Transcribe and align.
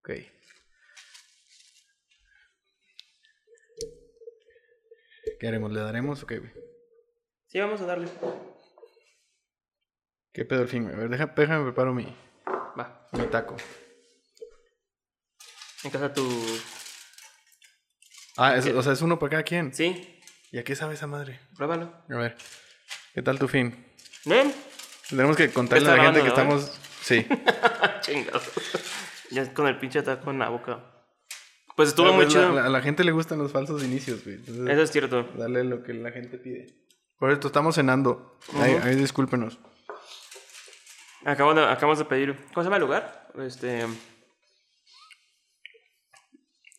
Ok. 0.00 0.10
¿Qué 5.38 5.48
haremos? 5.48 5.70
¿Le 5.72 5.80
daremos 5.80 6.22
o 6.22 6.26
qué, 6.26 6.38
güey? 6.38 6.50
Sí, 7.46 7.58
vamos 7.60 7.80
a 7.80 7.86
darle. 7.86 8.08
¿Qué 10.32 10.44
pedo 10.44 10.62
el 10.62 10.68
fin, 10.68 10.84
güey? 10.84 10.94
A 10.94 10.98
ver, 10.98 11.08
deja- 11.08 11.32
déjame 11.36 11.64
preparo 11.64 11.92
mi, 11.94 12.04
Va. 12.78 13.08
mi 13.12 13.26
taco. 13.26 13.56
En 15.82 15.90
casa 15.90 16.12
tu. 16.12 16.28
Ah, 18.36 18.56
es- 18.56 18.66
o 18.66 18.82
sea, 18.82 18.92
es 18.92 19.02
uno 19.02 19.18
para 19.18 19.30
cada 19.30 19.42
quien. 19.42 19.72
Sí, 19.74 20.16
¿Y 20.52 20.58
a 20.58 20.64
qué 20.64 20.74
sabe 20.74 20.94
esa 20.94 21.06
madre? 21.06 21.40
pruébalo. 21.56 21.94
A 22.10 22.16
ver. 22.16 22.36
¿Qué 23.14 23.22
tal 23.22 23.38
tu 23.38 23.46
fin? 23.48 23.86
¿Ven? 24.24 24.52
Tenemos 25.08 25.36
que 25.36 25.50
contarle 25.52 25.88
a 25.88 25.96
la 25.96 26.02
gente 26.04 26.22
que 26.22 26.28
estamos... 26.28 26.76
Sí. 27.02 27.26
Chingado. 28.00 28.40
Ya 29.30 29.52
con 29.54 29.66
el 29.66 29.78
pinche 29.78 30.02
taco 30.02 30.30
en 30.30 30.38
la 30.38 30.48
boca. 30.48 30.84
Pues 31.76 31.90
estuvo 31.90 32.08
Ah, 32.08 32.12
muy 32.12 32.24
pues, 32.24 32.34
chido. 32.34 32.48
la- 32.52 32.62
la- 32.62 32.66
A 32.66 32.68
la 32.68 32.82
gente 32.82 33.04
le 33.04 33.12
gustan 33.12 33.38
los 33.38 33.52
falsos 33.52 33.82
inicios, 33.82 34.22
güey. 34.24 34.36
Entonces, 34.36 34.68
Eso 34.68 34.82
es 34.82 34.90
cierto. 34.90 35.22
Dale 35.36 35.64
lo 35.64 35.82
que 35.82 35.94
la 35.94 36.10
gente 36.10 36.36
pide. 36.38 36.66
Por 37.18 37.30
esto 37.30 37.46
estamos 37.48 37.74
cenando. 37.74 38.38
Ahí, 38.56 38.94
discúlpenos. 38.96 39.58
Acabo 41.24 41.52
de, 41.54 41.64
acabamos 41.64 41.98
de 41.98 42.04
pedir. 42.06 42.34
¿Cómo 42.54 42.62
se 42.62 42.64
llama 42.64 42.76
el 42.76 42.82
lugar? 42.82 43.28
Este. 43.38 43.86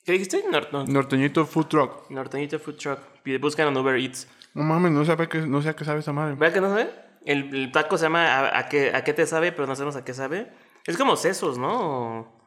¿Qué 0.05 0.13
dijiste? 0.13 0.43
Nor- 0.51 0.69
no- 0.71 0.85
Norteñito 0.85 1.45
Food 1.45 1.67
Truck. 1.67 2.09
Norteñito 2.09 2.59
Food 2.59 2.75
Truck. 2.77 2.99
Pide- 3.23 3.37
Buscan 3.39 3.67
en 3.67 3.77
Uber 3.77 3.95
Eats. 3.97 4.27
No 4.53 4.63
mames, 4.63 4.91
no 4.91 5.05
sabe 5.05 5.29
qué, 5.29 5.39
no 5.41 5.61
sé 5.61 5.69
a 5.69 5.75
qué 5.75 5.85
sabe 5.85 5.99
esa 5.99 6.11
madre. 6.11 6.35
¿Verdad 6.35 6.53
que 6.55 6.61
no 6.61 6.69
sabe? 6.69 6.91
El, 7.25 7.55
el 7.55 7.71
taco 7.71 7.97
se 7.97 8.05
llama 8.05 8.25
a, 8.25 8.57
a 8.59 8.67
qué, 8.67 8.93
¿A 8.95 9.03
qué 9.03 9.13
te 9.13 9.25
sabe? 9.27 9.51
Pero 9.51 9.67
no 9.67 9.75
sabemos 9.75 9.95
a 9.95 10.03
qué 10.03 10.13
sabe. 10.13 10.51
Es 10.85 10.97
como 10.97 11.15
sesos, 11.15 11.57
¿no? 11.59 12.40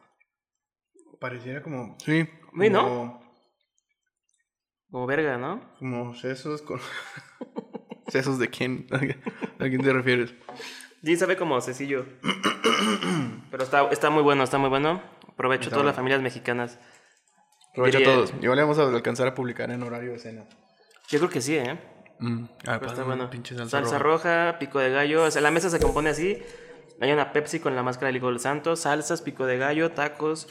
Pareciera 1.25 1.63
como... 1.63 1.97
Sí. 2.05 2.23
Sí, 2.59 2.69
¿no? 2.69 2.83
como- 2.83 3.23
Como 4.91 5.07
verga, 5.07 5.37
¿no? 5.39 5.59
Como 5.79 6.13
sesos 6.13 6.61
con... 6.61 6.79
¿Sesos 8.09 8.37
de 8.37 8.47
quién? 8.51 8.85
¿A 8.91 9.63
quién 9.67 9.81
te 9.81 9.91
refieres? 9.91 10.35
Sí, 11.03 11.15
sabe 11.17 11.35
como 11.35 11.59
sesillo. 11.61 12.05
Pero 13.49 13.63
está, 13.63 13.89
está 13.89 14.11
muy 14.11 14.21
bueno, 14.21 14.43
está 14.43 14.59
muy 14.59 14.69
bueno. 14.69 15.01
Aprovecho 15.27 15.63
Está 15.63 15.71
todas 15.71 15.77
bueno. 15.79 15.87
las 15.87 15.95
familias 15.95 16.21
mexicanas. 16.21 16.79
Aprovecha 17.71 17.97
a 17.97 18.01
Diría- 18.01 18.13
todos. 18.15 18.33
Igual 18.41 18.57
le 18.57 18.61
vamos 18.61 18.77
a 18.77 18.83
alcanzar 18.83 19.27
a 19.27 19.33
publicar 19.33 19.71
en 19.71 19.81
horario 19.81 20.11
de 20.11 20.19
cena. 20.19 20.45
Yo 21.09 21.17
creo 21.17 21.31
que 21.31 21.41
sí, 21.41 21.55
¿eh? 21.57 21.79
Mm. 22.19 22.43
Ah, 22.67 22.77
Pero 22.79 22.91
está 22.91 23.03
bueno. 23.03 23.31
Pinche 23.31 23.55
salsa, 23.55 23.79
salsa 23.79 23.97
roja. 23.97 24.45
roja. 24.51 24.59
pico 24.59 24.77
de 24.77 24.91
gallo. 24.91 25.23
O 25.23 25.31
sea, 25.31 25.41
la 25.41 25.49
mesa 25.49 25.71
se 25.71 25.79
compone 25.79 26.11
así. 26.11 26.39
Hay 27.01 27.11
una 27.11 27.33
Pepsi 27.33 27.59
con 27.59 27.75
la 27.75 27.81
máscara 27.81 28.07
del 28.07 28.17
Hijo 28.17 28.27
del 28.29 28.39
Santo, 28.39 28.75
salsas, 28.75 29.23
pico 29.23 29.45
de 29.47 29.57
gallo, 29.57 29.91
tacos, 29.91 30.47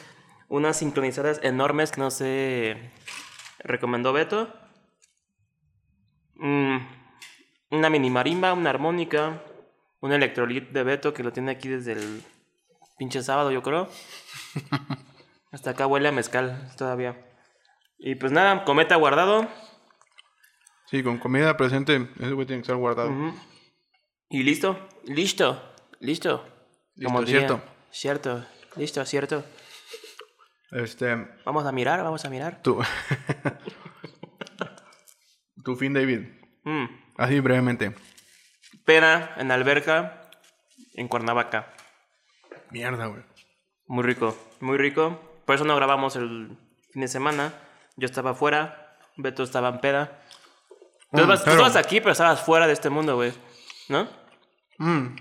unas 0.48 0.78
sincronizadas 0.78 1.40
enormes 1.42 1.92
que 1.92 2.00
no 2.00 2.10
sé. 2.10 2.90
Recomendó 3.58 4.12
Beto. 4.12 4.52
Mm, 6.36 6.78
una 7.70 7.90
mini 7.90 8.10
marimba, 8.10 8.52
una 8.52 8.70
armónica, 8.70 9.42
un 10.00 10.12
electrolit 10.12 10.70
de 10.70 10.82
Beto 10.82 11.14
que 11.14 11.22
lo 11.22 11.32
tiene 11.32 11.52
aquí 11.52 11.68
desde 11.68 11.92
el 11.92 12.22
pinche 12.98 13.22
sábado, 13.22 13.50
yo 13.50 13.62
creo. 13.62 13.88
Hasta 15.52 15.70
acá 15.70 15.86
huele 15.86 16.08
a 16.08 16.12
mezcal 16.12 16.70
todavía. 16.76 17.16
Y 17.98 18.16
pues 18.16 18.32
nada, 18.32 18.64
cometa 18.64 18.96
guardado. 18.96 19.48
Sí, 20.86 21.02
con 21.02 21.18
comida 21.18 21.56
presente. 21.56 22.08
Ese 22.18 22.32
güey 22.32 22.46
tiene 22.46 22.60
que 22.60 22.66
estar 22.66 22.76
guardado. 22.76 23.12
Y 24.28 24.42
listo, 24.42 24.78
listo, 25.04 25.62
listo. 26.00 26.44
Listo, 26.96 27.20
diría. 27.20 27.40
cierto. 27.40 27.62
Cierto, 27.90 28.46
listo, 28.76 29.04
cierto. 29.04 29.44
Este... 30.74 31.14
Vamos 31.44 31.64
a 31.66 31.72
mirar, 31.72 32.02
vamos 32.02 32.24
a 32.24 32.30
mirar. 32.30 32.60
Tu... 32.60 32.82
tu 35.64 35.76
fin, 35.76 35.94
David. 35.94 36.26
Mm. 36.64 36.86
Así 37.16 37.40
brevemente. 37.40 37.94
Pera 38.84 39.34
en 39.38 39.50
alberca 39.52 40.20
en 40.94 41.08
Cuernavaca. 41.08 41.72
Mierda, 42.70 43.06
güey. 43.06 43.22
Muy 43.86 44.02
rico, 44.02 44.36
muy 44.60 44.76
rico. 44.76 45.20
Por 45.46 45.54
eso 45.54 45.64
no 45.64 45.76
grabamos 45.76 46.16
el 46.16 46.58
fin 46.92 47.02
de 47.02 47.08
semana. 47.08 47.52
Yo 47.96 48.06
estaba 48.06 48.30
afuera, 48.30 48.96
Beto 49.16 49.44
estaba 49.44 49.68
en 49.68 49.80
peda. 49.80 50.20
Tú, 51.12 51.22
Mm, 51.22 51.26
tú 51.26 51.32
estabas 51.32 51.76
aquí, 51.76 52.00
pero 52.00 52.10
estabas 52.12 52.42
fuera 52.42 52.66
de 52.66 52.72
este 52.72 52.90
mundo, 52.90 53.14
güey. 53.14 53.32
¿No? 53.88 54.08
Mm. 54.78 55.14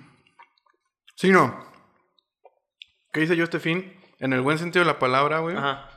Sí, 1.16 1.30
no. 1.30 1.72
¿Qué 3.12 3.22
hice 3.22 3.36
yo 3.36 3.44
este 3.44 3.60
fin? 3.60 3.94
En 4.24 4.32
el 4.32 4.40
buen 4.40 4.58
sentido 4.58 4.86
de 4.86 4.90
la 4.90 5.00
palabra, 5.00 5.40
güey. 5.40 5.58
Ajá. 5.58 5.90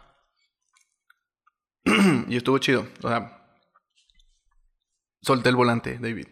Y 2.28 2.36
estuvo 2.36 2.58
chido. 2.58 2.88
O 3.04 3.08
sea, 3.08 3.40
solté 5.22 5.48
el 5.48 5.54
volante, 5.54 5.96
David. 6.00 6.26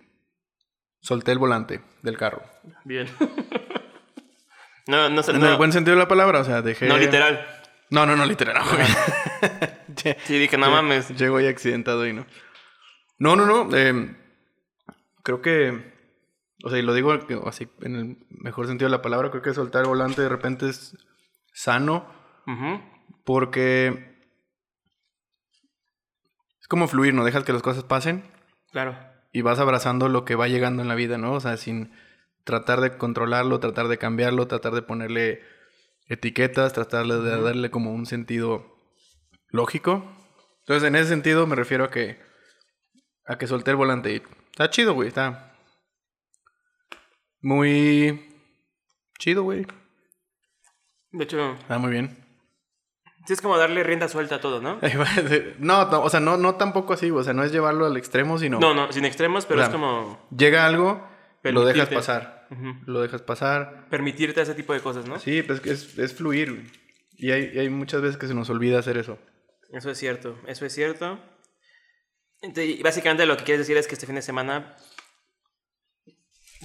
Solté 1.01 1.31
el 1.31 1.39
volante 1.39 1.83
del 2.03 2.19
carro. 2.19 2.43
Bien. 2.85 3.07
no, 4.89 5.09
no, 5.09 5.23
En 5.25 5.39
no, 5.41 5.51
el 5.53 5.57
buen 5.57 5.71
sentido 5.73 5.95
de 5.95 6.03
la 6.03 6.09
palabra, 6.09 6.41
o 6.41 6.45
sea, 6.45 6.63
dejé. 6.63 6.89
no 6.89 6.99
literal. 6.99 7.47
No, 7.91 8.05
no, 8.07 8.17
no, 8.17 8.27
literal, 8.27 8.57
no, 8.57 8.65
güey. 8.73 10.17
Sí, 10.25 10.37
dije, 10.37 10.59
no 10.59 10.69
mames. 10.73 11.17
Llego 11.17 11.37
ahí 11.37 11.47
accidentado 11.47 12.05
y 12.09 12.13
no. 12.13 12.27
No, 13.19 13.37
no, 13.37 13.47
no. 13.47 13.77
eh, 13.77 14.17
creo 15.23 15.41
que. 15.41 15.95
O 16.65 16.71
sea, 16.71 16.79
y 16.81 16.83
lo 16.83 16.93
digo 16.93 17.13
así 17.47 17.69
en 17.83 17.95
el 17.95 18.17
mejor 18.31 18.67
sentido 18.67 18.89
de 18.91 18.97
la 18.97 19.03
palabra. 19.03 19.31
Creo 19.31 19.43
que 19.43 19.55
soltar 19.55 19.83
el 19.83 19.89
volante 19.89 20.23
de 20.23 20.29
repente 20.29 20.69
es 20.69 20.97
sano. 21.55 22.07
Porque. 23.25 24.13
Es 26.61 26.69
como 26.69 26.89
fluir, 26.89 27.15
¿no? 27.15 27.25
Dejas 27.25 27.45
que 27.45 27.53
las 27.53 27.63
cosas 27.63 27.85
pasen 27.85 28.25
Claro. 28.73 28.97
y 29.33 29.43
vas 29.43 29.59
abrazando 29.59 30.09
lo 30.09 30.25
que 30.25 30.35
va 30.35 30.49
llegando 30.49 30.83
en 30.83 30.89
la 30.89 30.95
vida, 30.95 31.17
¿no? 31.19 31.33
O 31.33 31.41
sea, 31.41 31.57
sin 31.57 31.93
tratar 32.45 32.81
de 32.81 32.97
controlarlo, 32.99 33.61
tratar 33.61 33.89
de 33.89 33.99
cambiarlo, 33.99 34.47
tratar 34.49 34.73
de 34.75 34.83
ponerle 34.83 35.43
etiquetas, 36.07 36.73
tratar 36.73 37.07
de 37.07 37.41
darle 37.43 37.71
como 37.71 37.93
un 37.93 38.05
sentido 38.07 38.67
lógico. 39.49 40.05
Entonces, 40.61 40.87
en 40.89 40.97
ese 40.97 41.09
sentido 41.09 41.47
me 41.47 41.55
refiero 41.57 41.85
a 41.85 41.91
que 41.91 42.19
a 43.27 43.37
que 43.39 43.47
solté 43.47 43.71
el 43.71 43.77
volante 43.79 44.13
y 44.15 44.23
está 44.51 44.69
chido, 44.71 44.93
güey, 44.95 45.09
está 45.09 45.55
muy 47.41 48.31
chido, 49.19 49.43
güey. 49.43 49.67
De 51.17 51.25
hecho, 51.25 51.53
Está 51.61 51.79
muy 51.79 51.91
bien. 51.93 52.17
sí 53.27 53.33
es 53.33 53.41
como 53.41 53.57
darle 53.57 53.83
rienda 53.85 54.09
suelta 54.09 54.35
a 54.37 54.41
todo, 54.41 54.61
¿no? 54.61 54.81
No, 55.59 55.89
no, 55.91 56.03
o 56.03 56.11
sea, 56.11 56.19
no, 56.21 56.37
no 56.37 56.57
tampoco 56.57 56.93
así, 56.93 57.11
o 57.11 57.23
sea, 57.23 57.33
no 57.33 57.45
es 57.45 57.53
llevarlo 57.53 57.87
al 57.87 57.97
extremo, 57.97 58.39
sino 58.39 58.59
No, 58.59 58.75
no, 58.75 58.93
sin 58.93 59.05
extremos, 59.05 59.47
pero 59.47 59.61
O 59.61 59.63
es 59.65 59.69
como 59.71 60.27
llega 60.37 60.67
algo, 60.67 61.07
lo 61.43 61.65
dejas 61.65 61.89
pasar. 61.89 62.49
Lo 62.87 63.01
dejas 63.01 63.23
pasar. 63.23 63.87
permitirte 63.91 64.41
ese 64.41 64.55
tipo 64.55 64.73
de 64.73 64.81
cosas, 64.81 65.07
¿no? 65.09 65.19
Sí, 65.19 65.43
pues 65.43 65.65
es, 65.65 65.99
es 65.99 66.15
fluir. 66.15 66.71
Y 67.17 67.31
hay, 67.31 67.53
y 67.55 67.59
hay 67.61 67.69
muchas 67.71 68.03
veces 68.03 68.17
que 68.17 68.27
se 68.27 68.35
nos 68.35 68.51
olvida 68.51 68.79
hacer 68.81 68.97
eso. 68.99 69.19
Eso 69.73 69.91
es 69.91 69.99
cierto, 69.99 70.37
eso 70.49 70.67
es 70.67 70.73
cierto. 70.75 71.19
Entonces, 72.43 72.83
básicamente 72.83 73.25
lo 73.25 73.37
que 73.37 73.45
quieres 73.45 73.61
decir 73.61 73.77
es 73.77 73.87
que 73.87 73.95
este 73.95 74.07
fin 74.07 74.17
de 74.17 74.23
semana 74.23 74.75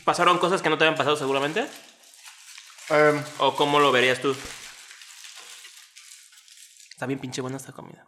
pasaron 0.03 0.37
cosas 0.39 0.61
que 0.61 0.69
no 0.69 0.77
te 0.77 0.83
habían 0.85 0.97
pasado 0.97 1.15
seguramente. 1.15 1.65
Em, 2.89 3.23
¿O 3.37 3.55
cómo 3.55 3.79
lo 3.79 3.91
verías 3.91 4.19
tú? 4.19 4.35
Está 6.89 7.05
bien 7.05 7.19
pinche 7.19 7.41
buena 7.41 7.57
esta 7.57 7.71
comida. 7.71 8.07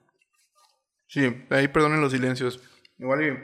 sí, 1.07 1.45
ahí 1.49 1.67
perdonen 1.67 2.01
los 2.01 2.11
silencios. 2.11 2.59
Igual 2.97 3.23
y 3.23 3.37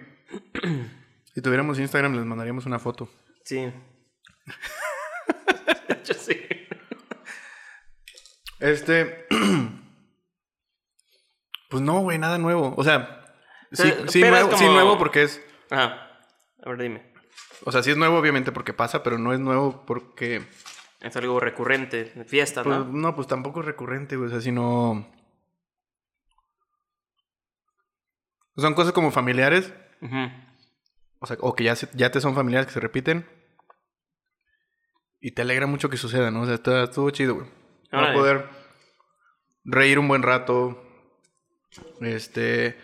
si 1.33 1.41
tuviéramos 1.41 1.79
Instagram 1.79 2.15
les 2.15 2.25
mandaríamos 2.25 2.65
una 2.65 2.79
foto. 2.79 3.07
Sí. 3.45 3.71
Hecho, 5.89 6.13
sí. 6.15 6.41
Este... 8.59 9.27
pues 11.69 11.83
no, 11.83 11.99
güey, 11.99 12.17
nada 12.17 12.39
nuevo. 12.39 12.73
O 12.77 12.83
sea, 12.83 13.25
sí, 13.71 13.83
sea, 13.83 14.07
sí, 14.07 14.21
pero 14.21 14.37
nuevo, 14.37 14.57
sí 14.57 14.65
nuevo 14.65 14.97
porque 14.97 15.23
es... 15.23 15.39
Ajá. 15.69 16.19
A 16.63 16.69
ver, 16.69 16.81
dime. 16.81 17.13
O 17.63 17.71
sea, 17.71 17.83
sí 17.83 17.91
es 17.91 17.97
nuevo 17.97 18.17
obviamente 18.17 18.51
porque 18.51 18.73
pasa, 18.73 19.03
pero 19.03 19.19
no 19.19 19.33
es 19.33 19.39
nuevo 19.39 19.85
porque... 19.85 20.47
Es 20.99 21.15
algo 21.15 21.39
recurrente, 21.39 22.05
de 22.15 22.25
fiesta, 22.25 22.63
Pues, 22.63 22.77
¿no? 22.77 22.85
no, 22.85 23.15
pues 23.15 23.27
tampoco 23.27 23.59
es 23.59 23.65
recurrente, 23.65 24.15
güey. 24.15 24.27
O 24.27 24.31
sea, 24.31 24.41
sino... 24.41 25.07
Son 28.55 28.73
cosas 28.73 28.93
como 28.93 29.11
familiares. 29.11 29.71
O 31.19 31.27
sea, 31.27 31.37
o 31.41 31.53
que 31.53 31.63
ya, 31.63 31.75
ya 31.93 32.11
te 32.11 32.19
son 32.21 32.33
familiares 32.33 32.65
que 32.67 32.73
se 32.73 32.79
repiten. 32.79 33.27
Y 35.19 35.31
te 35.31 35.43
alegra 35.43 35.67
mucho 35.67 35.89
que 35.89 35.97
suceda, 35.97 36.31
¿no? 36.31 36.41
O 36.41 36.45
sea, 36.45 36.55
está, 36.55 36.83
estuvo 36.83 37.09
chido, 37.11 37.35
güey. 37.35 37.47
Órale. 37.91 38.13
poder 38.17 38.49
reír 39.63 39.99
un 39.99 40.07
buen 40.07 40.23
rato. 40.23 40.83
Este. 42.01 42.77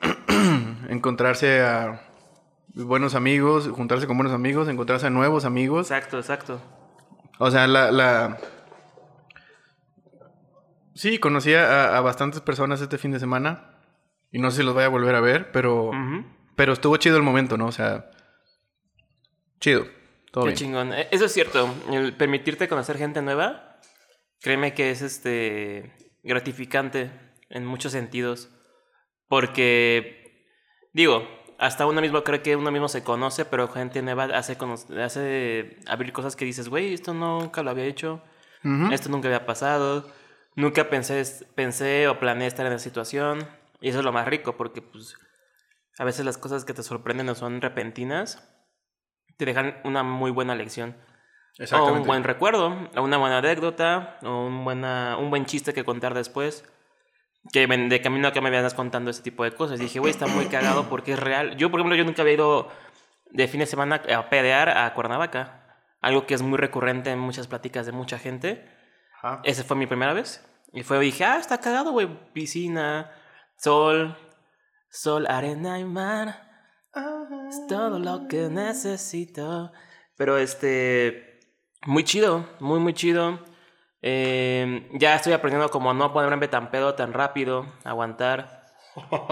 encontrarse 0.88 1.62
a 1.62 2.08
buenos 2.74 3.14
amigos, 3.14 3.68
juntarse 3.68 4.06
con 4.06 4.16
buenos 4.16 4.34
amigos, 4.34 4.68
encontrarse 4.68 5.06
a 5.06 5.10
nuevos 5.10 5.44
amigos. 5.44 5.90
Exacto, 5.90 6.18
exacto. 6.18 6.60
O 7.38 7.50
sea, 7.50 7.66
la, 7.66 7.90
la. 7.90 8.38
Sí, 10.94 11.18
conocí 11.18 11.52
a, 11.54 11.96
a 11.96 12.00
bastantes 12.00 12.40
personas 12.40 12.80
este 12.80 12.98
fin 12.98 13.12
de 13.12 13.20
semana. 13.20 13.72
Y 14.32 14.38
no 14.38 14.50
sé 14.50 14.58
si 14.58 14.62
los 14.62 14.74
voy 14.74 14.84
a 14.84 14.88
volver 14.88 15.14
a 15.14 15.20
ver, 15.20 15.52
pero. 15.52 15.90
Pero 16.56 16.72
estuvo 16.72 16.96
chido 16.96 17.16
el 17.16 17.22
momento, 17.22 17.56
¿no? 17.56 17.66
O 17.66 17.72
sea. 17.72 18.10
Chido. 19.60 19.86
Todo 20.32 20.44
Qué 20.44 20.48
bien. 20.50 20.56
chingón. 20.56 20.92
Eh, 20.92 21.08
Eso 21.10 21.26
es 21.26 21.32
cierto. 21.32 21.68
El 21.90 22.14
permitirte 22.16 22.68
conocer 22.68 22.98
gente 22.98 23.22
nueva, 23.22 23.78
créeme 24.40 24.74
que 24.74 24.90
es 24.90 25.02
este 25.02 25.94
gratificante 26.22 27.10
en 27.50 27.64
muchos 27.64 27.92
sentidos. 27.92 28.50
Porque, 29.28 30.48
digo, 30.92 31.26
hasta 31.58 31.86
uno 31.86 32.00
mismo 32.00 32.22
cree 32.22 32.42
que 32.42 32.56
uno 32.56 32.70
mismo 32.70 32.88
se 32.88 33.02
conoce, 33.02 33.44
pero 33.44 33.68
gente 33.68 34.02
nueva 34.02 34.24
hace, 34.24 34.56
hace 35.02 35.78
abrir 35.86 36.12
cosas 36.12 36.36
que 36.36 36.44
dices, 36.44 36.68
güey, 36.68 36.94
esto 36.94 37.14
nunca 37.14 37.62
lo 37.62 37.70
había 37.70 37.84
hecho, 37.84 38.22
esto 38.90 39.08
nunca 39.08 39.28
había 39.28 39.46
pasado, 39.46 40.10
nunca 40.56 40.90
pensé, 40.90 41.22
pensé 41.54 42.08
o 42.08 42.18
planeé 42.18 42.48
estar 42.48 42.66
en 42.66 42.72
esa 42.72 42.82
situación. 42.82 43.46
Y 43.80 43.90
eso 43.90 43.98
es 43.98 44.04
lo 44.04 44.12
más 44.12 44.26
rico, 44.26 44.56
porque 44.56 44.82
pues 44.82 45.16
a 45.98 46.04
veces 46.04 46.24
las 46.24 46.38
cosas 46.38 46.64
que 46.64 46.74
te 46.74 46.82
sorprenden 46.82 47.28
o 47.28 47.34
son 47.34 47.60
repentinas, 47.60 48.42
te 49.36 49.44
dejan 49.44 49.80
una 49.84 50.02
muy 50.02 50.30
buena 50.30 50.54
lección. 50.54 50.96
O 51.72 51.92
un 51.92 52.02
buen 52.02 52.22
recuerdo, 52.22 52.90
o 52.96 53.02
una 53.02 53.16
buena 53.16 53.38
anécdota, 53.38 54.18
o 54.22 54.46
un, 54.46 54.64
buena, 54.64 55.16
un 55.18 55.30
buen 55.30 55.46
chiste 55.46 55.72
que 55.72 55.84
contar 55.84 56.12
después. 56.12 56.64
Que 57.52 57.66
de 57.66 58.00
camino 58.00 58.28
acá 58.28 58.40
me 58.40 58.50
venías 58.50 58.74
contando 58.74 59.10
ese 59.10 59.22
tipo 59.22 59.44
de 59.44 59.52
cosas. 59.52 59.78
Dije, 59.78 59.98
güey, 59.98 60.10
está 60.10 60.26
muy 60.26 60.46
cagado 60.46 60.88
porque 60.88 61.12
es 61.12 61.20
real. 61.20 61.56
Yo, 61.56 61.70
por 61.70 61.80
ejemplo, 61.80 61.96
yo 61.96 62.04
nunca 62.04 62.22
había 62.22 62.34
ido 62.34 62.68
de 63.30 63.48
fin 63.48 63.60
de 63.60 63.66
semana 63.66 64.02
a 64.14 64.28
pedear 64.28 64.68
a 64.68 64.92
Cuernavaca. 64.94 65.78
Algo 66.00 66.26
que 66.26 66.34
es 66.34 66.42
muy 66.42 66.58
recurrente 66.58 67.10
en 67.10 67.18
muchas 67.18 67.46
pláticas 67.46 67.86
de 67.86 67.92
mucha 67.92 68.18
gente. 68.18 68.68
Ajá. 69.18 69.40
Esa 69.44 69.64
fue 69.64 69.76
mi 69.76 69.86
primera 69.86 70.12
vez. 70.12 70.44
Y 70.72 70.82
fue, 70.82 70.98
dije, 71.00 71.24
ah, 71.24 71.38
está 71.38 71.58
cagado, 71.58 71.92
güey. 71.92 72.08
Piscina, 72.32 73.10
sol, 73.56 74.16
sol, 74.90 75.26
arena 75.26 75.78
y 75.78 75.84
mar. 75.84 76.46
Es 77.48 77.66
todo 77.66 77.98
lo 77.98 78.26
que 78.28 78.48
necesito. 78.48 79.72
Pero 80.16 80.38
este, 80.38 81.40
muy 81.86 82.04
chido, 82.04 82.48
muy, 82.60 82.80
muy 82.80 82.94
chido. 82.94 83.40
Eh, 84.08 84.88
ya 84.92 85.16
estoy 85.16 85.32
aprendiendo 85.32 85.68
como 85.68 85.92
no 85.92 86.12
ponerme 86.12 86.46
tan 86.46 86.70
pedo 86.70 86.94
tan 86.94 87.12
rápido, 87.12 87.66
aguantar. 87.82 88.64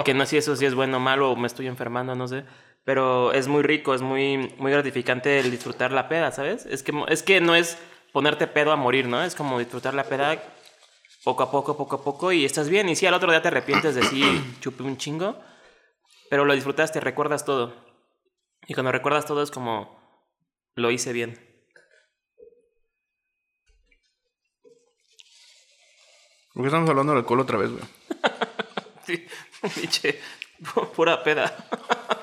Que 0.04 0.14
no 0.14 0.24
sé 0.24 0.30
si 0.30 0.36
eso 0.38 0.56
sí 0.56 0.66
es 0.66 0.74
bueno 0.74 0.96
o 0.96 1.00
malo 1.00 1.30
o 1.30 1.36
me 1.36 1.46
estoy 1.46 1.68
enfermando, 1.68 2.16
no 2.16 2.26
sé. 2.26 2.44
Pero 2.82 3.32
es 3.32 3.46
muy 3.46 3.62
rico, 3.62 3.94
es 3.94 4.02
muy, 4.02 4.52
muy 4.58 4.72
gratificante 4.72 5.38
el 5.38 5.52
disfrutar 5.52 5.92
la 5.92 6.08
peda, 6.08 6.32
¿sabes? 6.32 6.66
Es 6.66 6.82
que, 6.82 6.92
es 7.06 7.22
que 7.22 7.40
no 7.40 7.54
es 7.54 7.78
ponerte 8.12 8.48
pedo 8.48 8.72
a 8.72 8.76
morir, 8.76 9.06
¿no? 9.06 9.22
Es 9.22 9.36
como 9.36 9.60
disfrutar 9.60 9.94
la 9.94 10.02
peda 10.02 10.42
poco 11.22 11.44
a 11.44 11.52
poco, 11.52 11.76
poco 11.76 11.94
a 11.94 12.02
poco 12.02 12.32
y 12.32 12.44
estás 12.44 12.68
bien. 12.68 12.88
Y 12.88 12.96
si 12.96 13.06
al 13.06 13.14
otro 13.14 13.30
día 13.30 13.42
te 13.42 13.48
arrepientes 13.48 13.94
de 13.94 14.02
sí, 14.02 14.24
chupé 14.60 14.82
un 14.82 14.96
chingo, 14.96 15.38
pero 16.30 16.44
lo 16.44 16.52
disfrutaste, 16.52 16.98
recuerdas 16.98 17.44
todo. 17.44 17.72
Y 18.66 18.74
cuando 18.74 18.90
recuerdas 18.90 19.24
todo 19.24 19.40
es 19.40 19.52
como, 19.52 20.00
lo 20.74 20.90
hice 20.90 21.12
bien. 21.12 21.43
¿Por 26.54 26.62
qué 26.62 26.68
estamos 26.68 26.88
hablando 26.88 27.12
del 27.12 27.20
alcohol 27.20 27.40
otra 27.40 27.58
vez, 27.58 27.70
güey? 27.70 27.82
Sí, 29.06 29.26
pu- 30.62 30.88
pura 30.96 31.22
peda. 31.22 31.54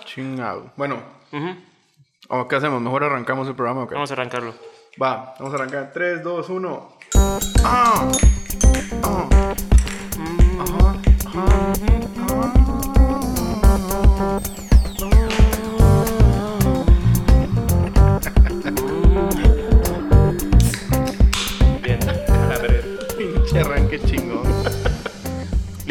Chingado. 0.06 0.72
Bueno, 0.76 0.96
Ujú, 1.32 1.56
¿o 2.30 2.48
¿qué 2.48 2.56
hacemos? 2.56 2.82
¿Mejor 2.82 3.04
arrancamos 3.04 3.48
el 3.48 3.54
programa 3.56 3.84
o 3.84 3.88
qué? 3.88 3.94
Vamos 3.94 4.10
a 4.10 4.14
arrancarlo. 4.14 4.56
Va, 5.02 5.36
vamos 5.38 5.54
a 5.54 5.58
arrancar. 5.58 5.92
3, 5.94 6.24
2, 6.24 6.50
1. 6.50 6.98
¡Ah! 7.64 8.12
¡Ah! 9.04 9.28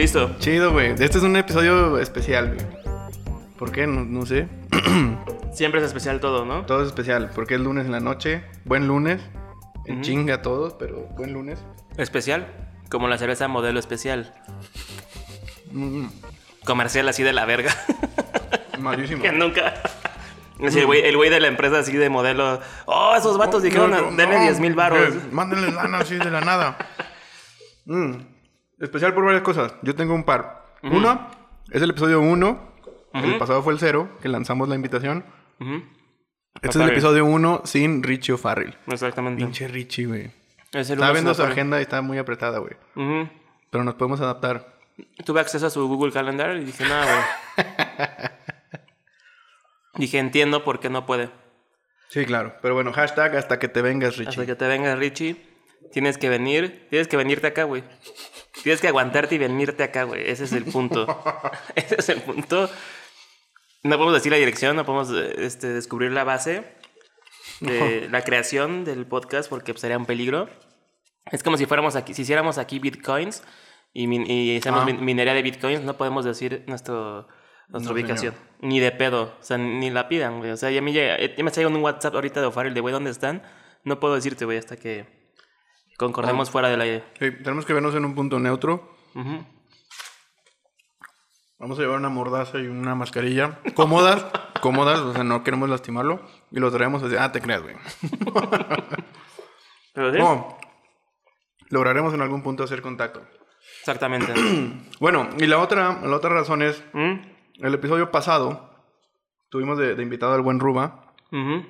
Listo. 0.00 0.34
Chido, 0.38 0.72
güey. 0.72 0.92
Este 0.92 1.18
es 1.18 1.22
un 1.22 1.36
episodio 1.36 1.98
especial, 1.98 2.54
güey. 2.54 2.66
¿Por 3.58 3.70
qué? 3.70 3.86
No, 3.86 4.02
no 4.02 4.24
sé. 4.24 4.48
Siempre 5.52 5.80
es 5.80 5.86
especial 5.86 6.20
todo, 6.20 6.46
¿no? 6.46 6.64
Todo 6.64 6.80
es 6.80 6.86
especial, 6.86 7.30
porque 7.34 7.56
es 7.56 7.60
lunes 7.60 7.84
en 7.84 7.92
la 7.92 8.00
noche. 8.00 8.42
Buen 8.64 8.88
lunes. 8.88 9.20
En 9.84 10.00
chinga 10.00 10.36
a 10.36 10.42
todos, 10.42 10.72
pero 10.72 11.02
buen 11.18 11.34
lunes. 11.34 11.58
Especial, 11.98 12.46
como 12.90 13.08
la 13.08 13.18
cerveza 13.18 13.46
modelo 13.46 13.78
especial. 13.78 14.32
Mm, 15.70 16.06
Comercial 16.64 17.06
así 17.06 17.22
de 17.22 17.34
la 17.34 17.44
verga. 17.44 17.70
malísimo. 18.78 19.20
que 19.22 19.32
nunca. 19.32 19.74
Es 20.60 20.76
el 20.76 20.86
güey, 20.86 21.02
el 21.02 21.16
güey 21.18 21.28
de 21.28 21.40
la 21.40 21.48
empresa 21.48 21.80
así 21.80 21.94
de 21.94 22.08
modelo. 22.08 22.58
Oh, 22.86 23.14
esos 23.18 23.36
vatos 23.36 23.62
dijeron, 23.62 23.90
No, 23.90 24.10
no, 24.10 24.16
denle 24.16 24.36
no, 24.36 24.42
10 24.44 24.60
mil 24.60 24.74
baros. 24.74 25.14
eh, 25.14 25.20
Mándenle 25.30 25.72
lana 25.72 25.98
así 25.98 26.14
de 26.16 26.30
la 26.30 26.40
nada. 26.40 26.78
Mm, 27.86 28.12
Especial 28.80 29.12
por 29.14 29.24
varias 29.24 29.42
cosas. 29.42 29.74
Yo 29.82 29.94
tengo 29.94 30.14
un 30.14 30.24
par. 30.24 30.64
Uno, 30.82 31.28
es 31.70 31.82
el 31.82 31.90
episodio 31.90 32.20
1. 32.20 32.70
El 33.12 33.38
pasado 33.38 33.62
fue 33.62 33.74
el 33.74 33.78
0, 33.78 34.18
que 34.22 34.28
lanzamos 34.28 34.68
la 34.68 34.74
invitación. 34.74 35.24
Este 36.54 36.68
es 36.68 36.76
el 36.76 36.88
episodio 36.88 37.26
1 37.26 37.62
sin 37.64 38.02
Richie 38.02 38.32
O'Farrell. 38.32 38.76
Exactamente. 38.86 39.44
Pinche 39.44 39.68
Richie, 39.68 40.06
güey. 40.06 40.30
Estaba 40.72 41.12
viendo 41.12 41.34
su 41.34 41.42
agenda 41.42 41.78
y 41.78 41.82
está 41.82 42.00
muy 42.00 42.18
apretada, 42.18 42.58
güey. 42.58 42.74
Pero 43.70 43.84
nos 43.84 43.94
podemos 43.94 44.20
adaptar. 44.20 44.78
Tuve 45.24 45.40
acceso 45.40 45.66
a 45.66 45.70
su 45.70 45.86
Google 45.86 46.12
Calendar 46.12 46.56
y 46.56 46.64
dije, 46.64 46.84
nada, 46.84 47.06
güey. 47.56 47.66
dije, 49.96 50.18
entiendo 50.18 50.64
por 50.64 50.80
qué 50.80 50.88
no 50.90 51.06
puede. 51.06 51.30
Sí, 52.08 52.24
claro. 52.24 52.54
Pero 52.62 52.74
bueno, 52.74 52.92
hashtag 52.92 53.36
hasta 53.36 53.58
que 53.58 53.68
te 53.68 53.82
vengas, 53.82 54.16
Richie. 54.16 54.30
Hasta 54.30 54.46
que 54.46 54.56
te 54.56 54.66
venga 54.66 54.96
Richie, 54.96 55.36
tienes 55.92 56.18
que 56.18 56.28
venir, 56.28 56.86
tienes 56.90 57.08
que 57.08 57.16
venirte 57.16 57.46
acá, 57.46 57.64
güey. 57.64 57.84
Tienes 58.62 58.80
que 58.80 58.88
aguantarte 58.88 59.34
y 59.34 59.38
venirte 59.38 59.82
acá, 59.82 60.04
güey. 60.04 60.28
Ese 60.28 60.44
es 60.44 60.52
el 60.52 60.64
punto. 60.64 61.06
Ese 61.74 61.96
es 61.98 62.08
el 62.08 62.20
punto. 62.22 62.68
No 63.82 63.96
podemos 63.96 64.14
decir 64.14 64.32
la 64.32 64.38
dirección, 64.38 64.76
no 64.76 64.84
podemos 64.84 65.10
este, 65.38 65.68
descubrir 65.68 66.12
la 66.12 66.24
base 66.24 66.64
de 67.60 68.08
la 68.10 68.22
creación 68.22 68.84
del 68.84 69.06
podcast 69.06 69.48
porque 69.48 69.72
pues, 69.72 69.80
sería 69.80 69.96
un 69.98 70.06
peligro. 70.06 70.48
Es 71.30 71.42
como 71.42 71.56
si 71.56 71.66
fuéramos 71.66 71.96
aquí, 71.96 72.12
si 72.14 72.22
hiciéramos 72.22 72.58
aquí 72.58 72.78
bitcoins 72.78 73.42
y, 73.92 74.06
min- 74.06 74.28
y 74.28 74.56
hiciéramos 74.56 74.82
Ah. 74.82 74.86
min- 74.86 75.04
minería 75.04 75.34
de 75.34 75.42
bitcoins, 75.42 75.82
no 75.82 75.96
podemos 75.96 76.24
decir 76.24 76.64
nuestro, 76.66 77.28
nuestra 77.68 77.92
No, 77.92 77.98
ubicación. 77.98 78.34
señor. 78.34 78.48
Ni 78.60 78.80
de 78.80 78.90
pedo. 78.92 79.34
O 79.40 79.42
sea, 79.42 79.56
ni 79.58 79.90
la 79.90 80.08
pidan, 80.08 80.38
güey. 80.38 80.50
O 80.50 80.56
sea, 80.56 80.70
ya 80.70 80.82
me, 80.82 80.92
llega, 80.92 81.18
ya 81.18 81.42
me 81.44 81.66
un 81.66 81.76
WhatsApp 81.76 82.14
ahorita 82.14 82.40
de 82.40 82.46
O'Farrell 82.46 82.74
de, 82.74 82.80
güey, 82.80 82.92
¿dónde 82.92 83.10
están? 83.10 83.42
No 83.84 84.00
puedo 84.00 84.14
decirte, 84.14 84.44
güey, 84.44 84.58
hasta 84.58 84.76
que 84.76 85.19
concordemos 86.06 86.50
fuera 86.50 86.68
del 86.68 86.80
aire. 86.80 87.04
Sí, 87.18 87.30
tenemos 87.42 87.64
que 87.66 87.72
vernos 87.74 87.94
en 87.94 88.04
un 88.04 88.14
punto 88.14 88.38
neutro. 88.40 88.96
Vamos 91.58 91.78
a 91.78 91.82
llevar 91.82 91.98
una 91.98 92.08
mordaza 92.08 92.58
y 92.58 92.66
una 92.66 92.94
mascarilla. 92.94 93.58
Cómodas, 93.74 94.24
cómodas, 94.62 94.98
o 95.00 95.12
sea, 95.12 95.24
no 95.24 95.44
queremos 95.44 95.68
lastimarlo. 95.68 96.20
Y 96.50 96.58
lo 96.58 96.70
traemos 96.70 97.02
así. 97.02 97.16
Ah, 97.18 97.32
te 97.32 97.40
creas, 97.40 97.62
güey. 97.62 97.76
Pero 99.94 100.12
sí, 100.12 100.18
No. 100.18 100.56
Lograremos 101.68 102.12
en 102.14 102.22
algún 102.22 102.42
punto 102.42 102.64
hacer 102.64 102.82
contacto. 102.82 103.22
exactamente. 103.80 104.32
Bueno, 105.00 105.28
y 105.38 105.46
la 105.46 105.58
otra, 105.58 106.00
la 106.02 106.16
otra 106.16 106.30
razón 106.30 106.60
es, 106.62 106.82
¿Mm? 106.92 107.14
el 107.64 107.74
episodio 107.74 108.10
pasado 108.10 108.68
tuvimos 109.50 109.78
de, 109.78 109.94
de 109.94 110.02
invitado 110.02 110.34
al 110.34 110.42
buen 110.42 110.60
Ruba, 110.60 111.14
Ujú. 111.32 111.64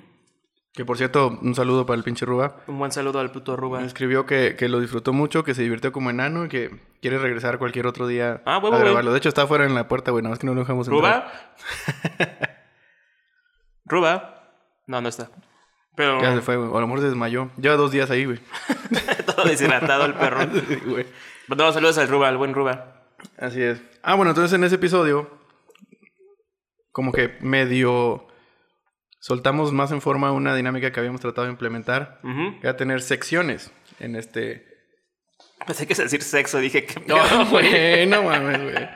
Que 0.73 0.85
por 0.85 0.97
cierto, 0.97 1.39
un 1.43 1.55
saludo 1.55 1.85
para 1.85 1.97
el 1.99 2.05
pinche 2.05 2.25
Ruba. 2.25 2.57
Un 2.67 2.79
buen 2.79 2.93
saludo 2.93 3.19
al 3.19 3.33
puto 3.33 3.57
Ruba. 3.57 3.81
Me 3.81 3.87
escribió 3.87 4.25
que, 4.25 4.55
que 4.57 4.69
lo 4.69 4.81
disfrutó 4.81 5.13
mucho, 5.13 5.43
que 5.43 5.55
se 5.55 5.63
divirtió 5.63 5.91
como 5.93 6.11
enano 6.11 6.45
y 6.45 6.49
que 6.49 6.71
quiere 7.01 7.19
regresar 7.19 7.59
cualquier 7.59 7.87
otro 7.87 8.07
día 8.07 8.43
Ah, 8.47 8.57
a 8.57 8.79
grabarlo. 8.79 9.13
De 9.13 9.19
hecho, 9.19 9.29
está 9.29 9.43
afuera 9.43 9.65
en 9.65 9.75
la 9.75 9.89
puerta, 9.89 10.11
güey, 10.13 10.23
nada 10.23 10.31
más 10.33 10.39
que 10.39 10.47
no 10.47 10.55
lo 10.55 10.61
dejamos 10.61 10.87
entrar. 10.87 11.33
¿Ruba? 12.19 12.57
¿Ruba? 13.85 14.53
No, 14.87 15.01
no 15.01 15.09
está. 15.09 15.31
Pero 15.97 16.21
Ya 16.23 16.35
se 16.35 16.41
fue, 16.41 16.57
güey. 16.57 16.69
O 16.71 16.79
a 16.79 16.81
lo 16.81 16.87
mejor 16.87 17.01
se 17.01 17.09
desmayó. 17.09 17.51
Lleva 17.57 17.77
dos 17.77 17.91
días 17.91 18.11
ahí, 18.11 18.25
güey. 18.25 18.39
todo 19.27 19.45
deshidratado 19.45 20.07
el 20.07 20.15
perro. 20.15 20.43
Sí, 20.43 20.77
güey. 20.87 21.07
Saludos 21.73 21.99
al 21.99 22.09
Ruba, 22.09 22.29
al 22.29 22.37
buen 22.37 22.55
Ruba. 22.55 23.03
Así 23.39 23.61
es. 23.61 23.83
Ah, 24.03 24.15
bueno, 24.15 24.31
entonces 24.31 24.53
en 24.55 24.65
ese 24.65 24.77
episodio, 24.77 25.29
como 26.93 27.13
que 27.13 27.37
medio 27.41 28.27
soltamos 29.21 29.73
más 29.73 29.93
en 29.93 30.01
forma 30.01 30.33
una 30.33 30.55
dinámica 30.57 30.91
que 30.91 30.99
habíamos 30.99 31.21
tratado 31.21 31.47
de 31.47 31.53
implementar. 31.53 32.21
Era 32.63 32.77
tener 32.77 33.01
secciones 33.03 33.71
en 34.01 34.17
este. 34.17 34.67
Pensé 35.67 35.87
que 35.87 35.93
es 35.93 35.99
decir 35.99 36.23
sexo, 36.23 36.59
dije, 36.59 36.85
¿qué 36.87 37.01
No, 37.07 37.47
güey? 37.51 38.07
no 38.07 38.23
mames, 38.25 38.63
güey. 38.63 38.89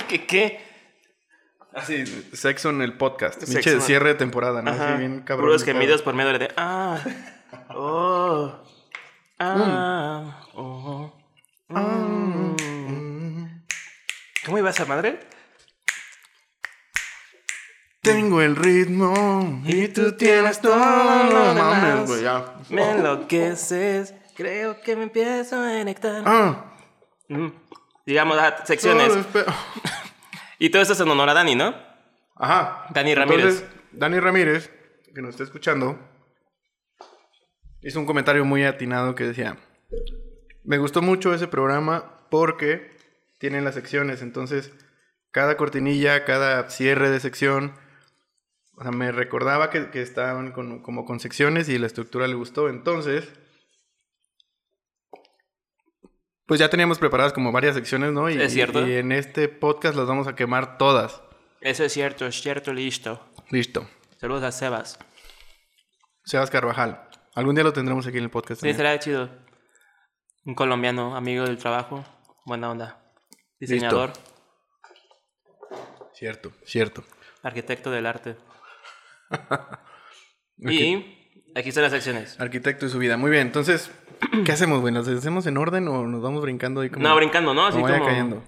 ¿Qué 0.08 0.24
qué? 0.26 0.60
Así, 1.74 2.06
sexo 2.32 2.70
en 2.70 2.80
el 2.80 2.94
podcast. 2.96 3.44
Pinche 3.44 3.80
cierre 3.82 4.10
de 4.10 4.14
temporada, 4.14 4.62
¿no? 4.62 4.70
Así 4.70 4.98
bien 4.98 5.20
cabrón. 5.20 5.48
Puros 5.48 5.62
gemidos 5.64 6.00
por 6.00 6.14
medio 6.14 6.38
de... 6.38 6.48
Ah, 6.56 6.98
oh, 7.74 8.62
ah, 9.38 10.40
Mm. 10.54 10.58
oh. 10.58 11.12
Mm. 11.68 12.56
¿Cómo 14.46 14.58
iba 14.58 14.70
esa 14.70 14.86
madre? 14.86 15.20
Tengo 18.06 18.40
el 18.40 18.54
ritmo 18.54 19.62
y 19.64 19.88
tú 19.88 20.12
tienes 20.12 20.60
todo. 20.60 20.76
No 20.76 21.54
mames, 21.54 22.08
güey, 22.08 22.22
ya. 22.22 22.54
Me 22.70 22.92
enloqueces. 22.92 24.14
Creo 24.36 24.80
que 24.80 24.94
me 24.94 25.02
empiezo 25.04 25.56
a 25.56 25.78
conectar. 25.78 26.22
Ah, 26.24 26.72
Mm. 27.28 27.48
Digamos, 28.06 28.38
secciones. 28.64 29.12
Y 30.58 30.70
todo 30.70 30.80
esto 30.80 30.94
es 30.94 31.00
en 31.00 31.08
honor 31.08 31.28
a 31.28 31.34
Dani, 31.34 31.54
¿no? 31.56 31.74
Ajá. 32.36 32.86
Dani 32.90 33.14
Ramírez. 33.14 33.44
Entonces, 33.44 33.68
Dani 33.92 34.20
Ramírez, 34.20 34.70
que 35.14 35.20
nos 35.20 35.30
está 35.30 35.42
escuchando, 35.42 35.98
hizo 37.82 37.98
un 37.98 38.06
comentario 38.06 38.44
muy 38.44 38.64
atinado 38.64 39.14
que 39.16 39.24
decía: 39.24 39.58
Me 40.64 40.78
gustó 40.78 41.02
mucho 41.02 41.34
ese 41.34 41.48
programa 41.48 42.26
porque 42.30 42.96
tienen 43.38 43.64
las 43.64 43.74
secciones. 43.74 44.22
Entonces, 44.22 44.72
cada 45.30 45.56
cortinilla, 45.56 46.24
cada 46.24 46.70
cierre 46.70 47.10
de 47.10 47.20
sección, 47.20 47.74
o 48.76 48.82
sea, 48.82 48.90
me 48.92 49.10
recordaba 49.12 49.70
que, 49.70 49.90
que 49.90 50.02
estaban 50.02 50.52
con- 50.52 50.82
como 50.82 51.04
con 51.04 51.18
secciones 51.20 51.68
y 51.68 51.78
la 51.78 51.86
estructura 51.86 52.26
le 52.28 52.34
gustó. 52.34 52.68
Entonces, 52.68 53.32
pues 56.46 56.60
ya 56.60 56.70
teníamos 56.70 56.98
preparadas 56.98 57.32
como 57.32 57.50
varias 57.52 57.74
secciones, 57.74 58.12
¿no? 58.12 58.30
Y, 58.30 58.40
Es 58.40 58.52
cierto. 58.52 58.86
Y 58.86 58.94
en 58.94 59.12
este 59.12 59.48
podcast 59.48 59.96
las 59.96 60.06
vamos 60.06 60.28
a 60.28 60.34
quemar 60.36 60.78
todas. 60.78 61.22
Eso 61.60 61.84
es 61.84 61.92
cierto, 61.92 62.26
es 62.26 62.40
cierto, 62.40 62.72
listo. 62.72 63.20
Listo. 63.50 63.88
Saludos 64.20 64.44
a 64.44 64.52
Sebas. 64.52 64.98
Sebas 66.24 66.50
Carvajal. 66.50 67.08
Algún 67.34 67.54
día 67.54 67.64
lo 67.64 67.72
tendremos 67.72 68.06
aquí 68.06 68.18
en 68.18 68.24
el 68.24 68.30
podcast. 68.30 68.60
Sí, 68.62 68.72
será 68.72 68.98
chido. 68.98 69.28
Un 70.44 70.54
colombiano, 70.54 71.16
amigo 71.16 71.44
del 71.44 71.58
trabajo. 71.58 72.04
Buena 72.44 72.70
onda. 72.70 73.02
Diseñador, 73.58 74.12
Cierto, 76.14 76.52
cierto. 76.64 77.04
arquitecto 77.42 77.90
del 77.90 78.06
arte. 78.06 78.36
Y 80.58 81.50
aquí 81.54 81.68
están 81.68 81.82
las 81.82 81.92
secciones. 81.92 82.40
Arquitecto 82.40 82.86
de 82.86 82.92
su 82.92 82.98
vida. 82.98 83.16
Muy 83.16 83.30
bien, 83.30 83.46
entonces, 83.46 83.90
¿qué 84.44 84.52
hacemos, 84.52 84.80
güey? 84.80 84.92
¿Las 84.94 85.06
hacemos 85.08 85.46
en 85.46 85.58
orden 85.58 85.86
o 85.88 86.06
nos 86.06 86.22
vamos 86.22 86.42
brincando 86.42 86.80
ahí 86.80 86.90
como... 86.90 87.06
No, 87.06 87.14
brincando, 87.14 87.54
¿no? 87.54 87.66
Así 87.66 87.76
como 87.76 87.84
vaya 87.84 87.98
como, 87.98 88.10
cayendo? 88.10 88.44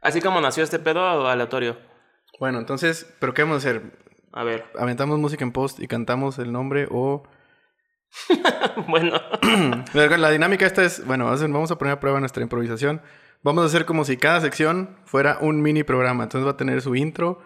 así 0.00 0.20
como 0.20 0.40
nació 0.40 0.64
este 0.64 0.78
pedo 0.78 1.28
aleatorio. 1.28 1.76
Bueno, 2.38 2.58
entonces, 2.58 3.12
¿pero 3.18 3.34
qué 3.34 3.42
vamos 3.42 3.56
a 3.56 3.58
hacer? 3.58 3.82
A 4.32 4.44
ver. 4.44 4.64
¿Aventamos 4.78 5.18
música 5.18 5.44
en 5.44 5.52
post 5.52 5.80
y 5.80 5.86
cantamos 5.86 6.38
el 6.38 6.52
nombre 6.52 6.88
o...? 6.90 7.24
bueno. 8.88 9.20
La 9.92 10.30
dinámica 10.30 10.66
esta 10.66 10.82
es, 10.82 11.04
bueno, 11.04 11.26
vamos 11.26 11.70
a 11.70 11.76
poner 11.76 11.92
a 11.92 12.00
prueba 12.00 12.20
nuestra 12.20 12.42
improvisación. 12.42 13.02
Vamos 13.42 13.64
a 13.64 13.66
hacer 13.66 13.84
como 13.84 14.04
si 14.04 14.16
cada 14.16 14.40
sección 14.40 14.98
fuera 15.04 15.38
un 15.40 15.60
mini 15.62 15.82
programa. 15.82 16.24
Entonces 16.24 16.46
va 16.46 16.52
a 16.52 16.56
tener 16.56 16.80
su 16.80 16.94
intro. 16.94 17.42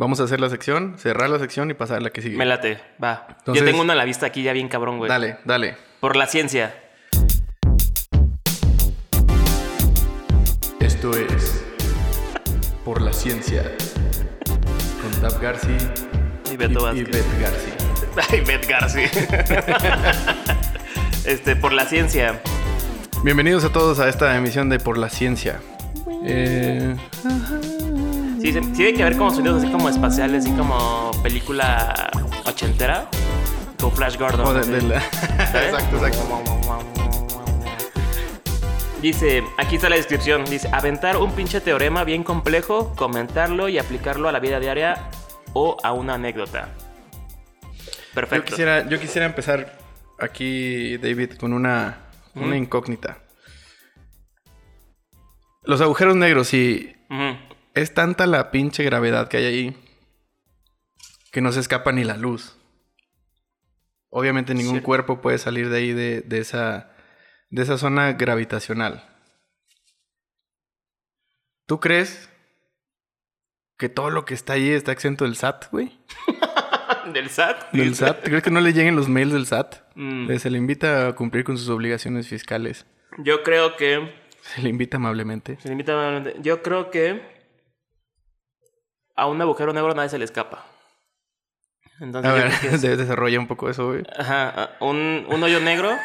Vamos 0.00 0.18
a 0.18 0.24
hacer 0.24 0.40
la 0.40 0.48
sección, 0.48 0.94
cerrar 0.96 1.28
la 1.28 1.38
sección 1.38 1.70
y 1.70 1.74
pasar 1.74 1.98
a 1.98 2.00
la 2.00 2.08
que 2.08 2.22
sigue. 2.22 2.38
Me 2.38 2.46
late, 2.46 2.80
va. 3.04 3.26
Entonces- 3.40 3.62
Yo 3.62 3.70
tengo 3.70 3.82
una 3.82 3.92
a 3.92 3.96
la 3.96 4.06
vista 4.06 4.24
aquí 4.24 4.42
ya 4.42 4.54
bien 4.54 4.66
cabrón, 4.66 4.96
güey. 4.96 5.10
Dale, 5.10 5.36
dale. 5.44 5.76
Por 6.00 6.16
la 6.16 6.26
ciencia. 6.26 6.74
Esto 10.80 11.14
es 11.14 11.62
Por 12.82 13.02
la 13.02 13.12
Ciencia 13.12 13.62
con 15.02 15.10
Tab 15.20 15.38
Garci 15.38 15.76
Y 16.50 16.56
Beto 16.56 16.94
y. 16.94 17.04
Bet 17.04 17.26
Garci. 17.38 17.70
Ay, 18.32 18.40
Bet 18.40 18.66
Garci. 18.66 19.02
este, 21.26 21.56
por 21.56 21.74
la 21.74 21.84
ciencia. 21.84 22.40
Bienvenidos 23.22 23.66
a 23.66 23.68
todos 23.70 24.00
a 24.00 24.08
esta 24.08 24.34
emisión 24.34 24.70
de 24.70 24.78
Por 24.78 24.96
la 24.96 25.10
Ciencia. 25.10 25.60
Eh, 26.24 26.96
Sí, 28.40 28.52
tiene 28.52 28.94
que 28.94 29.04
ver 29.04 29.16
como 29.16 29.30
sonidos 29.32 29.62
así 29.62 29.70
como 29.72 29.88
espaciales, 29.88 30.44
así 30.46 30.54
como 30.56 31.10
película 31.22 32.10
ochentera. 32.46 33.08
Con 33.78 33.92
Flash 33.92 34.16
Gordon. 34.18 34.46
o 34.46 34.52
de- 34.54 34.80
de 34.80 34.96
exacto, 34.96 36.06
exacto. 36.06 36.86
Dice, 39.02 39.42
aquí 39.58 39.76
está 39.76 39.88
la 39.88 39.96
descripción. 39.96 40.44
Dice, 40.44 40.68
aventar 40.72 41.16
un 41.16 41.32
pinche 41.32 41.60
teorema 41.60 42.04
bien 42.04 42.22
complejo, 42.22 42.94
comentarlo 42.96 43.68
y 43.68 43.78
aplicarlo 43.78 44.28
a 44.28 44.32
la 44.32 44.40
vida 44.40 44.60
diaria 44.60 45.08
o 45.54 45.76
a 45.82 45.92
una 45.92 46.14
anécdota. 46.14 46.68
Yo 47.62 48.14
Perfecto. 48.14 48.44
quisiera, 48.50 48.86
yo 48.88 49.00
quisiera 49.00 49.26
empezar 49.26 49.78
aquí, 50.18 50.98
David, 50.98 51.32
con 51.38 51.52
una, 51.54 51.98
una 52.34 52.56
incógnita. 52.56 53.18
Los 55.64 55.80
agujeros 55.80 56.16
negros, 56.16 56.48
si 56.48 56.94
Ujú. 57.08 57.36
Es 57.74 57.94
tanta 57.94 58.26
la 58.26 58.50
pinche 58.50 58.82
gravedad 58.84 59.28
que 59.28 59.36
hay 59.38 59.44
ahí 59.46 59.76
que 61.32 61.40
no 61.40 61.52
se 61.52 61.60
escapa 61.60 61.92
ni 61.92 62.04
la 62.04 62.16
luz. 62.16 62.56
Obviamente 64.08 64.54
ningún 64.54 64.76
Sí. 64.78 64.82
cuerpo 64.82 65.20
puede 65.20 65.38
salir 65.38 65.68
de 65.70 65.78
ahí 65.78 65.92
de, 65.92 66.22
de 66.22 66.38
esa, 66.38 66.90
de 67.50 67.62
esa 67.62 67.78
zona 67.78 68.12
gravitacional. 68.14 69.06
¿Tú 71.66 71.78
crees 71.78 72.28
que 73.78 73.88
todo 73.88 74.10
lo 74.10 74.24
que 74.24 74.34
está 74.34 74.54
ahí 74.54 74.70
está 74.70 74.90
exento 74.92 75.24
del 75.24 75.36
SAT, 75.36 75.70
güey? 75.70 75.96
¿Del 77.14 77.30
SAT? 77.30 77.70
¿Del 77.72 77.94
SAT? 77.94 78.24
¿Crees 78.24 78.42
que 78.42 78.50
no 78.50 78.60
le 78.60 78.72
lleguen 78.72 78.96
los 78.96 79.08
mails 79.08 79.32
del 79.32 79.46
SAT? 79.46 79.76
Mm, 79.94 80.30
Eh, 80.32 80.38
Se 80.38 80.50
le 80.50 80.58
invita 80.58 81.06
a 81.08 81.14
cumplir 81.14 81.44
con 81.44 81.56
sus 81.56 81.68
obligaciones 81.68 82.28
fiscales. 82.28 82.86
Yo 83.18 83.42
creo 83.42 83.76
que... 83.76 84.12
Se 84.42 84.62
le 84.62 84.68
invita 84.68 84.96
amablemente. 84.96 85.58
se 85.60 85.68
limita 85.68 85.92
amablemente. 85.92 86.40
Yo 86.42 86.62
creo 86.62 86.90
que 86.90 87.39
a 89.20 89.26
un 89.26 89.40
agujero 89.40 89.72
negro 89.72 89.94
nadie 89.94 90.08
se 90.08 90.18
le 90.18 90.24
escapa. 90.24 90.64
Entonces, 92.00 92.30
A 92.30 92.34
ver, 92.34 92.46
es- 92.72 92.82
de- 92.82 92.96
desarrolla 92.96 93.38
un 93.38 93.46
poco 93.46 93.68
eso, 93.70 93.88
güey. 93.88 94.02
Ajá, 94.18 94.70
un, 94.80 95.26
un 95.28 95.42
hoyo 95.42 95.60
negro. 95.60 95.96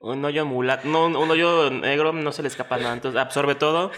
Un 0.00 0.24
hoyo 0.24 0.46
mulato. 0.46 0.88
No, 0.88 1.06
un, 1.06 1.16
un 1.16 1.30
hoyo 1.30 1.70
negro 1.70 2.12
no 2.12 2.32
se 2.32 2.42
le 2.42 2.48
escapa 2.48 2.78
nada. 2.78 2.94
Entonces 2.94 3.20
absorbe 3.20 3.54
todo. 3.54 3.90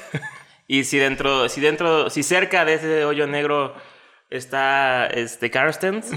Y 0.66 0.84
si 0.84 0.98
dentro, 0.98 1.48
si 1.48 1.60
dentro, 1.60 2.10
si 2.10 2.22
cerca 2.22 2.64
de 2.64 2.74
ese 2.74 3.04
hoyo 3.04 3.26
negro 3.26 3.74
está 4.30 5.06
este 5.06 5.50
Carstens, 5.50 6.10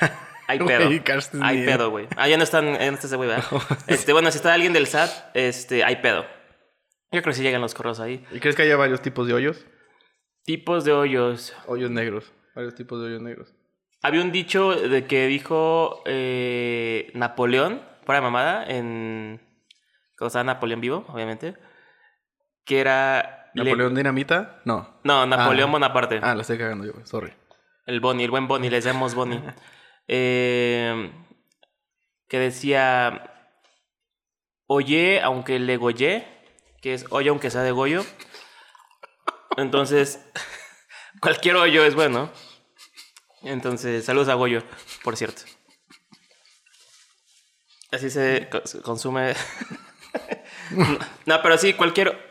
hay 0.48 0.58
pedo. 0.58 0.90
Carstens 1.04 1.42
hay 1.44 1.64
pedo, 1.64 1.90
güey. 1.90 2.08
Ah, 2.16 2.26
ya 2.28 2.36
no 2.36 2.42
están, 2.44 2.72
ya 2.78 2.88
no 2.90 2.94
está 2.94 3.06
ese 3.06 3.16
güey, 3.16 3.28
¿verdad? 3.28 3.44
Este, 3.86 4.12
bueno, 4.12 4.30
si 4.30 4.38
está 4.38 4.54
alguien 4.54 4.72
del 4.72 4.86
SAT, 4.86 5.10
este, 5.34 5.84
hay 5.84 5.96
pedo. 5.96 6.22
Yo 7.12 7.20
creo 7.20 7.24
que 7.24 7.34
sí 7.34 7.42
llegan 7.42 7.60
los 7.60 7.74
correos 7.74 8.00
ahí. 8.00 8.24
¿Y 8.32 8.40
crees 8.40 8.56
que 8.56 8.62
haya 8.62 8.76
varios 8.76 9.02
tipos 9.02 9.26
de 9.26 9.34
hoyos? 9.34 9.66
Tipos 10.44 10.84
de 10.84 10.92
hoyos. 10.92 11.54
Hoyos 11.66 11.90
negros. 11.90 12.32
Varios 12.54 12.74
tipos 12.74 13.00
de 13.00 13.06
hoyos 13.06 13.22
negros. 13.22 13.54
Había 14.02 14.20
un 14.22 14.32
dicho 14.32 14.72
de 14.74 15.06
que 15.06 15.26
dijo 15.28 16.02
eh, 16.06 17.10
Napoleón, 17.14 17.80
de 18.06 18.20
mamada, 18.20 18.64
en. 18.66 19.40
Cuando 20.18 20.26
estaba 20.28 20.44
Napoleón 20.44 20.80
vivo, 20.80 21.04
obviamente. 21.08 21.54
Que 22.64 22.80
era. 22.80 23.50
le- 23.54 23.64
¿Napoleón 23.64 23.94
Dinamita? 23.94 24.60
No. 24.64 25.00
No, 25.04 25.24
Napoleón 25.26 25.68
Ah. 25.68 25.72
Bonaparte. 25.72 26.20
Ah, 26.22 26.34
la 26.34 26.42
estoy 26.42 26.58
cagando 26.58 26.84
yo. 26.84 26.92
Sorry. 27.04 27.32
El 27.86 28.00
Bonnie, 28.00 28.24
el 28.24 28.30
buen 28.30 28.48
Bonnie, 28.48 28.70
le 28.70 28.76
decíamos 28.76 29.14
Bonnie. 29.14 29.40
Eh, 30.08 31.12
que 32.28 32.38
decía. 32.40 33.46
Oye, 34.66 35.20
aunque 35.22 35.60
le 35.60 35.76
goye, 35.76 36.26
que 36.80 36.94
es 36.94 37.06
oye, 37.10 37.28
aunque 37.30 37.50
sea 37.50 37.62
de 37.62 37.70
Goyo. 37.70 38.02
Entonces, 39.56 40.20
cualquier 41.20 41.56
hoyo 41.56 41.84
es 41.84 41.94
bueno. 41.94 42.30
Entonces, 43.42 44.04
saludos 44.04 44.28
a 44.28 44.34
Goyo, 44.34 44.62
por 45.02 45.16
cierto. 45.16 45.42
Así 47.90 48.08
se 48.10 48.48
co- 48.50 48.64
se 48.66 48.80
consume. 48.80 49.34
no, 50.70 50.98
no, 51.26 51.42
pero 51.42 51.58
sí, 51.58 51.74
cualquier. 51.74 52.30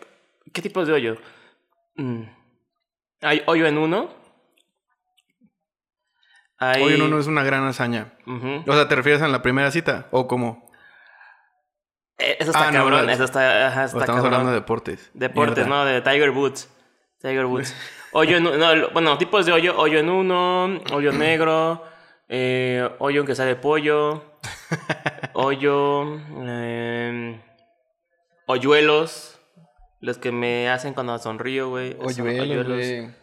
¿Qué 0.53 0.61
tipos 0.61 0.87
de 0.87 0.93
hoyo? 0.93 1.17
Mm. 1.95 2.23
Hay 3.21 3.43
hoyo 3.45 3.67
en 3.67 3.77
uno. 3.77 4.13
Hay... 6.57 6.81
Hoyo 6.83 6.95
en 6.95 7.01
uno 7.03 7.19
es 7.19 7.27
una 7.27 7.43
gran 7.43 7.65
hazaña. 7.65 8.13
O 8.25 8.73
sea, 8.73 8.87
¿te 8.87 8.95
refieres 8.95 9.21
a 9.21 9.27
la 9.27 9.41
primera 9.41 9.69
cita? 9.71 10.07
¿O 10.11 10.27
cómo? 10.27 10.71
Eh, 12.17 12.37
Eso 12.39 12.51
está 12.51 12.67
Ah, 12.69 12.71
cabrón, 12.71 13.05
no, 13.07 13.11
eso 13.11 13.23
está, 13.23 13.67
ajá, 13.67 13.81
¿O 13.81 13.85
está 13.85 13.99
estamos 13.99 14.07
cabrón. 14.21 14.25
hablando 14.33 14.51
de 14.51 14.59
deportes? 14.59 15.09
Deportes, 15.13 15.65
Mierda. 15.67 15.83
¿no? 15.83 15.85
De 15.85 16.01
Tiger 16.01 16.29
Woods. 16.31 16.69
Tiger 17.21 17.45
Woods. 17.45 17.75
Hoyo 18.13 18.37
en 18.37 18.43
no, 18.43 18.89
bueno, 18.89 19.17
tipos 19.17 19.45
de 19.45 19.53
hoyo, 19.53 19.77
hoyo 19.77 19.99
en 19.99 20.09
uno, 20.09 20.81
hoyo 20.91 21.11
negro, 21.13 21.81
eh, 22.27 22.89
hoyo 22.99 23.21
en 23.21 23.27
que 23.27 23.35
sale 23.35 23.55
pollo, 23.55 24.21
hoyo, 25.33 26.19
eh, 26.41 27.41
hoyuelos, 28.47 29.39
los 30.01 30.17
que 30.17 30.33
me 30.33 30.69
hacen 30.69 30.93
cuando 30.93 31.17
sonrío, 31.19 31.69
güey. 31.69 31.95
Hoyuelos, 32.01 32.67
güey. 32.67 33.15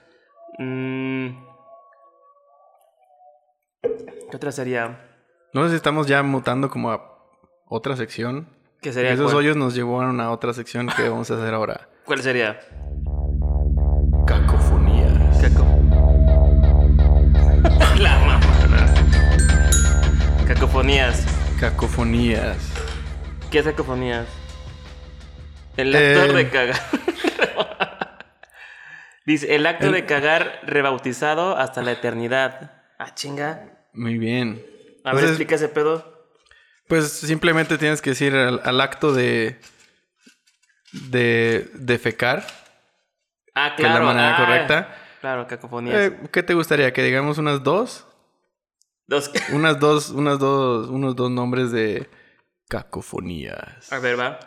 Mm. 0.58 1.44
¿Qué 4.30 4.36
otra 4.36 4.52
sería? 4.52 5.04
No 5.52 5.64
sé 5.64 5.70
si 5.70 5.76
estamos 5.76 6.06
ya 6.06 6.22
mutando 6.22 6.70
como 6.70 6.92
a 6.92 7.18
otra 7.66 7.94
sección. 7.94 8.48
¿Qué 8.80 8.90
sería? 8.90 9.12
Esos 9.12 9.32
cuál? 9.32 9.44
hoyos 9.44 9.56
nos 9.56 9.74
llevaron 9.74 10.18
a 10.22 10.30
otra 10.30 10.54
sección 10.54 10.88
que 10.96 11.10
vamos 11.10 11.30
a 11.30 11.34
hacer 11.34 11.52
ahora. 11.52 11.90
¿Cuál 12.06 12.22
sería? 12.22 12.58
Cacofonías. 20.78 21.26
Cacofonías. 21.58 22.56
¿Qué 23.50 23.64
cacofonías? 23.64 24.28
El 25.76 25.92
Eh. 25.92 26.20
acto 26.20 26.32
de 26.34 26.48
cagar. 26.50 26.80
Dice, 29.26 29.56
el 29.56 29.66
acto 29.66 29.90
de 29.90 30.06
cagar 30.06 30.60
rebautizado 30.62 31.56
hasta 31.56 31.82
la 31.82 31.90
eternidad. 31.90 32.80
Ah, 32.96 33.12
chinga. 33.12 33.86
Muy 33.92 34.18
bien. 34.18 34.64
A 35.02 35.14
ver, 35.14 35.24
explica 35.24 35.56
ese 35.56 35.68
pedo. 35.68 36.28
Pues 36.86 37.10
simplemente 37.10 37.76
tienes 37.76 38.00
que 38.00 38.10
decir 38.10 38.36
al, 38.36 38.60
al 38.64 38.80
acto 38.80 39.12
de. 39.12 39.58
de 40.92 41.68
defecar, 41.74 42.46
Ah, 43.52 43.74
que 43.76 43.82
es 43.82 43.88
claro. 43.88 44.04
la 44.04 44.12
manera 44.14 44.36
ah, 44.36 44.46
correcta. 44.46 44.96
Claro, 45.20 45.48
cacofonías. 45.48 45.96
Eh, 46.12 46.16
¿Qué 46.30 46.44
te 46.44 46.54
gustaría? 46.54 46.92
¿Que 46.92 47.02
digamos 47.02 47.38
unas 47.38 47.64
dos? 47.64 48.04
Dos. 49.08 49.30
Unas 49.52 49.80
dos, 49.80 50.10
unas 50.10 50.38
dos, 50.38 50.88
unos 50.90 51.16
dos 51.16 51.30
nombres 51.30 51.72
de 51.72 52.08
cacofonías. 52.68 53.90
A 53.92 53.98
ver, 54.00 54.18
va. 54.20 54.38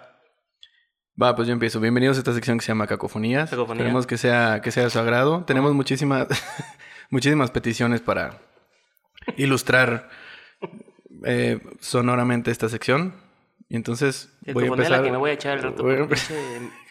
Va, 1.22 1.36
pues 1.36 1.48
yo 1.48 1.54
empiezo. 1.54 1.80
Bienvenidos 1.80 2.18
a 2.18 2.20
esta 2.20 2.34
sección 2.34 2.58
que 2.60 2.66
se 2.66 2.70
llama 2.72 2.86
Cacofonías. 2.88 3.50
Cacofonía. 3.50 3.82
Esperemos 3.82 4.06
que 4.08 4.18
sea, 4.18 4.62
que 4.62 4.72
sea 4.72 4.84
de 4.84 4.90
su 4.92 5.00
agrado. 5.00 5.44
Tenemos 5.46 5.74
muchísimas, 5.74 6.28
muchísimas 7.10 7.50
peticiones 7.52 8.02
para 8.02 8.40
ilustrar 9.36 10.10
eh, 11.26 11.60
sonoramente 11.80 12.50
esta 12.52 12.70
sección. 12.70 13.16
Y 13.68 13.76
entonces 13.78 14.30
voy 14.54 14.66
a 14.66 14.68
Cacofonía 14.68 14.74
empezar. 14.74 14.92
la 15.00 15.04
que 15.04 15.12
me 15.12 15.18
voy 15.18 15.30
a 15.32 15.34
echar 15.34 15.58
el 15.58 15.64
rato. 15.64 15.84
Voy 15.84 15.94
a 15.94 15.98
por 15.98 16.04
empezar- 16.04 16.38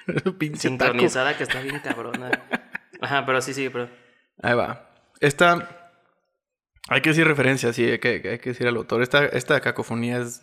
pinche 0.07 0.33
Pinche 0.39 0.69
taco. 0.71 0.91
sincronizada 0.91 1.37
que 1.37 1.45
está 1.45 1.61
bien 1.61 1.79
cabrona. 1.81 2.31
Ajá, 3.01 3.25
pero 3.25 3.41
sí, 3.41 3.55
sí, 3.55 3.69
pero. 3.71 3.89
Ahí 4.43 4.55
va. 4.55 4.91
Esta. 5.21 5.80
Hay 6.91 7.03
que 7.03 7.11
decir 7.11 7.25
referencia, 7.27 7.73
sí, 7.73 7.85
hay 7.85 8.01
que, 8.01 8.09
hay 8.09 8.39
que 8.41 8.51
decir 8.51 8.67
al 8.67 8.77
autor. 8.77 9.01
Esta, 9.01 9.25
esta 9.25 9.61
cacofonía 9.61 10.19
es 10.19 10.43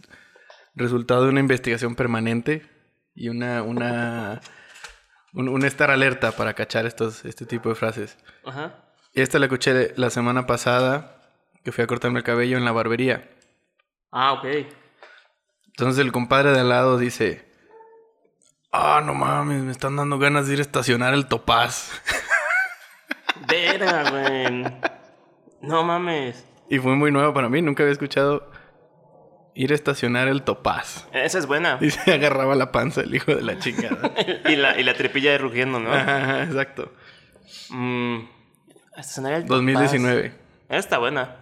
resultado 0.76 1.26
de 1.26 1.30
una 1.30 1.42
investigación 1.42 1.96
permanente 1.96 2.66
y 3.14 3.28
una. 3.28 3.62
una 3.64 4.40
un, 5.34 5.50
un 5.50 5.66
estar 5.66 5.92
alerta 5.92 6.32
para 6.32 6.54
cachar 6.54 6.86
estos, 6.86 7.26
este 7.26 7.46
tipo 7.46 7.68
de 7.68 7.76
frases. 7.76 8.18
Ajá. 8.46 8.76
Y 9.14 9.22
esta 9.22 9.40
la 9.40 9.48
escuché 9.48 9.94
la 9.98 10.10
semana 10.10 10.48
pasada 10.48 11.22
que 11.66 11.74
fui 11.74 11.84
a 11.84 11.88
cortarme 11.88 12.20
el 12.20 12.24
cabello 12.24 12.58
en 12.58 12.64
la 12.64 12.72
barbería. 12.72 13.30
Ah, 14.10 14.32
ok. 14.32 14.46
Entonces 15.66 16.04
el 16.04 16.14
compadre 16.14 16.52
de 16.52 16.62
al 16.62 16.70
lado 16.70 16.98
dice: 16.98 17.46
Ah, 18.72 19.02
no 19.04 19.14
mames, 19.14 19.64
me 19.64 19.72
están 19.74 19.98
dando 19.98 20.18
ganas 20.18 20.48
de 20.48 20.54
ir 20.54 20.60
a 20.60 20.62
estacionar 20.62 21.14
el 21.14 21.28
topaz. 21.28 21.92
Verga, 23.50 24.10
güey. 24.10 24.64
No 25.68 25.84
mames. 25.84 26.46
y 26.70 26.80
fue 26.80 26.96
muy 26.96 27.12
nuevo 27.12 27.34
para 27.34 27.50
mí, 27.50 27.62
nunca 27.62 27.84
había 27.84 27.94
escuchado 27.94 28.50
ir 29.54 29.72
a 29.72 29.76
estacionar 29.76 30.28
el 30.28 30.44
topaz. 30.44 31.08
Esa 31.14 31.40
es 31.40 31.48
buena. 31.48 31.78
Y 31.82 31.90
se 31.90 32.14
agarraba 32.14 32.56
la 32.56 32.72
panza 32.72 33.02
el 33.02 33.14
hijo 33.16 33.34
de 33.36 33.42
la 33.42 33.58
chingada. 33.60 34.12
y, 34.50 34.56
la, 34.56 34.80
y 34.80 34.84
la 34.84 34.94
tripilla 34.94 35.32
de 35.32 35.38
rugiendo, 35.40 35.80
¿no? 35.80 35.92
Ajá, 35.92 36.18
ajá, 36.24 36.44
exacto. 36.44 36.92
Mm, 37.70 38.20
estacionar 38.98 39.34
el 39.34 39.42
topaz. 39.44 39.58
2019. 39.58 40.34
Esa 40.70 40.78
está 40.78 40.98
buena. 41.00 41.36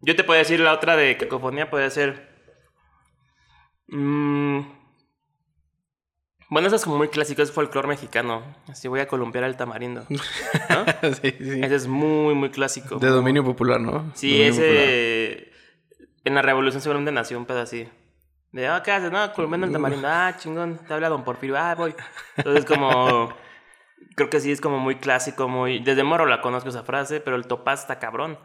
Yo 0.00 0.14
te 0.14 0.24
puedo 0.24 0.38
decir 0.38 0.60
la 0.60 0.72
otra 0.74 0.96
de 0.96 1.16
cacofonía, 1.16 1.70
puede 1.70 1.88
ser. 1.90 2.28
Mm, 3.88 4.60
bueno, 6.54 6.68
eso 6.68 6.76
es 6.76 6.84
como 6.84 6.98
muy 6.98 7.08
clásico, 7.08 7.42
es 7.42 7.50
folclore 7.50 7.88
mexicano. 7.88 8.44
Así 8.68 8.86
voy 8.86 9.00
a 9.00 9.08
columpiar 9.08 9.42
el 9.42 9.56
tamarindo. 9.56 10.06
¿no? 10.08 10.16
sí, 11.20 11.34
sí. 11.36 11.60
Ese 11.60 11.74
es 11.74 11.88
muy, 11.88 12.32
muy 12.36 12.50
clásico. 12.50 13.00
De 13.00 13.08
dominio 13.08 13.42
popular, 13.42 13.80
¿no? 13.80 14.12
Sí, 14.14 14.30
Dominio 14.30 14.50
ese. 14.50 15.52
En 16.22 16.36
la 16.36 16.42
revolución 16.42 16.80
seguramente 16.80 17.10
nació 17.10 17.38
un 17.38 17.44
pedo 17.44 17.60
así. 17.60 17.88
De, 18.52 18.68
ah, 18.68 18.80
¿qué 18.84 18.92
haces? 18.92 19.10
No, 19.10 19.32
columpiando 19.32 19.66
el 19.66 19.72
tamarindo. 19.72 20.06
Ah, 20.08 20.36
chingón, 20.38 20.78
te 20.86 20.94
habla 20.94 21.08
Don 21.08 21.24
Porfirio. 21.24 21.58
Ah, 21.58 21.74
voy. 21.74 21.92
Entonces, 22.36 22.64
como. 22.64 23.34
Creo 24.14 24.30
que 24.30 24.38
sí 24.38 24.52
es 24.52 24.60
como 24.60 24.78
muy 24.78 24.94
clásico, 24.94 25.48
muy. 25.48 25.80
Desde 25.80 26.04
moro 26.04 26.24
la 26.24 26.40
conozco 26.40 26.68
esa 26.68 26.84
frase, 26.84 27.18
pero 27.18 27.34
el 27.34 27.48
topaz 27.48 27.80
está 27.80 27.98
cabrón. 27.98 28.38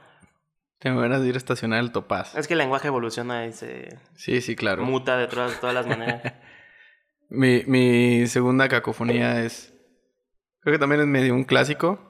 Tengo 0.80 1.00
ganas 1.02 1.22
de 1.22 1.28
ir 1.28 1.36
a 1.36 1.38
estacionar 1.38 1.80
el 1.80 1.92
topaz. 1.92 2.34
Es 2.34 2.48
que 2.48 2.56
el 2.56 2.58
lenguaje 2.58 2.88
evoluciona 2.88 3.46
y 3.46 3.54
se 3.54 4.00
Sí, 4.16 4.42
sí, 4.42 4.56
claro. 4.56 4.84
muta 4.84 5.16
de 5.16 5.28
todas, 5.28 5.60
todas 5.60 5.76
las 5.76 5.86
maneras. 5.86 6.24
Mi, 7.30 7.64
mi 7.66 8.28
segunda 8.28 8.68
cacofonía 8.68 9.44
es. 9.44 9.74
Creo 10.62 10.74
que 10.74 10.80
también 10.80 11.02
es 11.02 11.08
medio 11.08 11.34
un 11.34 11.44
clásico. 11.44 12.08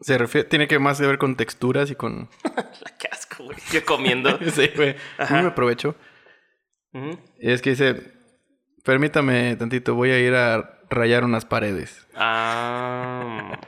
Se 0.00 0.16
refiere, 0.18 0.48
tiene 0.48 0.68
que 0.68 0.78
más 0.78 1.00
que 1.00 1.06
ver 1.06 1.18
con 1.18 1.36
texturas 1.36 1.90
y 1.90 1.94
con. 1.94 2.28
La 2.44 2.96
qué 2.98 3.08
asco, 3.10 3.44
güey. 3.44 3.58
Yo 3.72 3.84
comiendo. 3.84 4.38
sí, 4.52 4.70
güey. 4.74 4.94
Me 5.30 5.38
aprovecho. 5.38 5.96
Y 7.40 7.50
es 7.50 7.60
que 7.60 7.70
dice: 7.70 8.12
Permítame 8.84 9.56
tantito, 9.56 9.94
voy 9.94 10.10
a 10.10 10.18
ir 10.20 10.34
a 10.34 10.80
rayar 10.88 11.24
unas 11.24 11.44
paredes. 11.44 12.06
Ah. 12.14 13.58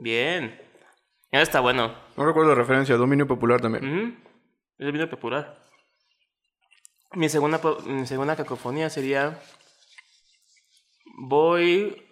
Bien. 0.00 0.60
Eso 1.30 1.42
está 1.42 1.60
bueno. 1.60 1.94
No 2.16 2.24
recuerdo 2.26 2.50
la 2.50 2.56
referencia, 2.56 2.96
dominio 2.96 3.26
popular 3.26 3.60
también. 3.60 4.22
Es 4.78 4.92
video 4.92 5.08
popular. 5.08 5.67
Mi 7.14 7.28
segunda, 7.28 7.60
mi 7.86 8.06
segunda 8.06 8.36
cacofonía 8.36 8.90
sería. 8.90 9.40
Voy. 11.16 12.04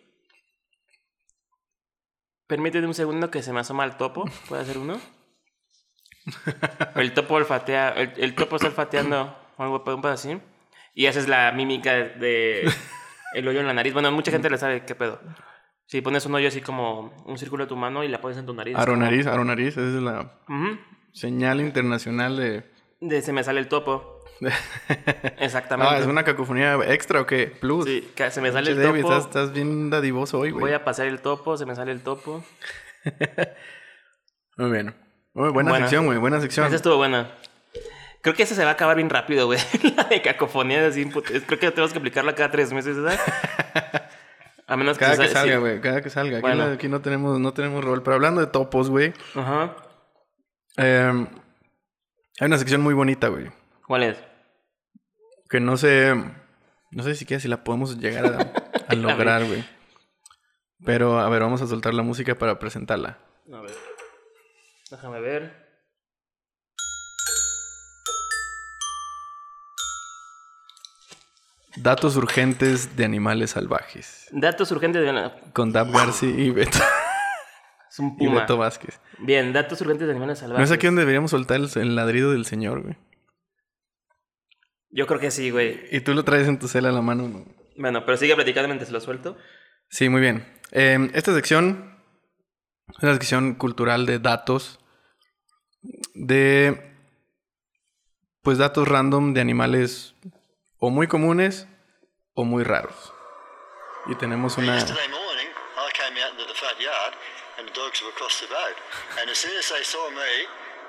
Permíteme 2.46 2.86
un 2.86 2.94
segundo 2.94 3.30
que 3.30 3.42
se 3.42 3.52
me 3.52 3.60
asoma 3.60 3.84
el 3.84 3.96
topo. 3.96 4.24
¿Puede 4.48 4.62
hacer 4.62 4.78
uno? 4.78 4.98
El 6.94 7.12
topo 7.12 7.34
olfatea. 7.34 7.90
El, 7.90 8.12
el 8.16 8.34
topo 8.34 8.56
está 8.56 8.68
olfateando 8.68 9.36
o 9.58 9.62
algo 9.62 10.08
así. 10.08 10.40
Y 10.94 11.06
esa 11.06 11.20
es 11.20 11.28
la 11.28 11.52
mímica 11.52 11.92
de, 11.92 12.66
el 13.34 13.46
hoyo 13.48 13.60
en 13.60 13.66
la 13.66 13.74
nariz. 13.74 13.92
Bueno, 13.92 14.10
mucha 14.12 14.30
gente 14.30 14.48
le 14.48 14.58
sabe 14.58 14.84
qué 14.86 14.94
pedo. 14.94 15.20
Si 15.86 16.00
pones 16.00 16.24
un 16.26 16.34
hoyo 16.34 16.48
así 16.48 16.60
como 16.62 17.12
un 17.26 17.38
círculo 17.38 17.64
de 17.64 17.68
tu 17.68 17.76
mano 17.76 18.02
y 18.02 18.08
la 18.08 18.20
pones 18.20 18.38
en 18.38 18.46
tu 18.46 18.54
nariz. 18.54 18.74
es 18.74 18.80
Aro 18.80 18.92
como- 18.94 19.04
nariz, 19.04 19.26
aro 19.26 19.44
nariz, 19.44 19.68
esa 19.76 19.82
es 19.82 20.02
la 20.02 20.40
Ujú. 20.48 20.78
señal 21.12 21.60
internacional 21.60 22.36
de. 22.36 22.64
De 23.00 23.22
se 23.22 23.32
me 23.32 23.44
sale 23.44 23.60
el 23.60 23.68
topo. 23.68 24.15
Exactamente. 25.38 25.94
Ah, 25.94 25.98
¿es 25.98 26.06
una 26.06 26.24
cacofonía 26.24 26.74
extra 26.86 27.20
o 27.20 27.26
qué? 27.26 27.46
Plus. 27.46 27.84
Sí, 27.86 28.10
se 28.30 28.40
me 28.40 28.52
sale 28.52 28.70
el 28.72 28.82
David, 28.82 29.02
topo. 29.02 29.12
estás, 29.14 29.26
estás 29.26 29.52
bien 29.52 29.90
dadivoso 29.90 30.38
hoy, 30.40 30.50
güey. 30.50 30.60
Voy 30.60 30.72
a 30.72 30.84
pasar 30.84 31.06
el 31.06 31.20
topo, 31.20 31.56
se 31.56 31.66
me 31.66 31.74
sale 31.74 31.92
el 31.92 32.00
topo. 32.02 32.44
Muy 34.56 34.70
bien. 34.70 34.94
Muy 35.34 35.50
buena, 35.50 35.70
Buena. 35.70 35.86
sección, 35.86 36.06
güey. 36.06 36.18
Buena 36.18 36.40
sección. 36.40 36.66
Esa 36.66 36.76
estuvo 36.76 36.96
buena. 36.96 37.30
Creo 38.22 38.34
que 38.34 38.42
esa 38.42 38.54
se 38.54 38.64
va 38.64 38.70
a 38.70 38.72
acabar 38.72 38.96
bien 38.96 39.10
rápido, 39.10 39.46
güey. 39.46 39.58
La 39.96 40.04
de 40.04 40.22
cacofonía 40.22 40.80
de 40.80 40.86
así, 40.88 41.04
Creo 41.10 41.22
que 41.60 41.70
tenemos 41.70 41.92
que 41.92 41.98
aplicarla 41.98 42.34
cada 42.34 42.50
tres 42.50 42.72
meses, 42.72 42.96
¿sabes? 42.96 43.20
A 44.66 44.76
menos 44.76 44.98
que, 44.98 45.04
Cada 45.04 45.16
que 45.18 45.28
sa- 45.28 45.34
salga, 45.40 45.54
sí. 45.54 45.60
güey. 45.60 45.80
Cada 45.80 46.00
que 46.02 46.10
salga. 46.10 46.38
Aquí, 46.38 46.42
Bueno. 46.42 46.66
no, 46.66 46.72
aquí 46.74 46.88
no 46.88 47.00
tenemos, 47.00 47.38
no 47.38 47.52
tenemos 47.52 47.84
rol. 47.84 48.02
Pero 48.02 48.14
hablando 48.14 48.40
de 48.40 48.48
topos, 48.48 48.90
güey. 48.90 49.12
Ajá. 49.34 49.76
eh, 50.78 51.26
hay 52.40 52.46
una 52.46 52.58
sección 52.58 52.80
muy 52.80 52.94
bonita, 52.94 53.28
güey. 53.28 53.46
¿Cuál 53.86 54.02
es? 54.04 54.16
Que 55.48 55.60
no 55.60 55.76
sé. 55.76 56.14
No 56.90 57.02
sé 57.02 57.14
siquiera 57.14 57.40
si 57.40 57.48
la 57.48 57.64
podemos 57.64 57.98
llegar 57.98 58.26
a, 58.26 58.52
a 58.88 58.94
lograr, 58.94 59.44
güey. 59.44 59.64
Pero, 60.84 61.18
a 61.18 61.28
ver, 61.28 61.42
vamos 61.42 61.62
a 61.62 61.66
soltar 61.66 61.94
la 61.94 62.02
música 62.02 62.34
para 62.34 62.58
presentarla. 62.58 63.18
A 63.52 63.60
ver. 63.60 63.74
Déjame 64.90 65.20
ver. 65.20 65.66
Datos 71.76 72.16
urgentes 72.16 72.96
de 72.96 73.04
animales 73.04 73.50
salvajes. 73.50 74.28
Datos 74.32 74.70
urgentes 74.70 75.02
de. 75.02 75.30
Con 75.52 75.72
Dab 75.72 75.92
Garci 75.92 76.26
y 76.26 76.50
Beto, 76.50 76.78
Es 77.90 77.98
un 77.98 78.14
y 78.18 78.26
puma. 78.26 78.40
Beto 78.40 78.56
Vázquez. 78.56 78.98
Bien, 79.18 79.52
datos 79.52 79.80
urgentes 79.82 80.06
de 80.06 80.12
animales 80.12 80.40
¿No 80.40 80.48
salvajes. 80.48 80.70
es 80.70 80.74
aquí 80.74 80.86
donde 80.86 81.00
deberíamos 81.02 81.30
soltar 81.32 81.58
el, 81.58 81.68
el 81.76 81.94
ladrido 81.96 82.32
del 82.32 82.46
señor, 82.46 82.82
güey? 82.82 82.96
Yo 84.90 85.06
creo 85.06 85.20
que 85.20 85.30
sí, 85.30 85.50
güey. 85.50 85.80
Y 85.90 86.00
tú 86.00 86.14
lo 86.14 86.24
traes 86.24 86.48
en 86.48 86.58
tu 86.58 86.68
cela 86.68 86.88
a 86.88 86.92
la 86.92 87.02
mano, 87.02 87.28
¿no? 87.28 87.44
Bueno, 87.76 88.04
pero 88.04 88.16
sigue 88.16 88.34
platicando 88.34 88.68
mientras 88.68 88.90
lo 88.90 89.00
suelto. 89.00 89.36
Sí, 89.88 90.08
muy 90.08 90.20
bien. 90.20 90.60
Eh, 90.72 91.10
esta 91.14 91.34
sección 91.34 91.98
es 92.88 93.02
una 93.02 93.12
sección 93.14 93.54
cultural 93.54 94.06
de 94.06 94.18
datos. 94.18 94.80
De. 96.14 96.94
Pues 98.42 98.58
datos 98.58 98.86
random 98.86 99.34
de 99.34 99.40
animales 99.40 100.14
o 100.78 100.90
muy 100.90 101.08
comunes 101.08 101.66
o 102.34 102.44
muy 102.44 102.64
raros. 102.64 103.12
Y 104.06 104.14
tenemos 104.14 104.56
una. 104.56 104.78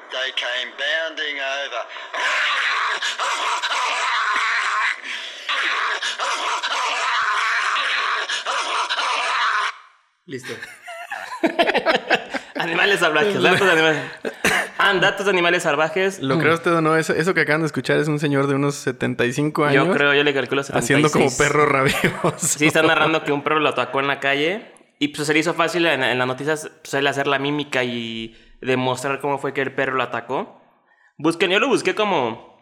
They 0.09 0.31
came 0.35 0.71
bounding 0.77 1.37
over. 1.39 1.83
Listo. 10.25 10.53
animales 12.55 12.99
salvajes, 12.99 13.41
datos 13.41 13.65
de 13.65 13.71
animales. 13.71 14.01
Ah, 14.77 14.93
datos 14.93 15.25
de 15.25 15.31
animales 15.31 15.63
salvajes. 15.63 16.19
Lo 16.19 16.37
creo 16.39 16.53
usted 16.53 16.73
o 16.73 16.81
no, 16.81 16.95
eso, 16.95 17.13
eso 17.13 17.33
que 17.33 17.41
acaban 17.41 17.61
de 17.61 17.67
escuchar 17.67 17.97
es 17.97 18.07
un 18.07 18.19
señor 18.19 18.47
de 18.47 18.55
unos 18.55 18.75
75 18.75 19.65
años. 19.65 19.87
Yo 19.87 19.93
creo, 19.93 20.13
yo 20.13 20.23
le 20.23 20.33
calculo 20.33 20.63
76. 20.63 20.83
Haciendo 20.83 21.11
como 21.11 21.37
perro 21.37 21.65
rabioso. 21.65 22.33
Sí, 22.37 22.67
está 22.67 22.81
narrando 22.81 23.23
que 23.23 23.31
un 23.31 23.41
perro 23.43 23.59
lo 23.59 23.69
atacó 23.69 23.99
en 23.99 24.07
la 24.07 24.19
calle. 24.19 24.73
Y 24.99 25.09
pues 25.09 25.27
se 25.27 25.33
le 25.33 25.39
hizo 25.39 25.53
fácil 25.53 25.85
en, 25.85 26.03
en 26.03 26.17
las 26.17 26.27
noticias 26.27 26.71
pues, 26.81 26.93
él 26.93 27.05
hacer 27.07 27.27
la 27.27 27.39
mímica 27.39 27.83
y 27.83 28.35
demostrar 28.61 29.19
cómo 29.19 29.37
fue 29.37 29.53
que 29.53 29.61
el 29.61 29.73
perro 29.73 29.95
lo 29.95 30.03
atacó. 30.03 30.61
Busquen, 31.17 31.51
yo 31.51 31.59
lo 31.59 31.67
busqué 31.67 31.95
como. 31.95 32.57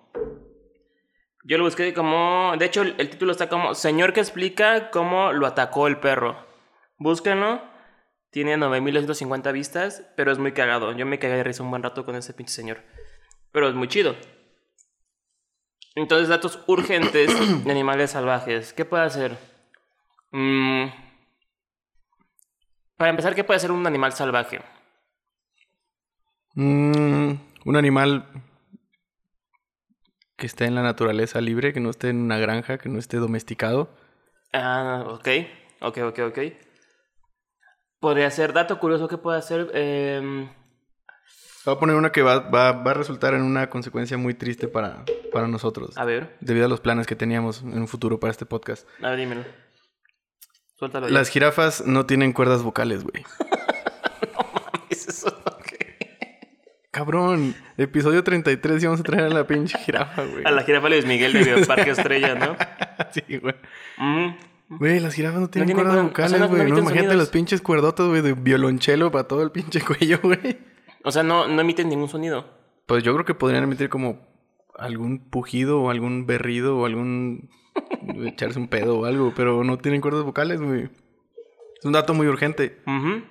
Yo 1.44 1.58
lo 1.58 1.66
busqué 1.66 1.94
como. 1.94 2.54
De 2.58 2.66
hecho, 2.66 2.82
el, 2.82 3.10
título 3.10 3.32
está 3.32 3.50
como 3.50 3.76
Señor 3.76 4.14
que 4.14 4.20
explica 4.20 4.90
cómo 4.92 5.34
lo 5.34 5.46
atacó 5.46 5.88
el 5.88 6.00
perro. 6.00 6.38
Búsquenlo. 6.98 7.62
Tiene 8.32 8.58
9250 8.58 9.52
vistas, 9.52 10.04
pero 10.18 10.32
es 10.32 10.40
muy 10.40 10.52
cagado. 10.52 10.92
Yo 10.92 11.06
me 11.06 11.20
cagué 11.20 11.36
de 11.36 11.44
risa 11.44 11.64
un 11.64 11.70
buen 11.70 11.84
rato 11.84 12.06
con 12.06 12.16
ese 12.16 12.34
pinche 12.34 12.54
señor. 12.54 12.84
Pero 13.52 13.70
es 13.70 13.76
muy 13.76 13.88
chido. 13.88 14.16
Entonces, 15.96 16.28
datos 16.28 16.60
urgentes 16.68 17.64
de 17.64 17.72
animales 17.72 18.12
salvajes. 18.12 18.74
¿Qué 18.74 18.84
puede 18.84 19.04
hacer? 19.06 19.38
Mm, 20.32 20.88
Para 22.98 23.10
empezar, 23.10 23.36
¿qué 23.36 23.44
puede 23.46 23.58
hacer 23.58 23.72
un 23.72 23.88
animal 23.88 24.12
salvaje? 24.12 24.62
Mm, 26.56 27.32
un 27.66 27.76
animal 27.76 28.28
que 30.38 30.46
esté 30.46 30.66
en 30.66 30.76
la 30.76 30.82
naturaleza 30.84 31.40
libre, 31.42 31.74
que 31.74 31.80
no 31.80 31.90
esté 31.90 32.10
en 32.10 32.18
una 32.22 32.38
granja, 32.38 32.78
que 32.78 32.90
no 32.90 33.00
esté 33.00 33.18
domesticado. 33.18 33.90
Ah, 34.54 35.04
ok. 35.08 35.28
Ok, 35.82 35.98
ok, 36.00 36.20
ok. 36.30 36.40
Podría 38.00 38.30
ser, 38.32 38.54
dato 38.54 38.80
curioso, 38.80 39.08
¿qué 39.08 39.18
puede 39.18 39.38
hacer? 39.38 39.72
Em, 39.74 40.50
Voy 41.66 41.74
a 41.76 41.80
poner 41.80 41.96
una 41.96 42.12
que 42.12 42.22
va, 42.22 42.40
va- 42.40 42.74
va 42.74 42.92
a 42.92 42.94
resultar 42.94 43.34
en 43.34 43.42
una 43.42 43.70
consecuencia 43.72 44.18
muy 44.18 44.36
triste 44.36 44.68
para, 44.68 45.04
para 45.32 45.48
nosotros. 45.48 45.98
a 45.98 46.06
ver, 46.06 46.38
Debido 46.40 46.66
a 46.68 46.70
los 46.70 46.80
planes 46.80 47.08
que 47.08 47.16
teníamos 47.16 47.62
en 47.64 47.80
un 47.80 47.88
futuro 47.88 48.20
para 48.20 48.30
este 48.32 48.46
podcast. 48.46 48.88
a 49.02 49.10
ver, 49.10 49.20
dímelo. 49.20 49.44
Suéltalo 50.78 51.08
ya. 51.08 51.14
Las 51.14 51.30
jirafas 51.30 51.86
no 51.88 52.06
tienen 52.06 52.34
cuerdas 52.34 52.62
vocales, 52.62 53.04
güey. 53.04 53.24
¿Es 54.90 55.08
eso? 55.08 55.36
Cabrón, 56.96 57.54
episodio 57.76 58.24
33 58.24 58.82
y 58.82 58.86
vamos 58.86 59.02
a 59.02 59.04
traer 59.04 59.26
a 59.26 59.30
la 59.30 59.46
pinche 59.46 59.78
jirafa, 59.80 60.24
güey. 60.24 60.46
A 60.46 60.52
la 60.52 60.64
jirafa 60.64 60.88
Luis 60.88 61.06
Miguel 61.06 61.34
de 61.34 61.44
Bioparque 61.44 61.90
Estrella, 61.90 62.36
¿no? 62.36 62.56
Sí, 63.12 63.38
güey. 63.38 63.54
Mm. 63.98 64.78
Güey, 64.78 65.02
las 65.02 65.14
jirafas 65.14 65.42
no 65.42 65.50
tienen 65.50 65.68
tienen 65.68 65.84
cuerdas 65.84 66.06
o 66.06 66.08
vocales, 66.08 66.32
sea, 66.32 66.40
no- 66.40 66.46
no 66.46 66.52
güey. 66.52 66.62
No, 66.72 66.78
imagínate 66.78 66.94
sonidos. 67.00 67.16
los 67.18 67.30
pinches 67.32 67.62
cuerdotas, 67.62 68.08
güey, 68.08 68.22
de 68.22 68.32
violonchelo 68.32 69.12
para 69.12 69.28
todo 69.28 69.44
el 69.44 69.52
pinche 69.52 69.82
cuello, 69.82 70.22
güey. 70.24 70.58
O 71.04 71.12
sea, 71.12 71.22
no, 71.22 71.50
no 71.50 71.60
emiten 71.60 71.90
ningún 71.90 72.08
sonido. 72.08 72.46
Pues 72.86 73.04
yo 73.04 73.12
creo 73.14 73.26
que 73.26 73.34
podrían 73.34 73.66
emitir 73.66 73.90
como 73.90 74.26
algún 74.80 75.30
pujido 75.30 75.82
o 75.82 75.90
algún 75.90 76.26
berrido 76.26 76.78
o 76.78 76.86
algún... 76.86 77.50
echarse 78.26 78.58
un 78.58 78.70
pedo 78.70 79.00
o 79.00 79.06
algo, 79.06 79.34
pero 79.36 79.66
no 79.66 79.78
tienen 79.80 80.00
cuerdas 80.00 80.24
vocales, 80.24 80.62
güey. 80.62 80.84
Es 81.78 81.84
un 81.84 81.92
dato 81.92 82.14
muy 82.14 82.28
urgente. 82.28 82.80
Hay 82.86 83.24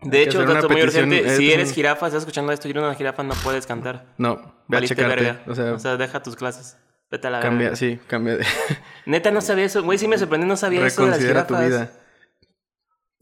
De 0.00 0.22
hecho, 0.22 0.44
dato 0.44 0.68
muy 0.68 0.82
urgente. 0.82 1.36
Si 1.36 1.52
eres 1.52 1.72
jirafa, 1.72 2.06
estás 2.06 2.22
escuchando 2.22 2.52
esto 2.52 2.68
y 2.68 2.70
eres 2.70 2.82
una 2.84 2.94
jirafa, 2.94 3.22
no 3.22 3.34
puedes 3.42 3.66
cantar. 3.66 4.14
No, 4.16 4.62
ve 4.68 4.78
a 4.78 4.82
checarte. 4.82 5.14
verga. 5.24 5.42
O 5.74 5.78
sea, 5.78 5.96
deja 5.96 6.22
tus 6.22 6.36
clases. 6.36 6.78
Vete 7.10 7.26
a 7.26 7.30
la 7.30 7.40
cambia, 7.40 7.64
verga. 7.70 7.76
sí, 7.76 7.98
cambia 8.06 8.36
de... 8.36 8.46
Neta, 9.06 9.30
no 9.30 9.40
sabía 9.40 9.64
eso. 9.64 9.82
Güey, 9.82 9.96
sí 9.98 10.06
me 10.06 10.18
sorprendió, 10.18 10.46
no 10.46 10.56
sabía 10.58 10.86
eso 10.86 11.02
de 11.04 11.08
las 11.10 11.16
Reconsidera 11.18 11.46
tu 11.46 11.54
jirafas. 11.56 11.90
vida. 11.90 12.02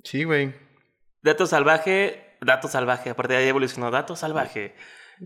Sí, 0.02 0.24
güey. 0.24 0.54
Dato 1.22 1.46
salvaje. 1.46 2.36
Dato 2.40 2.66
salvaje. 2.68 3.10
Aparte 3.10 3.34
de 3.34 3.38
ahí 3.40 3.48
evolucionó. 3.48 3.90
Dato 3.92 4.16
salvaje. 4.16 4.74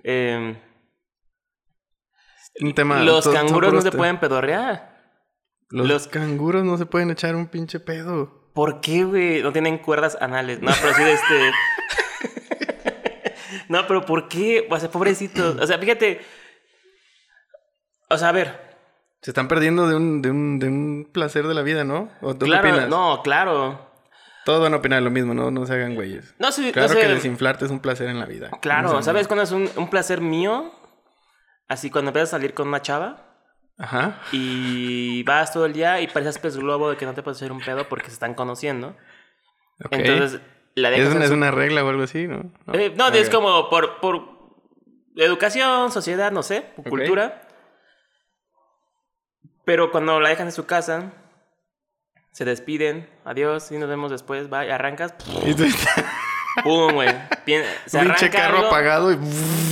Eh, 0.04 0.60
Un 2.60 2.74
tema... 2.74 3.02
los 3.02 3.24
todo- 3.24 3.32
todo 3.32 3.42
canguros 3.46 3.72
no 3.72 3.80
se 3.80 3.88
este- 3.88 3.98
pueden 3.98 4.20
pedorrear. 4.20 5.00
Los, 5.70 5.88
los- 5.88 6.08
canguros 6.08 6.62
no 6.64 6.76
se 6.76 6.84
pueden 6.86 7.10
echar 7.10 7.34
un 7.36 7.46
pinche 7.48 7.80
pedo. 7.80 8.39
¿Por 8.52 8.80
qué, 8.80 9.04
güey? 9.04 9.42
No 9.42 9.52
tienen 9.52 9.78
cuerdas 9.78 10.16
anales. 10.20 10.60
No, 10.60 10.70
pero 10.80 10.94
sí 10.94 11.02
de 11.04 11.12
este. 11.12 11.50
no, 13.68 13.86
pero 13.86 14.04
¿por 14.04 14.28
qué? 14.28 14.66
O 14.70 14.78
sea, 14.78 14.90
pobrecitos. 14.90 15.56
O 15.60 15.66
sea, 15.66 15.78
fíjate. 15.78 16.20
O 18.08 18.18
sea, 18.18 18.28
a 18.30 18.32
ver. 18.32 18.70
Se 19.22 19.30
están 19.30 19.48
perdiendo 19.48 19.86
de 19.86 19.94
un, 19.96 20.22
de 20.22 20.30
un, 20.30 20.58
de 20.58 20.66
un 20.68 21.10
placer 21.12 21.46
de 21.46 21.54
la 21.54 21.62
vida, 21.62 21.84
¿no? 21.84 22.10
¿O 22.22 22.34
tú 22.34 22.46
qué 22.46 22.52
Claro, 22.52 22.68
opinas? 22.68 22.88
no, 22.88 23.20
claro. 23.22 23.90
Todos 24.46 24.62
van 24.62 24.72
a 24.72 24.78
opinar 24.78 25.02
lo 25.02 25.10
mismo, 25.10 25.34
¿no? 25.34 25.50
No 25.50 25.66
se 25.66 25.74
hagan 25.74 25.94
güeyes. 25.94 26.34
No, 26.38 26.50
sí, 26.50 26.72
Claro 26.72 26.88
o 26.88 26.92
sea, 26.92 27.02
que 27.02 27.08
desinflarte 27.14 27.66
es 27.66 27.70
un 27.70 27.80
placer 27.80 28.08
en 28.08 28.18
la 28.18 28.24
vida. 28.24 28.48
Claro, 28.62 28.94
No 28.94 29.02
¿sabes 29.02 29.28
cuándo 29.28 29.42
es 29.44 29.52
un, 29.52 29.68
un 29.76 29.90
placer 29.90 30.22
mío? 30.22 30.72
Así 31.68 31.90
cuando 31.90 32.08
empiezas 32.08 32.30
a 32.30 32.36
salir 32.38 32.54
con 32.54 32.68
una 32.68 32.80
chava 32.80 33.29
Ajá. 33.80 34.20
y 34.30 35.22
vas 35.22 35.52
todo 35.52 35.64
el 35.66 35.72
día 35.72 36.00
y 36.02 36.06
pareces 36.06 36.38
pez 36.38 36.56
globo 36.56 36.90
de 36.90 36.96
que 36.96 37.06
no 37.06 37.14
te 37.14 37.22
puedes 37.22 37.38
hacer 37.38 37.50
un 37.50 37.60
pedo 37.60 37.88
porque 37.88 38.06
se 38.06 38.12
están 38.12 38.34
conociendo. 38.34 38.94
Ok. 39.84 39.92
Entonces, 39.92 40.40
la 40.74 40.90
¿Es, 40.90 40.96
dejas 40.98 41.10
en 41.12 41.16
una, 41.16 41.24
es 41.24 41.30
una 41.30 41.50
regla 41.50 41.82
o 41.84 41.88
algo 41.88 42.02
así, 42.02 42.26
¿no? 42.28 42.52
Eh, 42.74 42.92
no, 42.96 43.08
Ok. 43.08 43.14
es 43.14 43.30
como 43.30 43.70
por, 43.70 43.98
por 44.00 44.22
educación, 45.16 45.90
sociedad, 45.90 46.30
no 46.30 46.42
sé, 46.42 46.66
Ok. 46.76 46.88
cultura. 46.90 47.42
Pero 49.64 49.90
cuando 49.90 50.20
la 50.20 50.28
dejan 50.30 50.46
en 50.48 50.52
su 50.52 50.66
casa, 50.66 51.12
se 52.32 52.44
despiden, 52.44 53.08
adiós, 53.24 53.70
y 53.72 53.78
nos 53.78 53.88
vemos 53.88 54.10
después, 54.10 54.48
bye, 54.48 54.70
arrancas, 54.72 55.14
Y 55.46 55.54
tú- 55.54 55.64
pum, 56.62 56.92
güey. 56.92 57.08
Pinche 57.44 58.30
carro 58.30 58.58
algo, 58.58 58.68
apagado 58.68 59.12
y... 59.12 59.18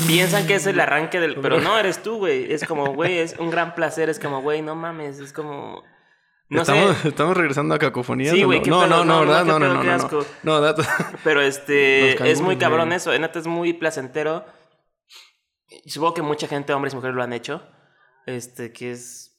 Piensan 0.07 0.47
que 0.47 0.55
es 0.55 0.67
el 0.67 0.81
arranque 0.81 1.21
del... 1.21 1.37
Pero 1.37 1.61
no, 1.61 1.79
eres 1.79 2.03
tú, 2.03 2.19
güey. 2.19 2.53
Es 2.53 2.65
como, 2.65 2.95
güey, 2.95 3.19
es 3.19 3.37
un 3.39 3.51
gran 3.51 3.75
placer. 3.75 4.09
Es 4.09 4.19
como, 4.19 4.43
güey, 4.43 4.63
no 4.63 4.75
mames. 4.75 5.19
Es 5.19 5.33
como... 5.33 5.83
No 6.51 6.63
estamos, 6.63 6.97
sé. 6.99 7.09
estamos 7.09 7.37
regresando 7.37 7.75
a 7.75 7.79
cacofonías. 7.79 8.35
Sí, 8.35 8.43
¿o 8.43 8.47
güey, 8.47 8.61
no? 8.63 8.87
no, 8.87 9.05
no, 9.05 9.05
no, 9.05 9.25
no, 9.25 9.29
¿verdad? 9.29 9.45
no, 9.45 9.59
No, 9.59 9.69
no, 9.69 9.85
no, 9.85 9.97
no, 10.09 10.25
no. 10.43 10.61
dato. 10.61 10.83
Pero 11.23 11.43
este... 11.43 12.13
Es 12.31 12.41
muy 12.41 12.57
cabrón 12.57 12.87
güey. 12.89 12.97
eso. 12.97 13.17
Neta, 13.19 13.39
es 13.39 13.47
muy 13.47 13.75
placentero. 13.75 14.47
Y 15.85 15.91
Supongo 15.91 16.15
que 16.15 16.23
mucha 16.23 16.49
gente, 16.49 16.73
hombres 16.73 16.95
y 16.95 16.97
mujeres, 16.97 17.17
lo 17.17 17.23
han 17.23 17.33
hecho. 17.33 17.63
Este, 18.27 18.73
que 18.73 18.93
es... 18.93 19.39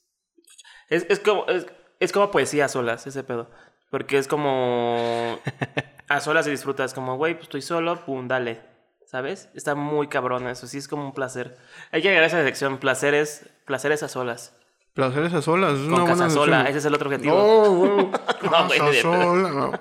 Es, 0.88 1.06
es 1.08 1.18
como... 1.18 1.46
Es, 1.46 1.66
es 1.98 2.12
como 2.12 2.30
poesía 2.30 2.64
a 2.64 2.68
solas, 2.68 3.06
ese 3.06 3.24
pedo. 3.24 3.50
Porque 3.90 4.16
es 4.18 4.28
como... 4.28 5.38
A 6.10 6.18
solas 6.18 6.44
se 6.44 6.50
disfruta. 6.50 6.84
Es 6.84 6.92
como, 6.92 7.16
güey, 7.16 7.34
pues 7.34 7.44
estoy 7.44 7.62
solo, 7.62 8.04
pum, 8.04 8.26
dale. 8.26 8.60
¿Sabes? 9.06 9.48
Está 9.54 9.76
muy 9.76 10.08
cabrón 10.08 10.48
eso. 10.48 10.66
Sí, 10.66 10.78
es 10.78 10.88
como 10.88 11.04
un 11.04 11.14
placer. 11.14 11.56
Hay 11.92 12.02
que 12.02 12.08
agregar 12.08 12.26
esa 12.26 12.42
sección. 12.42 12.78
Placeres, 12.78 13.48
placeres 13.64 14.02
a 14.02 14.08
solas. 14.08 14.56
Placeres 14.92 15.32
a 15.34 15.40
solas. 15.40 15.74
Es 15.74 15.86
una 15.86 15.98
Con 15.98 16.06
buena 16.06 16.16
casa 16.16 16.30
sola. 16.30 16.68
Ese 16.68 16.78
es 16.78 16.84
el 16.84 16.94
otro 16.94 17.08
objetivo. 17.08 17.36
No, 17.36 17.70
güey. 17.76 17.90
No, 18.50 18.66
güey, 18.66 18.78
Casa 18.78 19.02
sola, 19.02 19.50
no. 19.50 19.72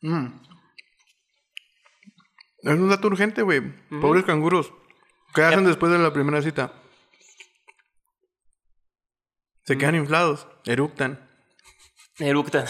Mm. 0.00 0.40
Es 2.62 2.74
un 2.74 2.88
dato 2.88 3.08
urgente, 3.08 3.42
güey. 3.42 3.60
Pobres 4.00 4.24
canguros. 4.24 4.72
¿Qué 5.34 5.42
hacen 5.42 5.66
después 5.66 5.92
de 5.92 5.98
la 5.98 6.12
primera 6.14 6.40
cita? 6.40 6.72
Se 9.64 9.76
quedan 9.76 9.96
inflados, 9.96 10.48
eructan. 10.64 11.28
Eructan. 12.18 12.64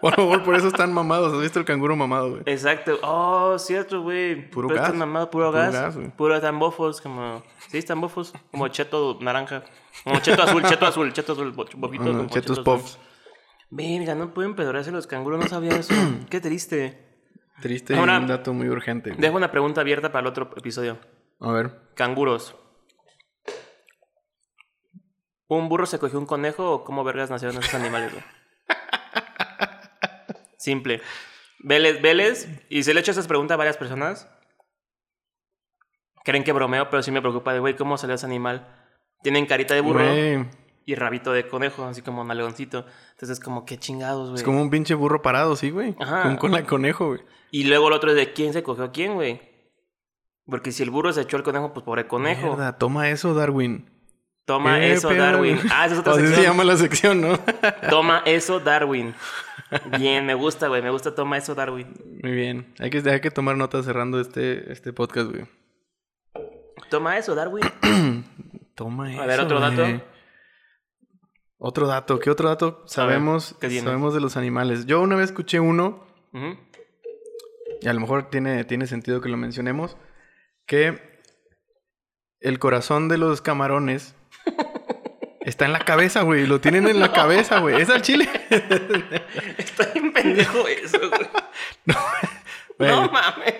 Por 0.00 0.14
favor, 0.14 0.44
por 0.44 0.54
eso 0.54 0.68
están 0.68 0.92
mamados. 0.92 1.32
¿Has 1.32 1.40
visto 1.40 1.58
el 1.58 1.64
canguro 1.64 1.96
mamado, 1.96 2.30
güey? 2.30 2.42
Exacto. 2.46 2.98
Oh, 3.02 3.58
cierto, 3.58 4.02
güey. 4.02 4.48
Puro 4.50 4.68
Pero 4.68 4.80
gas. 4.80 4.86
están 4.88 4.98
mamados, 4.98 5.28
puro, 5.30 5.46
Puro 5.50 5.58
gas. 5.58 5.72
gas, 5.72 5.98
puro 6.16 6.34
están 6.36 6.58
bofos, 6.58 7.00
como... 7.00 7.42
Sí, 7.68 7.78
están 7.78 8.00
bofos. 8.00 8.32
Como 8.52 8.68
cheto 8.68 9.18
naranja. 9.20 9.64
Como 10.04 10.20
cheto 10.20 10.42
azul, 10.42 10.62
cheto 10.64 10.86
azul, 10.86 11.12
cheto 11.12 11.32
azul. 11.32 11.52
bo- 11.52 11.66
Bobitos 11.76 12.06
Ah, 12.06 12.16
como 12.16 12.28
chetos 12.28 12.50
azul. 12.58 12.64
puffs. 12.64 12.98
Verga, 13.70 14.14
no 14.14 14.32
pueden 14.32 14.54
pedorarse 14.54 14.90
los 14.92 15.06
canguros. 15.06 15.40
No 15.40 15.48
sabía 15.48 15.72
eso. 15.76 15.92
Qué 16.30 16.40
triste. 16.40 17.04
Triste 17.60 17.94
y 17.94 17.98
Ahora- 17.98 18.18
un 18.18 18.28
dato 18.28 18.52
muy 18.52 18.68
urgente. 18.68 19.10
güey. 19.10 19.20
Dejo 19.20 19.36
una 19.36 19.50
pregunta 19.50 19.80
abierta 19.80 20.12
para 20.12 20.20
el 20.22 20.26
otro 20.28 20.48
episodio. 20.56 20.98
A 21.40 21.50
ver. 21.52 21.72
Canguros. 21.94 22.54
¿Un 25.48 25.68
burro 25.68 25.86
se 25.86 25.98
cogió 25.98 26.18
un 26.18 26.26
conejo 26.26 26.70
o 26.72 26.84
cómo 26.84 27.04
vergas 27.04 27.30
nacieron 27.30 27.56
esos 27.58 27.74
animales, 27.74 28.12
güey? 28.12 28.24
Simple. 30.58 31.00
Vélez, 31.60 32.02
Vélez, 32.02 32.48
y 32.68 32.82
se 32.82 32.92
le 32.92 33.00
he 33.00 33.02
hecho 33.02 33.12
esas 33.12 33.26
preguntas 33.26 33.54
a 33.54 33.58
varias 33.58 33.76
personas. 33.76 34.28
Creen 36.24 36.44
que 36.44 36.52
bromeo, 36.52 36.90
pero 36.90 37.02
sí 37.02 37.10
me 37.10 37.20
preocupa 37.22 37.52
de, 37.52 37.60
güey, 37.60 37.74
¿cómo 37.74 37.96
salió 37.96 38.14
ese 38.14 38.26
animal? 38.26 38.68
Tienen 39.22 39.46
carita 39.46 39.74
de 39.74 39.80
burro 39.80 40.04
y 40.84 40.94
rabito 40.94 41.32
de 41.32 41.48
conejo, 41.48 41.84
así 41.84 42.02
como 42.02 42.24
nalgoncito. 42.24 42.84
Entonces, 43.12 43.40
como, 43.40 43.64
qué 43.64 43.78
chingados, 43.78 44.30
güey. 44.30 44.36
es 44.38 44.42
como 44.42 44.60
un 44.62 44.70
pinche 44.70 44.94
burro 44.94 45.22
parado, 45.22 45.56
sí, 45.56 45.70
güey. 45.70 45.94
Ajá. 45.98 46.22
Con, 46.22 46.36
con 46.36 46.52
la 46.52 46.64
conejo, 46.64 47.08
güey. 47.08 47.20
Y 47.50 47.64
luego 47.64 47.88
el 47.88 47.94
otro 47.94 48.10
es 48.10 48.16
de 48.16 48.32
quién 48.32 48.52
se 48.52 48.62
cogió 48.62 48.84
a 48.84 48.92
quién, 48.92 49.14
güey. 49.14 49.40
Porque 50.46 50.72
si 50.72 50.82
el 50.82 50.90
burro 50.90 51.12
se 51.12 51.22
echó 51.22 51.36
el 51.36 51.42
conejo, 51.42 51.72
pues 51.72 51.84
pobre 51.84 52.06
conejo. 52.06 52.46
Mierda, 52.46 52.78
toma 52.78 53.10
eso, 53.10 53.34
Darwin. 53.34 53.90
Toma 54.46 54.78
¿Qué 54.78 54.92
eso? 54.92 55.12
Darwin. 55.12 55.58
Ah, 55.70 55.84
esa 55.84 55.94
es 55.94 56.00
otra 56.00 56.12
Así 56.14 56.22
se 56.22 56.28
sección. 56.28 56.46
llama 56.46 56.64
la 56.64 56.76
sección, 56.78 57.20
¿no? 57.20 57.38
Toma 57.90 58.22
eso, 58.24 58.60
Darwin. 58.60 59.14
Bien, 59.98 60.24
me 60.24 60.34
gusta, 60.34 60.68
güey. 60.68 60.82
Me 60.82 60.90
gusta 60.90 61.14
toma 61.14 61.36
eso, 61.36 61.54
Darwin. 61.54 61.86
Muy 62.22 62.32
bien. 62.32 62.74
Hay 62.78 62.90
que, 62.90 62.98
hay 63.08 63.20
que 63.20 63.30
tomar 63.30 63.56
notas 63.56 63.84
cerrando 63.84 64.20
este, 64.20 64.72
este 64.72 64.92
podcast, 64.92 65.30
güey. 65.30 65.46
Toma 66.90 67.18
eso, 67.18 67.34
Darwin. 67.34 67.64
Toma 68.74 69.12
eso. 69.12 69.22
A 69.22 69.26
ver, 69.26 69.40
¿otro 69.40 69.60
dato? 69.60 69.84
Otro 71.58 71.86
dato. 71.86 72.18
¿Qué 72.20 72.30
otro 72.30 72.48
dato 72.48 72.82
sabemos, 72.86 73.56
sabemos 73.60 74.14
de 74.14 74.20
los 74.20 74.36
animales? 74.36 74.86
Yo 74.86 75.00
una 75.00 75.16
vez 75.16 75.30
escuché 75.30 75.58
uno, 75.60 76.06
y 77.80 77.88
a 77.88 77.92
lo 77.92 78.00
mejor 78.00 78.30
tiene, 78.30 78.64
tiene 78.64 78.86
sentido 78.86 79.20
que 79.20 79.28
lo 79.28 79.36
mencionemos, 79.36 79.96
que 80.66 81.20
el 82.40 82.58
corazón 82.58 83.08
de 83.08 83.18
los 83.18 83.42
camarones 83.42 84.14
está 85.48 85.64
en 85.64 85.72
la 85.72 85.80
cabeza, 85.80 86.22
güey. 86.22 86.46
Lo 86.46 86.60
tienen 86.60 86.86
en 86.88 87.00
la 87.00 87.12
cabeza, 87.12 87.58
güey. 87.60 87.80
Es 87.80 87.90
al 87.90 88.02
chile. 88.02 88.28
Está 89.58 89.86
bien 89.92 90.12
pendejo 90.12 90.66
eso, 90.68 90.98
güey. 90.98 91.28
No 92.78 93.10
mames. 93.10 93.54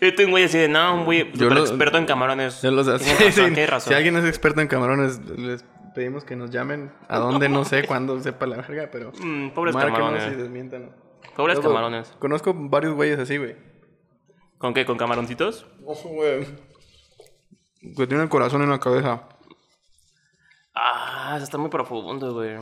Yo 0.00 0.14
tengo 0.14 0.26
un 0.28 0.30
güey 0.32 0.44
así 0.44 0.58
de, 0.58 0.68
no, 0.68 0.94
un 0.96 1.04
güey 1.04 1.30
Yo 1.34 1.48
lo- 1.48 1.60
experto 1.60 1.98
en 1.98 2.06
camarones. 2.06 2.60
yo 2.62 2.70
los- 2.70 2.86
Tienes 3.02 3.34
sí, 3.34 3.40
razón, 3.40 3.54
sí. 3.54 3.66
razón. 3.66 3.88
Si 3.90 3.94
alguien 3.94 4.16
es 4.16 4.24
experto 4.24 4.60
en 4.60 4.68
camarones, 4.68 5.20
les 5.38 5.64
pedimos 5.94 6.24
que 6.24 6.34
nos 6.36 6.50
llamen. 6.50 6.90
A 7.08 7.18
dónde, 7.18 7.48
no 7.48 7.64
sé, 7.64 7.84
cuándo 7.84 8.20
sepa 8.20 8.46
la 8.46 8.56
verga, 8.56 8.88
pero... 8.90 9.12
Mm, 9.20 9.50
pobres 9.50 9.76
camarones. 9.76 10.24
y. 10.24 11.34
Pobres 11.36 11.56
Luego, 11.56 11.62
camarones. 11.70 12.12
Conozco 12.18 12.52
varios 12.54 12.94
güeyes 12.94 13.18
así, 13.18 13.36
güey. 13.38 13.56
¿Con 14.58 14.72
qué? 14.74 14.84
¿Con 14.84 14.96
camaroncitos? 14.98 15.66
Ojo, 15.84 16.08
güey. 16.10 16.46
Que 17.96 18.06
tienen 18.06 18.22
el 18.22 18.28
corazón 18.28 18.62
en 18.62 18.70
la 18.70 18.78
cabeza. 18.80 19.22
Ah, 21.34 21.38
eso 21.38 21.46
está 21.46 21.58
muy 21.58 21.68
profundo, 21.68 22.32
güey. 22.32 22.58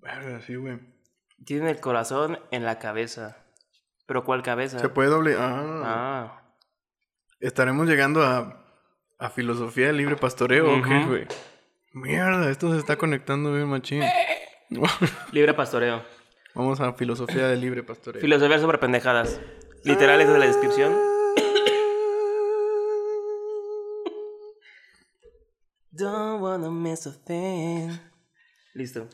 Verga, 0.00 0.40
sí, 0.40 0.54
güey. 0.54 0.78
Tienen 1.44 1.68
el 1.68 1.78
corazón 1.78 2.38
en 2.50 2.64
la 2.64 2.78
cabeza. 2.78 3.36
¿Pero 4.06 4.24
cuál 4.24 4.42
cabeza? 4.42 4.78
Se 4.78 4.88
puede 4.88 5.10
doble... 5.10 5.36
Ah. 5.38 5.82
Ah. 5.84 6.42
Estaremos 7.38 7.86
llegando 7.86 8.22
a... 8.22 8.64
A 9.18 9.28
filosofía 9.28 9.88
del 9.88 9.98
libre 9.98 10.16
pastoreo, 10.16 10.78
¿o 10.78 10.82
qué, 10.82 11.04
güey? 11.04 11.26
Mierda, 11.92 12.50
esto 12.50 12.72
se 12.72 12.78
está 12.78 12.96
conectando 12.96 13.52
bien 13.52 13.68
machín. 13.68 14.02
Libre 15.32 15.52
pastoreo. 15.52 16.02
Vamos 16.54 16.80
a 16.80 16.94
filosofía 16.94 17.48
del 17.48 17.60
libre 17.60 17.82
pastoreo. 17.82 18.22
Filosofía 18.22 18.58
sobre 18.58 18.78
pendejadas. 18.78 19.38
Literal, 19.84 20.20
esa 20.20 20.32
es 20.32 20.38
la 20.38 20.46
descripción. 20.46 21.15
Don't 25.96 26.40
wanna 26.42 26.70
miss 26.70 27.06
a 27.06 27.12
thing. 27.12 27.90
Listo. 28.74 29.08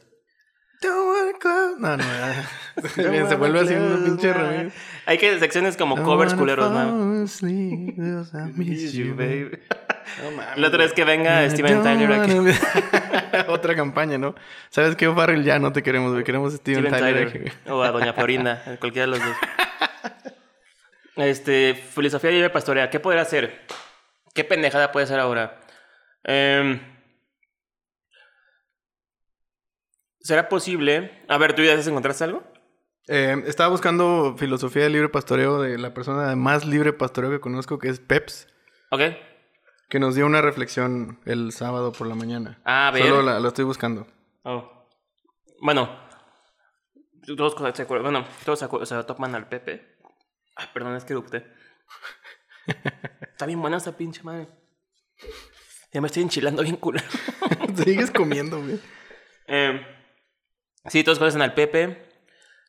Don't 0.81 1.07
wanna 1.07 1.39
close- 1.39 1.79
No, 1.79 1.97
no. 1.97 2.05
Bien, 3.11 3.29
se 3.29 3.37
vuelve 3.37 3.61
así 3.61 3.75
un 3.75 4.05
pinche 4.05 4.33
remix. 4.33 4.75
Hay 5.07 5.19
que 5.19 5.39
secciones 5.39 5.77
como 5.77 5.95
Don't 5.97 6.09
covers 6.09 6.35
culeros, 6.35 6.71
¿no? 6.73 7.23
asleep, 7.23 7.97
miss 8.57 8.93
you, 8.93 9.15
baby. 9.15 9.59
No 10.25 10.31
mames. 10.33 10.59
La 10.59 10.69
otra 10.69 10.79
vez 10.83 10.93
que 10.93 11.05
venga 11.05 11.49
Steven 11.51 11.83
Tyler 11.83 12.13
aquí. 12.13 12.33
wanna- 12.33 13.47
Otra 13.49 13.75
campaña, 13.77 14.19
¿no? 14.19 14.35
¿Sabes 14.71 14.97
qué, 14.97 15.07
O'Farrell? 15.07 15.45
Ya 15.45 15.59
no 15.59 15.73
te 15.73 15.83
queremos, 15.83 16.13
güey. 16.13 16.25
Queremos 16.25 16.53
a 16.53 16.57
Steven, 16.57 16.83
Steven 16.85 17.01
Tyler. 17.01 17.31
Tyler. 17.33 17.53
aquí. 17.53 17.71
O 17.71 17.83
a 17.83 17.91
Doña 17.93 18.13
Florinda, 18.13 18.63
a 18.67 18.77
cualquiera 18.79 19.07
de 19.07 19.19
los 19.19 19.21
dos. 19.21 19.37
Este, 21.17 21.75
filosofía 21.75 22.31
libre 22.31 22.51
pastorea. 22.51 22.91
¿Qué 22.91 22.99
podrá 22.99 23.23
hacer? 23.23 23.61
¿Qué 24.35 24.45
pendejada 24.45 24.91
puede 24.93 25.05
hacer 25.05 25.21
ahora? 25.21 25.61
Em, 26.25 26.81
¿Será 30.21 30.49
posible? 30.49 31.25
A 31.29 31.37
ver, 31.39 31.55
¿tú 31.55 31.63
ya 31.63 31.75
encontraste 31.75 32.25
algo? 32.25 32.45
Eh, 33.09 33.43
estaba 33.47 33.71
buscando 33.71 34.37
filosofía 34.39 34.85
del 34.85 34.93
libre 34.93 35.09
pastoreo 35.09 35.61
de 35.61 35.77
la 35.79 35.93
persona 35.93 36.37
más 36.37 36.65
libre 36.65 36.93
pastoreo 36.93 37.31
que 37.31 37.41
conozco, 37.41 37.79
que 37.79 37.89
es 37.89 37.99
Peps, 37.99 38.47
Ok. 38.91 39.01
que 39.89 39.99
nos 39.99 40.15
dio 40.15 40.25
una 40.25 40.41
reflexión 40.41 41.21
el 41.25 41.51
sábado 41.53 41.93
por 41.93 42.07
la 42.07 42.15
mañana. 42.15 42.61
A 42.65 42.93
ver. 42.93 43.03
Solo 43.09 43.23
la, 43.23 43.41
la 43.41 43.49
estoy 43.49 43.65
buscando. 43.65 44.07
Oh. 44.45 44.89
Bueno. 45.61 46.01
Todos 47.37 47.55
se 47.77 47.83
acuerdan. 47.83 48.13
Bueno, 48.13 48.29
todos 48.45 48.61
se, 48.61 48.65
acuerdan, 48.65 48.87
se 48.87 49.05
topan 49.05 49.35
al 49.35 49.49
Pepe. 49.49 49.97
Ay, 50.57 50.67
perdón, 50.73 50.97
es 50.97 51.05
que 51.05 51.13
erupté. 51.13 51.47
Está 53.23 53.47
bien 53.47 53.61
buena 53.61 53.77
esta 53.79 53.97
pinche 53.97 54.23
madre. 54.23 54.49
Ya 55.93 56.01
me 56.01 56.07
estoy 56.07 56.23
enchilando 56.23 56.63
bien 56.63 56.77
culero. 56.77 57.07
Sigues 57.85 58.11
comiendo, 58.11 58.61
güey. 58.63 58.81
Eh, 59.47 59.87
sí, 60.87 61.05
todos 61.05 61.19
conocen 61.19 61.43
al 61.43 61.53
Pepe. 61.55 62.09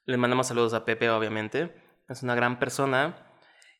Le 0.05 0.17
mandamos 0.17 0.47
saludos 0.47 0.73
a 0.73 0.83
Pepe, 0.83 1.09
obviamente. 1.09 1.73
Es 2.09 2.21
una 2.21 2.35
gran 2.35 2.59
persona. 2.59 3.31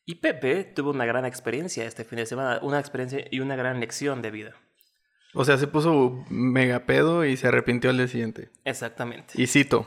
Y 0.06 0.16
Pepe 0.16 0.64
tuvo 0.64 0.90
una 0.90 1.04
gran 1.04 1.26
experiencia 1.26 1.84
este 1.84 2.04
fin 2.04 2.16
de 2.16 2.26
semana. 2.26 2.58
Una 2.62 2.80
experiencia 2.80 3.26
y 3.30 3.40
una 3.40 3.54
gran 3.56 3.80
lección 3.80 4.22
de 4.22 4.30
vida. 4.30 4.54
O 5.34 5.44
sea, 5.44 5.58
se 5.58 5.66
puso 5.66 6.24
mega 6.30 6.86
pedo 6.86 7.24
y 7.26 7.36
se 7.36 7.48
arrepintió 7.48 7.90
al 7.90 7.98
día 7.98 8.08
siguiente. 8.08 8.50
Exactamente. 8.64 9.34
Y 9.36 9.46
cito. 9.46 9.86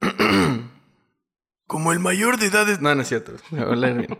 Como 1.66 1.92
el 1.92 1.98
mayor 1.98 2.38
de 2.38 2.46
edades... 2.46 2.80
No, 2.80 2.94
no 2.94 3.02
es 3.02 3.08
cierto. 3.08 3.32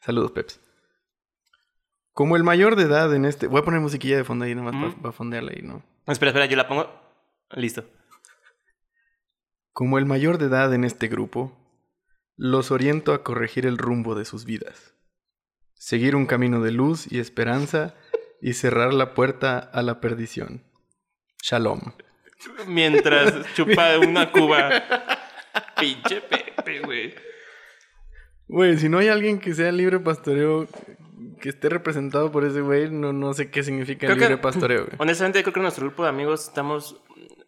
Saludos, 0.00 0.32
Peps. 0.32 0.58
Como 2.18 2.34
el 2.34 2.42
mayor 2.42 2.74
de 2.74 2.82
edad 2.82 3.14
en 3.14 3.24
este... 3.24 3.46
Voy 3.46 3.60
a 3.60 3.64
poner 3.64 3.78
musiquilla 3.78 4.16
de 4.16 4.24
fondo 4.24 4.44
ahí 4.44 4.52
nomás 4.52 4.74
Ujú. 4.74 5.00
para 5.02 5.12
fondearla 5.12 5.52
ahí, 5.52 5.62
¿no? 5.62 5.84
Espera, 6.04 6.30
espera, 6.30 6.46
yo 6.46 6.56
la 6.56 6.66
pongo. 6.66 6.90
Listo. 7.52 7.84
Como 9.72 9.98
el 9.98 10.04
mayor 10.04 10.38
de 10.38 10.46
edad 10.46 10.74
en 10.74 10.82
este 10.82 11.06
grupo, 11.06 11.56
los 12.34 12.72
oriento 12.72 13.14
a 13.14 13.22
corregir 13.22 13.66
el 13.66 13.78
rumbo 13.78 14.16
de 14.16 14.24
sus 14.24 14.44
vidas. 14.44 14.96
Seguir 15.74 16.16
un 16.16 16.26
camino 16.26 16.60
de 16.60 16.72
luz 16.72 17.06
y 17.08 17.20
esperanza 17.20 17.94
y 18.42 18.54
cerrar 18.54 18.92
la 18.92 19.14
puerta 19.14 19.56
a 19.60 19.80
la 19.82 20.00
perdición. 20.00 20.64
Shalom. 21.44 21.80
Mientras 22.66 23.32
chupa 23.54 23.96
una 23.96 24.32
cuba. 24.32 24.70
Pinche 25.78 26.20
Pepe, 26.22 26.80
güey. 26.80 27.14
Güey, 28.48 28.76
si 28.76 28.88
no 28.88 28.98
hay 28.98 29.06
alguien 29.06 29.38
que 29.38 29.54
sea 29.54 29.70
libre 29.70 30.00
pastoreo, 30.00 30.66
que 31.38 31.48
esté 31.48 31.68
representado 31.68 32.30
por 32.32 32.44
ese 32.44 32.60
güey, 32.60 32.90
no, 32.90 33.12
no 33.12 33.32
sé 33.34 33.50
qué 33.50 33.62
significa 33.62 34.06
Creo 34.06 34.16
que- 34.16 34.22
libre 34.22 34.38
pastoreo, 34.38 34.84
güey. 34.86 34.96
Honestamente, 34.98 35.42
creo 35.42 35.52
que 35.54 35.60
nuestro 35.60 35.86
grupo 35.86 36.02
de 36.02 36.08
amigos 36.10 36.44
estamos. 36.48 37.02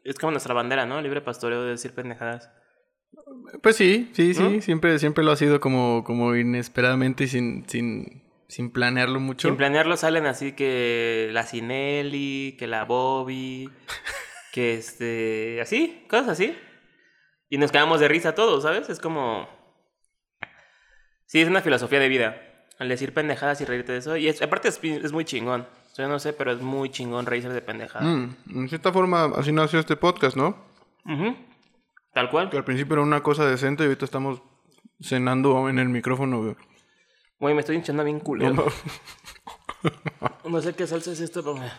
Es 0.05 0.17
como 0.19 0.31
nuestra 0.33 0.55
bandera, 0.55 0.87
¿no? 0.87 1.01
Libre 1.03 1.21
pastoreo 1.21 1.63
de 1.65 1.71
decir 1.73 1.93
pendejadas. 1.93 2.51
Pues 3.63 3.77
sí, 3.77 4.11
sí, 4.15 4.35
sí, 4.35 4.43
¿No? 4.43 4.61
siempre, 4.63 4.99
siempre 4.99 5.25
lo 5.25 5.33
ha 5.33 5.37
sido 5.37 5.61
como, 5.61 6.05
como 6.05 6.35
inesperadamente 6.37 7.25
y 7.25 7.29
sin, 7.29 7.69
sin, 7.69 8.23
sin 8.49 8.71
planearlo 8.71 9.21
mucho. 9.21 9.49
Sin 9.49 9.57
planearlo 9.57 9.97
salen 9.97 10.27
así 10.27 10.53
que 10.53 11.29
la 11.33 11.45
Cinelli, 11.45 12.57
que 12.59 12.67
la 12.67 12.85
Bobby, 12.85 13.69
que 14.53 14.75
este. 14.75 15.61
Así, 15.61 16.05
cosas 16.09 16.29
así. 16.31 16.57
Y 17.49 17.59
nos 17.59 17.73
quedamos 17.73 18.01
de 18.01 18.09
risa 18.09 18.35
todos, 18.35 18.63
¿sabes? 18.63 18.89
Es 18.89 19.01
como. 19.01 19.49
Sí, 21.27 21.41
es 21.41 21.49
una 21.49 21.63
filosofía 21.63 22.01
de 22.01 22.09
vida. 22.09 22.41
Al 22.81 22.89
decir 22.89 23.15
pendejadas 23.15 23.61
y 23.61 23.65
reírte 23.65 23.93
de 23.93 23.99
eso. 23.99 24.17
Y 24.17 24.27
es- 24.29 24.43
aparte 24.43 24.67
es, 24.69 24.83
es 24.83 25.13
muy 25.13 25.25
chingón. 25.25 25.69
Yo 25.97 26.09
no 26.09 26.19
sé, 26.19 26.33
pero 26.33 26.51
es 26.51 26.61
muy 26.61 26.91
chingón 26.91 27.27
reírse 27.27 27.49
de 27.51 27.61
pendejadas. 27.63 28.09
Mm, 28.09 28.59
en 28.59 28.69
cierta 28.69 28.91
forma, 28.93 29.27
así 29.37 29.53
nació 29.53 29.79
este 29.79 29.97
podcast, 29.97 30.37
¿no? 30.37 30.57
Tal 32.13 32.31
cual. 32.31 32.51
Que 32.51 32.57
al 32.57 32.65
principio 32.65 32.95
era 32.95 33.03
una 33.03 33.23
cosa 33.23 33.45
decente 33.47 33.85
y 33.85 33.87
ahorita 33.87 34.05
estamos 34.05 34.43
cenando 35.01 35.69
en 35.69 35.79
el 35.79 35.89
micrófono, 35.89 36.43
güey. 36.43 36.57
Güey, 37.39 37.55
me 37.55 37.61
estoy 37.61 37.77
hinchando 37.77 38.03
bien 38.05 38.19
culero. 38.21 38.53
No, 38.55 38.65
No, 40.45 40.51
no. 40.51 40.61
sé 40.63 40.75
qué 40.75 40.87
salsa 40.87 41.13
es 41.13 41.21
esto, 41.21 41.43
pero 41.43 41.55
me... 41.57 41.71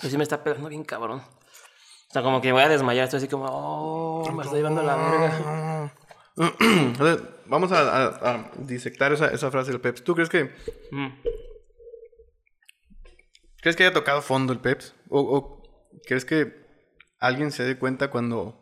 pues 0.00 0.10
sí 0.10 0.16
me 0.16 0.22
está 0.24 0.42
pegando 0.42 0.68
bien 0.68 0.82
cabrón. 0.84 1.20
O 1.20 2.12
sea, 2.12 2.22
como 2.22 2.40
que 2.40 2.50
voy 2.52 2.62
a 2.62 2.68
desmayar. 2.68 3.04
Estoy 3.04 3.18
así 3.18 3.28
como, 3.28 3.46
oh, 3.48 4.32
me 4.32 4.42
está 4.42 4.56
llevando 4.56 4.82
la 4.82 4.96
verga. 4.96 5.92
Vamos 7.50 7.72
a, 7.72 7.80
a- 8.06 8.30
a 8.34 8.52
disectar 8.58 9.12
esa, 9.12 9.26
esa 9.32 9.50
frase 9.50 9.72
del 9.72 9.80
Peps. 9.80 10.04
¿Tú 10.04 10.14
crees 10.14 10.28
que 10.30 10.44
Mm. 10.92 11.08
crees 13.60 13.76
que 13.76 13.82
haya 13.84 13.92
tocado 13.92 14.22
fondo 14.22 14.52
el 14.52 14.60
Peps? 14.60 14.94
¿O, 15.08 15.20
o 15.20 15.62
crees 16.06 16.24
que 16.24 16.54
alguien 17.18 17.50
se 17.50 17.64
dé 17.64 17.76
cuenta 17.78 18.08
cuando 18.10 18.56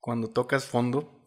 cuando 0.00 0.30
tocas 0.30 0.64
fondo? 0.66 1.20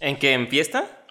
¿En 0.00 0.18
qué? 0.18 0.32
¿En 0.32 0.48
fiesta? 0.48 1.03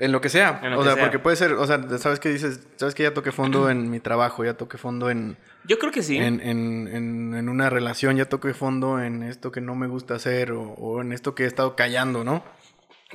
En 0.00 0.12
lo 0.12 0.22
que 0.22 0.30
sea. 0.30 0.60
Lo 0.62 0.76
o 0.76 0.78
que 0.78 0.86
sea, 0.86 0.94
sea. 0.94 1.04
porque 1.04 1.18
puede 1.18 1.36
ser, 1.36 1.52
o 1.52 1.66
sea, 1.66 1.98
sabes 1.98 2.18
que 2.18 2.30
dices, 2.30 2.66
sabes 2.76 2.94
que 2.94 3.02
ya 3.02 3.12
toqué 3.12 3.32
fondo 3.32 3.68
en 3.70 3.90
mi 3.90 4.00
trabajo, 4.00 4.44
ya 4.44 4.54
toqué 4.54 4.78
fondo 4.78 5.10
en, 5.10 5.36
Yo 5.64 5.78
creo 5.78 5.92
que 5.92 6.02
sí. 6.02 6.16
en, 6.16 6.40
en, 6.40 6.88
en, 6.88 7.34
en 7.34 7.48
una 7.50 7.68
relación, 7.68 8.16
ya 8.16 8.24
toqué 8.24 8.54
fondo 8.54 8.98
en 8.98 9.22
esto 9.22 9.52
que 9.52 9.60
no 9.60 9.74
me 9.74 9.86
gusta 9.86 10.14
hacer 10.14 10.52
o, 10.52 10.62
o 10.62 11.02
en 11.02 11.12
esto 11.12 11.34
que 11.34 11.44
he 11.44 11.46
estado 11.46 11.76
callando, 11.76 12.24
¿no? 12.24 12.42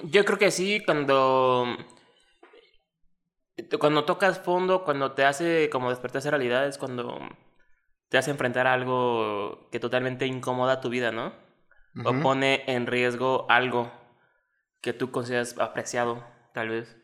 Yo 0.04 0.24
creo 0.26 0.38
que 0.38 0.52
sí, 0.52 0.82
cuando. 0.86 1.66
Cuando 3.80 4.04
tocas 4.04 4.40
fondo, 4.40 4.84
cuando 4.84 5.14
te 5.14 5.24
hace 5.24 5.70
como 5.72 5.90
despertar 5.90 6.20
esa 6.20 6.30
realidad, 6.30 6.68
es 6.68 6.78
cuando 6.78 7.20
te 8.10 8.18
hace 8.18 8.30
enfrentar 8.30 8.68
algo 8.68 9.70
que 9.72 9.80
totalmente 9.80 10.28
incomoda 10.28 10.82
tu 10.82 10.90
vida, 10.90 11.12
¿no? 11.12 11.34
O 12.04 12.14
pone 12.22 12.64
en 12.68 12.88
riesgo 12.88 13.46
algo 13.50 13.90
que 14.82 14.92
tú 14.92 15.12
consideras 15.12 15.58
apreciado, 15.58 16.26
tal 16.56 16.70
vez. 16.70 16.98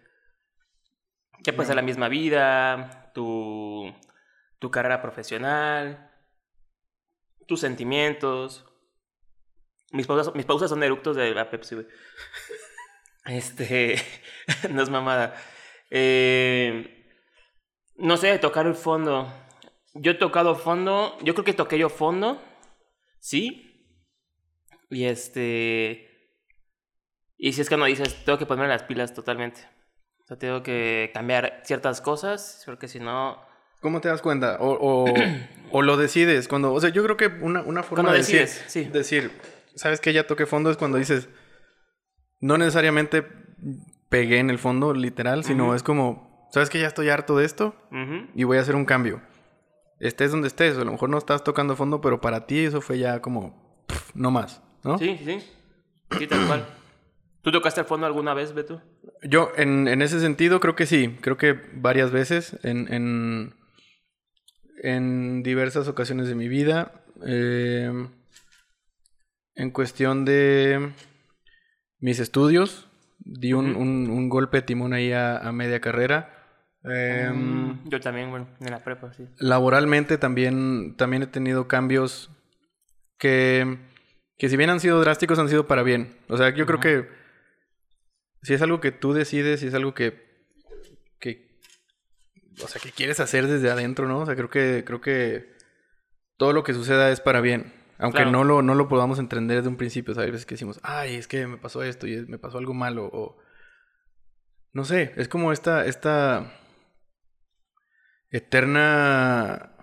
Puede 1.44 1.68
ser 1.68 1.76
la 1.76 1.82
misma 1.82 2.08
vida, 2.08 3.12
tu, 3.14 3.94
tu 4.60 4.72
carrera 4.72 5.02
profesional, 5.02 6.10
tus 7.48 7.60
sentimientos. 7.60 8.66
Mis 9.92 10.08
pausas, 10.08 10.34
mis 10.34 10.46
pausas 10.46 10.70
son 10.70 10.82
eructos 10.82 11.18
de 11.18 11.36
la 11.36 11.50
Pepsi, 11.50 11.76
güey. 11.76 11.88
Este, 13.26 13.98
no 14.72 14.82
es 14.82 14.90
mamada. 14.90 15.36
Eh, 15.92 17.06
no 17.98 18.18
sé, 18.18 18.40
tocar 18.40 18.66
el 18.66 18.74
fondo. 18.74 19.32
Yo 19.94 20.14
he 20.14 20.16
tocado 20.16 20.56
fondo, 20.56 21.20
yo 21.22 21.36
creo 21.36 21.46
que 21.46 21.54
toqué 21.54 21.78
yo 21.78 21.90
fondo, 21.90 22.42
sí. 23.20 24.00
Y 24.90 25.06
este... 25.06 26.11
Y 27.44 27.54
si 27.54 27.62
es 27.62 27.70
que 27.70 27.76
no 27.76 27.86
dices, 27.86 28.24
tengo 28.24 28.38
que 28.38 28.46
ponerme 28.46 28.70
las 28.70 28.84
pilas 28.84 29.16
totalmente. 29.16 29.62
O 30.24 30.28
sea, 30.28 30.38
tengo 30.38 30.62
que 30.62 31.10
cambiar 31.12 31.64
ciertas 31.66 32.00
cosas, 32.00 32.62
porque 32.68 32.88
si 32.88 33.00
no... 33.00 33.42
¿Cómo 33.80 34.00
te 34.00 34.10
das 34.10 34.22
cuenta? 34.22 34.58
O, 34.60 34.78
o, 34.80 35.16
o 35.72 35.82
lo 35.82 35.98
decides 35.98 36.48
cuando, 36.48 36.72
o 36.72 36.80
sea, 36.80 36.92
yo 36.92 37.04
creo 37.04 37.18
que 37.18 37.26
una, 37.26 37.64
una 37.64 37.82
forma 37.82 38.12
de 38.12 38.20
decir, 38.20 38.42
decides, 38.42 38.64
sí. 38.72 38.84
decir, 38.84 39.32
sabes 39.74 40.00
que 40.00 40.14
ya 40.14 40.28
toqué 40.28 40.46
fondo 40.46 40.70
es 40.70 40.78
cuando 40.78 41.00
dices, 41.00 41.30
no 42.42 42.60
necesariamente 42.60 43.26
pegué 44.10 44.38
en 44.38 44.52
el 44.52 44.60
fondo, 44.60 44.94
literal, 44.94 45.44
sino 45.44 45.66
Ujú. 45.66 45.74
es 45.74 45.82
como, 45.82 46.48
sabes 46.52 46.70
que 46.70 46.80
ya 46.80 46.86
estoy 46.86 47.10
harto 47.10 47.36
de 47.36 47.46
esto 47.46 47.74
Ujú. 47.92 48.28
y 48.36 48.44
voy 48.44 48.60
a 48.60 48.62
hacer 48.62 48.76
un 48.76 48.86
cambio. 48.86 49.20
Estés 50.00 50.30
donde 50.30 50.48
estés, 50.48 50.78
a 50.78 50.84
lo 50.84 50.92
mejor 50.92 51.10
no 51.10 51.18
estás 51.18 51.44
tocando 51.44 51.76
fondo, 51.76 52.02
pero 52.02 52.22
para 52.22 52.46
ti 52.46 52.66
eso 52.66 52.82
fue 52.82 53.00
ya 53.00 53.20
como, 53.20 53.84
pff, 53.88 54.12
no 54.14 54.30
más, 54.30 54.62
¿no? 54.84 55.00
Sí, 55.00 55.20
sí. 55.26 55.44
Sí, 56.20 56.28
tal 56.28 56.46
cual. 56.46 56.81
¿Tú 57.42 57.52
tocaste 57.52 57.82
el 57.82 57.88
fondo 57.88 58.06
alguna 58.06 58.34
vez, 58.34 58.54
Beto? 58.54 58.82
Yo, 59.24 59.52
en, 59.58 59.88
en 59.88 60.02
ese 60.02 60.20
sentido, 60.20 60.60
creo 60.60 60.76
que 60.76 60.86
sí. 60.86 61.18
Creo 61.22 61.38
que 61.38 61.60
varias 61.74 62.12
veces 62.12 62.58
en, 62.64 62.92
en, 62.94 63.54
en 64.84 65.44
diversas 65.44 65.88
ocasiones 65.88 66.28
de 66.28 66.36
mi 66.36 66.48
vida. 66.48 67.04
Eh, 67.26 67.92
en 69.56 69.72
cuestión 69.72 70.26
de 70.26 70.92
mis 72.00 72.20
estudios, 72.20 72.88
di 73.20 73.54
un, 73.54 73.76
un- 73.76 74.10
un 74.10 74.30
golpe 74.30 74.58
de 74.58 74.64
timón 74.64 74.94
ahí 74.94 75.12
a, 75.12 75.38
a 75.38 75.52
media 75.52 75.80
carrera. 75.80 76.38
Eh, 76.84 77.30
Mm, 77.32 77.90
Yo 77.90 78.00
también, 78.00 78.32
bueno, 78.32 78.48
en 78.60 78.72
la 78.72 78.84
prepa, 78.84 79.14
sí. 79.14 79.28
Laboralmente 79.38 80.18
también, 80.18 80.96
también 80.98 81.22
he 81.24 81.28
tenido 81.28 81.68
cambios 81.68 82.32
que, 83.20 83.78
que 84.40 84.50
si 84.50 84.58
bien 84.58 84.72
han 84.72 84.80
sido 84.80 85.00
drásticos, 85.00 85.38
han 85.38 85.50
sido 85.50 85.68
para 85.68 85.84
bien. 85.84 86.16
O 86.28 86.38
sea, 86.38 86.50
yo 86.56 86.66
creo 86.66 86.80
que 86.80 87.08
si 88.42 88.54
es 88.54 88.62
algo 88.62 88.80
que 88.80 88.92
tú 88.92 89.14
decides, 89.14 89.60
si 89.60 89.68
es 89.68 89.74
algo 89.74 89.94
que, 89.94 90.30
que, 91.20 91.58
o 92.64 92.68
sea, 92.68 92.82
que 92.82 92.92
quieres 92.92 93.20
hacer 93.20 93.48
desde 93.48 93.70
adentro, 93.70 94.08
¿no? 94.08 94.20
O 94.20 94.26
sea, 94.26 94.36
creo 94.36 94.50
que, 94.50 94.84
creo 94.86 95.02
que 95.02 95.56
todo 96.38 96.54
lo 96.54 96.64
que 96.64 96.74
suceda 96.74 97.12
es 97.12 97.22
para 97.22 97.42
bien. 97.42 97.74
Aunque 98.00 98.18
Claro. 98.24 98.32
no, 98.32 98.44
lo, 98.44 98.62
no 98.64 98.74
lo 98.74 98.88
podamos 98.88 99.20
entender 99.20 99.58
desde 99.58 99.70
un 99.70 99.78
principio. 99.78 100.16
Sea, 100.16 100.24
hay 100.24 100.32
veces 100.32 100.48
que 100.48 100.56
decimos, 100.56 100.80
ay, 100.82 101.16
es 101.16 101.28
que 101.28 101.46
me 101.46 101.58
pasó 101.58 101.84
esto 101.84 102.08
y 102.08 102.26
me 102.26 102.40
pasó 102.40 102.58
algo 102.58 102.74
malo. 102.74 103.08
O 103.14 103.38
no 104.74 104.86
sé, 104.86 105.14
es 105.18 105.28
como 105.28 105.52
esta, 105.52 105.86
esta 105.86 106.52
eterna, 108.32 109.74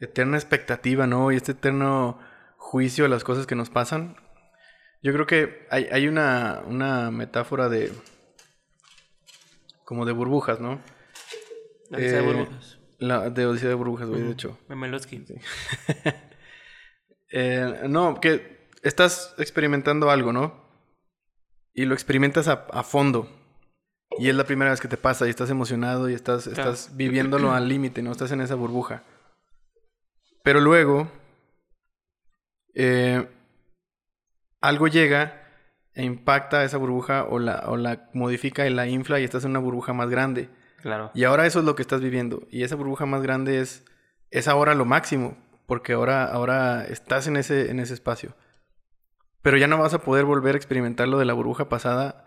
eterna 0.00 0.36
expectativa, 0.36 1.06
¿no? 1.06 1.30
Y 1.30 1.36
este 1.36 1.52
eterno 1.52 2.18
juicio 2.56 3.04
a 3.04 3.08
las 3.08 3.22
cosas 3.22 3.46
que 3.46 3.54
nos 3.54 3.70
pasan. 3.70 4.16
Yo 5.04 5.12
creo 5.12 5.26
que 5.26 5.66
hay, 5.70 5.84
hay 5.92 6.08
una, 6.08 6.62
una 6.66 7.10
metáfora 7.12 7.68
de, 7.68 7.92
como 9.84 10.06
de 10.06 10.12
burbujas, 10.12 10.58
¿no? 10.60 10.80
La 11.90 11.98
lista 11.98 12.16
de 12.16 12.22
Eh, 12.22 12.26
burbujas. 12.26 12.78
La, 12.98 13.28
de 13.30 13.44
Odisea 13.46 13.68
de 13.68 13.74
burbujas, 13.74 14.08
güey, 14.08 14.22
de 14.22 14.30
hecho. 14.32 14.58
Memelowski. 14.68 15.24
Eh, 17.36 17.86
no, 17.88 18.20
que 18.20 18.68
estás 18.82 19.34
experimentando 19.38 20.08
algo, 20.08 20.32
¿no? 20.32 20.62
Y 21.72 21.84
lo 21.84 21.94
experimentas 21.94 22.46
a, 22.46 22.66
a 22.70 22.84
fondo. 22.84 23.28
Y 24.18 24.28
es 24.28 24.36
la 24.36 24.44
primera 24.44 24.70
vez 24.70 24.80
que 24.80 24.86
te 24.86 24.96
pasa 24.96 25.26
y 25.26 25.30
estás 25.30 25.50
emocionado 25.50 26.08
y 26.08 26.14
estás, 26.14 26.44
Claro. 26.44 26.70
estás 26.70 26.96
viviéndolo 26.96 27.50
al 27.52 27.68
límite, 27.68 28.02
¿no? 28.02 28.12
Estás 28.12 28.30
en 28.30 28.40
esa 28.40 28.54
burbuja. 28.54 29.02
Pero 30.44 30.60
luego, 30.60 31.10
eh, 32.74 33.28
algo 34.66 34.88
llega 34.88 35.42
e 35.94 36.04
impacta 36.04 36.64
esa 36.64 36.76
burbuja 36.78 37.24
o 37.24 37.38
la, 37.38 37.64
o 37.66 37.76
la 37.76 38.08
modifica 38.14 38.66
y 38.66 38.70
la 38.70 38.86
infla 38.86 39.20
y 39.20 39.24
estás 39.24 39.44
en 39.44 39.50
una 39.50 39.60
burbuja 39.60 39.92
más 39.92 40.08
grande. 40.10 40.48
Claro. 40.82 41.10
Y 41.14 41.24
ahora 41.24 41.46
eso 41.46 41.60
es 41.60 41.64
lo 41.64 41.74
que 41.74 41.82
estás 41.82 42.00
viviendo. 42.00 42.46
Y 42.50 42.62
esa 42.62 42.74
burbuja 42.76 43.06
más 43.06 43.22
grande 43.22 43.60
es, 43.60 43.84
es 44.30 44.48
ahora 44.48 44.74
lo 44.74 44.84
máximo. 44.84 45.36
Porque 45.66 45.94
ahora, 45.94 46.24
ahora 46.24 46.84
estás 46.84 47.26
en 47.26 47.36
ese, 47.36 47.70
en 47.70 47.80
ese 47.80 47.94
espacio. 47.94 48.36
Pero 49.40 49.56
ya 49.56 49.66
no 49.66 49.78
vas 49.78 49.94
a 49.94 50.00
poder 50.00 50.24
volver 50.24 50.54
a 50.54 50.58
experimentar 50.58 51.08
lo 51.08 51.18
de 51.18 51.24
la 51.24 51.32
burbuja 51.32 51.68
pasada 51.68 52.26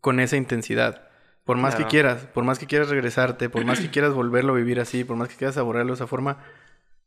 con 0.00 0.20
esa 0.20 0.36
intensidad. 0.36 1.08
Por 1.44 1.56
más 1.56 1.74
Claro. 1.74 1.86
que 1.86 1.90
quieras, 1.90 2.26
por 2.34 2.44
más 2.44 2.58
que 2.58 2.66
quieras 2.66 2.88
regresarte, 2.90 3.48
por 3.48 3.64
más 3.64 3.80
que 3.80 3.90
quieras 3.90 4.12
volverlo 4.12 4.52
a 4.52 4.56
vivir 4.56 4.80
así, 4.80 5.04
por 5.04 5.16
más 5.16 5.28
que 5.28 5.36
quieras 5.36 5.54
saborearlo 5.54 5.92
de 5.92 5.96
esa 5.96 6.06
forma. 6.06 6.38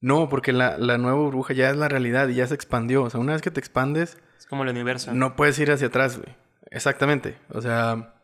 No, 0.02 0.30
porque 0.30 0.54
la, 0.54 0.78
la 0.78 0.98
nueva 0.98 1.18
burbuja 1.20 1.54
ya 1.54 1.70
es 1.70 1.76
la 1.78 1.88
realidad 1.90 2.28
y 2.30 2.36
ya 2.36 2.48
se 2.48 2.56
expandió. 2.56 3.04
O 3.04 3.10
sea, 3.10 3.20
una 3.20 3.34
vez 3.34 3.42
que 3.42 3.52
te 3.52 3.60
expandes, 3.60 4.18
Es 4.40 4.46
como 4.48 4.64
el 4.64 4.70
universo. 4.70 5.14
no 5.14 5.36
puedes 5.36 5.60
ir 5.60 5.70
hacia 5.70 5.88
atrás, 5.88 6.18
güey. 6.18 6.36
Exactamente. 6.72 7.38
O 7.50 7.62
sea, 7.62 8.16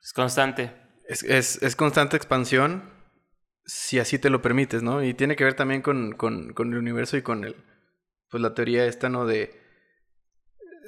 Es 0.00 0.12
constante. 0.12 0.72
es, 1.08 1.22
es, 1.24 1.60
es 1.62 1.74
constante 1.74 2.16
expansión 2.16 2.92
si 3.64 3.98
así 3.98 4.18
te 4.18 4.28
lo 4.30 4.42
permites, 4.42 4.82
¿no? 4.82 5.02
Y 5.02 5.14
tiene 5.14 5.34
que 5.36 5.44
ver 5.44 5.54
también 5.54 5.82
con, 5.82 6.12
con, 6.12 6.52
con 6.52 6.72
el 6.72 6.78
universo 6.78 7.16
y 7.16 7.22
con 7.22 7.44
el, 7.44 7.56
pues 8.28 8.42
la 8.42 8.54
teoría 8.54 8.84
esta, 8.86 9.08
¿no? 9.08 9.24
De, 9.24 9.58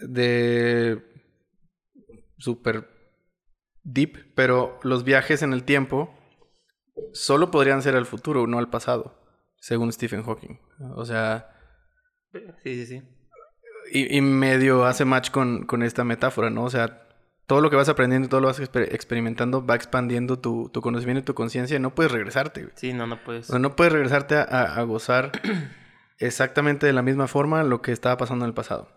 de 0.08 1.02
super 2.38 2.88
deep, 3.84 4.34
pero 4.34 4.78
los 4.82 5.04
viajes 5.04 5.42
en 5.42 5.52
el 5.52 5.64
tiempo 5.64 6.14
solo 7.12 7.50
podrían 7.50 7.80
ser 7.82 7.96
al 7.96 8.06
futuro, 8.06 8.46
no 8.46 8.58
al 8.58 8.70
pasado, 8.70 9.20
según 9.56 9.92
Stephen 9.92 10.22
Hawking. 10.24 10.58
O 10.96 11.04
sea, 11.06 11.50
Sí, 12.64 12.84
sí, 12.84 12.86
sí. 12.86 13.02
Y, 13.92 14.16
y 14.16 14.20
medio 14.20 14.84
hace 14.84 15.04
match 15.04 15.30
con, 15.30 15.64
con 15.66 15.82
esta 15.82 16.04
metáfora, 16.04 16.50
¿no? 16.50 16.64
O 16.64 16.70
sea, 16.70 17.00
todo 17.46 17.60
lo 17.60 17.68
que 17.70 17.76
vas 17.76 17.88
aprendiendo 17.88 18.26
y 18.26 18.28
todo 18.30 18.40
lo 18.40 18.46
vas 18.48 18.60
exper- 18.60 18.88
experimentando 18.92 19.64
va 19.64 19.74
expandiendo 19.74 20.38
tu, 20.38 20.70
tu 20.70 20.80
conocimiento 20.80 21.20
y 21.20 21.24
tu 21.24 21.34
conciencia 21.34 21.76
y 21.76 21.80
no 21.80 21.94
puedes 21.94 22.10
regresarte. 22.12 22.62
güey. 22.62 22.72
Sí, 22.76 22.92
no, 22.92 23.06
no 23.06 23.22
puedes. 23.22 23.48
O 23.50 23.52
sea, 23.52 23.58
no 23.58 23.76
puedes 23.76 23.92
regresarte 23.92 24.36
a, 24.36 24.42
a- 24.42 24.76
a 24.76 24.82
gozar 24.82 25.32
exactamente 26.18 26.86
de 26.86 26.92
la 26.92 27.02
misma 27.02 27.26
forma 27.28 27.62
lo 27.64 27.82
que 27.82 27.92
estaba 27.92 28.16
pasando 28.16 28.44
en 28.44 28.50
el 28.50 28.54
pasado. 28.54 28.88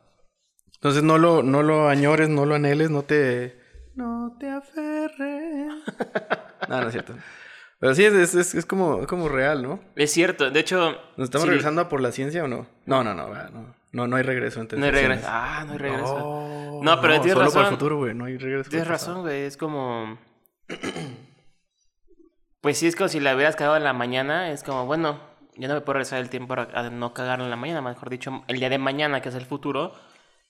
Entonces 0.75 1.03
no 1.03 1.17
lo, 1.17 1.41
no 1.43 1.63
lo 1.63 1.89
añores, 1.89 2.29
no 2.29 2.45
lo 2.45 2.55
anheles, 2.55 2.89
no 2.91 3.01
te... 3.03 3.59
No 3.95 4.37
te 4.39 4.47
aferres. 4.49 5.73
no, 6.69 6.81
no 6.81 6.85
es 6.87 6.91
cierto. 6.91 7.13
Pero 7.79 7.95
sí, 7.95 8.05
es, 8.05 8.35
es, 8.35 8.53
es 8.55 8.65
como, 8.65 9.01
es 9.01 9.07
como 9.07 9.27
real, 9.27 9.63
¿no? 9.63 9.79
Es 9.95 10.11
cierto. 10.11 10.51
De 10.51 10.59
hecho. 10.59 10.91
¿Nos 11.17 11.25
estamos 11.25 11.45
sí, 11.45 11.49
regresando 11.49 11.81
a 11.81 11.89
por 11.89 12.01
la 12.01 12.11
ciencia 12.11 12.43
o 12.43 12.47
no? 12.47 12.67
No, 12.85 13.03
no, 13.03 13.13
no, 13.15 13.27
no. 13.27 13.75
No, 13.91 14.07
no 14.07 14.15
hay 14.17 14.23
regreso 14.23 14.59
entre 14.59 14.77
No 14.77 14.85
hay 14.85 14.91
regreso. 14.91 15.25
Ah, 15.29 15.63
no 15.65 15.73
hay 15.73 15.77
regreso. 15.77 16.19
No, 16.19 16.83
No, 16.83 17.01
pero 17.01 17.13
tienes 17.21 17.33
solo 17.33 17.49
para 17.49 17.59
el 17.59 17.65
razón. 17.65 17.79
futuro, 17.79 17.97
güey. 17.97 18.13
No 18.13 18.25
hay 18.25 18.37
regreso. 18.37 18.69
Tienes 18.69 18.87
razón, 18.87 19.21
güey. 19.21 19.43
Es 19.43 19.57
como. 19.57 20.17
Pues 22.61 22.79
sí, 22.79 22.87
es 22.87 22.95
como 22.95 23.07
si 23.07 23.19
la 23.19 23.35
hubieras 23.35 23.55
cagado 23.55 23.77
en 23.77 23.83
la 23.83 23.93
mañana. 23.93 24.51
Es 24.51 24.63
como, 24.63 24.85
bueno, 24.85 25.19
yo 25.55 25.67
no 25.67 25.75
me 25.75 25.81
puedo 25.81 25.93
regresar 25.93 26.19
el 26.19 26.29
tiempo 26.29 26.55
a 26.55 26.89
no 26.89 27.13
cagarla 27.13 27.45
en 27.45 27.51
la 27.51 27.55
mañana. 27.55 27.81
Mejor 27.81 28.09
dicho, 28.09 28.43
el 28.47 28.59
día 28.59 28.69
de 28.69 28.77
mañana, 28.77 29.21
que 29.21 29.29
es 29.29 29.35
el 29.35 29.45
futuro, 29.45 29.93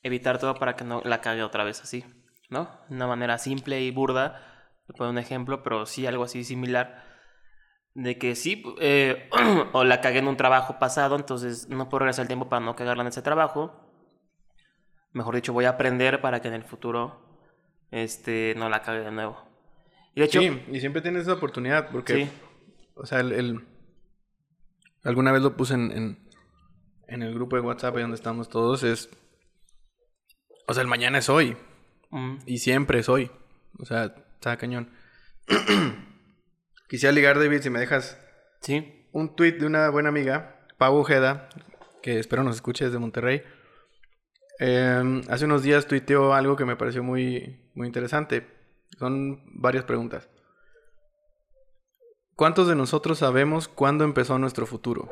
evitar 0.03 0.39
todo 0.39 0.55
para 0.55 0.75
que 0.75 0.83
no 0.83 1.01
la 1.03 1.21
cague 1.21 1.43
otra 1.43 1.63
vez 1.63 1.81
así. 1.81 2.05
¿No? 2.49 2.69
De 2.89 2.95
una 2.95 3.07
manera 3.07 3.37
simple 3.37 3.81
y 3.81 3.91
burda. 3.91 4.41
Te 4.87 4.93
pongo 4.93 5.11
un 5.11 5.17
ejemplo, 5.17 5.61
pero 5.63 5.85
sí 5.85 6.07
algo 6.07 6.23
así 6.23 6.43
similar. 6.43 7.03
De 7.99 8.19
que 8.19 8.35
sí, 8.35 8.63
eh, 8.79 9.27
o 9.73 9.83
la 9.83 10.01
cagué 10.01 10.19
en 10.19 10.27
un 10.27 10.37
trabajo 10.37 10.77
pasado, 10.77 11.15
entonces 11.15 11.67
no 11.67 11.89
puedo 11.89 12.01
regresar 12.01 12.23
el 12.23 12.27
tiempo 12.27 12.47
para 12.47 12.63
no 12.63 12.75
cagarla 12.75 13.01
en 13.01 13.07
ese 13.07 13.23
trabajo. 13.23 13.73
Mejor 15.13 15.33
dicho, 15.33 15.51
voy 15.51 15.65
a 15.65 15.69
aprender 15.69 16.21
para 16.21 16.39
que 16.39 16.47
en 16.47 16.53
el 16.53 16.63
futuro 16.63 17.19
este, 17.89 18.53
no 18.55 18.69
la 18.69 18.83
cague 18.83 18.99
de 18.99 19.11
nuevo. 19.11 19.41
Y 20.13 20.19
de 20.19 20.25
hecho, 20.27 20.39
Sí, 20.41 20.61
y 20.71 20.79
siempre 20.79 21.01
tienes 21.01 21.23
esa 21.23 21.33
oportunidad 21.33 21.89
porque, 21.89 22.25
sí, 22.25 22.31
o 22.93 23.05
sea, 23.07 23.19
el, 23.21 23.31
el- 23.31 23.67
alguna 25.03 25.31
vez 25.31 25.41
lo 25.41 25.57
puse 25.57 25.73
en, 25.73 25.91
en, 25.91 26.29
en 27.07 27.23
el 27.23 27.33
grupo 27.33 27.55
de 27.55 27.63
WhatsApp 27.63 27.95
ahí 27.95 28.03
donde 28.03 28.15
estamos 28.15 28.47
todos, 28.47 28.83
es, 28.83 29.09
o 30.67 30.73
sea, 30.75 30.81
el 30.83 30.87
mañana 30.87 31.17
es 31.17 31.29
hoy 31.29 31.57
mm, 32.11 32.35
y 32.45 32.59
siempre 32.59 32.99
es 32.99 33.09
hoy. 33.09 33.31
O 33.79 33.85
sea, 33.85 34.03
está 34.35 34.55
cañón. 34.57 34.91
Quisiera 36.87 37.11
ligar, 37.11 37.37
David, 37.37 37.61
si 37.61 37.69
me 37.69 37.79
dejas 37.79 38.17
sí, 38.61 39.07
un 39.11 39.35
tweet 39.35 39.53
de 39.53 39.65
una 39.65 39.89
buena 39.89 40.09
amiga, 40.09 40.65
Pau 40.77 40.95
Ojeda, 40.95 41.49
que 42.01 42.19
espero 42.19 42.43
nos 42.43 42.55
escuche 42.55 42.85
desde 42.85 42.97
Monterrey. 42.97 43.43
Eh, 44.59 45.21
hace 45.29 45.45
unos 45.45 45.63
días 45.63 45.87
tuiteó 45.87 46.33
algo 46.33 46.55
que 46.55 46.65
me 46.65 46.77
pareció 46.77 47.03
muy, 47.03 47.69
muy 47.75 47.87
interesante. 47.87 48.47
Son 48.97 49.43
varias 49.47 49.83
preguntas. 49.83 50.29
¿Cuántos 52.35 52.67
de 52.67 52.75
nosotros 52.75 53.17
sabemos 53.19 53.67
cuándo 53.67 54.03
empezó 54.03 54.37
nuestro 54.39 54.65
futuro? 54.65 55.11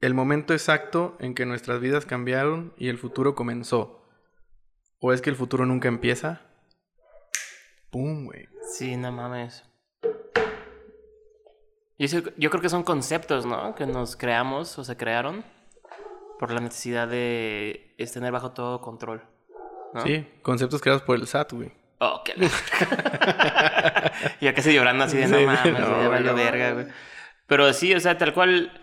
El 0.00 0.14
momento 0.14 0.52
exacto 0.52 1.16
en 1.18 1.34
que 1.34 1.44
nuestras 1.44 1.80
vidas 1.80 2.06
cambiaron 2.06 2.72
y 2.76 2.88
el 2.88 2.98
futuro 2.98 3.34
comenzó. 3.34 4.06
¿O 5.00 5.12
es 5.12 5.22
que 5.22 5.30
el 5.30 5.36
futuro 5.36 5.66
nunca 5.66 5.88
empieza? 5.88 6.42
¡Pum, 7.90 8.26
güey! 8.26 8.48
sí, 8.72 8.96
no 8.96 9.10
mames. 9.10 9.64
Y 12.00 12.04
eso- 12.06 12.22
yo 12.38 12.48
creo 12.48 12.62
que 12.62 12.70
son 12.70 12.82
conceptos, 12.82 13.44
¿no? 13.44 13.74
Que 13.74 13.84
nos 13.84 14.16
creamos 14.16 14.78
o 14.78 14.84
se 14.84 14.96
crearon 14.96 15.44
por 16.38 16.50
la 16.50 16.60
necesidad 16.60 17.06
de 17.06 17.94
es 17.98 18.10
tener 18.10 18.32
bajo 18.32 18.52
todo 18.52 18.80
control. 18.80 19.22
¿no? 19.92 20.00
Sí, 20.02 20.26
conceptos 20.40 20.80
creados 20.80 21.02
por 21.02 21.16
el 21.16 21.26
SAT, 21.26 21.52
güey. 21.52 21.72
Oh, 21.98 22.22
qué 22.24 22.32
Ya 24.40 24.54
casi 24.54 24.72
llorando 24.72 25.04
así 25.04 25.18
de 25.18 25.26
no 25.26 25.36
Sí, 25.36 25.44
mames, 25.44 25.78
no, 25.78 26.08
valió 26.08 26.30
no 26.30 26.36
verga, 26.36 26.72
güey. 26.72 26.86
Pero 27.46 27.70
sí, 27.74 27.94
o 27.94 28.00
sea, 28.00 28.16
tal 28.16 28.32
cual. 28.32 28.80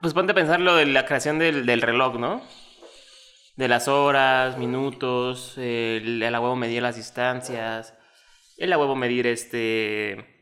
Pues 0.00 0.14
ponte 0.14 0.32
a 0.32 0.34
pensar 0.34 0.58
lo 0.58 0.74
de 0.74 0.86
la 0.86 1.06
creación 1.06 1.38
del, 1.38 1.64
del 1.64 1.80
reloj, 1.80 2.18
¿no? 2.18 2.42
De 3.54 3.68
las 3.68 3.86
horas, 3.86 4.58
minutos, 4.58 5.56
el, 5.58 6.20
el 6.20 6.34
a 6.34 6.40
huevo 6.40 6.56
medir 6.56 6.82
las 6.82 6.96
distancias, 6.96 7.94
el 8.58 8.72
a 8.72 8.78
huevo 8.78 8.96
medir 8.96 9.28
este. 9.28 10.33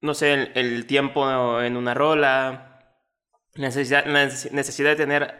No 0.00 0.14
sé, 0.14 0.32
el, 0.34 0.52
el 0.54 0.86
tiempo 0.86 1.60
en 1.60 1.76
una 1.76 1.94
rola, 1.94 2.94
la 3.54 3.66
necesidad, 3.66 4.06
la 4.06 4.24
neces- 4.26 4.50
necesidad 4.52 4.90
de 4.90 4.96
tener 4.96 5.34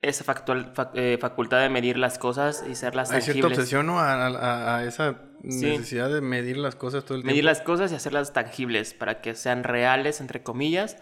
esa 0.00 0.24
factual- 0.24 0.72
fac- 0.74 0.92
eh, 0.94 1.18
facultad 1.20 1.60
de 1.60 1.68
medir 1.68 1.96
las 1.98 2.18
cosas 2.18 2.64
y 2.68 2.74
serlas 2.74 3.10
Hay 3.12 3.20
cierta 3.20 3.42
tangibles. 3.42 3.58
obsesión 3.58 3.86
¿no? 3.86 4.00
a, 4.00 4.26
a- 4.26 4.76
a 4.78 4.84
esa 4.84 5.20
Sí. 5.42 5.66
necesidad 5.66 6.08
de 6.08 6.20
medir 6.20 6.56
las 6.56 6.74
cosas 6.76 7.04
todo 7.04 7.18
el 7.18 7.24
Medir 7.24 7.42
tiempo. 7.42 7.50
las 7.50 7.60
cosas 7.60 7.92
y 7.92 7.96
hacerlas 7.96 8.32
tangibles 8.32 8.94
para 8.94 9.20
que 9.20 9.34
sean 9.34 9.64
reales, 9.64 10.20
entre 10.20 10.42
comillas, 10.42 10.96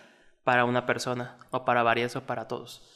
para 0.44 0.64
una 0.64 0.86
persona, 0.86 1.36
o 1.50 1.64
para 1.64 1.82
varias, 1.82 2.16
o 2.16 2.22
para 2.26 2.48
todos. 2.48 2.90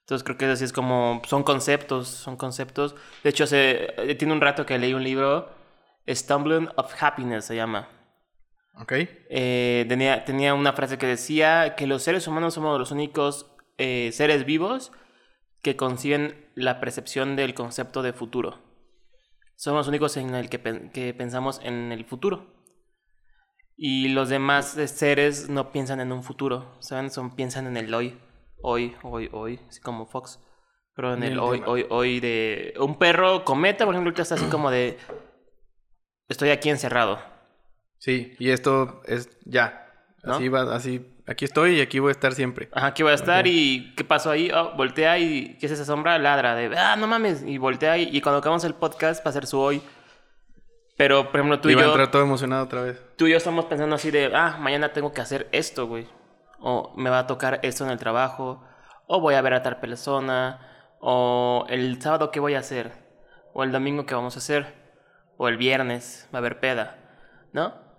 Entonces 0.00 0.24
creo 0.24 0.36
que 0.38 0.44
así 0.46 0.64
es 0.64 0.72
como, 0.72 1.22
son 1.26 1.42
conceptos, 1.42 2.08
son 2.08 2.36
conceptos. 2.36 2.94
De 3.24 3.30
hecho, 3.30 3.44
hace, 3.44 3.94
eh, 4.10 4.14
tiene 4.14 4.32
un 4.34 4.40
rato 4.40 4.66
que 4.66 4.78
leí 4.78 4.92
un 4.94 5.02
libro, 5.04 5.48
Stumbling 6.08 6.68
of 6.76 6.92
Happiness 7.02 7.44
se 7.46 7.56
llama. 7.56 7.88
¿Ok? 8.74 8.92
Eh, 8.92 9.84
tenía, 9.88 10.24
tenía 10.24 10.54
una 10.54 10.72
frase 10.72 10.98
que 10.98 11.06
decía 11.06 11.74
que 11.76 11.86
los 11.86 12.02
seres 12.02 12.26
humanos 12.26 12.54
somos 12.54 12.78
los 12.78 12.90
únicos 12.92 13.54
eh, 13.78 14.10
seres 14.12 14.44
vivos 14.44 14.92
que 15.62 15.76
conciben 15.76 16.50
la 16.54 16.80
percepción 16.80 17.36
del 17.36 17.54
concepto 17.54 18.02
de 18.02 18.12
futuro. 18.12 18.58
Somos 19.56 19.80
los 19.80 19.88
únicos 19.88 20.16
en 20.16 20.34
el 20.34 20.48
que, 20.48 20.90
que 20.92 21.12
pensamos 21.14 21.60
en 21.62 21.92
el 21.92 22.04
futuro. 22.04 22.54
Y 23.76 24.08
los 24.08 24.28
demás 24.28 24.72
seres 24.72 25.48
no 25.48 25.72
piensan 25.72 26.00
en 26.00 26.12
un 26.12 26.22
futuro, 26.22 26.76
¿saben? 26.80 27.10
Son, 27.10 27.34
piensan 27.34 27.66
en 27.66 27.76
el 27.78 27.92
hoy, 27.94 28.18
hoy, 28.62 28.94
hoy, 29.02 29.30
hoy, 29.32 29.60
así 29.68 29.80
como 29.80 30.06
Fox. 30.06 30.38
Pero 30.94 31.14
en 31.14 31.22
el 31.22 31.32
el 31.32 31.38
hoy, 31.38 31.60
tema. 31.60 31.72
hoy, 31.72 31.86
hoy 31.88 32.20
de... 32.20 32.74
Un 32.78 32.98
perro 32.98 33.44
cometa, 33.44 33.86
por 33.86 33.94
ejemplo, 33.94 34.12
que 34.12 34.20
está 34.20 34.34
así 34.34 34.44
como 34.46 34.70
de... 34.70 34.98
Estoy 36.28 36.50
aquí 36.50 36.68
encerrado. 36.68 37.22
Sí, 38.00 38.34
y 38.38 38.50
esto 38.50 39.02
es 39.06 39.28
ya. 39.44 39.86
¿No? 40.24 40.34
Así 40.34 40.48
va, 40.48 40.74
así. 40.74 41.06
Aquí 41.26 41.44
estoy 41.44 41.76
y 41.76 41.80
aquí 41.80 41.98
voy 41.98 42.08
a 42.08 42.12
estar 42.12 42.32
siempre. 42.32 42.68
Ajá, 42.72 42.88
aquí 42.88 43.02
voy 43.02 43.12
a 43.12 43.14
estar 43.14 43.46
y 43.46 43.94
¿qué 43.94 44.04
pasó 44.04 44.30
ahí? 44.30 44.50
Oh, 44.50 44.72
voltea 44.74 45.18
y 45.18 45.56
¿qué 45.58 45.66
es 45.66 45.72
esa 45.72 45.84
sombra? 45.84 46.18
Ladra 46.18 46.54
de, 46.56 46.76
ah, 46.76 46.96
no 46.96 47.06
mames, 47.06 47.44
y 47.46 47.58
voltea 47.58 47.98
y, 47.98 48.08
y 48.10 48.20
cuando 48.20 48.38
acabamos 48.38 48.64
el 48.64 48.74
podcast 48.74 49.24
va 49.24 49.30
a 49.30 49.32
ser 49.34 49.46
su 49.46 49.60
hoy. 49.60 49.80
Pero, 50.96 51.30
por 51.30 51.36
ejemplo, 51.36 51.60
tú 51.60 51.68
y 51.68 51.72
y, 51.72 51.74
va 51.74 51.82
a 51.82 51.84
yo, 51.84 51.90
entrar 51.90 52.10
todo 52.10 52.22
emocionado 52.22 52.64
otra 52.64 52.82
vez. 52.82 53.02
tú 53.16 53.26
y 53.26 53.30
yo 53.30 53.36
estamos 53.36 53.66
pensando 53.66 53.94
así 53.94 54.10
de, 54.10 54.32
ah, 54.34 54.56
mañana 54.58 54.92
tengo 54.92 55.12
que 55.12 55.20
hacer 55.20 55.48
esto, 55.52 55.86
güey. 55.86 56.08
O 56.58 56.92
me 56.96 57.10
va 57.10 57.20
a 57.20 57.26
tocar 57.26 57.60
esto 57.62 57.84
en 57.84 57.90
el 57.90 57.98
trabajo. 57.98 58.64
O 59.06 59.20
voy 59.20 59.34
a 59.34 59.42
ver 59.42 59.54
a 59.54 59.62
tal 59.62 59.78
persona. 59.78 60.58
O 61.00 61.64
el 61.68 62.00
sábado, 62.02 62.30
¿qué 62.30 62.40
voy 62.40 62.54
a 62.54 62.58
hacer? 62.58 62.92
O 63.52 63.62
el 63.62 63.72
domingo, 63.72 64.04
¿qué 64.04 64.14
vamos 64.14 64.36
a 64.36 64.40
hacer? 64.40 64.74
O 65.36 65.48
el 65.48 65.56
viernes, 65.56 66.28
va 66.34 66.38
a 66.38 66.40
haber 66.40 66.60
peda. 66.60 66.98
¿No? 67.52 67.89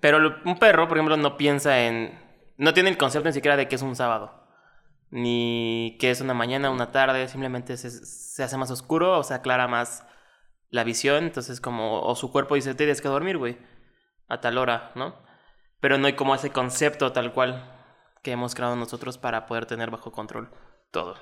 Pero 0.00 0.18
lo- 0.18 0.36
un 0.44 0.58
perro, 0.58 0.88
por 0.88 0.96
ejemplo, 0.98 1.16
no 1.16 1.36
piensa 1.36 1.80
en... 1.86 2.18
No 2.58 2.72
tiene 2.74 2.90
el 2.90 2.96
concepto 2.98 3.28
ni 3.28 3.32
siquiera 3.34 3.56
de 3.56 3.68
que 3.68 3.74
es 3.76 3.82
un 3.82 3.96
sábado. 3.96 4.46
Ni 5.10 5.96
que 6.00 6.10
es 6.10 6.20
una 6.20 6.34
mañana, 6.34 6.70
una 6.70 6.90
tarde. 6.92 7.28
Simplemente 7.28 7.76
se, 7.76 7.90
se 7.90 8.42
hace 8.42 8.56
más 8.56 8.70
oscuro 8.70 9.18
o 9.18 9.22
se 9.22 9.34
aclara 9.34 9.68
más 9.68 10.06
la 10.70 10.84
visión. 10.84 11.24
Entonces 11.24 11.60
como... 11.60 12.02
O 12.02 12.14
su 12.16 12.32
cuerpo 12.32 12.54
dice, 12.54 12.74
tienes 12.74 13.00
que 13.00 13.08
dormir, 13.08 13.38
güey. 13.38 13.58
A 14.28 14.40
tal 14.40 14.58
hora, 14.58 14.92
¿no? 14.94 15.14
Pero 15.80 15.98
no 15.98 16.06
hay 16.06 16.14
como 16.14 16.34
ese 16.34 16.50
concepto 16.50 17.12
tal 17.12 17.32
cual 17.32 17.72
que 18.22 18.32
hemos 18.32 18.54
creado 18.54 18.74
nosotros 18.74 19.18
para 19.18 19.46
poder 19.46 19.66
tener 19.66 19.90
bajo 19.90 20.10
control 20.10 20.50
todo. 20.90 21.14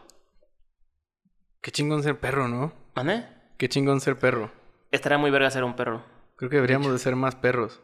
Qué 1.60 1.70
chingón 1.70 2.02
ser 2.02 2.18
perro, 2.18 2.48
¿no? 2.48 2.72
¿Vale? 2.94 3.26
Qué 3.58 3.68
chingón 3.68 4.00
ser 4.00 4.18
perro. 4.18 4.50
Estaría 4.90 5.18
muy 5.18 5.30
verga 5.30 5.50
ser 5.50 5.64
un 5.64 5.74
perro. 5.76 6.04
Creo 6.36 6.48
que 6.50 6.56
deberíamos 6.56 6.92
de 6.92 6.98
ser 6.98 7.16
más 7.16 7.34
perros. 7.34 7.82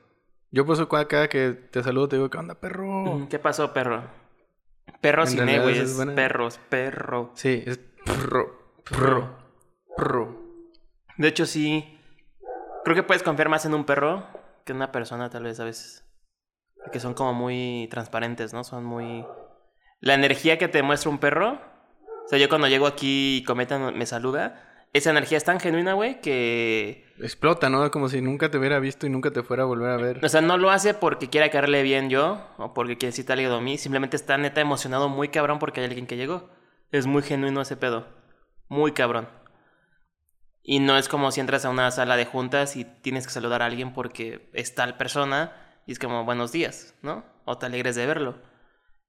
Yo 0.52 0.66
por 0.66 0.74
eso 0.74 0.88
cada 0.88 1.28
que 1.28 1.52
te 1.52 1.82
saludo 1.82 2.08
te 2.08 2.16
digo, 2.16 2.28
¿qué 2.30 2.38
onda, 2.38 2.54
perro? 2.56 3.26
¿Qué 3.30 3.38
pasó, 3.38 3.72
perro? 3.72 4.02
Perro 5.00 5.26
sin 5.26 5.48
E, 5.48 5.60
güey. 5.60 5.74
es 5.78 5.90
Es 5.90 5.96
buena- 5.96 6.14
perros, 6.14 6.58
perro. 6.68 7.30
Sí, 7.34 7.62
es 7.66 7.78
perro, 8.04 8.74
perro, 8.88 9.36
perro. 9.96 10.36
De 11.16 11.28
hecho, 11.28 11.46
sí. 11.46 11.98
Creo 12.84 12.96
que 12.96 13.02
puedes 13.02 13.22
confiar 13.22 13.48
más 13.48 13.64
en 13.66 13.74
un 13.74 13.84
perro 13.84 14.26
que 14.64 14.72
en 14.72 14.76
una 14.76 14.90
persona, 14.90 15.30
tal 15.30 15.44
vez, 15.44 15.60
a 15.60 15.64
veces. 15.64 16.04
Que 16.92 16.98
son 16.98 17.14
como 17.14 17.32
muy 17.34 17.88
transparentes, 17.90 18.52
¿no? 18.52 18.64
Son 18.64 18.84
muy. 18.84 19.24
La 20.00 20.14
energía 20.14 20.58
que 20.58 20.66
te 20.68 20.82
muestra 20.82 21.10
un 21.10 21.18
perro. 21.18 21.60
O 22.24 22.28
sea, 22.28 22.38
yo 22.38 22.48
cuando 22.48 22.68
llego 22.68 22.86
aquí 22.86 23.38
y 23.38 23.44
Cometa 23.44 23.78
me 23.78 24.06
saluda. 24.06 24.66
Esa 24.92 25.10
energía 25.10 25.38
es 25.38 25.44
tan 25.44 25.60
genuina, 25.60 25.92
güey, 25.94 26.20
que. 26.20 27.04
Explota, 27.18 27.68
¿no? 27.68 27.88
Como 27.90 28.08
si 28.08 28.20
nunca 28.20 28.50
te 28.50 28.58
hubiera 28.58 28.80
visto 28.80 29.06
y 29.06 29.10
nunca 29.10 29.30
te 29.30 29.42
fuera 29.42 29.62
a 29.62 29.66
volver 29.66 29.90
a 29.90 29.96
ver. 29.96 30.24
O 30.24 30.28
sea, 30.28 30.40
no 30.40 30.56
lo 30.56 30.70
hace 30.70 30.94
porque 30.94 31.28
quiera 31.28 31.50
caerle 31.50 31.82
bien 31.82 32.10
yo. 32.10 32.44
O 32.58 32.74
porque 32.74 32.98
quiere 32.98 33.12
citar 33.12 33.38
algo 33.38 33.56
de 33.56 33.60
mí. 33.60 33.78
Simplemente 33.78 34.16
está 34.16 34.36
neta 34.36 34.60
emocionado 34.60 35.08
muy 35.08 35.28
cabrón 35.28 35.60
porque 35.60 35.80
hay 35.80 35.86
alguien 35.86 36.06
que 36.06 36.16
llegó. 36.16 36.50
Es 36.90 37.06
muy 37.06 37.22
genuino 37.22 37.60
ese 37.60 37.76
pedo. 37.76 38.08
Muy 38.68 38.92
cabrón. 38.92 39.28
Y 40.62 40.80
no 40.80 40.98
es 40.98 41.08
como 41.08 41.30
si 41.30 41.40
entras 41.40 41.64
a 41.64 41.70
una 41.70 41.90
sala 41.90 42.16
de 42.16 42.26
juntas 42.26 42.76
y 42.76 42.84
tienes 42.84 43.26
que 43.26 43.32
saludar 43.32 43.62
a 43.62 43.66
alguien 43.66 43.92
porque 43.94 44.50
es 44.52 44.74
tal 44.74 44.96
persona 44.96 45.52
y 45.86 45.92
es 45.92 45.98
como 45.98 46.24
buenos 46.24 46.52
días, 46.52 46.94
¿no? 47.02 47.24
O 47.44 47.58
te 47.58 47.66
alegres 47.66 47.96
de 47.96 48.06
verlo. 48.06 48.42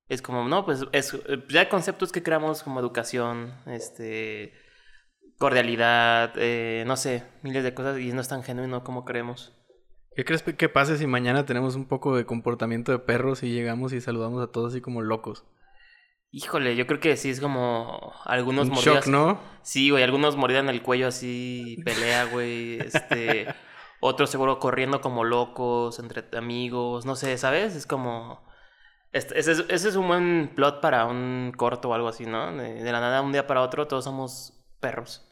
Es 0.08 0.22
como, 0.22 0.48
no, 0.48 0.66
pues 0.66 0.86
es 0.92 1.18
ya 1.50 1.70
conceptos 1.70 2.12
que 2.12 2.24
creamos 2.24 2.64
como 2.64 2.80
educación, 2.80 3.54
este, 3.66 4.54
cordialidad, 5.42 6.34
eh, 6.36 6.84
no 6.86 6.96
sé, 6.96 7.24
miles 7.42 7.64
de 7.64 7.74
cosas 7.74 7.98
y 8.00 8.14
no 8.14 8.22
es 8.22 8.28
tan 8.28 8.44
genuino 8.44 8.84
como 8.84 9.04
creemos. 9.06 9.52
¿Qué 10.16 10.24
crees 10.24 10.44
que 10.44 10.70
pase 10.70 10.98
si 10.98 11.08
mañana 11.08 11.48
tenemos 11.48 11.76
un 11.76 11.88
poco 11.88 12.16
de 12.16 12.28
comportamiento 12.28 12.92
de 12.92 13.00
perros 13.00 13.42
y 13.42 13.52
llegamos 13.52 13.92
y 13.92 14.02
saludamos 14.02 14.44
a 14.44 14.52
todos 14.52 14.72
así 14.72 14.82
como 14.82 15.02
locos? 15.02 15.44
Híjole, 16.30 16.76
yo 16.76 16.86
creo 16.86 17.00
que 17.00 17.18
sí 17.18 17.32
es 17.32 17.42
como 17.42 18.14
algunos 18.24 18.68
Un 18.68 18.76
mordidas. 18.76 19.06
shock, 19.06 19.08
¿no? 19.08 19.40
Sí, 19.64 19.90
güey, 19.90 20.04
algunos 20.04 20.38
mordidan 20.38 20.70
el 20.70 20.84
cuello 20.84 21.08
así, 21.08 21.82
pelea, 21.84 22.26
güey, 22.26 22.80
este, 22.80 23.48
otros 24.00 24.30
seguro 24.30 24.60
corriendo 24.60 25.02
como 25.02 25.24
locos 25.24 25.98
entre 25.98 26.24
amigos, 26.38 27.08
no 27.08 27.16
sé, 27.16 27.36
¿sabes? 27.40 27.76
Es 27.76 27.88
como 27.88 28.44
ese, 29.12 29.40
es, 29.40 29.48
ese 29.48 29.90
es 29.90 29.96
un 29.96 30.08
buen 30.08 30.52
plot 30.56 30.82
para 30.82 31.06
un 31.06 31.52
corto 31.58 31.90
o 31.90 31.94
algo 31.96 32.10
así, 32.10 32.28
¿no? 32.28 32.56
De, 32.56 32.76
de 32.84 32.92
la 32.92 33.00
nada 33.00 33.22
un 33.22 33.32
día 33.32 33.48
para 33.48 33.62
otro 33.62 33.88
todos 33.88 34.04
somos 34.04 34.54
perros. 34.80 35.31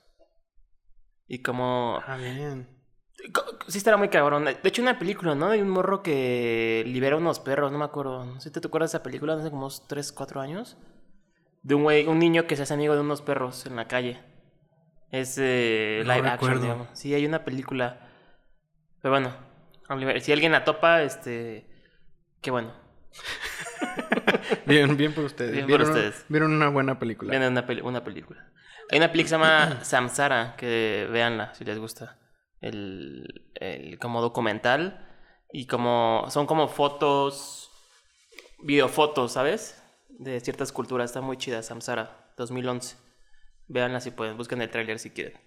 Y 1.30 1.42
como 1.42 2.02
Ah, 2.06 2.18
bien. 2.18 2.68
sí 3.68 3.78
estará 3.78 3.96
muy 3.98 4.10
cabrón. 4.10 4.46
De 4.46 4.58
hecho, 4.64 4.82
una 4.82 4.98
película, 5.00 5.36
¿no? 5.36 5.48
Hay 5.52 5.62
un 5.62 5.70
morro 5.70 6.02
que 6.04 6.84
libera 6.88 7.16
unos 7.16 7.40
perros, 7.40 7.72
no 7.72 7.78
me 7.78 7.86
acuerdo. 7.86 8.26
No 8.26 8.42
sé 8.42 8.50
si 8.50 8.60
te 8.60 8.68
acuerdas 8.68 8.92
de 8.92 8.98
esa 8.98 9.04
película 9.04 9.36
hace 9.36 9.50
como 9.52 9.62
unos 9.62 9.88
3, 9.88 10.12
4 10.12 10.42
años. 10.42 10.78
De 11.62 11.76
un 11.76 11.84
güey, 11.84 12.08
un 12.08 12.20
niño 12.20 12.48
que 12.48 12.56
se 12.56 12.64
hace 12.64 12.74
amigo 12.74 12.96
de 12.96 13.02
unos 13.02 13.22
perros 13.22 13.66
en 13.68 13.76
la 13.76 13.88
calle. 13.88 14.20
Es 15.12 15.38
eh, 15.40 16.04
No 16.06 16.14
live 16.16 16.28
action, 16.28 16.62
digamos. 16.62 16.88
Sí, 16.94 17.14
hay 17.14 17.26
una 17.26 17.46
película. 17.46 18.10
Pero 19.02 19.12
bueno, 19.14 19.34
si 20.22 20.32
alguien 20.32 20.52
la 20.52 20.64
topa, 20.66 21.04
este. 21.04 21.68
Qué 22.42 22.52
bueno. 22.52 22.74
Bien, 24.66 24.96
bien 24.98 25.14
por 25.14 25.26
ustedes. 25.26 25.52
Bien 25.52 25.64
por 25.66 25.78
vieron, 25.80 25.90
ustedes. 25.90 26.26
Vieron 26.30 26.54
una 26.54 26.70
buena 26.70 27.00
película. 27.00 27.32
Vean 27.38 27.52
una, 27.52 27.66
una 27.84 28.04
película. 28.04 28.50
Hay 28.92 28.98
una 28.98 29.12
película 29.12 29.24
que 29.24 29.28
se 29.30 29.36
llama 29.36 29.84
Samsara, 29.84 30.56
que 30.58 31.08
véanla 31.12 31.54
si 31.54 31.64
les 31.66 31.78
gusta. 31.78 32.18
El, 32.62 33.52
el 33.56 34.00
como 34.00 34.22
documental. 34.22 35.06
Y 35.52 35.66
como. 35.68 36.26
Son 36.30 36.46
como 36.46 36.68
fotos. 36.68 37.72
Videofotos, 38.64 39.32
¿sabes? 39.34 39.82
De 40.10 40.40
ciertas 40.42 40.72
culturas. 40.72 41.10
Está 41.12 41.22
muy 41.22 41.38
chida, 41.38 41.62
Samsara, 41.64 42.34
2011. 42.38 42.98
Véanla 43.68 44.00
si 44.02 44.12
pueden. 44.12 44.36
Busquen 44.38 44.62
el 44.62 44.70
tráiler 44.70 45.00
si 45.00 45.12
quieren. 45.12 45.40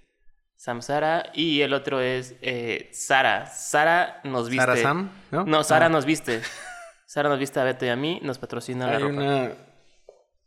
Samsara. 0.57 1.25
Y 1.35 1.61
el 1.63 1.75
otro 1.75 2.01
es 2.01 2.37
eh, 2.41 2.89
Sara. 2.93 3.47
Sara 3.47 4.21
nos 4.25 4.49
viste. 4.49 4.65
Sara 4.65 4.77
Sam, 4.77 5.11
¿no? 5.31 5.45
No, 5.45 5.63
Sara 5.65 5.87
Ah. 5.87 5.89
nos 5.89 6.05
viste. 6.07 6.41
Sara 7.07 7.29
nos 7.29 7.39
viste 7.39 7.61
a 7.61 7.65
Beto 7.65 7.85
y 7.85 7.89
a 7.89 7.97
mí. 7.97 8.21
Nos 8.23 8.39
patrocina 8.39 8.87
la 8.87 8.99
ropa. 8.99 9.13
una... 9.13 9.45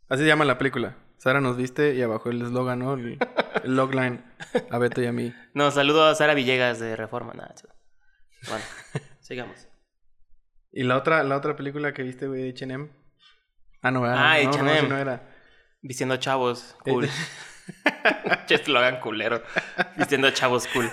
Así 0.08 0.22
se 0.22 0.26
llama 0.26 0.44
la 0.44 0.56
película. 0.58 0.96
Sara 1.18 1.40
nos 1.40 1.56
viste 1.56 1.94
y 1.94 2.02
abajo 2.02 2.30
el 2.30 2.42
eslogan, 2.42 2.78
¿no? 2.80 2.94
El, 2.94 3.18
el 3.64 3.76
logline. 3.76 4.24
A 4.70 4.78
Beto 4.78 5.02
y 5.02 5.06
a 5.06 5.12
mí. 5.12 5.34
No, 5.54 5.70
saludo 5.70 6.06
a 6.06 6.14
Sara 6.14 6.34
Villegas 6.34 6.78
de 6.78 6.94
Reforma. 6.96 7.32
Nada. 7.34 7.54
Bueno, 8.48 8.64
sigamos. 9.20 9.66
¿Y 10.72 10.82
la 10.84 10.96
otra, 10.96 11.22
la 11.24 11.36
otra 11.36 11.56
película 11.56 11.92
que 11.94 12.02
viste, 12.02 12.26
güey, 12.26 12.42
de 12.42 12.50
H&M? 12.50 12.90
Ah, 13.82 13.90
no, 13.90 14.04
ah, 14.04 14.32
Ah, 14.34 14.42
no, 14.42 14.50
no, 14.62 14.70
H&M. 14.70 14.88
no 14.88 14.98
era. 14.98 15.28
Vistiendo 15.80 16.16
chavos, 16.16 16.76
cool. 16.84 17.08
che, 18.46 18.62
lo 18.66 18.78
hagan 18.78 19.00
culero. 19.00 19.42
Vistiendo 19.96 20.30
chavos, 20.30 20.66
cool. 20.68 20.90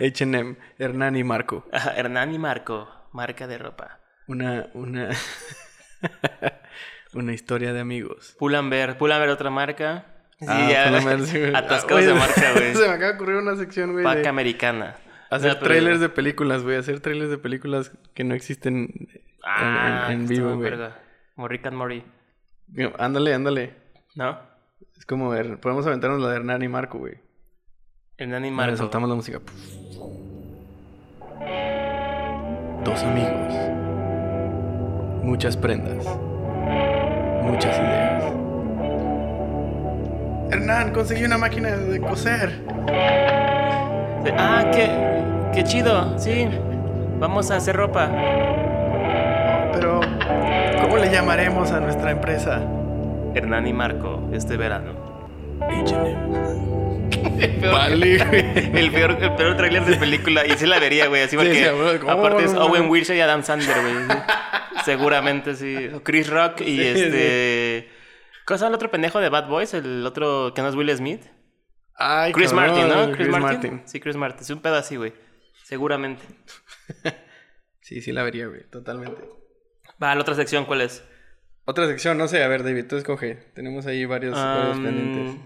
H&M, 0.00 0.56
Hernán 0.78 1.16
y 1.16 1.24
Marco. 1.24 1.66
Hernán 1.96 2.32
y 2.32 2.38
Marco, 2.38 2.88
marca 3.12 3.46
de 3.46 3.58
ropa. 3.58 4.00
Una, 4.28 4.68
una... 4.74 5.10
una 7.16 7.32
historia 7.32 7.72
de 7.72 7.80
amigos. 7.80 8.36
Pull&Bear, 8.38 8.98
Pull&Bear 8.98 9.28
otra 9.28 9.50
marca. 9.50 10.06
Sí, 10.38 10.46
Ah, 10.48 10.68
ya. 10.70 11.58
Atascados 11.58 12.04
Ah, 12.04 12.06
de 12.08 12.14
marca, 12.14 12.52
güey. 12.54 12.74
Se 12.74 12.80
me 12.80 12.92
acaba 12.94 13.06
de 13.12 13.14
ocurrir 13.14 13.36
una 13.36 13.56
sección, 13.56 13.92
güey, 13.92 14.04
Paca 14.04 14.20
de 14.20 14.28
americana. 14.28 14.96
hacer 15.30 15.54
No, 15.54 15.58
trailers 15.60 16.00
de 16.00 16.08
películas, 16.10 16.62
güey. 16.62 16.76
Hacer 16.76 17.00
trailers 17.00 17.30
de 17.30 17.38
películas 17.38 17.90
que 18.14 18.24
no 18.24 18.34
existen 18.34 18.76
en- 18.76 19.08
Ah, 19.48 20.06
en, 20.08 20.12
en 20.12 20.22
está 20.22 20.34
vivo, 20.34 20.56
güey. 20.56 20.72
Como 21.34 21.48
Rick 21.48 21.66
and 21.66 21.76
Morty. 21.76 22.02
Ándale, 22.98 23.32
ándale. 23.34 23.74
¿No? 24.14 24.38
Es 24.96 25.06
como 25.06 25.28
ver, 25.30 25.58
podemos 25.60 25.86
aventarnos 25.86 26.20
la 26.20 26.30
de 26.30 26.36
Hernán 26.36 26.62
y 26.62 26.68
Marco, 26.68 26.98
güey. 26.98 27.14
Hernán 28.18 28.44
y 28.44 28.50
Marco. 28.50 28.76
soltamos 28.76 29.08
la 29.08 29.14
música. 29.14 29.40
Dos 32.84 33.02
amigos. 33.02 33.54
Muchas 35.22 35.56
prendas. 35.56 36.06
Muchas 37.46 37.78
ideas. 37.78 38.22
Hernán, 40.50 40.92
conseguí 40.92 41.24
una 41.24 41.38
máquina 41.38 41.70
de 41.70 42.00
coser. 42.00 42.52
Ah, 44.38 44.64
qué, 44.72 44.88
qué 45.54 45.64
chido. 45.64 46.18
Sí, 46.18 46.48
vamos 47.18 47.50
a 47.50 47.56
hacer 47.56 47.76
ropa. 47.76 48.10
Pero, 49.72 50.00
¿cómo 50.82 50.96
le 50.96 51.10
llamaremos 51.10 51.72
a 51.72 51.80
nuestra 51.80 52.10
empresa? 52.10 52.62
Hernán 53.34 53.66
y 53.66 53.72
Marco, 53.72 54.20
este 54.32 54.56
verano. 54.56 55.05
Vale. 57.72 58.14
El 58.78 58.90
peor, 58.90 59.18
el 59.20 59.34
peor 59.34 59.56
tráiler 59.56 59.84
de 59.84 59.96
película. 59.96 60.46
Y 60.46 60.52
sí 60.52 60.66
la 60.66 60.78
vería, 60.78 61.06
güey. 61.08 61.22
Así 61.22 61.36
porque 61.36 61.54
sí, 61.54 61.64
aparte 62.08 62.44
es 62.44 62.54
Owen. 62.54 62.88
Wilson 62.88 63.16
y 63.16 63.20
Adam 63.20 63.42
Sandler, 63.42 63.80
güey. 63.80 63.94
sí. 63.94 64.82
Seguramente 64.84 65.54
sí. 65.54 65.90
Chris 66.02 66.28
Rock 66.28 66.60
y 66.60 66.64
Sí, 66.76 66.82
este... 66.82 67.88
¿Cómo 68.44 68.58
se 68.58 68.64
llama 68.64 68.70
el 68.70 68.74
otro 68.76 68.90
pendejo 68.90 69.18
de 69.18 69.28
Bad 69.28 69.48
Boys? 69.48 69.74
El 69.74 70.06
otro 70.06 70.52
que 70.54 70.62
no 70.62 70.68
es 70.68 70.74
Will 70.76 70.94
Smith. 70.96 71.22
Ay, 71.96 72.32
Chris 72.32 72.52
cabrón, 72.52 72.74
Martin, 72.74 72.88
¿no? 72.88 73.16
Chris, 73.16 73.28
Martin. 73.28 73.82
Sí, 73.86 74.00
Chris 74.00 74.16
Martin. 74.16 74.42
Es 74.42 74.50
un 74.50 74.60
pedo 74.60 74.76
así, 74.76 74.96
güey. 74.96 75.14
Seguramente. 75.64 76.22
Sí, 77.80 78.02
sí 78.02 78.10
la 78.12 78.22
vería, 78.24 78.46
güey, 78.48 78.68
totalmente. 78.68 79.22
Va, 80.02 80.14
la 80.14 80.20
otra 80.20 80.34
sección, 80.34 80.64
¿cuál 80.64 80.80
es? 80.80 81.04
Otra 81.64 81.86
sección, 81.86 82.18
no 82.18 82.28
sé, 82.28 82.42
a 82.42 82.48
ver, 82.48 82.64
David, 82.64 82.86
tú 82.88 82.96
escoge. 82.96 83.36
Tenemos 83.54 83.86
ahí 83.86 84.04
varios, 84.04 84.34
varios 84.34 84.76
Am, 84.76 84.84
pendientes. 84.84 85.40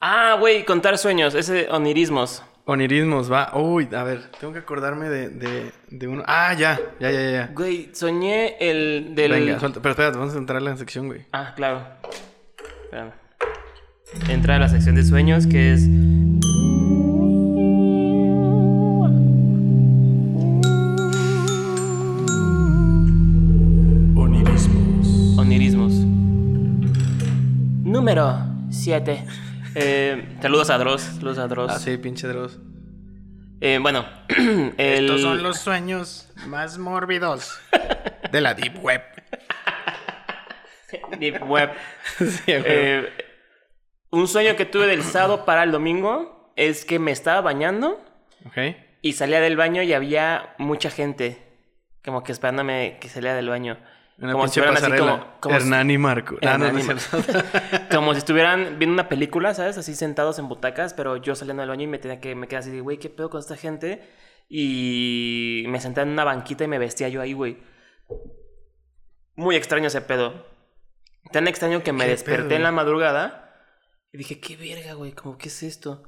Ah, 0.00 0.36
güey, 0.40 0.64
contar 0.64 0.96
sueños. 0.96 1.34
Ese 1.34 1.68
onirismos. 1.70 2.42
Onirismos, 2.64 3.30
va. 3.30 3.50
Uy, 3.54 3.86
a 3.94 4.02
ver, 4.02 4.30
tengo 4.40 4.52
que 4.54 4.60
acordarme 4.60 5.10
de, 5.10 5.28
de, 5.28 5.72
de 5.90 6.08
uno. 6.08 6.22
Ah, 6.26 6.54
ya, 6.54 6.80
ya, 6.98 7.10
ya, 7.10 7.30
ya. 7.30 7.50
Güey, 7.54 7.90
soñé 7.92 8.56
el 8.60 9.14
del... 9.14 9.32
Venga, 9.32 9.58
suelta. 9.60 9.82
Pero 9.82 9.90
espérate, 9.90 10.16
vamos 10.18 10.34
a 10.34 10.38
entrar 10.38 10.56
a 10.56 10.60
la 10.60 10.76
sección, 10.78 11.08
güey. 11.08 11.26
Ah, 11.32 11.52
claro. 11.54 11.82
Espérame. 12.84 13.12
Entra 14.28 14.56
a 14.56 14.58
la 14.58 14.68
sección 14.70 14.94
de 14.94 15.04
sueños 15.04 15.46
que 15.46 15.74
es. 15.74 15.86
Onirismos. 24.16 25.38
Onirismos. 25.38 25.92
Número 27.84 28.38
7. 28.70 29.24
Saludos 30.40 30.70
a 30.70 30.78
Dross. 30.78 31.02
Saludos 31.02 31.38
a 31.38 31.48
Dross. 31.48 31.72
Ah, 31.74 31.78
sí, 31.78 31.96
pinche 31.96 32.26
Dross. 32.26 32.58
Eh, 33.60 33.78
bueno, 33.80 34.06
el... 34.28 35.04
Estos 35.04 35.20
son 35.20 35.42
los 35.42 35.58
sueños 35.58 36.32
más 36.46 36.78
mórbidos 36.78 37.60
de 38.32 38.40
la 38.40 38.54
Deep 38.54 38.82
Web. 38.82 39.02
Deep 41.18 41.48
Web. 41.48 41.70
sí. 42.18 42.42
Eh, 42.46 43.08
un 44.10 44.26
sueño 44.26 44.56
que 44.56 44.64
tuve 44.64 44.86
del 44.86 45.04
sábado 45.04 45.44
para 45.44 45.62
el 45.62 45.70
domingo 45.70 46.52
es 46.56 46.84
que 46.84 46.98
me 46.98 47.12
estaba 47.12 47.40
bañando 47.42 48.00
ok. 48.46 48.76
y 49.02 49.12
salía 49.12 49.40
del 49.40 49.56
baño 49.56 49.82
y 49.82 49.92
había 49.92 50.54
mucha 50.58 50.90
gente. 50.90 51.46
Como 52.04 52.24
que 52.24 52.32
esperándome 52.32 52.98
que 53.00 53.08
salía 53.08 53.34
del 53.34 53.50
baño. 53.50 53.78
Una 54.20 54.32
como 54.32 54.44
estuvieran 54.44 54.76
así 54.76 54.92
como- 54.92 55.24
como 55.40 55.54
si- 55.58 55.62
Hernán 55.62 55.90
y 55.90 55.98
Marco. 55.98 56.36
Ah, 56.42 56.58
no, 56.58 56.70
no 56.70 56.78
Hernán. 56.78 56.98
Como 57.90 58.12
si 58.12 58.18
estuvieran 58.18 58.78
viendo 58.78 58.92
una 58.92 59.08
película, 59.08 59.54
¿sabes? 59.54 59.78
Así 59.78 59.94
sentados 59.94 60.38
en 60.38 60.46
butacas, 60.48 60.92
pero 60.94 61.16
yo 61.16 61.34
saliendo 61.34 61.62
del 61.62 61.70
baño 61.70 61.84
y 61.84 61.86
me 61.86 61.98
tenía 61.98 62.20
que 62.20 62.34
me 62.34 62.46
quedé 62.46 62.58
así 62.58 62.70
de, 62.70 62.80
güey, 62.82 62.98
¿qué 62.98 63.08
pedo 63.10 63.30
con 63.30 63.40
esta 63.40 63.56
gente? 63.56 64.06
Y 64.48 65.64
me 65.68 65.80
senté 65.80 66.02
en 66.02 66.10
una 66.10 66.24
banquita 66.24 66.64
y 66.64 66.68
me 66.68 66.78
vestía 66.78 67.08
yo 67.08 67.20
ahí, 67.22 67.32
güey. 67.32 67.58
Muy 69.36 69.56
extraño 69.56 69.86
ese 69.86 70.02
pedo. 70.02 70.46
Tan 71.32 71.48
extraño 71.48 71.82
que 71.82 71.92
me 71.92 72.04
¿Qué 72.04 72.10
desperté 72.10 72.44
pedo, 72.48 72.56
en 72.56 72.62
la 72.64 72.72
madrugada 72.72 73.54
y 74.12 74.18
dije, 74.18 74.38
qué 74.40 74.56
verga, 74.56 74.94
güey, 74.94 75.12
como, 75.12 75.38
¿qué 75.38 75.48
es 75.48 75.62
esto? 75.62 76.02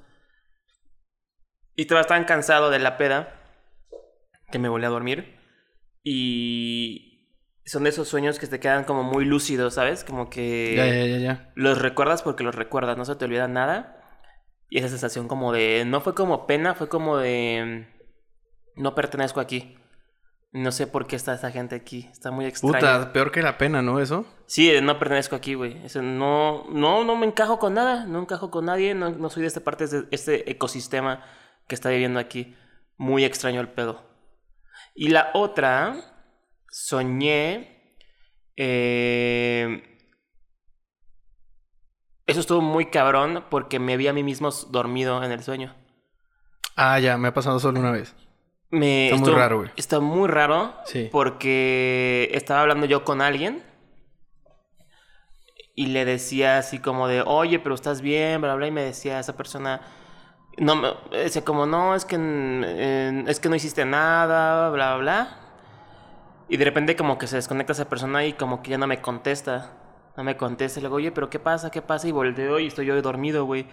Y 1.76 1.82
estaba 1.82 2.04
tan 2.04 2.24
cansado 2.24 2.68
de 2.70 2.78
la 2.78 2.98
peda 2.98 3.40
que 4.50 4.58
me 4.58 4.68
volví 4.68 4.84
a 4.84 4.90
dormir. 4.90 5.38
Y 6.04 7.11
son 7.64 7.84
de 7.84 7.90
esos 7.90 8.08
sueños 8.08 8.38
que 8.38 8.46
te 8.46 8.60
quedan 8.60 8.84
como 8.84 9.02
muy 9.02 9.24
lúcidos, 9.24 9.74
¿sabes? 9.74 10.04
Como 10.04 10.28
que 10.28 10.74
ya, 10.76 10.86
ya, 10.86 11.06
ya, 11.06 11.18
ya. 11.18 11.52
los 11.54 11.80
recuerdas 11.80 12.22
porque 12.22 12.44
los 12.44 12.54
recuerdas, 12.54 12.96
no 12.96 13.04
se 13.04 13.16
te 13.16 13.24
olvida 13.24 13.48
nada. 13.48 13.98
Y 14.68 14.78
esa 14.78 14.88
sensación 14.88 15.28
como 15.28 15.52
de, 15.52 15.84
no 15.86 16.00
fue 16.00 16.14
como 16.14 16.46
pena, 16.46 16.74
fue 16.74 16.88
como 16.88 17.18
de, 17.18 17.88
no 18.74 18.94
pertenezco 18.94 19.40
aquí. 19.40 19.76
No 20.50 20.70
sé 20.70 20.86
por 20.86 21.06
qué 21.06 21.16
está 21.16 21.32
esta 21.32 21.50
gente 21.50 21.74
aquí, 21.74 22.08
está 22.12 22.30
muy 22.30 22.44
extraño. 22.44 22.74
Puta, 22.74 23.12
peor 23.12 23.32
que 23.32 23.40
la 23.40 23.56
pena, 23.56 23.80
¿no? 23.80 24.00
Eso. 24.00 24.26
Sí, 24.46 24.70
no 24.82 24.98
pertenezco 24.98 25.34
aquí, 25.34 25.54
güey. 25.54 25.82
Eso 25.84 26.02
no, 26.02 26.66
no, 26.70 27.04
no 27.04 27.16
me 27.16 27.26
encajo 27.26 27.58
con 27.58 27.72
nada, 27.72 28.04
no 28.04 28.20
encajo 28.20 28.50
con 28.50 28.66
nadie, 28.66 28.94
no, 28.94 29.10
no 29.10 29.30
soy 29.30 29.42
de 29.42 29.48
esta 29.48 29.60
parte, 29.60 29.86
de 29.86 30.04
este 30.10 30.50
ecosistema 30.50 31.24
que 31.68 31.74
está 31.74 31.88
viviendo 31.88 32.18
aquí. 32.18 32.54
Muy 32.98 33.24
extraño 33.24 33.62
el 33.62 33.68
pedo. 33.68 34.02
Y 34.94 35.08
la 35.08 35.30
otra, 35.32 36.11
soñé. 36.72 37.68
eh, 38.56 39.88
Eso 42.26 42.40
estuvo 42.40 42.60
muy 42.60 42.86
cabrón 42.86 43.44
porque 43.50 43.78
me 43.78 43.96
vi 43.96 44.08
a 44.08 44.12
mí 44.12 44.22
mismo 44.22 44.50
dormido 44.70 45.22
en 45.22 45.32
el 45.32 45.42
sueño. 45.42 45.74
Ah, 46.76 46.98
ya, 46.98 47.18
me 47.18 47.28
ha 47.28 47.34
pasado 47.34 47.58
solo 47.60 47.78
una 47.80 47.90
vez. 47.90 48.14
Me, 48.70 49.06
Está 49.06 49.16
muy 49.16 49.24
estuvo- 49.24 49.38
raro, 49.38 49.58
güey. 49.58 49.70
Está 49.76 50.00
muy 50.00 50.28
raro. 50.28 50.74
Sí. 50.86 51.08
Porque 51.12 52.30
estaba 52.32 52.62
hablando 52.62 52.86
yo 52.86 53.04
con 53.04 53.20
alguien. 53.20 53.62
Y 55.74 55.86
le 55.86 56.04
decía 56.04 56.58
así 56.58 56.78
como 56.78 57.08
de, 57.08 57.22
oye, 57.22 57.58
pero 57.58 57.74
estás 57.74 58.00
bien, 58.00 58.40
bla, 58.40 58.54
bla. 58.54 58.66
Y 58.66 58.70
me 58.70 58.82
decía 58.82 59.18
esa 59.20 59.36
persona. 59.36 59.80
No, 60.58 60.76
me 60.76 60.92
decía 61.10 61.44
como, 61.44 61.66
no, 61.66 61.94
es 61.94 62.04
que, 62.04 62.16
eh, 62.18 63.24
es 63.26 63.40
que 63.40 63.48
no 63.48 63.56
hiciste 63.56 63.84
nada, 63.84 64.70
bla, 64.70 64.96
bla, 64.96 64.96
bla. 64.96 65.41
Y 66.52 66.58
de 66.58 66.66
repente 66.66 66.96
como 66.96 67.16
que 67.16 67.26
se 67.26 67.36
desconecta 67.36 67.72
esa 67.72 67.88
persona 67.88 68.26
y 68.26 68.34
como 68.34 68.62
que 68.62 68.72
ya 68.72 68.76
no 68.78 68.86
me 68.86 69.00
contesta. 69.00 69.72
No 70.18 70.22
me 70.22 70.36
contesta. 70.36 70.78
Y 70.78 70.82
le 70.82 70.88
digo, 70.88 70.96
oye, 70.96 71.10
pero 71.10 71.30
¿qué 71.30 71.38
pasa? 71.38 71.70
¿Qué 71.70 71.80
pasa? 71.80 72.06
Y 72.08 72.12
volteo 72.12 72.58
y 72.60 72.66
estoy 72.66 72.84
yo 72.84 73.00
dormido, 73.00 73.46
güey. 73.46 73.66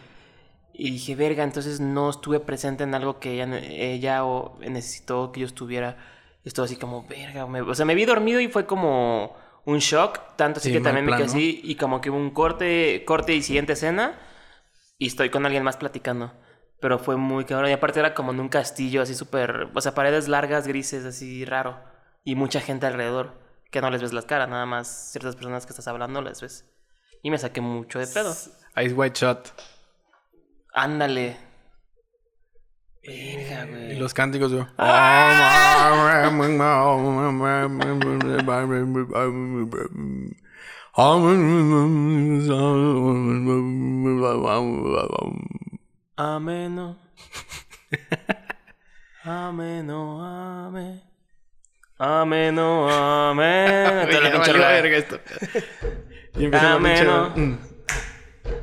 Y 0.74 0.92
dije, 0.92 1.14
verga, 1.16 1.44
entonces 1.44 1.82
no 1.82 2.10
estuve 2.10 2.40
presente 2.40 2.86
en 2.86 2.96
algo 2.96 3.20
que 3.20 3.34
ella, 3.34 3.60
ella 3.60 4.24
o 4.24 4.58
necesitó 4.62 5.34
que 5.34 5.42
yo 5.42 5.46
estuviera. 5.46 5.98
Estuvo 6.46 6.64
así 6.64 6.78
como, 6.78 7.06
verga. 7.06 7.46
me- 7.48 7.60
o 7.60 7.76
sea, 7.76 7.86
me 7.86 7.96
vi 7.96 8.06
dormido 8.06 8.40
y 8.40 8.48
fue 8.48 8.66
como 8.66 9.36
un 9.66 9.80
shock. 9.80 10.38
Tanto 10.38 10.60
así 10.60 10.70
Sí, 10.70 10.76
que 10.78 10.82
también 10.82 11.04
me 11.06 11.10
plan, 11.10 11.18
quedé 11.18 11.28
¿no? 11.28 11.34
así. 11.34 11.60
Y 11.66 11.76
como 11.76 12.00
que 12.00 12.10
hubo 12.12 12.18
un 12.18 12.30
corte, 12.32 13.04
corte 13.06 13.36
y 13.36 13.42
siguiente 13.42 13.74
escena. 13.74 14.18
Y 14.98 15.08
estoy 15.08 15.30
con 15.30 15.46
alguien 15.46 15.64
más 15.64 15.76
platicando. 15.76 16.32
Pero 16.80 16.98
fue 16.98 17.18
muy 17.18 17.44
cabrón. 17.44 17.70
Y 17.72 17.74
aparte 17.74 18.00
era 18.00 18.14
como 18.14 18.32
en 18.32 18.40
un 18.40 18.48
castillo 18.48 19.02
así 19.02 19.16
súper... 19.16 19.68
O 19.76 19.82
sea, 19.82 19.94
paredes 19.94 20.30
largas, 20.30 20.66
grises, 20.66 21.04
así 21.04 21.44
raro. 21.44 21.78
Y 22.24 22.36
mucha 22.36 22.60
gente 22.62 22.86
alrededor. 22.86 23.40
Que 23.72 23.82
no 23.82 23.90
les 23.90 24.02
ves 24.02 24.14
las 24.14 24.26
caras. 24.26 24.50
Nada 24.50 24.66
más 24.66 25.12
ciertas 25.12 25.36
personas 25.36 25.66
que 25.66 25.72
estás 25.72 25.88
hablando 25.88 26.22
les 26.22 26.42
ves. 26.42 26.66
Y 27.22 27.32
me 27.32 27.38
saqué 27.38 27.62
mucho 27.62 28.00
de 28.00 28.08
pedo. 28.08 28.32
Ice 28.32 28.94
White 28.94 29.20
Shot. 29.20 29.54
Ándale. 30.74 31.38
Verga, 33.06 33.66
Y 33.66 33.70
güey. 33.70 33.96
los 34.00 34.14
cánticos, 34.14 34.52
yo. 34.52 34.68
Ameno. 34.78 36.58
Ameno, 46.18 46.18
ame. 46.18 46.98
Ameno, 49.24 50.22
ame. 50.24 51.09
Amén, 52.02 52.58
oh, 52.58 52.90
amén. 52.90 54.08
Y 56.38 56.46
empieza 56.46 56.76
oh. 56.76 56.78
oh, 56.78 56.80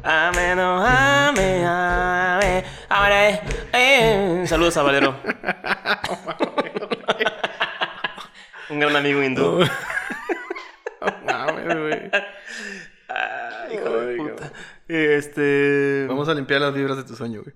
amén. 0.02 1.66
Amén. 1.66 2.64
Ahora. 2.88 3.42
Eh. 3.74 4.42
Saludos 4.46 4.74
a 4.78 4.82
Valero. 4.82 5.20
Un 8.70 8.80
gran 8.80 8.96
amigo 8.96 9.22
hindú. 9.22 9.62
Ay, 13.08 13.74
hijo 13.74 13.90
de 13.90 14.16
puta. 14.16 14.50
Este. 14.88 16.06
Vamos 16.08 16.26
a 16.30 16.34
limpiar 16.34 16.62
las 16.62 16.72
vibras 16.72 16.96
de 16.96 17.04
tu 17.04 17.14
sueño, 17.14 17.42
güey. 17.42 17.54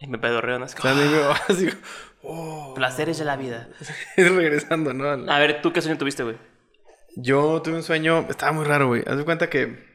Y 0.00 0.06
me 0.06 0.18
pedorreo, 0.18 0.58
¿no? 0.58 0.66
Así 0.66 0.76
como 0.76 0.98
oh, 2.22 2.72
Placeres 2.74 3.18
de 3.18 3.24
la 3.24 3.36
vida. 3.36 3.68
ir 4.16 4.32
regresando, 4.32 4.92
¿no? 4.92 5.30
A 5.30 5.38
ver, 5.38 5.60
¿tú 5.62 5.72
qué 5.72 5.80
sueño 5.80 5.98
tuviste, 5.98 6.22
güey? 6.22 6.36
Yo 7.16 7.60
tuve 7.62 7.74
un 7.76 7.82
sueño, 7.82 8.26
estaba 8.28 8.52
muy 8.52 8.64
raro, 8.64 8.88
güey. 8.88 9.02
Haz 9.06 9.16
de 9.18 9.24
cuenta 9.24 9.50
que. 9.50 9.86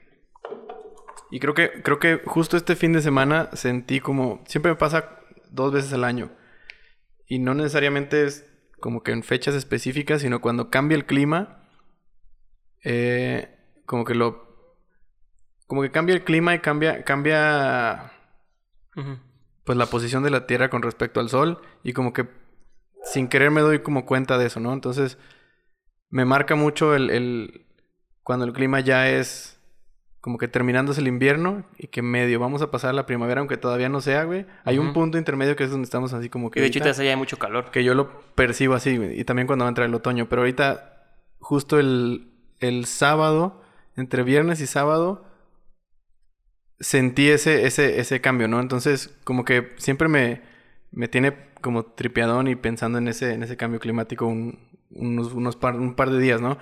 Y 1.31 1.39
creo 1.39 1.53
que, 1.53 1.81
creo 1.81 1.97
que 1.97 2.21
justo 2.25 2.57
este 2.57 2.75
fin 2.75 2.93
de 2.93 3.01
semana 3.01 3.49
sentí 3.53 3.99
como. 3.99 4.43
Siempre 4.45 4.71
me 4.71 4.77
pasa 4.77 5.19
dos 5.49 5.71
veces 5.71 5.93
al 5.93 6.03
año. 6.03 6.31
Y 7.27 7.39
no 7.39 7.53
necesariamente 7.53 8.25
es 8.25 8.45
como 8.79 9.01
que 9.03 9.11
en 9.11 9.23
fechas 9.23 9.55
específicas, 9.55 10.21
sino 10.21 10.41
cuando 10.41 10.69
cambia 10.69 10.95
el 10.95 11.05
clima. 11.05 11.65
eh, 12.83 13.49
como 13.85 14.03
que 14.05 14.15
lo. 14.15 14.43
Como 15.67 15.81
que 15.81 15.91
cambia 15.91 16.15
el 16.15 16.23
clima 16.23 16.53
y 16.55 16.59
cambia. 16.59 17.03
cambia. 17.03 18.11
Pues 19.63 19.77
la 19.77 19.85
posición 19.85 20.23
de 20.23 20.29
la 20.29 20.45
Tierra 20.45 20.69
con 20.69 20.81
respecto 20.81 21.19
al 21.19 21.29
Sol. 21.29 21.59
Y 21.83 21.93
como 21.93 22.13
que 22.13 22.27
sin 23.05 23.27
querer 23.27 23.51
me 23.51 23.61
doy 23.61 23.79
como 23.79 24.05
cuenta 24.05 24.37
de 24.37 24.47
eso, 24.47 24.59
¿no? 24.59 24.73
Entonces 24.73 25.17
me 26.09 26.25
marca 26.25 26.55
mucho 26.55 26.95
el, 26.95 27.09
el- 27.09 27.65
cuando 28.23 28.45
el 28.45 28.53
clima 28.53 28.79
ya 28.79 29.09
es 29.09 29.59
como 30.21 30.37
que 30.37 30.47
terminándose 30.47 31.01
el 31.01 31.07
invierno 31.09 31.65
y 31.77 31.87
que 31.87 32.01
medio 32.01 32.39
vamos 32.39 32.61
a 32.61 32.71
pasar 32.71 32.93
la 32.93 33.05
primavera, 33.05 33.39
aunque 33.39 33.57
todavía 33.57 33.89
no 33.89 33.99
sea, 33.99 34.23
güey. 34.23 34.45
Hay 34.63 34.77
un 34.77 34.93
punto 34.93 35.17
intermedio 35.17 35.57
que 35.57 35.65
es 35.65 35.69
donde 35.69 35.83
estamos 35.83 36.13
así 36.13 36.29
como 36.29 36.49
que... 36.49 36.59
Y 36.59 36.61
de 36.61 36.67
hecho, 36.69 36.79
ahorita- 36.79 37.01
allá 37.01 37.11
hay 37.11 37.17
mucho 37.17 37.37
calor. 37.37 37.71
que 37.71 37.83
yo 37.83 37.93
lo 37.93 38.21
percibo 38.33 38.73
así, 38.75 38.95
güey. 38.95 39.19
Y 39.19 39.25
también 39.25 39.47
cuando 39.47 39.65
va 39.65 39.67
a 39.67 39.71
entrar 39.71 39.85
el 39.89 39.93
otoño. 39.93 40.29
Pero 40.29 40.43
ahorita, 40.43 41.03
justo 41.39 41.77
el, 41.77 42.31
el 42.59 42.85
sábado, 42.85 43.61
entre 43.97 44.23
viernes 44.23 44.61
y 44.61 44.67
sábado, 44.67 45.25
sentí 46.83 47.29
ese, 47.29 47.65
ese, 47.65 47.99
ese 47.99 48.21
cambio, 48.21 48.47
¿no? 48.47 48.59
Entonces, 48.59 49.15
como 49.23 49.45
que 49.45 49.71
siempre 49.77 50.07
me, 50.07 50.41
me 50.91 51.07
tiene 51.07 51.33
como 51.61 51.85
tripiadón 51.85 52.47
y 52.47 52.55
pensando 52.55 52.97
en 52.97 53.07
ese, 53.07 53.33
en 53.33 53.41
ese 53.41 53.57
cambio 53.57 53.79
climático 53.79 54.27
un, 54.27 54.59
unos, 54.91 55.33
unos 55.33 55.55
par, 55.55 55.75
un 55.75 55.95
par 55.95 56.11
de 56.11 56.19
días, 56.19 56.41
¿no? 56.41 56.57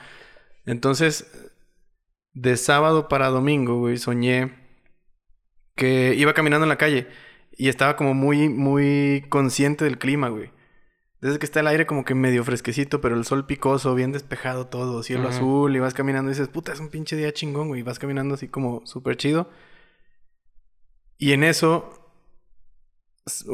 Entonces, 0.65 1.31
de 2.33 2.55
sábado 2.55 3.07
para 3.09 3.29
domingo, 3.29 3.79
güey, 3.79 3.97
soñé 3.97 4.53
que 5.75 6.13
iba 6.15 6.33
caminando 6.33 6.65
en 6.65 6.69
la 6.69 6.77
calle 6.77 7.07
y 7.51 7.69
estaba 7.69 7.95
como 7.95 8.13
muy, 8.13 8.47
muy 8.47 9.25
consciente 9.29 9.85
del 9.85 9.97
clima, 9.97 10.29
güey. 10.29 10.51
Desde 11.19 11.39
que 11.39 11.45
está 11.45 11.59
el 11.59 11.67
aire 11.67 11.85
como 11.85 12.05
que 12.05 12.15
medio 12.15 12.43
fresquecito, 12.43 13.01
pero 13.01 13.15
el 13.15 13.25
sol 13.25 13.45
picoso, 13.45 13.93
bien 13.95 14.11
despejado 14.11 14.67
todo, 14.67 15.03
cielo 15.03 15.29
azul, 15.29 15.75
y 15.75 15.79
vas 15.79 15.93
caminando 15.93 16.29
y 16.31 16.33
dices, 16.33 16.47
puta, 16.47 16.73
es 16.73 16.79
un 16.79 16.89
pinche 16.89 17.15
día 17.15 17.31
chingón, 17.31 17.67
güey. 17.67 17.81
Y 17.81 17.83
vas 17.83 17.99
caminando 17.99 18.35
así 18.35 18.47
como 18.47 18.83
súper 18.85 19.17
chido. 19.17 19.49
Y 21.21 21.33
en 21.33 21.43
eso 21.43 21.87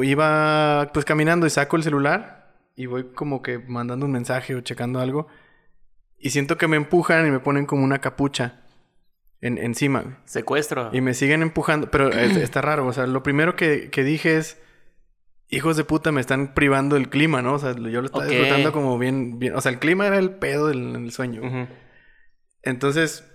iba 0.02 0.90
pues 0.94 1.06
caminando 1.06 1.46
y 1.46 1.50
saco 1.50 1.76
el 1.76 1.84
celular 1.84 2.56
y 2.76 2.86
voy 2.86 3.12
como 3.14 3.42
que 3.42 3.60
mandando 3.60 4.06
un 4.06 4.12
mensaje 4.12 4.56
o 4.56 4.62
checando 4.62 5.00
algo. 5.00 5.28
Y 6.18 6.30
siento 6.32 6.58
que 6.58 6.68
me 6.68 6.78
empujan 6.78 7.28
y 7.28 7.32
me 7.32 7.40
ponen 7.40 7.66
como 7.66 7.84
una 7.84 8.00
capucha 8.00 8.64
en, 9.42 9.58
encima. 9.58 10.22
Secuestro. 10.26 10.90
Y 10.94 11.02
me 11.02 11.14
siguen 11.14 11.42
empujando, 11.42 11.92
pero 11.92 12.10
es- 12.10 12.38
está 12.38 12.62
raro. 12.62 12.88
O 12.88 12.94
sea, 12.94 13.06
lo 13.06 13.22
primero 13.24 13.56
que, 13.56 13.90
que 13.92 14.04
dije 14.04 14.38
es, 14.38 14.60
hijos 15.50 15.76
de 15.78 15.84
puta, 15.84 16.12
me 16.12 16.22
están 16.22 16.54
privando 16.54 16.96
del 16.96 17.10
clima, 17.10 17.42
¿no? 17.42 17.54
O 17.56 17.60
sea, 17.60 17.74
yo 17.76 18.00
lo 18.02 18.06
estaba 18.06 18.26
disfrutando 18.26 18.72
como 18.72 18.98
bien, 18.98 19.40
bien. 19.40 19.56
O 19.56 19.62
sea, 19.62 19.72
el 19.72 19.80
clima 19.80 20.08
era 20.08 20.18
el 20.18 20.32
pedo 20.32 20.68
del, 20.68 20.94
del 20.94 21.12
sueño. 21.12 21.42
Entonces, 22.64 23.26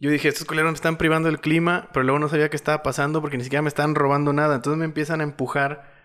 yo 0.00 0.10
dije, 0.10 0.28
estos 0.28 0.46
culeros 0.46 0.70
me 0.70 0.76
están 0.76 0.96
privando 0.96 1.28
del 1.28 1.40
clima, 1.40 1.88
pero 1.92 2.04
luego 2.04 2.18
no 2.18 2.28
sabía 2.28 2.48
qué 2.50 2.56
estaba 2.56 2.82
pasando 2.82 3.20
porque 3.20 3.36
ni 3.36 3.44
siquiera 3.44 3.62
me 3.62 3.68
estaban 3.68 3.94
robando 3.94 4.32
nada. 4.32 4.56
Entonces 4.56 4.78
me 4.78 4.84
empiezan 4.84 5.20
a 5.20 5.24
empujar. 5.24 5.96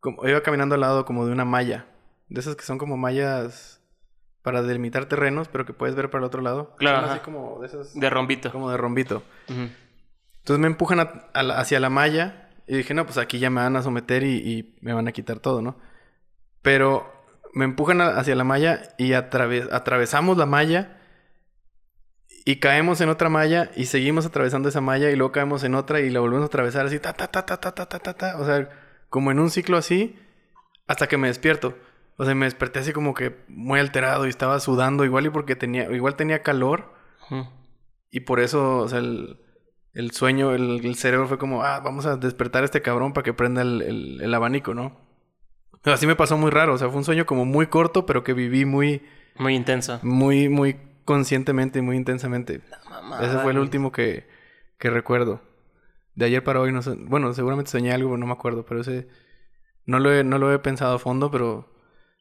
Como, 0.00 0.26
iba 0.28 0.40
caminando 0.42 0.74
al 0.74 0.80
lado 0.82 1.04
como 1.04 1.26
de 1.26 1.32
una 1.32 1.44
malla. 1.44 1.86
De 2.28 2.40
esas 2.40 2.56
que 2.56 2.64
son 2.64 2.78
como 2.78 2.96
mallas 2.96 3.82
para 4.42 4.62
delimitar 4.62 5.06
terrenos, 5.06 5.48
pero 5.48 5.66
que 5.66 5.72
puedes 5.72 5.94
ver 5.96 6.08
para 6.10 6.20
el 6.22 6.26
otro 6.26 6.40
lado. 6.40 6.74
Claro, 6.78 6.96
Son 6.98 7.04
ajá. 7.06 7.14
así 7.14 7.22
como 7.24 7.60
de 7.60 7.66
esas... 7.66 7.94
De 7.98 8.08
rombito. 8.10 8.52
Como 8.52 8.70
de 8.70 8.76
rombito. 8.76 9.22
Entonces 9.48 10.60
me 10.60 10.66
empujan 10.68 11.00
a- 11.00 11.24
a 11.34 11.42
la- 11.42 11.58
hacia 11.58 11.80
la 11.80 11.90
malla 11.90 12.48
y 12.66 12.76
dije, 12.76 12.94
no, 12.94 13.04
pues 13.04 13.18
aquí 13.18 13.38
ya 13.38 13.50
me 13.50 13.60
van 13.60 13.76
a 13.76 13.82
someter 13.82 14.22
y, 14.22 14.36
y 14.36 14.76
me 14.80 14.92
van 14.92 15.08
a 15.08 15.12
quitar 15.12 15.40
todo, 15.40 15.62
¿no? 15.62 15.76
Pero 16.62 17.12
me 17.52 17.64
empujan 17.64 18.00
a- 18.00 18.16
hacia 18.18 18.34
la 18.36 18.44
malla 18.44 18.82
y 18.98 19.10
atraves- 19.12 19.68
atravesamos 19.72 20.36
la 20.36 20.46
malla 20.46 20.95
y 22.46 22.56
caemos 22.60 23.00
en 23.02 23.08
otra 23.10 23.28
malla 23.28 23.70
y 23.76 23.86
seguimos 23.86 24.24
atravesando 24.24 24.68
esa 24.70 24.80
malla 24.80 25.10
y 25.10 25.16
luego 25.16 25.32
caemos 25.32 25.64
en 25.64 25.74
otra 25.74 26.00
y 26.00 26.08
la 26.08 26.20
volvemos 26.20 26.44
a 26.44 26.46
atravesar 26.46 26.86
así, 26.86 26.98
ta, 26.98 27.12
ta, 27.12 27.26
ta, 27.30 27.44
ta, 27.44 27.58
ta, 27.60 27.74
ta, 27.74 27.86
ta, 27.88 27.98
ta, 27.98 28.14
ta. 28.14 28.38
O 28.38 28.46
sea, 28.46 28.70
como 29.10 29.30
en 29.32 29.38
un 29.40 29.50
ciclo 29.50 29.76
así 29.76 30.16
hasta 30.86 31.08
que 31.08 31.18
me 31.18 31.26
despierto. 31.26 31.76
O 32.16 32.24
sea, 32.24 32.34
me 32.34 32.46
desperté 32.46 32.78
así 32.78 32.92
como 32.92 33.12
que 33.12 33.36
muy 33.48 33.78
alterado 33.80 34.24
y 34.26 34.30
estaba 34.30 34.58
sudando 34.60 35.04
igual 35.04 35.26
y 35.26 35.30
porque 35.30 35.56
tenía, 35.56 35.90
igual 35.90 36.14
tenía 36.16 36.42
calor. 36.42 36.94
Y 38.10 38.20
por 38.20 38.40
eso, 38.40 38.78
o 38.78 38.88
sea, 38.88 39.00
el, 39.00 39.40
el 39.92 40.12
sueño, 40.12 40.54
el, 40.54 40.80
el 40.86 40.94
cerebro 40.94 41.26
fue 41.26 41.38
como, 41.38 41.62
ah, 41.64 41.80
vamos 41.80 42.06
a 42.06 42.16
despertar 42.16 42.62
a 42.62 42.66
este 42.66 42.80
cabrón 42.80 43.12
para 43.12 43.24
que 43.24 43.34
prenda 43.34 43.62
el, 43.62 43.82
el- 43.82 44.20
el 44.22 44.32
abanico, 44.34 44.72
¿no? 44.72 45.04
Así 45.84 46.06
me 46.06 46.16
pasó 46.16 46.36
muy 46.38 46.50
raro, 46.50 46.74
o 46.74 46.78
sea, 46.78 46.88
fue 46.88 46.96
un 46.98 47.04
sueño 47.04 47.26
como 47.26 47.44
muy 47.44 47.66
corto, 47.66 48.06
pero 48.06 48.24
que 48.24 48.32
viví 48.32 48.64
muy, 48.64 49.02
Muy 49.36 49.54
intenso. 49.54 49.98
muy, 50.02 50.48
muy 50.48 50.76
conscientemente 51.06 51.78
y 51.78 51.82
muy 51.82 51.96
intensamente. 51.96 52.60
Mamá, 52.90 53.24
Ese 53.24 53.38
fue 53.38 53.52
el 53.52 53.58
último 53.58 53.90
que, 53.90 54.28
que 54.78 54.90
recuerdo. 54.90 55.40
De 56.14 56.26
ayer 56.26 56.44
para 56.44 56.60
hoy, 56.60 56.72
no 56.72 56.82
sé, 56.82 56.94
bueno, 56.98 57.32
seguramente 57.32 57.70
soñé 57.70 57.92
algo, 57.92 58.10
pero 58.10 58.18
no 58.18 58.26
me 58.26 58.32
acuerdo, 58.32 58.66
pero 58.66 58.82
ese 58.82 59.08
no 59.86 59.98
lo, 59.98 60.12
he, 60.12 60.24
no 60.24 60.38
lo 60.38 60.52
he 60.52 60.58
pensado 60.58 60.96
a 60.96 60.98
fondo, 60.98 61.30
pero 61.30 61.72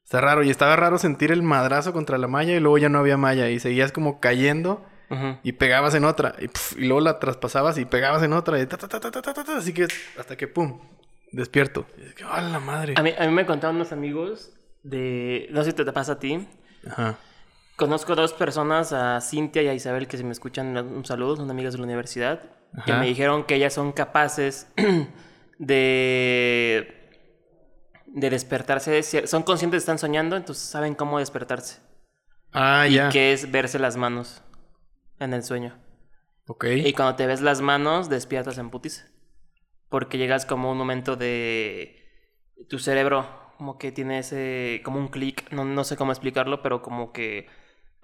está 0.04 0.22
raro. 0.22 0.44
Y 0.44 0.50
estaba 0.50 0.78
raro 0.78 0.98
sentir 0.98 1.32
el 1.34 1.44
madrazo 1.44 1.92
contra 1.92 2.18
la 2.18 2.28
malla 2.28 2.56
y 2.56 2.60
luego 2.62 2.78
ya 2.78 2.88
no 2.88 3.00
había 3.00 3.18
malla 3.18 3.50
y 3.50 3.60
seguías 3.60 3.92
como 3.92 4.22
cayendo 4.22 4.86
y 5.44 5.52
pegabas 5.54 5.94
en 5.94 6.04
otra 6.04 6.34
y, 6.40 6.48
pf, 6.48 6.80
y, 6.80 6.88
luego 6.88 7.00
la 7.00 7.20
traspasabas 7.20 7.78
y 7.78 7.86
pegabas 7.86 8.24
en 8.24 8.34
otra 8.34 8.58
así 9.56 9.72
que 9.72 9.88
hasta 10.18 10.36
que 10.36 10.48
pum, 10.48 10.82
despierto. 11.32 11.86
Y 11.98 12.06
es 12.06 12.16
que, 12.16 12.26
¡oh, 12.26 12.42
la 12.42 12.60
madre! 12.60 12.96
A 12.98 13.04
mí, 13.04 13.14
a 13.18 13.26
mí 13.26 13.32
me 13.32 13.46
contaban 13.46 13.76
unos 13.76 13.92
amigos 13.92 14.52
de, 14.84 15.48
no 15.52 15.64
sé 15.64 15.72
si 15.72 15.78
te 15.78 15.92
pasa 15.92 16.14
a 16.14 16.20
ti. 16.20 16.48
Ajá 16.88 17.18
Conozco 17.76 18.16
dos 18.16 18.34
personas, 18.34 18.94
a 18.94 19.20
Cintia 19.20 19.62
y 19.62 19.68
a 19.68 19.74
Isabel, 19.74 20.08
que 20.08 20.18
si 20.18 20.24
me 20.24 20.32
escuchan, 20.32 20.78
un 20.78 21.06
saludo, 21.06 21.36
son 21.36 21.52
amigas 21.52 21.74
de 21.74 21.80
la 21.80 21.86
universidad, 21.86 22.42
que 22.86 22.94
me 22.94 23.06
dijeron 23.06 23.44
que 23.44 23.56
ellas 23.56 23.74
son 23.74 23.92
capaces 23.92 24.72
de, 25.60 27.10
de 28.08 28.30
despertarse, 28.30 28.92
de 28.92 29.28
son 29.28 29.44
conscientes 29.44 29.74
de 29.74 29.78
que 29.78 29.80
están 29.80 30.00
soñando, 30.00 30.38
entonces 30.38 30.64
saben 30.64 30.96
cómo 30.96 31.20
despertarse. 31.20 31.82
ah 32.54 32.88
ya 32.88 33.10
Que 33.10 33.34
es 33.34 33.52
verse 33.52 33.78
las 33.78 33.98
manos 33.98 34.42
en 35.20 35.34
el 35.34 35.44
sueño. 35.44 35.78
Ok. 36.48 36.66
Y 36.66 36.94
cuando 36.94 37.16
te 37.16 37.26
ves 37.26 37.42
las 37.42 37.60
manos, 37.60 38.08
despiertas 38.10 38.58
en 38.58 38.70
putiza. 38.70 39.06
Porque 39.90 40.18
llegas 40.18 40.46
como 40.46 40.70
a 40.70 40.72
un 40.72 40.78
momento 40.78 41.16
de 41.16 42.04
tu 42.70 42.80
cerebro, 42.80 43.28
como 43.58 43.78
que 43.78 43.92
tiene 43.92 44.20
ese, 44.20 44.82
como 44.84 45.00
un 45.00 45.08
clic, 45.10 45.52
no, 45.52 45.66
no 45.66 45.84
sé 45.84 45.98
cómo 45.98 46.12
explicarlo, 46.12 46.62
pero 46.62 46.82
como 46.82 47.12
que 47.12 47.48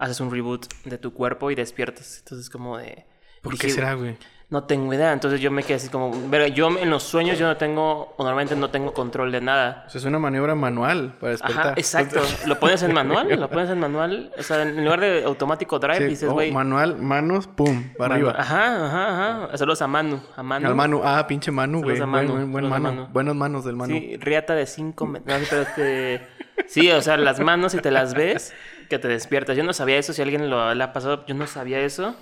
haces 0.01 0.19
un 0.19 0.31
reboot 0.31 0.65
de 0.83 0.97
tu 0.97 1.13
cuerpo 1.13 1.51
y 1.51 1.55
despiertas. 1.55 2.17
Entonces 2.19 2.49
como 2.49 2.77
de... 2.77 3.05
¿Por 3.41 3.53
dije, 3.53 3.67
qué 3.67 3.73
será, 3.73 3.93
güey? 3.93 4.17
No 4.49 4.65
tengo 4.65 4.93
idea. 4.93 5.13
Entonces 5.13 5.39
yo 5.39 5.49
me 5.51 5.63
quedé 5.63 5.75
así 5.75 5.89
como... 5.89 6.11
Pero 6.29 6.47
yo 6.47 6.69
en 6.77 6.89
los 6.89 7.03
sueños 7.03 7.39
yo 7.39 7.47
no 7.47 7.55
tengo, 7.55 8.13
o 8.17 8.23
normalmente 8.23 8.55
no 8.55 8.69
tengo 8.69 8.93
control 8.93 9.31
de 9.31 9.41
nada. 9.41 9.85
O 9.87 9.89
sea, 9.89 9.99
es 9.99 10.05
una 10.05 10.19
maniobra 10.19 10.55
manual 10.55 11.13
para 11.19 11.31
despertar. 11.31 11.67
Ajá, 11.67 11.73
exacto. 11.77 12.19
¿Lo 12.47 12.59
pones 12.59 12.81
en 12.83 12.93
manual? 12.93 13.29
¿Lo 13.39 13.49
pones 13.49 13.69
en 13.69 13.79
manual? 13.79 14.33
O 14.37 14.43
sea, 14.43 14.63
en 14.63 14.83
lugar 14.83 14.99
de 14.99 15.23
automático 15.23 15.79
drive, 15.79 15.99
Sí, 15.99 16.03
dices, 16.05 16.29
oh, 16.29 16.33
güey... 16.33 16.51
manual, 16.51 16.97
manos, 16.97 17.47
pum, 17.47 17.93
para 17.97 18.15
Manu- 18.15 18.27
arriba. 18.29 18.41
Ajá, 18.41 18.85
ajá, 18.87 19.43
ajá. 19.45 19.57
Saludos 19.57 19.81
a 19.83 19.87
Manu. 19.87 20.19
A 20.35 20.43
Manu. 20.43 20.67
Al 20.67 20.75
Manu, 20.75 21.01
ah, 21.03 21.25
pinche 21.27 21.51
Manu, 21.51 21.81
güey. 21.81 21.99
Buen, 21.99 22.11
buen, 22.27 22.51
buen 22.51 22.69
mano. 22.69 22.91
Manu. 22.91 23.07
Buenas 23.13 23.35
manos 23.35 23.63
del 23.63 23.75
Manu. 23.75 23.93
Sí, 23.93 24.17
riata 24.17 24.53
de 24.55 24.65
5 24.65 25.05
metros. 25.05 25.39
No, 25.39 25.45
pero 25.49 25.61
este... 25.61 26.27
Sí, 26.67 26.91
o 26.91 27.01
sea, 27.01 27.17
las 27.17 27.39
manos, 27.39 27.73
si 27.73 27.79
te 27.79 27.91
las 27.91 28.13
ves, 28.13 28.53
que 28.89 28.99
te 28.99 29.07
despiertas. 29.07 29.57
Yo 29.57 29.63
no 29.63 29.73
sabía 29.73 29.97
eso, 29.97 30.13
si 30.13 30.21
alguien 30.21 30.49
lo 30.49 30.73
le 30.73 30.83
ha 30.83 30.93
pasado, 30.93 31.25
yo 31.25 31.35
no 31.35 31.47
sabía 31.47 31.79
eso. 31.79 32.15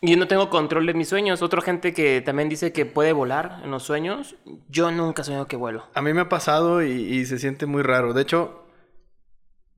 Y 0.00 0.12
yo 0.12 0.16
no 0.16 0.28
tengo 0.28 0.50
control 0.50 0.86
de 0.86 0.94
mis 0.94 1.08
sueños. 1.08 1.42
Otra 1.42 1.60
gente 1.60 1.92
que 1.92 2.20
también 2.20 2.48
dice 2.48 2.72
que 2.72 2.86
puede 2.86 3.12
volar 3.12 3.60
en 3.64 3.70
los 3.70 3.82
sueños. 3.82 4.36
Yo 4.68 4.90
nunca 4.90 5.24
sueño 5.24 5.48
que 5.48 5.56
vuelo. 5.56 5.86
A 5.94 6.02
mí 6.02 6.12
me 6.12 6.20
ha 6.20 6.28
pasado 6.28 6.82
y, 6.82 6.90
y 6.90 7.26
se 7.26 7.38
siente 7.38 7.66
muy 7.66 7.82
raro. 7.82 8.12
De 8.12 8.22
hecho, 8.22 8.66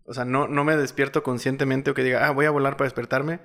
o 0.05 0.13
sea, 0.13 0.25
no, 0.25 0.47
no 0.49 0.65
me 0.65 0.77
despierto 0.77 1.23
conscientemente 1.23 1.91
o 1.91 1.95
que 1.95 2.03
diga, 2.03 2.27
ah, 2.27 2.31
voy 2.33 2.47
a 2.47 2.51
volar 2.51 2.77
para 2.77 2.87
despertarme. 2.87 3.41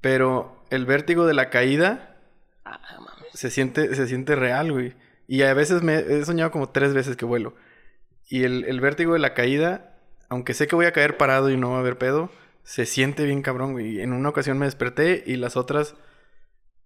Pero 0.00 0.64
el 0.70 0.86
vértigo 0.86 1.26
de 1.26 1.34
la 1.34 1.50
caída 1.50 2.12
Ah, 2.64 2.80
se 3.34 3.50
siente, 3.50 3.94
se 3.94 4.06
siente 4.06 4.36
real, 4.36 4.72
güey. 4.72 4.94
Y 5.26 5.42
a 5.42 5.54
veces 5.54 5.82
me 5.82 5.96
he 5.96 6.24
soñado 6.24 6.50
como 6.50 6.70
tres 6.70 6.94
veces 6.94 7.16
que 7.16 7.24
vuelo. 7.24 7.54
Y 8.32 8.44
el, 8.44 8.64
el 8.64 8.80
vértigo 8.80 9.12
de 9.12 9.18
la 9.18 9.34
caída, 9.34 9.94
aunque 10.30 10.54
sé 10.54 10.66
que 10.66 10.74
voy 10.74 10.86
a 10.86 10.92
caer 10.92 11.18
parado 11.18 11.50
y 11.50 11.58
no 11.58 11.72
va 11.72 11.76
a 11.76 11.80
haber 11.80 11.98
pedo, 11.98 12.30
se 12.62 12.86
siente 12.86 13.26
bien 13.26 13.42
cabrón, 13.42 13.72
güey. 13.72 13.98
Y 13.98 14.00
En 14.00 14.14
una 14.14 14.30
ocasión 14.30 14.56
me 14.56 14.64
desperté 14.64 15.22
y 15.26 15.36
las 15.36 15.54
otras, 15.54 15.96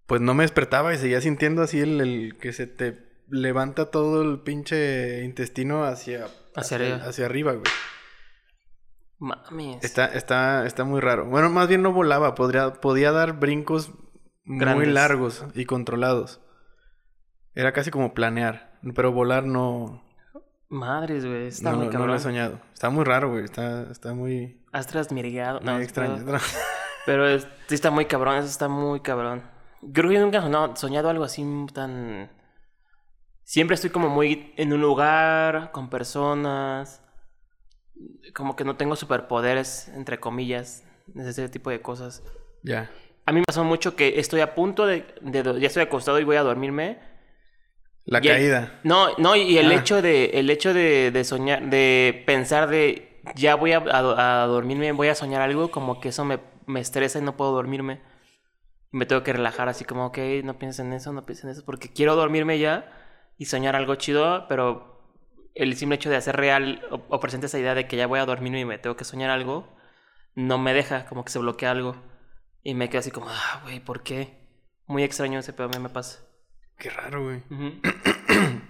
pues 0.07 0.19
no 0.19 0.33
me 0.33 0.43
despertaba 0.43 0.93
y 0.93 0.97
seguía 0.97 1.21
sintiendo 1.21 1.61
así 1.61 1.79
el, 1.79 2.01
el 2.01 2.37
que 2.37 2.51
se 2.51 2.67
te 2.67 2.97
levanta 3.29 3.91
todo 3.91 4.23
el 4.23 4.41
pinche 4.41 5.23
intestino 5.23 5.85
hacia, 5.85 6.27
Hacia 6.53 6.75
arriba. 6.75 6.97
hacia 6.97 7.25
arriba, 7.25 7.53
güey. 7.53 7.63
Mames. 9.17 9.81
Está, 9.85 10.07
está, 10.07 10.65
está 10.65 10.83
muy 10.83 10.99
raro. 10.99 11.27
Bueno, 11.27 11.49
más 11.49 11.69
bien 11.69 11.81
no 11.81 11.93
volaba, 11.93 12.35
podría, 12.35 12.73
podía 12.73 13.13
dar 13.13 13.39
brincos 13.39 13.93
muy 14.43 14.85
largos 14.85 15.45
y 15.55 15.63
controlados. 15.63 16.41
Era 17.55 17.71
casi 17.71 17.89
como 17.89 18.13
planear, 18.13 18.77
pero 18.95 19.13
volar 19.13 19.45
no, 19.45 20.03
Madres, 20.69 21.25
güey. 21.25 21.47
Está 21.47 21.71
no, 21.71 21.77
muy 21.77 21.85
no- 21.87 21.91
no 21.91 21.97
cabrón. 21.97 22.09
lo 22.11 22.15
he 22.15 22.19
soñado. 22.19 22.59
Está 22.73 22.89
muy 22.89 23.03
raro, 23.05 23.29
güey. 23.31 23.43
Está, 23.45 23.89
está 23.91 24.13
muy, 24.13 24.61
Has 24.71 24.87
transmirgado. 24.87 25.59
No, 25.61 25.73
muy 25.73 25.83
extraño. 25.83 26.23
Pero, 26.25 26.37
pero 27.05 27.27
es- 27.27 27.47
sí 27.67 27.75
está 27.75 27.89
muy 27.91 28.05
cabrón. 28.05 28.35
Eso 28.37 28.47
está 28.47 28.67
muy 28.67 28.99
cabrón. 28.99 29.43
Creo 29.93 30.09
que 30.09 30.15
yo 30.15 30.21
nunca 30.21 30.39
he 30.39 30.75
soñado, 30.77 31.09
algo 31.09 31.23
así 31.23 31.45
tan... 31.73 32.31
Siempre 33.43 33.75
estoy 33.75 33.91
como 33.91 34.09
muy 34.09 34.53
en 34.57 34.73
un 34.73 34.81
lugar, 34.81 35.71
con 35.71 35.89
personas. 35.89 37.01
Como 38.35 38.55
que 38.57 38.65
no 38.65 38.75
tengo 38.75 38.95
superpoderes, 38.97 39.87
entre 39.89 40.19
comillas. 40.19 40.83
Ese 41.15 41.47
tipo 41.49 41.69
de 41.69 41.81
cosas. 41.81 42.23
ya. 42.63 42.89
A 43.25 43.33
mí 43.33 43.39
me 43.39 43.45
pasó 43.45 43.65
mucho 43.65 43.95
que 43.97 44.19
estoy 44.19 44.39
a 44.39 44.55
punto 44.55 44.85
de, 44.85 45.05
ya 45.59 45.67
estoy 45.67 45.83
acostado 45.83 46.17
y 46.19 46.23
voy 46.23 46.37
a 46.37 46.43
dormirme. 46.43 46.97
La 48.07 48.19
Y 48.23 48.27
el- 48.29 48.33
caída. 48.35 48.79
No, 48.83 49.15
no, 49.17 49.35
y 49.35 49.57
el 49.57 49.69
Ah. 49.71 49.75
hecho 49.75 50.01
de, 50.01 50.25
el 50.33 50.49
hecho 50.49 50.73
de, 50.73 51.11
de 51.11 51.23
soñar, 51.23 51.69
de 51.69 52.23
pensar 52.25 52.67
de 52.69 53.21
ya 53.35 53.55
voy 53.55 53.73
a, 53.73 53.79
a- 53.79 54.43
a 54.43 54.47
dormirme, 54.47 54.91
voy 54.93 55.09
a 55.09 55.15
soñar 55.15 55.41
algo, 55.41 55.69
como 55.69 55.99
que 55.99 56.09
eso 56.09 56.23
me, 56.25 56.39
me 56.65 56.79
estresa 56.79 57.19
y 57.19 57.21
no 57.21 57.35
puedo 57.37 57.51
dormirme. 57.51 58.01
Me 58.91 59.05
tengo 59.05 59.23
que 59.23 59.33
relajar 59.33 59.67
así 59.67 59.83
como, 59.83 60.05
ok, 60.07 60.17
no 60.45 60.57
pienses 60.57 60.85
en 60.85 60.93
eso, 60.93 61.11
no 61.11 61.25
pienses 61.25 61.43
en 61.45 61.51
eso, 61.51 61.65
porque 61.65 61.91
quiero 61.91 62.15
dormirme 62.15 62.57
ya 62.57 62.89
y 63.37 63.45
soñar 63.45 63.75
algo 63.75 63.95
chido, 63.95 64.45
pero 64.47 65.13
el 65.53 65.75
simple 65.75 65.95
hecho 65.97 66.09
de 66.09 66.15
hacer 66.15 66.37
real 66.37 66.81
o, 66.89 67.01
o 67.09 67.19
presente 67.19 67.47
esa 67.47 67.59
idea 67.59 67.75
de 67.75 67.87
que 67.87 67.97
ya 67.97 68.07
voy 68.07 68.19
a 68.19 68.25
dormirme 68.25 68.61
y 68.61 68.65
me 68.65 68.77
tengo 68.77 68.95
que 68.95 69.03
soñar 69.03 69.29
algo, 69.29 69.75
no 70.33 70.57
me 70.57 70.73
deja, 70.73 71.05
como 71.07 71.25
que 71.25 71.31
se 71.31 71.39
bloquea 71.39 71.71
algo. 71.71 71.97
Y 72.63 72.73
me 72.73 72.87
quedo 72.89 72.99
así 72.99 73.11
como, 73.11 73.27
ah, 73.29 73.59
güey, 73.63 73.81
¿por 73.81 74.01
qué? 74.03 74.47
Muy 74.85 75.03
extraño 75.03 75.39
ese 75.39 75.51
pedo, 75.51 75.65
a 75.67 75.69
mí 75.69 75.79
me 75.79 75.89
pasa. 75.89 76.19
Qué 76.77 76.89
raro, 76.89 77.23
güey. 77.23 77.43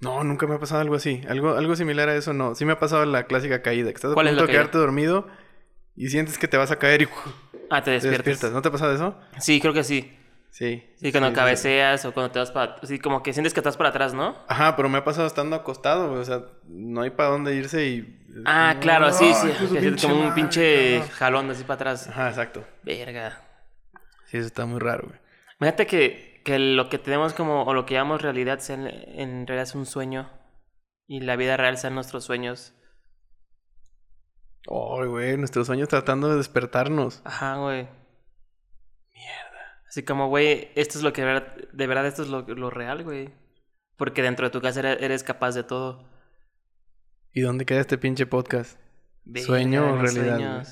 No, 0.00 0.22
nunca 0.22 0.46
me 0.46 0.54
ha 0.56 0.58
pasado 0.58 0.80
algo 0.82 0.96
así. 0.96 1.22
Algo, 1.28 1.56
algo 1.56 1.76
similar 1.76 2.08
a 2.10 2.14
eso 2.16 2.34
no. 2.34 2.54
Sí 2.54 2.64
me 2.66 2.72
ha 2.72 2.78
pasado 2.78 3.06
la 3.06 3.24
clásica 3.24 3.62
caída. 3.62 3.88
Que 3.90 3.94
estás 3.94 4.10
a 4.10 4.14
¿Cuál 4.14 4.26
es 4.26 4.32
punto 4.32 4.44
la 4.44 4.46
de 4.48 4.52
quedarte 4.52 4.78
dormido 4.78 5.26
y 5.96 6.08
sientes 6.08 6.36
que 6.36 6.46
te 6.48 6.56
vas 6.58 6.70
a 6.70 6.76
caer 6.78 7.02
y 7.02 7.08
Ah, 7.70 7.80
te 7.80 7.86
te 7.86 7.90
despiertas. 7.92 8.24
despiertas. 8.26 8.52
¿No 8.52 8.60
te 8.60 8.68
ha 8.68 8.72
pasado 8.72 8.92
eso? 8.92 9.18
Sí, 9.38 9.60
creo 9.60 9.72
que 9.72 9.82
sí. 9.82 10.14
Sí. 10.50 10.84
Sí, 11.00 11.10
cuando 11.10 11.28
sí, 11.30 11.34
sí. 11.34 11.36
cabeceas 11.36 12.04
o 12.04 12.12
cuando 12.12 12.30
te 12.32 12.38
vas 12.38 12.52
para... 12.52 12.76
Sí, 12.82 12.98
como 12.98 13.22
que 13.22 13.32
sientes 13.32 13.54
que 13.54 13.60
estás 13.60 13.76
para 13.78 13.88
atrás, 13.88 14.12
¿no? 14.14 14.36
Ajá, 14.46 14.76
pero 14.76 14.88
me 14.90 14.98
ha 14.98 15.04
pasado 15.04 15.26
estando 15.26 15.56
acostado, 15.56 16.10
güey. 16.10 16.20
O 16.20 16.24
sea, 16.24 16.42
no 16.68 17.00
hay 17.00 17.10
para 17.10 17.30
dónde 17.30 17.54
irse 17.56 17.86
y... 17.86 18.20
Ah, 18.44 18.76
claro, 18.80 19.10
sí, 19.10 19.32
sí. 19.32 19.48
Que 19.74 19.80
sientes 19.80 20.02
como 20.02 20.20
un 20.20 20.34
pinche 20.34 21.00
jalón 21.14 21.50
así 21.50 21.62
para 21.64 21.74
atrás. 21.76 22.08
Ajá, 22.08 22.28
exacto. 22.28 22.62
Verga. 22.82 23.40
Sí, 24.34 24.38
eso 24.38 24.48
está 24.48 24.66
muy 24.66 24.80
raro, 24.80 25.06
güey. 25.06 25.20
Imagínate 25.60 25.86
que, 25.86 26.42
que 26.44 26.58
lo 26.58 26.88
que 26.88 26.98
tenemos 26.98 27.34
como... 27.34 27.62
O 27.62 27.72
lo 27.72 27.86
que 27.86 27.94
llamamos 27.94 28.20
realidad 28.20 28.58
sea 28.58 28.74
en, 28.74 28.88
en 28.88 29.46
realidad 29.46 29.62
es 29.68 29.76
un 29.76 29.86
sueño. 29.86 30.28
Y 31.06 31.20
la 31.20 31.36
vida 31.36 31.56
real 31.56 31.78
sean 31.78 31.94
nuestros 31.94 32.24
sueños. 32.24 32.74
Ay, 34.68 35.06
güey, 35.06 35.36
nuestros 35.36 35.68
sueños 35.68 35.88
tratando 35.88 36.28
de 36.30 36.36
despertarnos. 36.36 37.22
Ajá, 37.24 37.58
güey. 37.58 37.82
Mierda. 39.12 39.82
Así 39.88 40.02
como, 40.02 40.26
güey, 40.26 40.70
esto 40.74 40.98
es 40.98 41.04
lo 41.04 41.12
que... 41.12 41.20
de 41.22 41.26
verdad- 41.28 41.56
De 41.72 41.86
verdad, 41.86 42.06
esto 42.06 42.22
es 42.22 42.28
lo, 42.28 42.40
lo 42.42 42.70
real, 42.70 43.04
güey. 43.04 43.32
Porque 43.96 44.20
dentro 44.22 44.46
de 44.46 44.50
tu 44.50 44.60
casa 44.60 44.80
eres, 44.80 45.00
eres 45.00 45.22
capaz 45.22 45.54
de 45.54 45.62
todo. 45.62 46.10
¿Y 47.32 47.42
dónde 47.42 47.66
queda 47.66 47.78
este 47.80 47.98
pinche 47.98 48.26
podcast? 48.26 48.80
¿Sueño 49.46 49.92
o 49.92 49.96
realidad, 49.96 50.66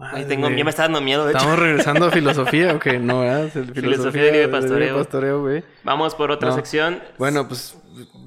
Madre, 0.00 0.24
tengo, 0.24 0.48
ya 0.48 0.64
me 0.64 0.70
está 0.70 0.82
dando 0.84 1.00
miedo, 1.02 1.24
de 1.26 1.32
hecho. 1.32 1.38
¿Estamos 1.38 1.58
regresando 1.58 2.06
a 2.06 2.10
filosofía 2.10 2.72
o 2.74 2.78
qué? 2.78 2.98
No, 2.98 3.20
¿verdad? 3.20 3.48
Filosofía 3.74 4.22
de 4.24 4.32
libre 4.32 4.48
pastoreo. 4.48 4.96
pastoreo, 4.96 5.40
güey. 5.42 5.62
Vamos 5.84 6.14
por 6.14 6.30
otra 6.30 6.48
No. 6.48 6.54
sección. 6.54 7.00
Bueno, 7.18 7.46
pues 7.46 7.76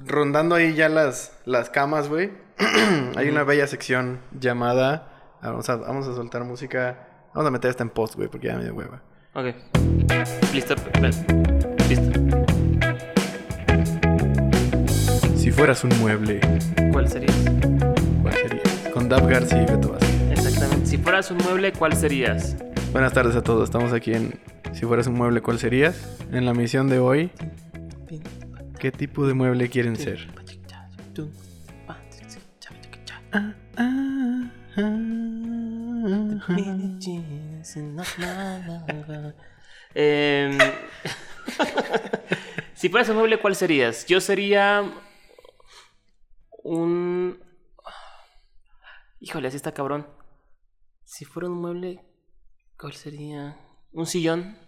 rondando 0.06 0.54
ahí 0.54 0.74
ya 0.74 0.88
las, 0.88 1.36
las 1.46 1.70
camas, 1.70 2.08
güey. 2.08 2.30
Hay 3.16 3.28
una 3.28 3.42
bella 3.42 3.66
sección 3.66 4.20
llamada. 4.38 5.08
ah, 5.42 5.50
Vamos 5.50 5.68
a, 5.68 5.74
vamos 5.76 6.06
a 6.06 6.14
soltar 6.14 6.44
música. 6.44 7.08
Vamos 7.34 7.48
a 7.48 7.50
meter 7.50 7.70
esta 7.70 7.82
en 7.82 7.90
post, 7.90 8.14
güey, 8.14 8.28
porque 8.28 8.46
ya 8.46 8.56
me 8.56 8.62
dio 8.62 8.74
hueva. 8.74 9.02
Ok. 9.34 9.46
Listo. 10.52 10.76
Listo. 11.88 12.20
Si 15.36 15.50
fueras 15.50 15.82
un 15.82 15.90
mueble, 15.98 16.40
¿Cuál 16.92 17.08
serías? 17.08 17.34
¿cuál 18.22 18.34
serías? 18.34 18.88
Con 18.92 19.08
Dab 19.08 19.28
García 19.28 19.62
y 19.62 19.66
Beto 19.66 19.90
Vázquez. 19.90 20.23
Si 20.84 20.98
fueras 20.98 21.30
un 21.30 21.38
mueble, 21.38 21.72
¿cuál 21.72 21.94
serías? 21.94 22.56
Buenas 22.92 23.12
tardes 23.12 23.34
a 23.36 23.42
todos. 23.42 23.64
Estamos 23.64 23.92
aquí 23.92 24.12
en 24.12 24.38
Si 24.72 24.84
fueras 24.84 25.06
un 25.06 25.14
mueble, 25.14 25.40
¿cuál 25.40 25.58
serías? 25.58 26.18
En 26.30 26.44
la 26.44 26.52
misión 26.52 26.88
de 26.88 26.98
hoy, 26.98 27.30
¿qué 28.78 28.92
tipo 28.92 29.26
de 29.26 29.34
mueble 29.34 29.70
quieren 29.70 29.96
ser? 29.96 30.28
Em, 39.94 40.58
si 42.74 42.88
fueras 42.88 43.08
un 43.08 43.16
mueble, 43.16 43.38
¿cuál 43.38 43.56
serías? 43.56 44.04
Yo 44.06 44.20
sería 44.20 44.84
un... 46.62 47.38
Híjole, 49.20 49.48
así 49.48 49.56
está 49.56 49.72
cabrón. 49.72 50.06
Si 51.16 51.24
fuera 51.24 51.48
un 51.48 51.60
mueble, 51.60 52.00
¿cuál 52.76 52.92
sería? 52.92 53.56
Un 53.92 54.04
sillón. 54.04 54.58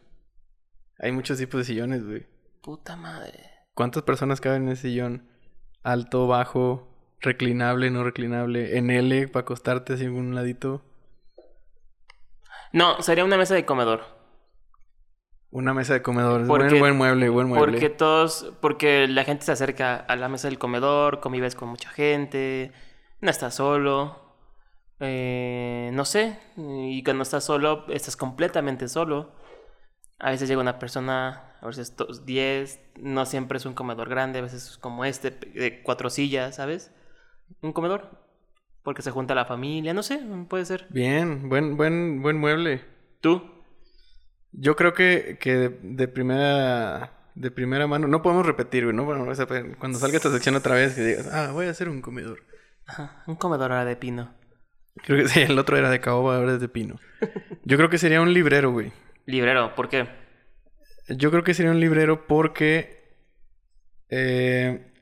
Hay 1.01 1.11
muchos 1.11 1.39
tipos 1.39 1.59
de 1.59 1.65
sillones, 1.65 2.07
güey. 2.07 2.25
Puta 2.63 2.95
madre. 2.95 3.51
¿Cuántas 3.75 4.05
personas 4.05 4.41
caben 4.41 4.63
en 4.63 4.69
ese 4.69 4.83
sillón? 4.83 5.29
Alto, 5.83 6.29
bajo, 6.29 7.17
reclinable, 7.21 7.91
no 7.91 8.05
reclinable, 8.05 8.79
en 8.79 8.91
L 8.91 9.27
para 9.27 9.41
acostarte 9.41 9.95
así 9.95 10.05
en 10.05 10.13
un 10.13 10.37
ladito. 10.37 10.85
No, 12.73 13.03
sería 13.03 13.25
una 13.25 13.39
mesa 13.39 13.55
de 13.57 13.65
comedor. 13.65 14.05
Una 15.51 15.75
mesa 15.75 15.95
de 15.95 16.03
comedor. 16.03 16.47
Porque- 16.47 16.69
buen, 16.69 16.79
buen 16.79 16.97
mueble, 16.97 17.29
buen 17.29 17.49
mueble. 17.49 17.73
Porque 17.73 17.91
todos, 17.91 18.55
porque 18.61 19.09
la 19.09 19.25
gente 19.25 19.45
se 19.47 19.51
acerca 19.51 19.97
a 19.97 20.15
la 20.15 20.29
mesa 20.29 20.47
del 20.47 20.61
comedor, 20.61 21.19
convives 21.19 21.57
con 21.57 21.71
mucha 21.71 21.89
gente, 21.91 22.71
no 23.21 23.31
estás 23.31 23.57
solo. 23.57 24.26
Eh, 25.01 25.91
no 25.93 26.05
sé. 26.05 26.39
Y 26.57 27.03
cuando 27.05 27.23
estás 27.23 27.45
solo, 27.45 27.87
estás 27.89 28.17
completamente 28.17 28.89
solo. 28.89 29.35
A 30.19 30.31
veces 30.31 30.49
llega 30.49 30.61
una 30.61 30.79
persona, 30.79 31.57
a 31.61 31.67
veces 31.67 31.95
to- 31.97 32.07
10. 32.25 32.81
No 33.01 33.27
siempre 33.27 33.59
es 33.59 33.67
un 33.67 33.75
comedor 33.75 34.09
grande, 34.09 34.39
a 34.39 34.43
veces 34.43 34.71
es 34.71 34.79
como 34.79 35.05
este, 35.05 35.31
de 35.31 35.83
cuatro 35.83 36.09
sillas, 36.11 36.57
¿sabes? 36.57 36.93
Un 37.61 37.73
comedor. 37.73 38.25
Porque 38.83 39.03
se 39.03 39.11
junta 39.11 39.35
la 39.35 39.45
familia, 39.45 39.93
no 39.95 40.03
sé, 40.03 40.21
puede 40.49 40.65
ser. 40.65 40.87
Bien, 40.91 41.49
buen, 41.49 41.77
buen, 41.77 42.23
buen 42.23 42.39
mueble. 42.39 42.85
¿Tú? 43.21 43.43
Yo 44.53 44.77
creo 44.77 44.95
que, 44.95 45.39
que 45.41 45.55
de, 45.57 45.69
de 45.83 46.09
primera 46.09 47.13
de 47.35 47.51
primera 47.51 47.87
mano, 47.87 48.09
no 48.09 48.23
podemos 48.23 48.47
repetir, 48.47 48.85
güey, 48.85 48.97
¿no? 48.97 49.05
Bueno, 49.05 49.27
cuando 49.79 49.99
salga 49.99 50.17
esta 50.17 50.31
sección 50.31 50.55
otra 50.55 50.75
vez, 50.77 50.95
que 50.95 51.03
digas, 51.05 51.29
ah, 51.31 51.51
voy 51.53 51.67
a 51.67 51.71
hacer 51.71 51.91
un 51.91 52.01
comedor. 52.01 52.39
Ajá, 52.87 53.23
un 53.27 53.37
comedor 53.37 53.73
ahora 53.73 53.85
de 53.85 53.97
pino. 53.97 54.33
Creo 55.05 55.23
que 55.23 55.29
sí, 55.29 55.41
el 55.41 55.59
otro 55.59 55.77
era 55.77 55.91
de 55.91 56.01
caoba, 56.01 56.37
ahora 56.37 56.55
es 56.55 56.61
de 56.61 56.69
pino. 56.69 56.99
Yo 57.65 57.77
creo 57.77 57.89
que 57.91 57.99
sería 57.99 58.21
un 58.21 58.33
librero, 58.33 58.71
güey. 58.73 58.93
Librero, 59.27 59.75
¿por 59.75 59.89
qué? 59.89 60.09
Yo 61.09 61.31
creo 61.31 61.45
que 61.45 61.55
sería 61.55 61.71
un 61.73 61.81
librero 61.81 62.27
porque. 62.27 63.15
eh, 64.09 64.93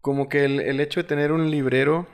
como 0.00 0.28
que 0.28 0.44
el, 0.44 0.60
el 0.60 0.80
hecho 0.80 1.00
de 1.00 1.04
tener 1.08 1.32
un 1.32 1.50
librero. 1.50 2.06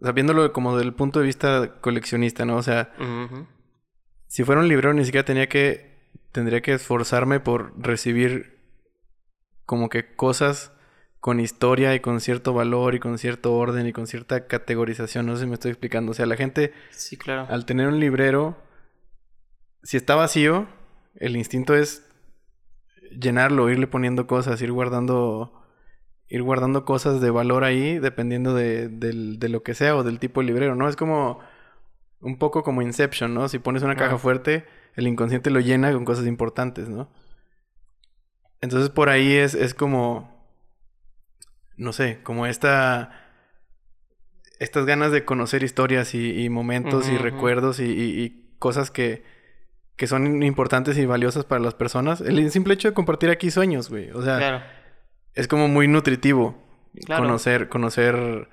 O 0.00 0.04
sea, 0.04 0.12
viéndolo 0.12 0.52
como 0.52 0.76
del 0.78 0.94
punto 0.94 1.20
de 1.20 1.26
vista 1.26 1.80
coleccionista, 1.80 2.44
¿no? 2.44 2.56
O 2.56 2.62
sea, 2.62 2.92
si 4.26 4.44
fuera 4.44 4.60
un 4.60 4.68
librero 4.68 4.94
ni 4.94 5.04
siquiera 5.04 5.24
tenía 5.24 5.48
que. 5.48 5.90
Tendría 6.32 6.60
que 6.62 6.74
esforzarme 6.74 7.40
por 7.40 7.72
recibir 7.80 8.60
como 9.64 9.88
que 9.88 10.14
cosas 10.14 10.72
con 11.20 11.38
historia 11.38 11.94
y 11.94 12.00
con 12.00 12.20
cierto 12.20 12.52
valor 12.54 12.94
y 12.94 12.98
con 13.00 13.18
cierto 13.18 13.52
orden 13.54 13.86
y 13.86 13.92
con 13.92 14.06
cierta 14.06 14.46
categorización. 14.46 15.26
No 15.26 15.36
sé 15.36 15.42
si 15.42 15.48
me 15.48 15.54
estoy 15.54 15.70
explicando. 15.70 16.12
O 16.12 16.14
sea, 16.14 16.26
la 16.26 16.36
gente 16.36 16.72
Sí, 16.90 17.16
claro. 17.16 17.46
al 17.50 17.66
tener 17.66 17.88
un 17.88 18.00
librero, 18.00 18.56
si 19.82 19.96
está 19.96 20.14
vacío, 20.14 20.66
el 21.16 21.36
instinto 21.36 21.74
es 21.74 22.06
llenarlo, 23.10 23.68
irle 23.70 23.86
poniendo 23.86 24.26
cosas, 24.26 24.62
ir 24.62 24.72
guardando, 24.72 25.52
ir 26.28 26.42
guardando 26.42 26.84
cosas 26.84 27.20
de 27.20 27.30
valor 27.30 27.64
ahí, 27.64 27.98
dependiendo 27.98 28.54
de, 28.54 28.88
de 28.88 29.48
lo 29.48 29.62
que 29.62 29.74
sea 29.74 29.96
o 29.96 30.02
del 30.04 30.18
tipo 30.20 30.40
de 30.40 30.46
librero, 30.46 30.74
¿no? 30.74 30.88
Es 30.88 30.96
como 30.96 31.40
un 32.20 32.38
poco 32.38 32.62
como 32.62 32.82
Inception, 32.82 33.34
¿no? 33.34 33.48
Si 33.48 33.58
pones 33.58 33.82
una 33.82 33.96
caja 33.96 34.14
Ah. 34.14 34.18
fuerte, 34.18 34.64
el 34.94 35.06
inconsciente 35.08 35.50
lo 35.50 35.60
llena 35.60 35.92
con 35.92 36.04
cosas 36.04 36.26
importantes, 36.26 36.88
¿no? 36.88 37.10
Entonces 38.60 38.90
por 38.90 39.08
ahí 39.08 39.32
es, 39.32 39.54
es 39.54 39.74
como, 39.74 40.39
no 41.80 41.92
sé, 41.92 42.20
como 42.22 42.46
esta 42.46 43.10
estas 44.58 44.84
ganas 44.84 45.10
de 45.12 45.24
conocer 45.24 45.62
historias 45.62 46.14
y, 46.14 46.42
y 46.44 46.50
momentos 46.50 47.08
y 47.08 47.16
recuerdos 47.16 47.80
y, 47.80 47.84
y- 47.84 48.22
y 48.22 48.54
cosas 48.58 48.90
que, 48.90 49.22
que 49.96 50.06
son 50.06 50.42
importantes 50.42 50.98
y 50.98 51.06
valiosas 51.06 51.44
para 51.46 51.62
las 51.62 51.72
personas. 51.74 52.20
El 52.20 52.50
simple 52.50 52.74
hecho 52.74 52.88
de 52.88 52.94
compartir 52.94 53.30
aquí 53.30 53.50
sueños, 53.50 53.88
güey. 53.88 54.10
O 54.10 54.20
sea, 54.22 54.36
Claro. 54.36 54.62
es 55.34 55.48
como 55.48 55.66
muy 55.68 55.88
nutritivo 55.88 56.62
Claro. 57.06 57.22
conocer, 57.22 57.68
conocer 57.70 58.48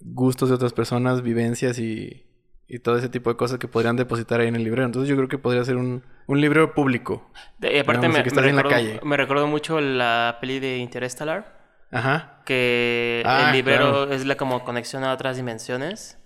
gustos 0.00 0.48
de 0.48 0.56
otras 0.56 0.72
personas, 0.72 1.22
vivencias 1.22 1.78
y, 1.78 2.26
y 2.66 2.80
todo 2.80 2.96
ese 2.98 3.08
tipo 3.08 3.30
de 3.30 3.36
cosas 3.36 3.58
que 3.58 3.68
podrían 3.68 3.94
depositar 3.96 4.40
ahí 4.40 4.48
en 4.48 4.56
el 4.56 4.64
librero. 4.64 4.86
Entonces 4.86 5.08
yo 5.08 5.14
creo 5.16 5.28
que 5.28 5.38
podría 5.38 5.64
ser 5.64 5.76
un, 5.76 6.02
un 6.26 6.40
librero 6.40 6.74
público. 6.74 7.30
De- 7.58 7.72
y 7.76 7.78
aparte 7.78 8.00
Digamos, 8.08 8.18
me, 8.18 8.24
que 8.24 8.30
me 8.30 8.36
estás 8.36 8.46
en 8.50 8.56
la 8.56 8.64
calle. 8.64 9.00
me 9.04 9.16
recordó 9.16 9.46
mucho 9.46 9.80
la 9.80 10.38
peli 10.40 10.58
de 10.58 10.78
Interstellar. 10.78 11.57
Ajá. 11.90 12.42
Que 12.44 13.22
Ah, 13.26 13.46
el 13.48 13.56
librero 13.56 13.90
claro. 14.06 14.12
es 14.12 14.24
la 14.26 14.36
como 14.36 14.64
conexión 14.64 15.04
a 15.04 15.12
otras 15.12 15.36
dimensiones. 15.36 16.18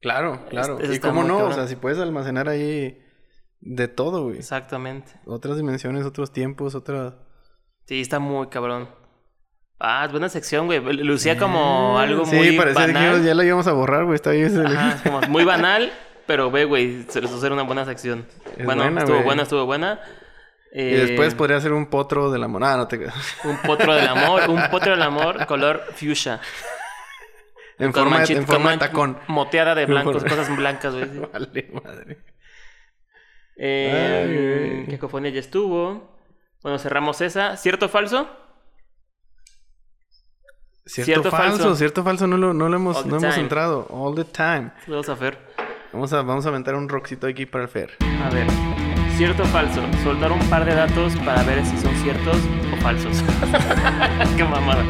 Claro, 0.00 0.44
claro. 0.48 0.78
y 0.80 0.92
está 0.92 1.08
cómo 1.08 1.22
no, 1.24 1.38
o 1.44 1.52
sea, 1.52 1.66
si 1.68 1.76
puedes 1.76 1.98
almacenar 1.98 2.48
ahí 2.48 2.98
de 3.60 3.86
todo, 3.88 4.24
güey. 4.24 4.38
Exactamente. 4.38 5.12
Otras 5.26 5.56
dimensiones, 5.56 6.04
otros 6.04 6.32
tiempos, 6.32 6.74
otras... 6.74 7.14
Sí, 7.86 8.00
está 8.00 8.18
muy 8.18 8.48
cabrón. 8.48 8.88
Ah, 9.78 10.04
es 10.06 10.10
buena 10.12 10.28
sección, 10.28 10.66
güey. 10.66 10.80
Lucía 10.80 11.36
como 11.38 11.98
algo 11.98 12.24
sí, 12.24 12.34
muy 12.36 12.56
parecía 12.56 12.86
que 12.86 12.92
banal. 12.92 13.24
ya 13.24 13.34
la 13.34 13.44
íbamos 13.44 13.66
a 13.66 13.72
borrar, 13.72 14.04
güey. 14.04 14.14
Está 14.16 14.30
ahí. 14.30 14.42
ese- 14.42 14.64
Ajá, 14.64 15.00
como 15.02 15.20
muy 15.22 15.44
banal, 15.44 15.92
pero 16.26 16.50
ve, 16.52 16.64
güey, 16.64 17.04
se 17.08 17.20
les 17.20 17.32
hacer 17.32 17.52
una 17.52 17.62
buena 17.62 17.84
sección. 17.84 18.26
Es 18.56 18.64
bueno, 18.64 18.82
buena, 18.82 19.00
estuvo 19.00 19.22
buena, 19.22 19.42
estuvo 19.42 19.66
buena. 19.66 20.00
Y 20.74 20.84
después 20.94 21.34
Eh, 21.34 21.36
podría 21.36 21.60
ser 21.60 21.72
un 21.72 21.86
potro 21.86 22.30
de 22.30 22.38
la 22.38 22.48
monada, 22.48 22.76
no 22.78 22.88
te. 22.88 22.96
Un 23.44 23.58
potro 23.64 23.94
del 23.94 24.08
amor, 24.08 24.48
un 24.48 24.62
potro 24.70 24.92
del 24.92 25.02
amor 25.02 25.44
color 25.46 25.82
fuchsia. 25.94 26.40
En 27.78 27.92
Con 27.92 28.04
forma, 28.04 28.18
de, 28.20 28.24
manchit- 28.24 28.36
en 28.38 28.46
forma 28.46 28.70
de 28.70 28.78
tacón. 28.78 29.18
Moteada 29.26 29.74
de 29.74 29.86
blancos, 29.86 30.22
cosas 30.24 30.54
blancas, 30.56 30.94
güey. 30.94 31.08
Vale, 31.32 31.70
madre. 31.84 32.18
Eh. 33.56 34.86
Cacofonía 34.90 35.30
ya 35.30 35.40
estuvo. 35.40 36.16
Bueno, 36.62 36.78
cerramos 36.78 37.20
esa. 37.20 37.56
¿Cierto 37.56 37.86
o 37.86 37.88
falso? 37.88 38.28
Cierto, 40.86 41.04
Cierto, 41.06 41.30
falso, 41.30 41.58
falso. 41.58 41.76
cierto 41.76 42.02
falso, 42.02 42.26
no 42.26 42.36
lo, 42.36 42.52
no 42.54 42.68
lo 42.68 42.76
hemos, 42.76 43.04
no 43.06 43.16
hemos 43.18 43.36
entrado. 43.36 43.86
All 43.90 44.14
the 44.16 44.24
time. 44.24 44.72
Vamos 44.86 45.08
a 45.08 45.14
ver. 45.14 45.38
Vamos 45.92 46.12
a, 46.12 46.22
vamos 46.22 46.46
a 46.46 46.48
aventar 46.48 46.74
un 46.74 46.88
rockcito 46.88 47.26
aquí 47.26 47.46
para 47.46 47.64
el 47.64 47.70
Fer. 47.70 47.96
A 48.24 48.30
ver. 48.30 48.46
¿Cierto 49.16 49.42
o 49.42 49.46
falso? 49.46 49.82
Soltar 50.02 50.32
un 50.32 50.40
par 50.48 50.64
de 50.64 50.74
datos 50.74 51.14
para 51.18 51.42
ver 51.44 51.64
si 51.64 51.76
son 51.78 51.94
ciertos 51.96 52.36
o 52.72 52.76
falsos. 52.78 53.22
Qué 54.36 54.44
mamada. 54.44 54.84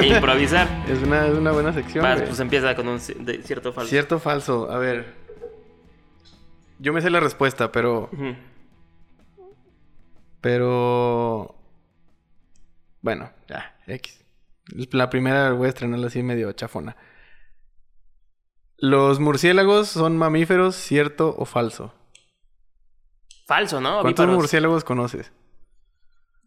E 0.00 0.06
improvisar. 0.06 0.66
Es 0.88 1.02
una, 1.02 1.26
es 1.26 1.34
una 1.34 1.52
buena 1.52 1.72
sección. 1.72 2.02
Vas, 2.02 2.22
pues 2.22 2.40
empieza 2.40 2.74
con 2.74 2.88
un 2.88 2.98
cierto 2.98 3.68
o 3.68 3.72
falso. 3.72 3.90
Cierto 3.90 4.16
o 4.16 4.18
falso, 4.18 4.70
a 4.70 4.78
ver. 4.78 5.14
Yo 6.78 6.92
me 6.92 7.02
sé 7.02 7.10
la 7.10 7.20
respuesta, 7.20 7.70
pero. 7.70 8.10
Pero. 10.40 11.54
Bueno, 13.02 13.30
ya, 13.48 13.76
X. 13.86 14.24
La 14.92 15.10
primera 15.10 15.52
voy 15.52 15.66
a 15.66 15.68
estrenarla 15.68 16.06
así 16.06 16.22
medio 16.22 16.50
chafona. 16.52 16.96
¿Los 18.78 19.20
murciélagos 19.20 19.88
son 19.88 20.16
mamíferos, 20.16 20.74
cierto 20.74 21.34
o 21.38 21.44
falso? 21.44 21.94
Falso, 23.52 23.82
¿no? 23.82 24.00
¿Cuántos 24.00 24.24
Ovíparos. 24.24 24.34
murciélagos 24.34 24.82
conoces? 24.82 25.30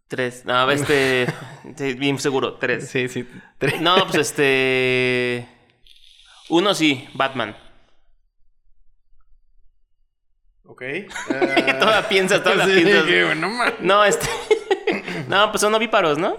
Tres. 0.08 0.44
No, 0.44 0.72
este. 0.72 1.28
sí, 1.76 1.94
bien 1.94 2.18
seguro, 2.18 2.56
tres. 2.56 2.90
Sí, 2.90 3.08
sí. 3.10 3.30
tres. 3.60 3.80
No, 3.80 3.96
pues 4.08 4.16
este. 4.16 5.48
Uno 6.50 6.74
sí, 6.74 7.08
Batman. 7.14 7.56
Ok. 10.64 10.82
Toda 11.80 12.10
piensa, 12.10 12.42
toda 12.42 12.56
la 12.56 12.66
sí, 12.66 12.72
piensas. 12.74 13.04
que, 13.04 13.24
bueno, 13.24 13.50
man. 13.50 13.74
No, 13.82 14.04
este. 14.04 14.26
no, 15.28 15.52
pues 15.52 15.62
son 15.62 15.76
ovíparos, 15.76 16.18
¿no? 16.18 16.38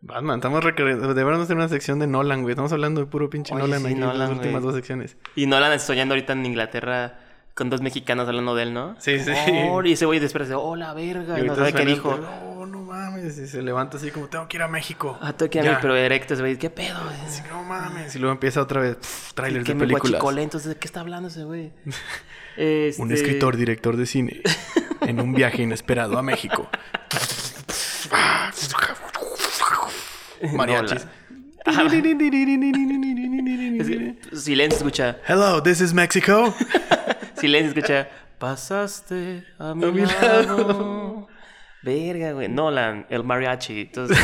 Batman, 0.00 0.40
estamos. 0.40 0.64
Deberíamos 0.64 1.42
hacer 1.42 1.54
una 1.54 1.68
sección 1.68 2.00
de 2.00 2.08
Nolan, 2.08 2.42
güey. 2.42 2.54
Estamos 2.54 2.72
hablando 2.72 3.02
de 3.02 3.06
puro 3.06 3.30
pinche 3.30 3.54
Oye, 3.54 3.62
Nolan 3.62 3.82
sí, 3.82 3.86
aquí 3.86 3.94
en 3.94 4.18
las 4.18 4.30
últimas 4.30 4.62
güey. 4.62 4.64
dos 4.64 4.74
secciones. 4.74 5.16
Y 5.36 5.46
Nolan 5.46 5.70
está 5.74 5.86
soñando 5.86 6.14
ahorita 6.14 6.32
en 6.32 6.44
Inglaterra 6.44 7.20
con 7.56 7.70
dos 7.70 7.80
mexicanos 7.80 8.28
hablando 8.28 8.54
de 8.54 8.64
él, 8.64 8.74
¿no? 8.74 8.94
Sí, 8.98 9.18
sí. 9.18 9.32
Oh, 9.70 9.82
y 9.82 9.92
ese 9.92 10.04
güey 10.04 10.20
después 10.20 10.46
dice, 10.46 10.54
oh, 10.54 10.76
la 10.76 10.92
verga. 10.92 11.38
Y 11.40 11.42
Y 11.42 11.46
no 11.46 11.56
sabe 11.56 11.72
qué 11.72 11.86
dijo. 11.86 12.14
No, 12.14 12.66
no 12.66 12.80
mames. 12.82 13.38
Y 13.38 13.46
se 13.48 13.62
levanta 13.62 13.96
así 13.96 14.10
como, 14.10 14.28
tengo 14.28 14.46
que 14.46 14.58
ir 14.58 14.62
a 14.62 14.68
México. 14.68 15.18
Ah, 15.22 15.32
tú 15.32 15.48
que 15.48 15.60
a 15.60 15.62
Ya. 15.62 15.70
mí, 15.72 15.76
pero 15.80 15.96
erecto 15.96 16.34
ese 16.34 16.42
güey. 16.42 16.58
¿Qué 16.58 16.68
pedo? 16.68 16.98
Sí, 17.26 17.40
no 17.48 17.64
mames. 17.64 18.14
Y 18.14 18.18
luego 18.18 18.34
empieza 18.34 18.60
otra 18.60 18.82
vez. 18.82 18.96
pff, 18.96 19.32
trailers 19.32 19.64
que 19.64 19.72
de 19.72 19.78
películas. 19.80 20.10
guachicole, 20.10 20.42
entonces, 20.42 20.68
¿de 20.68 20.76
qué 20.76 20.86
está 20.86 21.00
hablando 21.00 21.28
ese 21.28 21.44
güey? 21.44 21.72
Este... 22.58 23.00
Un 23.00 23.10
escritor, 23.10 23.56
director 23.56 23.96
de 23.96 24.04
cine. 24.04 24.42
en 25.00 25.18
un 25.20 25.32
viaje 25.32 25.62
inesperado 25.62 26.18
a 26.18 26.22
México. 26.22 26.68
Mariachis. 30.52 31.06
Es 34.30 34.44
silencio, 34.44 34.78
escucha. 34.78 35.18
Hello, 35.26 35.60
this 35.60 35.80
is 35.80 35.92
Mexico. 35.92 36.54
Silencio, 37.34 37.70
escucha. 37.70 38.08
Pasaste 38.38 39.44
a 39.58 39.74
mi, 39.74 39.84
A 39.84 39.90
mi 39.90 40.02
lado. 40.02 41.26
Verga, 41.82 42.32
güey. 42.32 42.48
Nolan, 42.48 43.06
el 43.10 43.24
mariachi. 43.24 43.80
Entonces, 43.80 44.16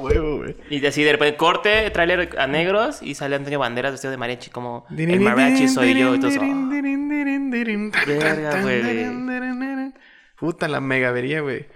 huevo, 0.00 0.38
güey. 0.38 0.56
y 0.70 0.86
así 0.86 1.02
de 1.02 1.12
repente 1.12 1.36
corte, 1.36 1.90
tráiler 1.90 2.38
a 2.38 2.46
negros 2.46 3.02
y 3.02 3.14
sale 3.14 3.36
Antonio 3.36 3.58
Banderas 3.58 3.92
vestido 3.92 4.10
de 4.10 4.16
mariachi 4.16 4.50
como 4.50 4.86
el 4.96 5.20
mariachi 5.20 5.68
soy 5.68 5.98
yo. 5.98 6.14
Entonces, 6.14 6.40
oh, 6.42 6.70
Verga, 8.06 8.62
güey. 8.62 9.92
Puta, 10.38 10.66
la 10.68 10.80
megavería, 10.80 11.40
güey. 11.42 11.66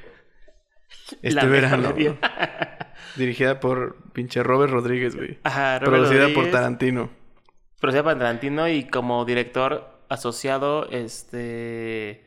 Este 1.10 1.32
La 1.32 1.44
verano. 1.44 1.94
Dirigida 3.18 3.60
por 3.60 4.10
pinche 4.12 4.42
Robert 4.42 4.72
Rodríguez, 4.72 5.14
güey. 5.16 5.38
Ajá, 5.44 5.78
Robert 5.78 6.02
Producida 6.04 6.34
por. 6.34 6.50
Tarantino. 6.50 7.10
Producida 7.80 8.02
por 8.02 8.14
Tarantino 8.18 8.68
y 8.68 8.84
como 8.88 9.24
director 9.24 10.04
asociado, 10.08 10.88
este... 10.90 12.24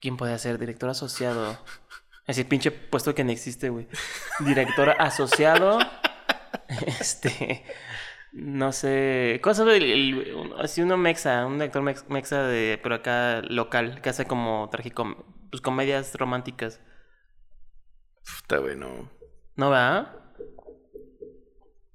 ¿Quién 0.00 0.16
puede 0.16 0.38
ser? 0.38 0.58
Director 0.58 0.90
asociado. 0.90 1.58
Ese 2.26 2.44
pinche 2.44 2.70
puesto 2.70 3.14
que 3.14 3.24
no 3.24 3.30
existe, 3.30 3.68
güey. 3.70 3.86
Director 4.40 4.90
asociado. 4.98 5.78
este. 6.86 7.64
No 8.32 8.72
sé. 8.72 9.40
¿Cómo 9.42 9.70
el- 9.70 10.34
un- 10.36 10.54
así 10.60 10.82
uno 10.82 10.96
mexa, 10.96 11.46
un 11.46 11.56
mex- 11.58 12.08
mexa 12.08 12.42
de. 12.42 12.78
Pero 12.82 12.96
acá 12.96 13.40
local, 13.42 14.00
que 14.02 14.10
hace 14.10 14.26
como 14.26 14.68
tragicom 14.70 15.14
pues 15.50 15.62
comedias 15.62 16.14
románticas. 16.16 16.80
Puta, 18.24 18.58
güey, 18.58 18.76
no. 18.76 19.10
¿No 19.56 19.70
va? 19.70 20.12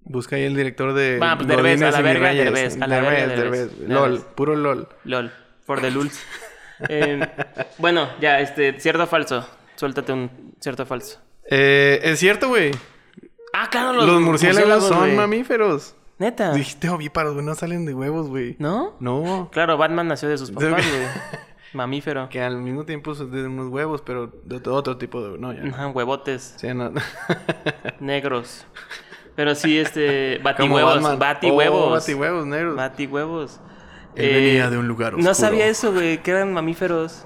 Busca 0.01 0.36
ahí 0.36 0.43
el 0.43 0.55
director 0.55 0.93
de. 0.93 1.20
Va, 1.20 1.38
pues, 1.38 1.47
Derbez, 1.47 1.82
a 1.82 1.91
la 1.91 2.01
verga. 2.01 2.34
Derbez, 2.34 2.82
a 2.82 2.88
la 2.88 2.99
verga, 2.99 3.12
Derbez, 3.12 3.38
Derbez. 3.38 3.59
Derbez. 3.59 3.80
Derbez. 3.80 3.89
LOL, 3.89 4.22
puro 4.36 4.55
LOL. 4.55 4.89
LOL. 5.05 5.32
For 5.66 5.82
the 5.82 5.91
lulz. 5.91 6.20
Eh, 6.89 7.20
bueno, 7.78 8.09
ya, 8.20 8.39
este, 8.39 8.80
cierto 8.80 9.03
o 9.03 9.05
falso. 9.05 9.47
Suéltate 9.76 10.14
un 10.14 10.55
cierto 10.59 10.82
o 10.82 10.86
falso. 10.88 11.20
Eh, 11.45 11.99
es 12.01 12.18
cierto, 12.18 12.47
güey. 12.47 12.72
Ah, 13.53 13.70
claro, 13.70 13.93
Los, 13.93 14.20
murciélagos, 14.20 14.88
son 14.88 15.16
mamíferos. 15.16 15.93
Neta. 16.18 16.53
Dijiste 16.53 16.89
ovíparos, 16.89 17.36
güey, 17.36 17.45
no 17.45 17.53
salen 17.53 17.86
de 17.86 17.93
huevos, 17.93 18.30
güey. 18.30 18.55
¿No? 18.57 18.95
No. 18.99 19.49
Claro, 19.51 19.78
Batman 19.78 20.07
nació 20.07 20.28
de 20.28 20.39
sus 20.39 20.49
papás, 20.49 20.72
güey. 20.72 20.82
Mamífero. 21.74 22.28
Que 22.30 22.42
al 22.42 22.58
mismo 22.58 22.84
tiempo 22.86 23.16
son 23.16 23.32
de 23.32 23.46
unos 23.46 23.70
huevos, 23.70 24.02
pero 24.02 24.32
de 24.44 24.58
otro- 24.58 24.76
otro 24.76 24.98
tipo 24.98 25.22
de. 25.26 25.38
No, 25.38 25.54
ya. 25.54 25.64
Ajá, 25.70 25.88
huevotes 25.88 26.56
Sí, 26.58 26.74
no. 26.74 26.92
negros. 28.00 28.66
Pero 29.36 29.56
sí, 29.56 29.78
este. 29.80 30.38
Batihuevos. 30.44 31.18
Batihuevos. 31.18 31.88
Oh, 31.88 31.90
batihuevos 31.92 32.46
negros. 32.46 32.76
Batihuevos. 32.76 33.60
Él 34.16 34.26
Eh, 34.30 34.34
venía 34.34 34.70
de 34.70 34.78
un 34.78 34.88
lugar 34.88 35.14
No 35.14 35.20
oscuro. 35.20 35.34
sabía 35.36 35.68
eso, 35.68 35.94
güey, 35.94 36.18
que 36.22 36.32
eran 36.32 36.52
mamíferos. 36.54 37.26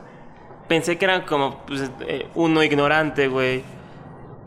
Pensé 0.67 0.97
que 0.97 1.05
eran 1.05 1.21
como 1.23 1.65
pues, 1.65 1.89
eh, 2.01 2.27
uno 2.35 2.63
ignorante, 2.63 3.27
güey. 3.27 3.63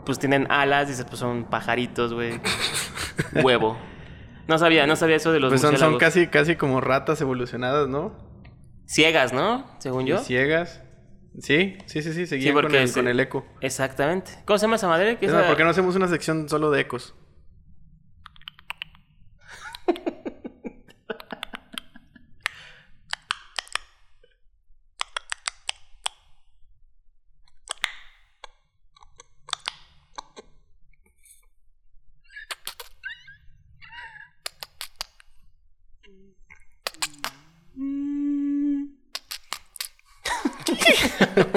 Pues 0.05 0.17
tienen 0.19 0.47
alas, 0.49 0.87
dices, 0.87 1.05
pues 1.05 1.19
son 1.19 1.43
pajaritos, 1.43 2.13
güey. 2.13 2.39
Huevo. 3.43 3.77
No 4.47 4.57
sabía, 4.57 4.87
no 4.87 4.95
sabía 4.95 5.17
eso 5.17 5.31
de 5.31 5.39
los 5.39 5.49
Pues 5.51 5.61
son, 5.61 5.77
son 5.77 5.97
casi, 5.97 6.27
casi 6.27 6.55
como 6.55 6.81
ratas 6.81 7.21
evolucionadas, 7.21 7.87
¿no? 7.87 8.13
Ciegas, 8.89 9.33
¿no? 9.33 9.67
Según 9.77 10.07
yo. 10.07 10.17
Ciegas. 10.17 10.81
Sí, 11.39 11.77
sí, 11.85 12.01
sí, 12.01 12.25
sí, 12.25 12.51
porque 12.51 12.69
con, 12.69 12.75
el, 12.75 12.87
se- 12.87 12.93
con 12.95 13.07
el 13.07 13.19
eco. 13.19 13.45
Exactamente. 13.61 14.31
¿Cómo 14.45 14.57
se 14.57 14.63
llama 14.63 14.77
esa 14.77 14.87
madre? 14.87 15.17
¿Qué 15.19 15.27
¿Por 15.27 15.55
qué 15.55 15.63
no 15.63 15.69
hacemos 15.69 15.95
una 15.95 16.07
sección 16.07 16.49
solo 16.49 16.71
de 16.71 16.81
ecos? 16.81 17.13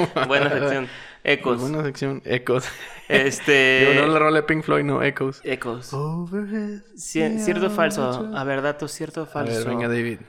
Buena 0.27 0.51
sección. 0.51 0.89
Ecos. 1.25 1.61
Buena 1.61 1.83
sección, 1.85 2.23
ecos. 2.25 2.69
Este. 3.09 3.87
Digo, 3.93 4.07
no 4.07 4.13
la 4.13 4.19
rola 4.19 4.37
de 4.39 4.43
Pink 4.43 4.65
Floyd, 4.65 4.85
no, 4.85 5.03
ecos. 5.03 5.41
Ecos. 5.45 5.93
Overhead. 5.93 6.83
¿Cierto 6.97 7.67
o 7.67 7.71
falso? 7.71 8.31
A 8.35 8.45
ver, 8.45 8.63
dato 8.63 8.89
cierto 8.89 9.23
o 9.23 9.25
A 9.25 9.27
falso. 9.27 9.59
ver, 9.59 9.69
venga, 9.69 9.89
David. 9.89 10.21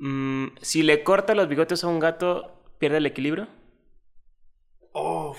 Mm, 0.00 0.48
si 0.60 0.82
le 0.82 1.02
corta 1.02 1.34
los 1.34 1.48
bigotes 1.48 1.82
a 1.82 1.88
un 1.88 1.98
gato, 1.98 2.62
¿pierde 2.78 2.98
el 2.98 3.06
equilibrio? 3.06 3.48
Oh, 4.92 5.36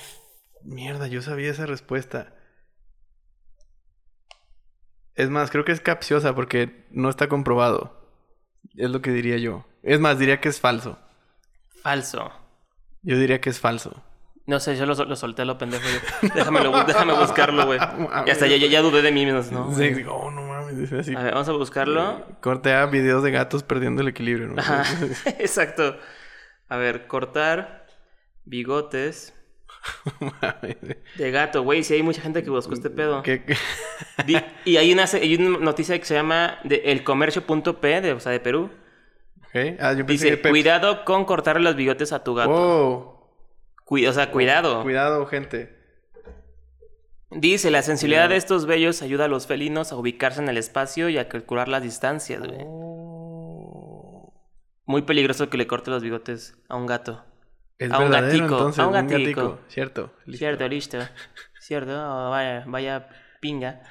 mierda, 0.64 1.08
yo 1.08 1.22
sabía 1.22 1.52
esa 1.52 1.66
respuesta. 1.66 2.34
Es 5.16 5.30
más, 5.30 5.52
creo 5.52 5.66
que 5.66 5.72
es 5.74 5.82
capciosa 5.82 6.34
porque 6.34 6.88
no 6.92 7.10
está 7.10 7.28
comprobado. 7.28 8.00
Es 8.76 8.90
lo 8.90 9.02
que 9.02 9.12
diría 9.12 9.38
yo. 9.38 9.66
Es 9.84 10.00
más, 10.00 10.18
diría 10.18 10.40
que 10.40 10.50
es 10.50 10.60
falso. 10.60 10.98
Falso. 11.82 12.32
Yo 13.02 13.18
diría 13.18 13.40
que 13.42 13.50
es 13.50 13.60
falso. 13.60 14.04
No 14.46 14.60
sé, 14.60 14.76
yo 14.76 14.86
lo, 14.88 14.94
lo 14.96 15.16
solté 15.16 15.44
a 15.44 15.46
lo 15.46 15.58
pendejo. 15.60 15.84
yo. 15.88 16.30
Déjame, 16.34 16.64
lo- 16.64 16.84
déjame 16.84 17.14
buscarlo, 17.14 17.66
güey. 17.68 17.80
Ya, 18.26 18.34
ya, 18.36 18.58
ya 18.58 18.82
dudé 18.82 19.02
de 19.04 19.12
mí 19.12 19.26
mismo, 19.26 19.44
¿no? 19.52 19.76
Sí, 19.76 19.90
digo, 19.94 20.16
oh, 20.16 20.32
no 20.32 20.42
mames. 20.42 20.78
es 20.80 20.92
así. 20.92 21.16
A 21.16 21.22
ver, 21.22 21.34
vamos 21.34 21.48
a 21.50 21.52
buscarlo. 21.54 22.26
Corte 22.42 22.74
a 22.74 22.86
videos 22.88 23.24
de 23.24 23.30
gatos 23.32 23.62
perdiendo 23.64 24.02
el 24.02 24.08
equilibrio, 24.08 24.48
¿no? 24.48 24.60
Ajá, 24.60 24.84
exacto. 25.40 25.98
A 26.68 26.78
ver, 26.78 27.06
cortar 27.08 27.86
bigotes 28.46 29.36
de 31.18 31.32
gato, 31.32 31.64
güey. 31.64 31.84
Si 31.84 31.94
hay 31.94 32.04
mucha 32.04 32.22
gente 32.22 32.44
que 32.44 32.50
buscó 32.50 32.74
este 32.74 32.90
pedo. 32.90 33.22
¿Qué- 33.24 33.44
qué? 33.44 33.56
Di- 34.26 34.42
y 34.66 34.78
hay 34.78 34.92
una, 34.92 35.06
se- 35.08 35.18
hay 35.22 35.36
una 35.36 35.60
noticia 35.60 35.98
que 36.00 36.06
se 36.06 36.16
llama 36.16 36.58
de 36.64 36.78
elcomercio.p, 36.86 38.02
de, 38.02 38.14
o 38.14 38.20
sea, 38.20 38.32
de 38.32 38.40
Perú. 38.40 38.72
Ah, 39.80 39.94
yo 39.94 40.06
pensé 40.06 40.26
Dice, 40.26 40.42
que 40.42 40.50
cuidado 40.50 41.04
con 41.06 41.26
cortarle 41.26 41.64
los 41.64 41.76
bigotes 41.76 42.14
a 42.14 42.24
tu 42.24 42.36
gato. 42.36 43.16
Cui- 43.86 44.06
o 44.08 44.14
sea, 44.14 44.32
cuidado. 44.32 44.84
Cuidado, 44.84 45.26
gente. 45.26 45.76
Dice, 47.32 47.70
la 47.72 47.82
sensibilidad 47.84 48.30
de 48.30 48.38
estos 48.38 48.66
vellos 48.66 49.02
ayuda 49.02 49.26
a 49.26 49.28
los 49.28 49.46
felinos 49.48 49.92
a 49.92 49.96
ubicarse 49.98 50.42
en 50.42 50.50
el 50.50 50.58
espacio 50.58 51.10
y 51.10 51.18
a 51.18 51.28
calcular 51.30 51.68
las 51.68 51.84
distancias, 51.84 52.40
güey. 52.40 52.62
Oh. 52.66 54.34
Muy 54.86 55.04
peligroso 55.04 55.50
que 55.50 55.58
le 55.58 55.68
corte 55.68 55.92
los 55.92 56.02
bigotes 56.02 56.58
a 56.70 56.76
un 56.76 56.88
gato. 56.88 57.24
Es 57.78 57.92
A 57.92 58.00
un 58.00 58.10
gatico, 58.12 58.44
entonces. 58.46 58.80
a 58.80 58.88
un 58.88 58.96
un 58.96 59.08
gatico. 59.08 59.42
gatico. 59.42 59.60
Cierto. 59.70 60.14
listo. 60.26 60.40
Cierto, 60.40 60.68
listo. 60.68 60.98
Cierto, 61.60 61.92
oh, 61.94 62.30
vaya, 62.32 62.64
vaya 62.68 63.10
pinga. 63.40 63.82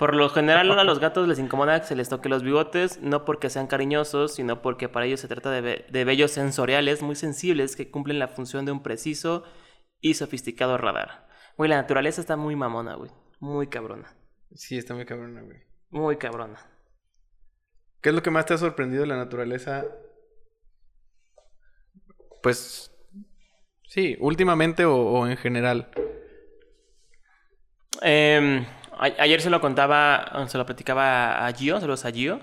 Por 0.00 0.16
lo 0.16 0.30
general 0.30 0.70
a 0.78 0.82
los 0.82 0.98
gatos 0.98 1.28
les 1.28 1.38
incomoda 1.38 1.78
que 1.78 1.86
se 1.86 1.94
les 1.94 2.08
toque 2.08 2.30
los 2.30 2.42
bigotes, 2.42 3.02
no 3.02 3.26
porque 3.26 3.50
sean 3.50 3.66
cariñosos, 3.66 4.34
sino 4.34 4.62
porque 4.62 4.88
para 4.88 5.04
ellos 5.04 5.20
se 5.20 5.28
trata 5.28 5.50
de, 5.50 5.84
de 5.86 6.04
vellos 6.06 6.30
sensoriales 6.30 7.02
muy 7.02 7.16
sensibles 7.16 7.76
que 7.76 7.90
cumplen 7.90 8.18
la 8.18 8.26
función 8.26 8.64
de 8.64 8.72
un 8.72 8.82
preciso 8.82 9.44
y 10.00 10.14
sofisticado 10.14 10.78
radar. 10.78 11.28
Güey, 11.58 11.68
la 11.68 11.76
naturaleza 11.76 12.22
está 12.22 12.38
muy 12.38 12.56
mamona, 12.56 12.94
güey. 12.94 13.10
Muy 13.40 13.66
cabrona. 13.66 14.16
Sí, 14.54 14.78
está 14.78 14.94
muy 14.94 15.04
cabrona, 15.04 15.42
güey. 15.42 15.58
Muy 15.90 16.16
cabrona. 16.16 16.58
¿Qué 18.00 18.08
es 18.08 18.14
lo 18.14 18.22
que 18.22 18.30
más 18.30 18.46
te 18.46 18.54
ha 18.54 18.58
sorprendido 18.58 19.02
de 19.02 19.08
la 19.08 19.18
naturaleza? 19.18 19.84
Pues. 22.42 22.90
Sí, 23.86 24.16
últimamente 24.18 24.86
o, 24.86 24.96
o 24.96 25.26
en 25.26 25.36
general. 25.36 25.90
Eh, 28.00 28.66
a- 29.00 29.22
ayer 29.22 29.40
se 29.40 29.50
lo 29.50 29.60
contaba, 29.60 30.46
se 30.48 30.58
lo 30.58 30.66
platicaba 30.66 31.46
a 31.46 31.52
Gio, 31.52 31.80
saludos 31.80 32.04
a 32.04 32.10
Gio. 32.12 32.40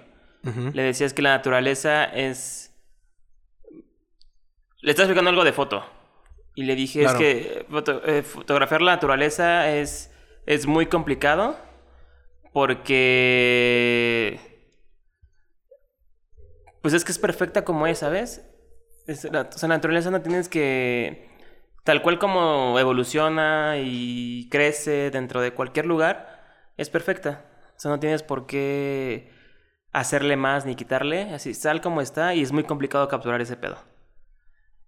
Le 0.73 0.81
decías 0.83 1.13
que 1.13 1.21
la 1.21 1.31
naturaleza 1.35 2.05
es. 2.05 2.73
Le 4.81 4.91
estás 4.91 5.03
explicando 5.05 5.29
algo 5.29 5.43
de 5.43 5.51
foto. 5.51 5.83
Y 6.55 6.63
le 6.63 6.75
dije, 6.75 7.01
Claro. 7.01 7.17
es 7.19 7.23
que 7.23 7.65
foto- 7.69 8.01
eh, 8.05 8.23
fotografiar 8.23 8.81
la 8.81 8.93
naturaleza 8.93 9.69
es, 9.75 10.11
es 10.45 10.65
muy 10.65 10.85
complicado. 10.85 11.57
Porque. 12.53 14.39
Pues 16.81 16.93
es 16.93 17.03
que 17.03 17.11
es 17.11 17.19
perfecta 17.19 17.65
como 17.65 17.87
es, 17.87 17.99
¿sabes? 17.99 18.45
Es, 19.07 19.25
la, 19.31 19.41
o 19.41 19.51
sea, 19.51 19.67
la 19.69 19.75
naturaleza 19.75 20.11
no 20.11 20.21
tienes 20.21 20.47
que. 20.49 21.29
Tal 21.83 22.01
cual 22.01 22.19
como 22.19 22.77
evoluciona 22.79 23.75
y 23.79 24.47
crece 24.49 25.09
dentro 25.11 25.41
de 25.41 25.51
cualquier 25.53 25.85
lugar, 25.85 26.36
es 26.77 26.89
perfecta. 26.89 27.45
O 27.75 27.79
sea, 27.79 27.91
no 27.91 27.99
tienes 27.99 28.23
por 28.23 28.45
qué 28.45 29.31
hacerle 29.93 30.35
más 30.35 30.65
ni 30.65 30.75
quitarle. 30.75 31.33
Así, 31.33 31.53
tal 31.59 31.81
como 31.81 32.01
está 32.01 32.33
y 32.33 32.41
es 32.41 32.51
muy 32.51 32.63
complicado 32.63 33.07
capturar 33.07 33.41
ese 33.41 33.57
pedo. 33.57 33.77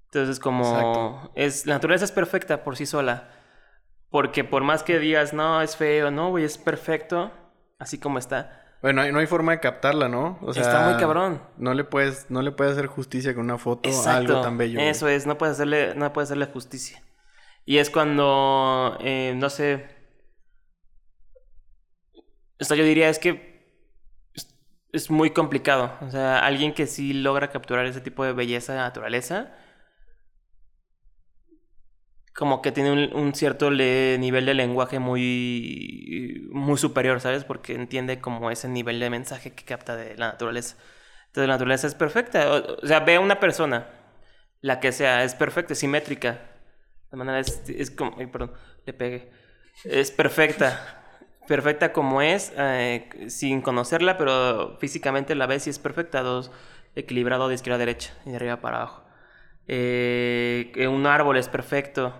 Entonces, 0.05 0.39
como 0.39 0.63
Exacto. 0.65 1.31
es 1.35 1.65
la 1.65 1.75
naturaleza 1.75 2.05
es 2.05 2.11
perfecta 2.11 2.63
por 2.63 2.75
sí 2.75 2.85
sola. 2.85 3.29
Porque 4.09 4.43
por 4.43 4.63
más 4.63 4.81
que 4.81 4.97
digas, 4.97 5.33
no, 5.33 5.61
es 5.61 5.75
feo, 5.75 6.09
no, 6.09 6.29
güey, 6.29 6.43
es 6.43 6.57
perfecto, 6.57 7.31
así 7.77 7.99
como 7.99 8.17
está. 8.17 8.65
Bueno, 8.81 9.05
no 9.11 9.19
hay 9.19 9.27
forma 9.27 9.51
de 9.51 9.59
captarla, 9.59 10.07
¿no? 10.07 10.39
O 10.41 10.53
sea, 10.53 10.63
Está 10.63 10.89
muy 10.89 10.97
cabrón. 10.99 11.43
No 11.57 11.73
le 11.73 11.83
puedes, 11.83 12.31
no 12.31 12.41
le 12.41 12.51
puedes 12.51 12.73
hacer 12.73 12.87
justicia 12.87 13.35
con 13.35 13.43
una 13.43 13.57
foto 13.57 13.87
a 13.87 13.91
Exacto. 13.91 14.31
algo 14.31 14.41
tan 14.41 14.57
bello. 14.57 14.79
güey. 14.79 14.87
Eso 14.89 15.07
es, 15.07 15.27
no 15.27 15.37
puedes 15.37 15.55
hacerle, 15.57 15.93
no 15.95 16.11
puedes 16.11 16.29
hacerle 16.29 16.45
justicia. 16.47 17.03
Y 17.65 17.77
es 17.77 17.89
cuando, 17.91 18.97
eh, 19.01 19.33
no 19.35 19.49
sé. 19.49 19.98
Esto 22.59 22.75
yo 22.75 22.83
diría 22.83 23.09
es 23.09 23.19
que 23.19 23.49
es, 24.91 25.09
muy 25.09 25.31
complicado. 25.31 25.97
O 26.01 26.11
sea, 26.11 26.39
alguien 26.39 26.73
que 26.73 26.87
sí 26.87 27.13
logra 27.13 27.49
capturar 27.49 27.85
ese 27.85 28.01
tipo 28.01 28.25
de 28.25 28.33
belleza 28.33 28.73
de 28.73 28.79
naturaleza. 28.79 29.55
Como 32.35 32.61
que 32.61 32.71
tiene 32.71 33.13
un, 33.13 33.33
cierto 33.33 33.71
nivel 33.71 34.45
de 34.45 34.53
lenguaje 34.53 34.99
muy, 34.99 36.47
muy 36.51 36.77
superior, 36.77 37.19
¿sabes? 37.21 37.43
Porque 37.43 37.75
entiende 37.75 38.21
como 38.21 38.51
ese 38.51 38.67
nivel 38.69 38.99
de 38.99 39.09
mensaje 39.09 39.51
que 39.53 39.65
capta 39.65 39.95
de 39.95 40.15
la 40.17 40.31
naturaleza. 40.31 40.75
Entonces 41.27 41.47
la 41.47 41.55
naturaleza 41.55 41.87
es 41.87 41.95
perfecta. 41.95 42.51
O, 42.53 42.83
o 42.83 42.87
sea, 42.87 43.01
ve 43.01 43.15
a 43.15 43.19
una 43.19 43.39
persona, 43.39 43.87
la 44.61 44.79
que 44.79 44.91
sea, 44.91 45.23
es 45.23 45.35
perfecta, 45.35 45.73
es 45.73 45.79
simétrica. 45.79 46.41
De 47.11 47.17
manera 47.17 47.39
es, 47.39 47.63
es 47.69 47.91
como, 47.91 48.15
ay, 48.19 48.27
perdón, 48.27 48.53
le 48.85 48.93
pegué. 48.93 49.31
Es 49.85 50.11
perfecta. 50.11 50.95
Perfecta 51.49 51.91
como 51.93 52.21
es, 52.21 52.53
eh, 52.57 53.09
sin 53.27 53.61
conocerla, 53.61 54.19
pero 54.19 54.77
físicamente 54.77 55.33
la 55.33 55.47
ves 55.47 55.65
y 55.65 55.71
es 55.71 55.79
perfecta. 55.79 56.21
Dos, 56.21 56.51
equilibrado 56.93 57.47
de 57.47 57.55
izquierda 57.55 57.77
a 57.77 57.79
derecha 57.79 58.13
y 58.23 58.29
de 58.29 58.35
arriba 58.35 58.61
para 58.61 58.77
abajo. 58.77 59.03
Eh, 59.67 60.87
un 60.87 61.07
árbol 61.07 61.37
es 61.37 61.49
perfecto. 61.49 62.13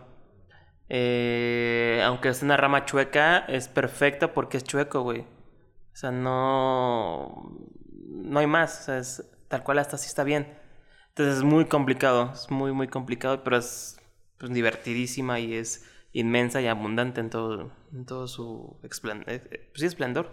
Eh, 0.90 2.02
aunque 2.04 2.30
es 2.30 2.42
una 2.42 2.58
rama 2.58 2.86
chueca, 2.86 3.46
es 3.48 3.68
perfecta 3.68 4.34
porque 4.34 4.58
es 4.58 4.64
chueco, 4.64 5.04
güey. 5.04 5.20
O 5.20 5.96
sea, 5.96 6.10
no. 6.10 7.56
No 8.08 8.40
hay 8.40 8.48
más. 8.48 8.90
Es 8.90 9.30
tal 9.48 9.62
cual 9.64 9.78
hasta 9.78 9.98
así 9.98 10.08
está 10.08 10.24
bien. 10.24 10.58
Entonces 11.10 11.38
es 11.38 11.44
muy 11.44 11.66
complicado. 11.66 12.32
Es 12.34 12.50
muy, 12.50 12.72
muy 12.72 12.88
complicado, 12.88 13.44
pero 13.44 13.58
es 13.58 14.00
pues, 14.40 14.52
divertidísima 14.52 15.40
y 15.40 15.54
es 15.54 15.86
inmensa 16.12 16.62
y 16.62 16.68
abundante 16.68 17.22
en 17.22 17.30
todo, 17.30 17.72
en 17.94 18.06
todo 18.06 18.28
su 18.28 18.80
explen- 18.84 19.24
eh, 19.28 19.44
eh, 19.52 19.70
pues 19.72 19.82
sí, 19.82 19.86
esplendor. 19.86 20.32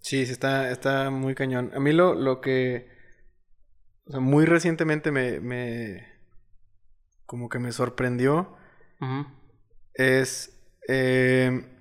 Sí, 0.00 0.26
sí, 0.26 0.32
está, 0.32 0.70
está 0.70 1.10
muy 1.10 1.34
cañón. 1.34 1.70
A 1.74 1.80
mí 1.80 1.92
lo, 1.92 2.14
lo 2.14 2.40
que... 2.40 2.88
O 4.06 4.12
sea, 4.12 4.20
muy 4.20 4.44
recientemente 4.46 5.10
me, 5.10 5.40
me... 5.40 6.06
Como 7.26 7.48
que 7.48 7.58
me 7.58 7.72
sorprendió 7.72 8.56
es... 9.94 10.58
eh, 10.88 11.74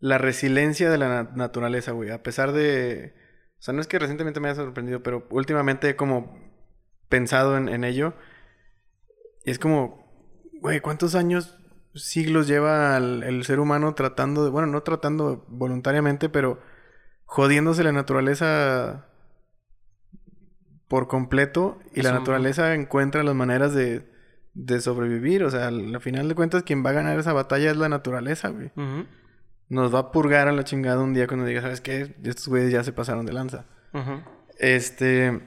la 0.00 0.18
resiliencia 0.18 0.90
de 0.90 0.98
la 0.98 1.08
na- 1.08 1.30
naturaleza, 1.34 1.92
güey. 1.92 2.10
A 2.10 2.22
pesar 2.22 2.52
de... 2.52 3.14
O 3.58 3.62
sea, 3.62 3.74
no 3.74 3.80
es 3.80 3.88
que 3.88 3.98
recientemente 3.98 4.38
me 4.40 4.48
haya 4.48 4.56
sorprendido, 4.56 5.02
pero 5.02 5.26
últimamente 5.30 5.88
he 5.88 5.96
como 5.96 6.38
pensado 7.08 7.56
en, 7.56 7.68
en 7.68 7.82
ello. 7.84 8.14
Y 9.44 9.50
es 9.50 9.58
como, 9.58 10.07
güey, 10.60 10.80
¿cuántos 10.80 11.14
años, 11.14 11.58
siglos 11.94 12.46
lleva 12.46 12.96
el, 12.96 13.22
el 13.22 13.44
ser 13.44 13.60
humano 13.60 13.94
tratando 13.94 14.44
de... 14.44 14.50
Bueno, 14.50 14.68
no 14.68 14.82
tratando 14.82 15.44
voluntariamente, 15.48 16.28
pero 16.28 16.60
jodiéndose 17.24 17.84
la 17.84 17.92
naturaleza 17.92 19.06
por 20.88 21.08
completo. 21.08 21.78
Y 21.94 22.02
la 22.02 22.12
naturaleza 22.12 22.74
encuentra 22.74 23.22
las 23.22 23.34
maneras 23.34 23.74
de, 23.74 24.10
de 24.54 24.80
sobrevivir. 24.80 25.44
O 25.44 25.50
sea, 25.50 25.68
al, 25.68 25.94
al 25.94 26.00
final 26.00 26.28
de 26.28 26.34
cuentas, 26.34 26.62
quien 26.62 26.84
va 26.84 26.90
a 26.90 26.94
ganar 26.94 27.18
esa 27.18 27.32
batalla 27.32 27.70
es 27.70 27.76
la 27.76 27.88
naturaleza, 27.88 28.48
güey. 28.48 28.72
Nos 29.68 29.94
va 29.94 29.98
a 29.98 30.12
purgar 30.12 30.48
a 30.48 30.52
la 30.52 30.64
chingada 30.64 31.02
un 31.02 31.12
día 31.12 31.26
cuando 31.26 31.44
diga, 31.44 31.60
¿sabes 31.60 31.82
qué? 31.82 32.16
Estos 32.24 32.48
güeyes 32.48 32.72
ya 32.72 32.82
se 32.82 32.92
pasaron 32.92 33.26
de 33.26 33.32
lanza. 33.32 33.66
Este. 34.58 35.40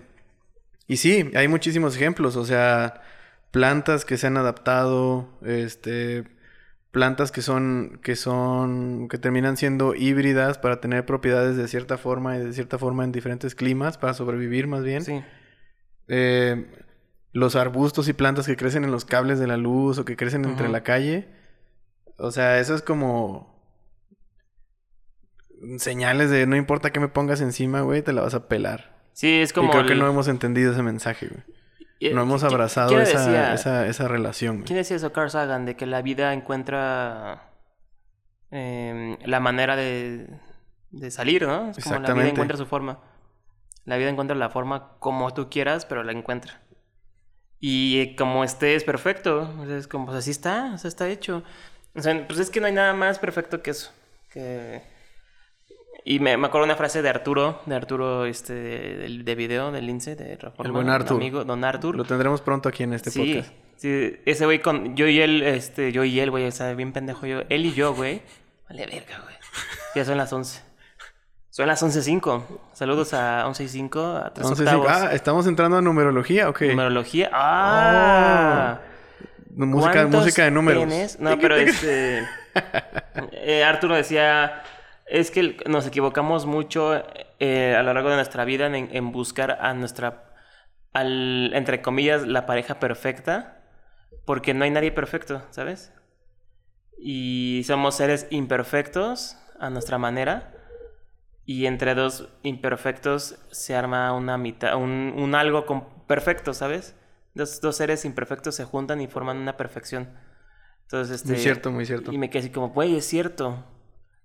Y 0.88 0.98
sí, 0.98 1.32
hay 1.36 1.48
muchísimos 1.48 1.96
ejemplos. 1.96 2.36
O 2.36 2.46
sea, 2.46 3.02
plantas 3.52 4.06
que 4.06 4.18
se 4.18 4.28
han 4.28 4.38
adaptado. 4.38 5.30
Este. 5.44 6.24
Plantas 6.92 7.32
que 7.32 7.42
son. 7.42 8.00
que 8.04 8.16
son. 8.16 9.08
que 9.10 9.18
terminan 9.18 9.58
siendo 9.58 9.96
híbridas 9.96 10.58
para 10.58 10.82
tener 10.82 11.06
propiedades 11.06 11.58
de 11.58 11.68
cierta 11.68 11.98
forma 11.98 12.38
y 12.38 12.40
de 12.40 12.54
cierta 12.54 12.78
forma 12.78 13.04
en 13.04 13.12
diferentes 13.12 13.56
climas. 13.56 13.98
Para 13.98 14.14
sobrevivir 14.14 14.68
más 14.68 14.84
bien. 14.84 15.04
Sí. 15.04 15.24
Eh, 16.08 16.66
los 17.34 17.56
arbustos 17.56 18.08
y 18.08 18.14
plantas 18.14 18.46
que 18.46 18.58
crecen 18.58 18.84
en 18.84 18.92
los 18.92 19.06
cables 19.06 19.40
de 19.40 19.48
la 19.48 19.58
luz 19.58 19.98
o 19.98 20.06
que 20.06 20.18
crecen 20.18 20.44
entre 20.46 20.68
la 20.68 20.84
calle. 20.84 21.30
O 22.18 22.32
sea, 22.32 22.60
eso 22.60 22.76
es 22.76 22.82
como 22.82 23.52
señales 25.78 26.30
de 26.30 26.46
no 26.48 26.56
importa 26.56 26.92
qué 26.92 27.00
me 27.00 27.08
pongas 27.08 27.42
encima, 27.42 27.82
güey, 27.82 28.02
te 28.02 28.14
la 28.14 28.22
vas 28.22 28.34
a 28.34 28.48
pelar. 28.48 29.00
Sí, 29.14 29.42
es 29.42 29.54
como. 29.54 29.70
y 29.70 29.72
creo 29.72 29.86
que 29.86 29.96
no 29.96 30.08
hemos 30.08 30.28
entendido 30.28 30.72
ese 30.72 30.84
mensaje, 30.84 31.28
güey. 31.28 31.44
Eh, 32.02 32.14
No 32.14 32.24
hemos 32.24 32.44
¿qui- 32.44 32.48
abrazado 32.48 33.00
esa, 33.00 33.20
decía- 33.26 33.54
esa, 33.54 33.88
esa 33.88 34.08
relación, 34.08 34.56
güey. 34.58 34.66
¿Quién 34.66 34.78
decía 34.78 34.96
eso? 34.98 35.14
Carl 35.14 35.30
Sagan, 35.30 35.66
de 35.66 35.76
que 35.76 35.86
la 35.86 36.02
vida 36.02 36.34
encuentra 36.34 37.50
em, 38.52 39.18
la 39.26 39.40
manera 39.40 39.76
de, 39.76 40.28
de 40.92 41.12
salir, 41.12 41.48
¿no? 41.48 41.72
Es 41.72 41.84
como 41.84 42.00
la 42.00 42.14
vida 42.14 42.28
encuentra 42.30 42.58
su 42.58 42.66
forma. 42.66 43.00
La 43.86 43.98
vida 43.98 44.10
encuentra 44.10 44.36
la 44.36 44.50
forma 44.50 44.98
como 45.00 45.34
tú 45.34 45.50
quieras, 45.50 45.86
pero 45.86 46.04
la 46.04 46.12
encuentra. 46.12 46.62
Y 47.60 48.00
eh, 48.02 48.16
como 48.16 48.44
esté 48.44 48.76
es 48.76 48.84
perfecto. 48.84 49.54
O 49.60 49.66
sea, 49.66 49.78
es 49.78 49.88
como, 49.88 50.06
pues 50.08 50.18
así 50.18 50.32
está, 50.32 50.72
o 50.74 50.78
sea, 50.78 50.88
está 50.88 51.08
hecho. 51.08 51.44
O 51.96 52.02
sea, 52.02 52.26
pues 52.28 52.40
es 52.40 52.50
que 52.50 52.60
no 52.62 52.68
hay 52.68 52.74
nada 52.74 52.94
más 52.94 53.20
perfecto 53.20 53.62
que 53.62 53.72
eso. 53.72 53.92
Que... 54.32 54.82
Y 56.04 56.20
me, 56.20 56.36
me 56.38 56.48
acuerdo 56.48 56.66
una 56.66 56.76
frase 56.76 57.02
de 57.02 57.10
Arturo, 57.10 57.62
de 57.66 57.76
Arturo 57.76 58.26
este, 58.26 58.54
de, 58.54 59.22
de 59.24 59.36
video, 59.36 59.72
del 59.72 59.86
Lince, 59.86 60.16
de 60.16 60.36
Reforma. 60.36 60.66
El 60.66 60.72
buen 60.72 60.90
Artur. 60.90 61.18
amigo, 61.18 61.44
don 61.44 61.64
Artur. 61.64 61.96
Lo 61.96 62.04
tendremos 62.06 62.42
pronto 62.42 62.70
aquí 62.70 62.84
en 62.84 62.94
este 62.94 63.12
sí, 63.12 63.20
podcast. 63.36 63.54
sí, 63.78 64.16
ese 64.26 64.46
güey 64.46 64.62
con 64.62 64.96
yo 64.96 65.08
y 65.08 65.22
él, 65.22 65.44
este, 65.44 65.92
yo 65.92 66.04
y 66.04 66.20
él, 66.20 66.32
güey, 66.32 66.48
o 66.48 66.52
sea, 66.52 66.74
bien 66.74 66.92
pendejo 66.92 67.28
yo, 67.28 67.42
él 67.50 67.66
y 67.66 67.74
yo, 67.74 67.94
güey. 67.94 68.22
Vale 68.68 68.86
verga, 68.88 69.20
güey. 69.24 69.36
Ya 69.96 70.06
son 70.06 70.18
las 70.18 70.34
11. 70.34 70.62
Son 71.52 71.68
las 71.68 71.84
11.05. 71.84 72.44
Saludos 72.74 73.14
a 73.14 73.46
11 73.46 73.64
y 73.66 73.68
5, 73.68 74.00
a 74.00 74.34
3 74.34 74.46
Entonces, 74.46 74.70
sí, 74.70 74.76
octavos. 74.76 74.88
ah, 74.90 75.14
¿estamos 75.14 75.46
entrando 75.48 75.78
a 75.78 75.82
numerología 75.82 76.50
o? 76.50 76.54
Numerología. 76.60 77.30
¡Ah! 77.34 78.80
música, 79.54 79.92
¿Cuántos 79.92 80.22
música 80.22 80.44
de 80.46 80.52
números. 80.52 80.88
tienes? 80.88 81.20
No, 81.20 81.38
pero 81.38 81.58
este. 81.58 82.24
eh, 83.34 83.64
Arturo 83.64 83.96
decía. 83.96 84.64
Es 85.12 85.30
que 85.30 85.58
nos 85.68 85.86
equivocamos 85.86 86.46
mucho 86.46 87.04
eh, 87.40 87.76
a 87.78 87.84
lo 87.84 87.94
largo 87.94 88.10
de 88.10 88.16
nuestra 88.16 88.46
vida 88.46 88.66
en, 88.68 88.90
en 88.96 89.12
buscar 89.12 89.58
a 89.60 89.74
nuestra. 89.74 90.34
Al, 90.94 91.52
entre 91.54 91.82
comillas, 91.82 92.26
la 92.26 92.46
pareja 92.46 92.80
perfecta. 92.80 93.58
Porque 94.26 94.54
no 94.54 94.64
hay 94.64 94.72
nadie 94.72 94.92
perfecto, 94.92 95.44
¿sabes? 95.50 95.92
Y 96.98 97.64
somos 97.66 97.96
seres 97.96 98.28
imperfectos 98.30 99.38
a 99.60 99.70
nuestra 99.70 99.98
manera. 99.98 100.54
Y 101.44 101.66
entre 101.66 101.96
dos 101.96 102.30
imperfectos 102.44 103.40
se 103.52 103.76
arma 103.76 104.14
una 104.14 104.38
mitad, 104.38 104.76
un, 104.76 105.14
un 105.18 105.36
algo 105.36 105.66
con- 105.66 106.06
perfecto, 106.08 106.54
¿sabes? 106.54 106.96
Dos, 107.34 107.60
dos 107.62 107.76
seres 107.76 108.06
imperfectos 108.06 108.56
se 108.56 108.64
juntan 108.64 109.02
y 109.02 109.08
forman 109.08 109.38
una 109.38 109.58
perfección. 109.58 110.14
Entonces, 110.84 111.18
este... 111.18 111.34
Muy 111.34 111.42
cierto, 111.42 111.72
muy 111.72 111.86
cierto. 111.86 112.14
Y 112.14 112.18
me 112.18 112.30
quedé 112.30 112.40
así 112.40 112.52
como, 112.52 112.70
güey, 112.70 112.96
es 112.96 113.06
cierto. 113.06 113.66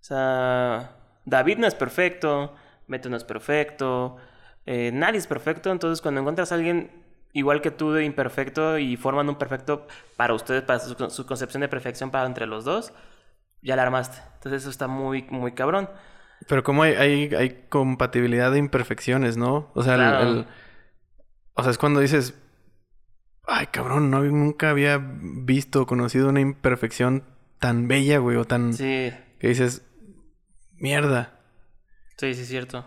O 0.07 0.09
sea, 0.09 0.93
David 1.25 1.59
no 1.59 1.67
es 1.67 1.75
perfecto, 1.75 2.55
Beto 2.87 3.09
no 3.09 3.17
es 3.17 3.25
perfecto, 3.25 4.19
eh, 4.65 4.93
nadie 4.95 5.19
es 5.19 5.27
perfecto. 5.27 5.73
Entonces, 5.73 6.01
cuando 6.01 6.21
encuentras 6.21 6.53
a 6.53 6.55
alguien 6.55 6.93
igual 7.33 7.61
que 7.61 7.73
tú 7.73 7.91
de 7.91 8.05
imperfecto 8.05 8.79
y 8.79 8.97
forman 8.97 9.29
un 9.29 9.35
perfecto 9.35 9.89
para 10.17 10.33
ustedes, 10.33 10.63
para 10.63 10.79
su, 10.79 10.95
su 11.11 11.27
concepción 11.27 11.61
de 11.61 11.69
perfección 11.69 12.13
para 12.13 12.27
entre 12.27 12.47
los 12.47 12.65
dos, 12.65 12.93
ya 13.63 13.75
la 13.75 13.83
armaste. 13.83 14.19
Entonces, 14.35 14.63
eso 14.63 14.71
está 14.71 14.87
muy, 14.87 15.25
muy 15.29 15.55
cabrón. 15.55 15.91
Pero 16.47 16.63
como 16.63 16.85
hay, 16.85 16.95
hay, 16.95 17.35
hay 17.35 17.67
compatibilidad 17.69 18.53
de 18.53 18.59
imperfecciones, 18.59 19.37
¿no? 19.37 19.73
O 19.75 19.83
sea, 19.83 19.97
Claro. 19.97 20.21
el, 20.23 20.47
o 21.55 21.63
sea, 21.63 21.73
es 21.73 21.79
cuando 21.79 21.99
dices, 21.99 22.41
ay, 23.45 23.67
cabrón, 23.73 24.13
no 24.13 24.23
nunca 24.23 24.71
había 24.71 25.03
visto 25.03 25.83
o 25.83 25.87
conocido 25.87 26.29
una 26.29 26.39
imperfección 26.39 27.25
tan 27.59 27.89
bella, 27.89 28.19
güey, 28.19 28.37
o 28.37 28.45
tan 28.45 28.73
Sí, 28.73 29.13
que 29.41 29.49
dices, 29.49 29.83
mierda. 30.79 31.33
sí, 32.17 32.35
sí, 32.35 32.43
es 32.43 32.49
cierto. 32.49 32.85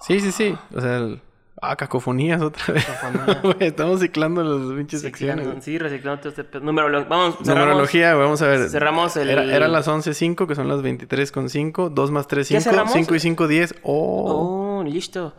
Sí, 0.00 0.20
sí, 0.20 0.32
sí. 0.32 0.56
O 0.74 0.80
sea, 0.80 0.96
el- 0.98 1.22
ah, 1.60 1.76
cacofonías 1.76 2.42
otra 2.42 2.74
vez. 2.74 2.86
Estamos 3.60 4.00
ciclando 4.00 4.42
las 4.42 4.76
pinches 4.76 5.00
secciones. 5.02 5.46
Güey. 5.46 5.62
sí, 5.62 5.78
reciclando 5.78 6.20
todo 6.20 6.28
este. 6.42 6.58
Numerolo- 6.60 7.06
Vamos, 7.08 7.36
cerramos. 7.38 7.46
Numerología, 7.66 8.14
güey, 8.14 8.24
vamos 8.24 8.42
a 8.42 8.48
ver. 8.48 8.68
cerramos 8.68 9.16
el- 9.16 9.30
Era, 9.30 9.44
era 9.44 9.68
las 9.68 9.86
11.05, 9.88 10.46
que 10.48 10.54
son 10.56 10.68
las 10.68 10.80
23.5. 10.82 11.88
2 11.90 12.10
más 12.10 12.26
3, 12.26 12.48
¿Ya 12.48 12.60
5. 12.60 12.70
cerramos? 12.70 12.92
5 12.94 13.14
y 13.14 13.20
5, 13.20 13.46
10. 13.48 13.74
Oh. 13.84 14.78
Oh, 14.80 14.84
listo. 14.84 15.36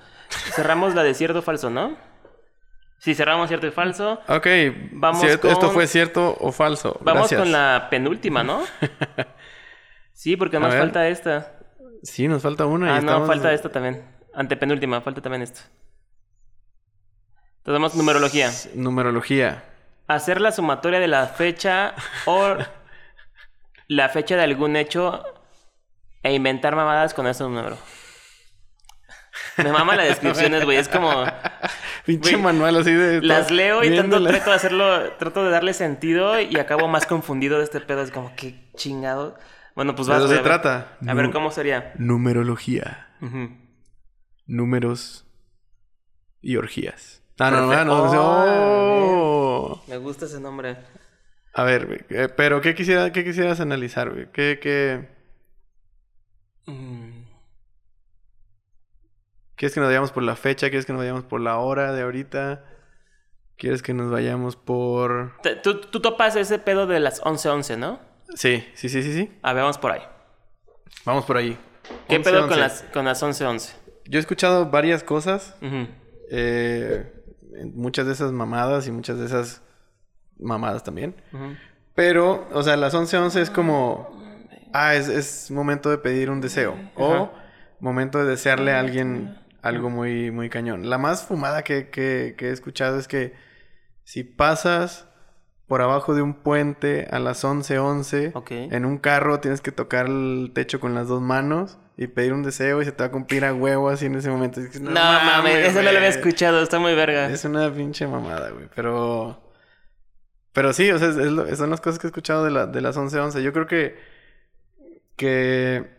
Cerramos 0.55 0.95
la 0.95 1.03
de 1.03 1.13
cierto 1.13 1.41
falso, 1.41 1.69
¿no? 1.69 1.95
Sí, 2.99 3.13
cerramos 3.15 3.49
cierto 3.49 3.67
y 3.67 3.71
falso. 3.71 4.21
Ok, 4.29 4.47
Vamos 4.93 5.21
cier- 5.21 5.31
¿esto 5.43 5.59
con- 5.59 5.71
fue 5.71 5.87
cierto 5.87 6.37
o 6.39 6.53
falso? 6.53 6.97
Vamos 7.01 7.23
Gracias. 7.23 7.41
con 7.41 7.51
la 7.51 7.87
penúltima, 7.89 8.43
¿no? 8.45 8.61
Sí, 10.23 10.37
porque 10.37 10.57
nos 10.57 10.73
falta 10.73 11.05
esta. 11.09 11.51
Sí, 12.01 12.29
nos 12.29 12.41
falta 12.41 12.65
una. 12.65 12.85
y 12.87 12.89
Ah, 12.91 12.93
no, 13.01 13.11
estamos- 13.11 13.27
falta 13.27 13.51
esta 13.51 13.69
también. 13.69 14.05
Antepenúltima, 14.33 15.01
falta 15.01 15.21
también 15.21 15.41
esta. 15.41 15.59
Vamos 17.65 17.93
numerología. 17.95 18.49
Numerología. 18.73 19.65
Hacer 20.07 20.39
la 20.39 20.53
sumatoria 20.53 21.01
de 21.01 21.09
la 21.09 21.27
fecha 21.27 21.93
o 22.25 22.55
la 23.89 24.07
fecha 24.07 24.37
de 24.37 24.43
algún 24.43 24.77
hecho 24.77 25.25
e 26.23 26.33
inventar 26.33 26.73
mamadas 26.77 27.13
con 27.13 27.27
ese 27.27 27.43
número. 27.43 27.77
Me 29.57 29.73
mama 29.73 29.97
las 29.97 30.07
descripciones, 30.07 30.63
güey. 30.63 30.77
Es 30.77 30.87
como... 30.87 31.25
Pinche 32.05 32.37
manual 32.37 32.77
así 32.77 32.93
de... 32.93 33.21
Las 33.21 33.51
leo 33.51 33.83
y 33.83 33.93
tanto 33.93 34.23
trato 34.23 34.49
de 34.51 34.55
hacerlo, 34.55 35.11
trato 35.19 35.43
de 35.43 35.51
darle 35.51 35.73
sentido 35.73 36.39
y 36.39 36.57
acabo 36.59 36.87
más 36.87 37.05
confundido 37.05 37.57
de 37.57 37.65
este 37.65 37.81
pedo. 37.81 38.01
Es 38.01 38.11
como, 38.11 38.33
qué 38.37 38.71
chingado. 38.77 39.37
Bueno, 39.75 39.95
pues 39.95 40.07
¿De 40.07 40.13
vas, 40.13 40.19
eso 40.23 40.27
güey, 40.27 40.37
se 40.37 40.39
a 40.39 40.43
ver. 40.51 40.61
trata? 40.61 40.97
A 41.07 41.13
ver, 41.13 41.31
¿cómo 41.31 41.51
sería? 41.51 41.93
Numerología. 41.97 43.09
Números 44.45 45.25
y 46.41 46.57
orgías. 46.57 47.21
Ah, 47.39 47.49
no, 47.49 47.61
no, 47.61 47.85
no. 47.85 48.21
Oh, 48.21 49.73
Oh. 49.75 49.83
Me 49.87 49.97
gusta 49.97 50.25
ese 50.25 50.39
nombre. 50.39 50.77
A 51.53 51.63
ver, 51.63 52.05
eh, 52.09 52.29
pero 52.35 52.61
¿qué, 52.61 52.75
quisiera, 52.75 53.11
¿qué 53.11 53.23
quisieras 53.23 53.59
analizar, 53.59 54.11
güey? 54.11 54.31
¿Qué, 54.31 54.59
qué... 54.61 55.09
Mm. 56.65 57.23
¿Quieres 59.55 59.73
que 59.73 59.79
nos 59.79 59.89
vayamos 59.89 60.11
por 60.11 60.23
la 60.23 60.35
fecha? 60.35 60.69
¿Quieres 60.69 60.85
que 60.85 60.93
nos 60.93 61.01
vayamos 61.01 61.23
por 61.23 61.41
la 61.41 61.57
hora 61.57 61.93
de 61.93 62.01
ahorita? 62.01 62.65
¿Quieres 63.55 63.81
que 63.83 63.93
nos 63.93 64.11
vayamos 64.11 64.55
por...? 64.55 65.33
Tú, 65.61 65.79
tú 65.81 66.01
topas 66.01 66.35
ese 66.35 66.59
pedo 66.59 66.87
de 66.87 66.99
las 66.99 67.21
11-11, 67.21 67.77
¿no? 67.77 67.99
Sí, 68.35 68.65
sí, 68.73 68.89
sí, 68.89 69.03
sí, 69.03 69.13
sí. 69.13 69.31
A 69.41 69.53
ver, 69.53 69.63
vamos 69.63 69.77
por 69.77 69.91
ahí. 69.91 70.01
Vamos 71.05 71.25
por 71.25 71.37
ahí. 71.37 71.57
¿Qué 72.07 72.15
11, 72.17 72.29
pedo 72.29 72.43
11. 72.43 72.49
con 72.49 72.59
las, 72.59 72.81
con 72.93 73.05
las 73.05 73.23
11-11? 73.23 73.73
Yo 74.05 74.19
he 74.19 74.21
escuchado 74.21 74.69
varias 74.69 75.03
cosas. 75.03 75.55
Eh, 76.31 77.11
muchas 77.73 78.05
de 78.07 78.13
esas 78.13 78.31
mamadas 78.31 78.87
y 78.87 78.91
muchas 78.91 79.19
de 79.19 79.25
esas 79.25 79.61
mamadas 80.39 80.83
también. 80.83 81.15
Pero, 81.95 82.47
o 82.53 82.63
sea, 82.63 82.75
las 82.77 82.93
11.11 82.93 83.39
es 83.39 83.49
como... 83.49 84.21
Ah, 84.73 84.95
es, 84.95 85.07
es 85.07 85.51
momento 85.51 85.89
de 85.91 85.99
pedir 85.99 86.29
un 86.31 86.41
deseo. 86.41 86.75
O 86.95 87.31
momento 87.79 88.17
de 88.19 88.25
desearle 88.25 88.71
a 88.73 88.79
alguien 88.79 89.37
algo 89.61 89.89
muy, 89.89 90.31
muy 90.31 90.49
cañón. 90.49 90.89
La 90.89 90.97
más 90.97 91.23
fumada 91.25 91.63
que, 91.63 91.89
que- 91.89 92.33
que 92.37 92.47
he 92.47 92.51
escuchado 92.51 92.97
es 92.97 93.07
que 93.07 93.33
si 94.03 94.23
pasas 94.23 95.07
por 95.67 95.81
abajo 95.81 96.13
de 96.13 96.21
un 96.21 96.33
puente 96.33 97.07
a 97.09 97.19
las 97.19 97.43
11.11 97.43 98.31
Ok. 98.35 98.51
en 98.51 98.85
un 98.85 98.97
carro 98.97 99.39
tienes 99.39 99.61
que 99.61 99.71
tocar 99.71 100.07
el 100.07 100.51
techo 100.53 100.79
con 100.79 100.93
las 100.93 101.07
dos 101.07 101.21
manos 101.21 101.77
y 101.97 102.07
pedir 102.07 102.33
un 102.33 102.43
deseo 102.43 102.81
y 102.81 102.85
se 102.85 102.91
te 102.91 103.03
va 103.03 103.07
a 103.07 103.11
cumplir 103.11 103.45
a 103.45 103.53
huevo 103.53 103.89
así 103.89 104.05
en 104.07 104.15
ese 104.15 104.29
momento. 104.29 104.59
Dices, 104.59 104.81
No, 104.81 104.91
mames, 104.91 105.67
eso 105.67 105.75
no 105.77 105.83
lo 105.83 105.89
había 105.89 106.01
güey". 106.09 106.11
escuchado, 106.11 106.61
está 106.61 106.79
muy 106.79 106.93
verga. 106.95 107.29
Es 107.29 107.45
una 107.45 107.71
pinche 107.73 108.05
mamada, 108.07 108.49
güey. 108.51 108.67
Pero. 108.75 109.41
Pero 110.53 110.73
sí, 110.73 110.91
o 110.91 110.99
sea, 110.99 111.09
es- 111.09 111.17
es 111.17 111.31
lo- 111.31 111.55
son 111.55 111.69
las 111.71 111.81
cosas 111.81 111.97
que 111.99 112.07
he 112.07 112.09
escuchado 112.09 112.43
de, 112.43 112.51
la, 112.51 112.67
de 112.67 112.81
las 112.81 112.95
11-11. 112.97 113.41
Yo 113.41 113.53
creo 113.53 113.65
que. 113.67 113.95
Que. 115.15 115.89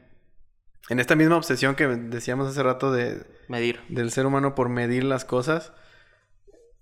En 0.91 1.01
esta 1.01 1.17
misma 1.17 1.37
obsesión 1.37 1.75
que 1.77 1.87
decíamos 1.87 2.49
hace 2.49 2.63
rato 2.63 2.93
de, 2.93 3.23
Medir. 3.49 3.81
del 3.89 4.11
ser 4.11 4.27
humano 4.27 4.55
por 4.55 4.69
medir 4.69 5.03
las 5.05 5.25
cosas. 5.25 5.73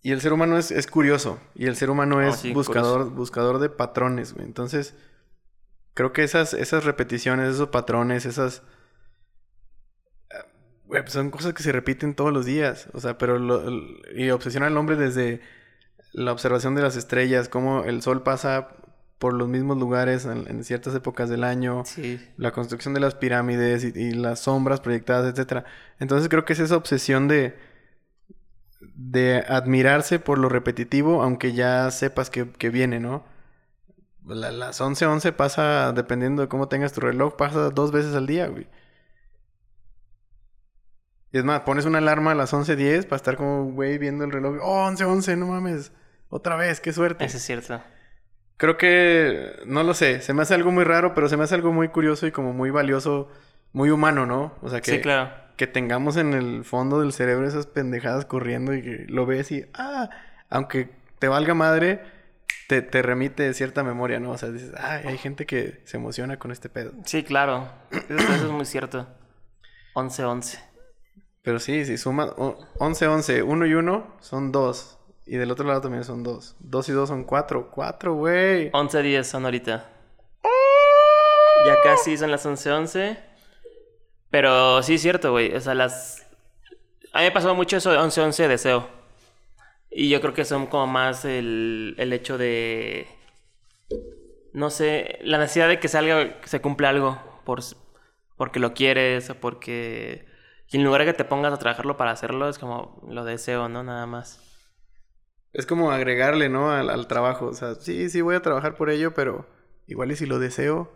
Y 0.02 0.10
el 0.12 0.20
ser 0.20 0.32
humano 0.32 0.58
es, 0.58 0.70
es 0.72 0.86
curioso. 0.88 1.38
Y 1.54 1.66
el 1.66 1.76
ser 1.76 1.88
humano 1.90 2.18
Ah, 2.18 2.28
es 2.28 2.36
sí, 2.36 2.52
buscador, 2.52 3.10
buscador 3.10 3.58
de 3.60 3.68
patrones, 3.70 4.32
güey. 4.34 4.44
Entonces. 4.46 4.94
Creo 5.94 6.12
que 6.14 6.24
esas, 6.24 6.54
esas 6.54 6.84
repeticiones, 6.84 7.54
esos 7.54 7.68
patrones, 7.68 8.24
esas. 8.24 8.62
güey, 10.86 11.02
pues 11.02 11.12
son 11.12 11.30
cosas 11.30 11.52
que 11.54 11.62
se 11.62 11.72
repiten 11.72 12.14
todos 12.14 12.32
los 12.32 12.44
días. 12.46 12.88
O 12.94 13.00
sea, 13.00 13.18
pero 13.18 13.38
lo- 13.38 13.62
y 14.14 14.30
obsesiona 14.30 14.66
al 14.66 14.76
hombre 14.76 14.96
desde 14.96 15.40
la 16.12 16.32
observación 16.32 16.74
de 16.74 16.82
las 16.82 16.96
estrellas, 16.96 17.48
cómo 17.48 17.84
el 17.84 18.02
sol 18.02 18.22
pasa 18.22 18.68
por 19.18 19.34
los 19.34 19.48
mismos 19.48 19.78
lugares 19.78 20.24
en, 20.24 20.48
en 20.48 20.64
ciertas 20.64 20.94
épocas 20.94 21.28
del 21.30 21.44
año, 21.44 21.84
Sí. 21.86 22.20
la 22.36 22.50
construcción 22.50 22.92
de 22.92 23.00
las 23.00 23.14
pirámides 23.14 23.84
y, 23.84 23.88
y 23.98 24.10
las 24.12 24.40
sombras 24.40 24.80
proyectadas, 24.80 25.30
etcétera. 25.32 25.64
Entonces 26.00 26.28
creo 26.28 26.44
que 26.44 26.54
es 26.54 26.58
esa 26.58 26.76
obsesión 26.76 27.28
de 27.28 27.54
de 28.94 29.44
admirarse 29.48 30.18
por 30.18 30.38
lo 30.38 30.48
repetitivo, 30.48 31.22
aunque 31.22 31.52
ya 31.52 31.90
sepas 31.90 32.30
que, 32.30 32.50
que 32.52 32.70
viene, 32.70 33.00
¿no? 33.00 33.24
La- 34.26 34.52
las 34.52 34.80
11:11 34.80 35.32
pasa, 35.32 35.92
dependiendo 35.92 36.42
de 36.42 36.48
cómo 36.48 36.68
tengas 36.68 36.92
tu 36.92 37.00
reloj, 37.00 37.36
pasa 37.36 37.70
dos 37.70 37.92
veces 37.92 38.14
al 38.14 38.26
día, 38.26 38.46
güey. 38.48 38.68
Y 41.32 41.38
es 41.38 41.44
más, 41.44 41.62
pones 41.62 41.86
una 41.86 41.98
alarma 41.98 42.32
a 42.32 42.34
las 42.34 42.52
11:10 42.52 43.06
para 43.06 43.16
estar 43.16 43.36
como, 43.36 43.64
güey, 43.72 43.98
viendo 43.98 44.24
el 44.24 44.32
reloj. 44.32 44.58
Oh, 44.62 44.84
11:11, 44.86 45.36
no 45.36 45.46
mames. 45.46 45.92
Otra 46.28 46.56
vez, 46.56 46.80
qué 46.80 46.92
suerte. 46.92 47.24
Eso 47.24 47.38
es 47.38 47.42
cierto. 47.42 47.80
Creo 48.56 48.76
que, 48.76 49.54
no 49.66 49.82
lo 49.82 49.92
sé, 49.94 50.20
se 50.20 50.34
me 50.34 50.42
hace 50.42 50.54
algo 50.54 50.70
muy 50.70 50.84
raro, 50.84 51.14
pero 51.14 51.28
se 51.28 51.36
me 51.36 51.44
hace 51.44 51.54
algo 51.54 51.72
muy 51.72 51.88
curioso 51.88 52.26
y 52.26 52.32
como 52.32 52.52
muy 52.52 52.70
valioso, 52.70 53.28
muy 53.72 53.90
humano, 53.90 54.24
¿no? 54.26 54.54
O 54.62 54.68
sea, 54.68 54.80
que, 54.80 54.92
Sí, 54.92 55.00
claro. 55.00 55.30
Que 55.62 55.68
tengamos 55.68 56.16
en 56.16 56.34
el 56.34 56.64
fondo 56.64 56.98
del 56.98 57.12
cerebro 57.12 57.46
esas 57.46 57.66
pendejadas 57.66 58.24
corriendo 58.24 58.74
y 58.74 58.82
que 58.82 59.06
lo 59.06 59.26
ves 59.26 59.52
y, 59.52 59.64
ah, 59.74 60.10
aunque 60.50 60.90
te 61.20 61.28
valga 61.28 61.54
madre, 61.54 62.02
te, 62.66 62.82
te 62.82 63.00
remite 63.00 63.54
cierta 63.54 63.84
memoria, 63.84 64.18
¿no? 64.18 64.32
O 64.32 64.38
sea, 64.38 64.50
dices, 64.50 64.72
ah, 64.76 65.02
hay 65.04 65.18
gente 65.18 65.46
que 65.46 65.80
se 65.84 65.98
emociona 65.98 66.36
con 66.36 66.50
este 66.50 66.68
pedo. 66.68 66.90
Sí, 67.04 67.22
claro. 67.22 67.68
Eso, 67.92 68.16
eso 68.16 68.46
es 68.46 68.50
muy 68.50 68.64
cierto. 68.64 69.06
11-11. 69.94 70.58
Pero 71.42 71.60
sí, 71.60 71.84
si 71.84 71.96
sumas 71.96 72.32
11, 72.80 73.06
11, 73.06 73.42
1 73.44 73.66
y 73.66 73.74
1 73.74 74.16
son 74.18 74.50
2. 74.50 74.98
Y 75.26 75.36
del 75.36 75.52
otro 75.52 75.64
lado 75.64 75.80
también 75.80 76.02
son 76.02 76.24
2. 76.24 76.56
2 76.58 76.88
y 76.88 76.92
2 76.92 77.08
son 77.08 77.22
4. 77.22 77.70
4, 77.70 78.14
güey. 78.14 78.72
11-10 78.72 79.22
son 79.22 79.44
ahorita. 79.44 79.88
Ya 81.64 81.80
casi 81.84 82.16
son 82.16 82.32
las 82.32 82.44
11-11. 82.46 83.31
Pero 84.32 84.82
sí 84.82 84.94
es 84.94 85.02
cierto, 85.02 85.30
güey. 85.30 85.54
O 85.54 85.60
sea, 85.60 85.74
las... 85.74 86.26
A 87.12 87.18
mí 87.18 87.26
me 87.26 87.32
pasó 87.32 87.54
mucho 87.54 87.76
eso 87.76 87.92
de 87.92 87.98
11-11 87.98 88.48
deseo. 88.48 88.88
Y 89.90 90.08
yo 90.08 90.22
creo 90.22 90.32
que 90.32 90.46
son 90.46 90.66
como 90.66 90.86
más 90.86 91.26
el, 91.26 91.94
el 91.98 92.14
hecho 92.14 92.38
de... 92.38 93.06
No 94.54 94.70
sé, 94.70 95.18
la 95.22 95.36
necesidad 95.36 95.68
de 95.68 95.78
que 95.78 95.88
salga, 95.88 96.40
se 96.44 96.62
cumpla 96.62 96.88
algo. 96.88 97.20
Por, 97.44 97.60
porque 98.38 98.58
lo 98.58 98.72
quieres 98.72 99.28
o 99.28 99.34
porque... 99.34 100.24
Y 100.70 100.78
en 100.78 100.84
lugar 100.84 101.02
de 101.02 101.08
que 101.08 101.12
te 101.12 101.24
pongas 101.26 101.52
a 101.52 101.58
trabajarlo 101.58 101.98
para 101.98 102.12
hacerlo, 102.12 102.48
es 102.48 102.58
como 102.58 103.06
lo 103.06 103.24
deseo, 103.24 103.68
¿no? 103.68 103.82
Nada 103.82 104.06
más. 104.06 104.40
Es 105.52 105.66
como 105.66 105.92
agregarle, 105.92 106.48
¿no? 106.48 106.70
Al, 106.70 106.88
al 106.88 107.06
trabajo. 107.06 107.48
O 107.48 107.52
sea, 107.52 107.74
sí, 107.74 108.08
sí 108.08 108.22
voy 108.22 108.34
a 108.36 108.40
trabajar 108.40 108.76
por 108.76 108.88
ello, 108.88 109.12
pero 109.12 109.46
igual 109.86 110.10
y 110.10 110.16
si 110.16 110.24
lo 110.24 110.38
deseo, 110.38 110.90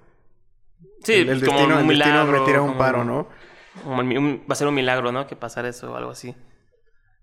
Sí, 1.02 1.12
el, 1.14 1.20
el 1.20 1.38
pues 1.38 1.44
como 1.44 1.58
destino, 1.58 1.74
un 1.76 1.80
el 1.90 1.98
destino 1.98 2.16
me 2.16 2.24
milagro, 2.24 2.44
tira 2.44 2.62
un 2.62 2.76
paro, 2.78 3.04
¿no? 3.04 3.28
Como 3.84 4.02
mi- 4.02 4.16
un- 4.16 4.40
va 4.40 4.52
a 4.52 4.54
ser 4.56 4.66
un 4.68 4.74
milagro, 4.74 5.12
¿no? 5.12 5.26
Que 5.26 5.36
pasar 5.36 5.66
eso 5.66 5.92
o 5.92 5.96
algo 5.96 6.10
así. 6.10 6.34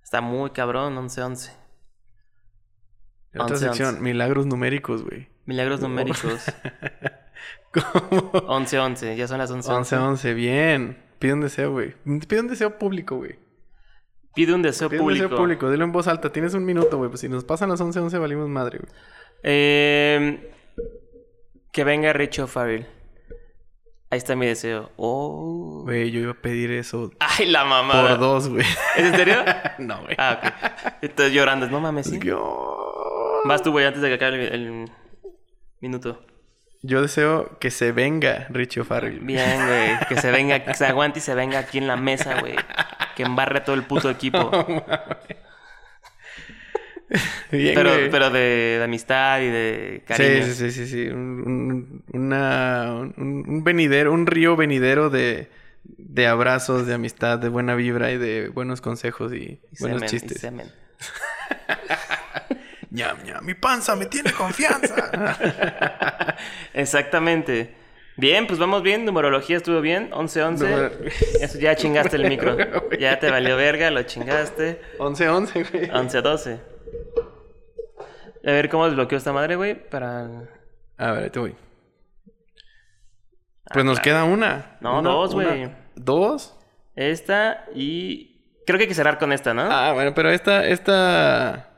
Está 0.04 0.22
muy 0.22 0.52
cabrón, 0.52 0.96
11-11. 0.98 1.52
Otra 3.36 3.46
11, 3.46 3.58
sección, 3.58 3.90
11. 3.90 4.02
milagros 4.02 4.46
numéricos, 4.46 5.04
güey. 5.04 5.28
Milagros 5.46 5.82
numéricos. 5.82 6.46
¿Cómo? 7.74 8.32
11-11, 8.32 9.16
ya 9.16 9.28
son 9.28 9.40
las 9.40 9.52
11-11. 9.52 9.76
11, 9.78 9.96
11, 9.98 10.34
bien. 10.36 11.04
Pide 11.20 11.34
un 11.34 11.42
deseo, 11.42 11.72
güey. 11.72 11.96
Pide 12.28 12.42
un 12.42 12.48
deseo 12.48 12.78
público, 12.78 13.16
güey. 13.18 13.40
Pide 14.36 14.54
un 14.54 14.62
deseo 14.62 14.90
Pide 14.90 15.00
un 15.00 15.06
público. 15.08 15.24
deseo 15.24 15.38
público. 15.38 15.72
Dilo 15.72 15.84
en 15.84 15.92
voz 15.92 16.08
alta. 16.08 16.32
Tienes 16.32 16.54
un 16.54 16.66
minuto, 16.66 16.98
güey. 16.98 17.10
Pues 17.10 17.22
si 17.22 17.30
nos 17.30 17.44
pasan 17.44 17.70
las 17.70 17.82
11, 17.82 18.00
11, 18.00 18.18
valimos 18.20 18.48
madre, 18.50 18.80
güey. 18.80 18.92
Eh, 19.44 20.52
que 21.72 21.84
venga 21.84 22.14
Richo 22.14 22.46
Farrell. 22.48 22.86
Ahí 24.14 24.20
está 24.20 24.36
mi 24.36 24.46
deseo. 24.46 24.92
Oh. 24.96 25.82
Güey, 25.86 26.12
yo 26.12 26.20
iba 26.20 26.34
a 26.34 26.36
pedir 26.36 26.70
eso 26.70 27.10
Ay, 27.18 27.48
la 27.48 27.66
mamá. 27.66 28.10
por 28.10 28.20
dos, 28.20 28.48
güey. 28.48 28.64
¿Es 28.96 29.06
en 29.06 29.16
serio? 29.16 29.38
no, 29.80 30.04
güey. 30.04 30.16
ah, 30.20 30.40
ok. 30.40 30.94
Estás 31.02 31.32
llorando. 31.32 31.68
No 31.68 31.82
mames, 31.82 32.06
sí. 32.06 32.20
Yo... 32.20 33.42
Vas 33.46 33.64
tú, 33.64 33.72
güey, 33.72 33.88
antes 33.88 34.04
de 34.04 34.10
que 34.10 34.14
acabe 34.14 34.54
el, 34.54 34.54
el 34.54 34.92
minuto. 35.82 36.24
Yo 36.84 37.02
deseo 37.02 37.58
que 37.58 37.72
se 37.72 37.92
venga 37.92 38.46
Richie 38.52 38.82
O'Farrell. 38.82 39.20
Bien, 39.22 39.66
güey. 39.66 39.98
Que 40.08 40.22
se 40.22 40.30
venga, 40.30 40.64
que 40.64 40.76
se 40.76 40.86
aguante 40.86 41.18
y 41.18 41.22
se 41.24 41.34
venga 41.34 41.58
aquí 41.58 41.80
en 41.80 41.88
la 41.88 41.96
mesa, 41.96 42.40
güey. 42.40 42.56
Que 43.16 43.24
embarre 43.24 43.62
todo 43.62 43.76
el 43.76 43.82
puto 43.82 44.12
equipo. 44.12 44.52
Bien, 47.52 47.76
Pero, 47.76 47.92
güey. 47.94 48.10
pero 48.10 48.30
de, 48.32 48.78
de 48.80 48.84
amistad 48.84 49.40
y 49.42 49.46
de 49.48 50.04
cariño. 50.08 50.46
Sí, 50.46 50.54
sí, 50.54 50.72
sí, 50.72 50.74
sí, 50.86 50.88
sí. 50.88 51.08
Un, 51.10 51.44
un- 51.46 52.04
una, 52.14 52.92
un, 52.94 53.46
un 53.48 53.64
venidero, 53.64 54.12
un 54.12 54.26
río 54.26 54.56
venidero 54.56 55.10
de, 55.12 55.50
de 55.84 56.28
abrazos, 56.28 56.88
de 56.88 56.96
amistad, 56.96 57.38
de 57.40 57.50
buena 57.50 57.76
vibra 57.76 58.12
y 58.12 58.18
de 58.18 58.50
buenos 58.50 58.82
consejos 58.82 59.32
y, 59.34 59.38
Y 59.38 59.60
buenos 59.80 60.02
semen, 60.02 60.04
y 60.04 60.08
chistes. 60.10 60.42
semen. 60.42 60.72
ñam, 62.92 63.18
ñam, 63.24 63.46
mi 63.46 63.54
panza 63.54 63.96
me 63.96 64.08
tiene 64.08 64.32
confianza. 64.32 66.36
Exactamente. 66.74 67.76
Bien, 68.16 68.46
pues 68.46 68.60
vamos 68.60 68.84
bien. 68.84 69.06
Numerología 69.06 69.58
estuvo 69.58 69.82
bien. 69.82 70.12
11-11. 70.12 70.58
Numer- 70.60 71.12
Eso 71.42 71.58
ya 71.60 71.76
chingaste 71.76 72.16
el 72.16 72.30
micro. 72.30 72.56
Ya 73.00 73.18
te 73.20 73.32
valió 73.32 73.58
verga, 73.58 73.90
lo 73.90 74.04
chingaste. 74.04 74.80
11, 75.00 75.30
11, 75.30 75.64
güey. 75.64 75.90
11-12. 75.90 76.60
A 78.46 78.52
ver 78.52 78.70
cómo 78.70 78.86
desbloqueo 78.86 79.18
esta 79.18 79.32
madre, 79.34 79.56
güey. 79.56 79.90
Para. 79.90 80.26
A 80.98 81.12
ver, 81.12 81.24
ahí 81.26 81.30
te 81.30 81.40
voy. 81.40 81.56
Pues 83.74 83.86
nos 83.86 84.00
queda 84.00 84.24
una. 84.26 84.78
No, 84.82 85.00
Una- 85.00 85.10
dos, 85.10 85.34
güey. 85.34 85.72
¿Dos? 85.96 86.56
Esta 86.96 87.66
y. 87.74 88.32
Creo 88.66 88.78
que 88.78 88.84
hay 88.84 88.88
que 88.88 88.96
cerrar 88.96 89.18
con 89.20 89.34
esta, 89.34 89.54
¿no? 89.54 89.64
Ah, 89.64 89.92
bueno, 89.94 90.14
pero 90.16 90.30
esta, 90.30 90.66
esta... 90.66 91.70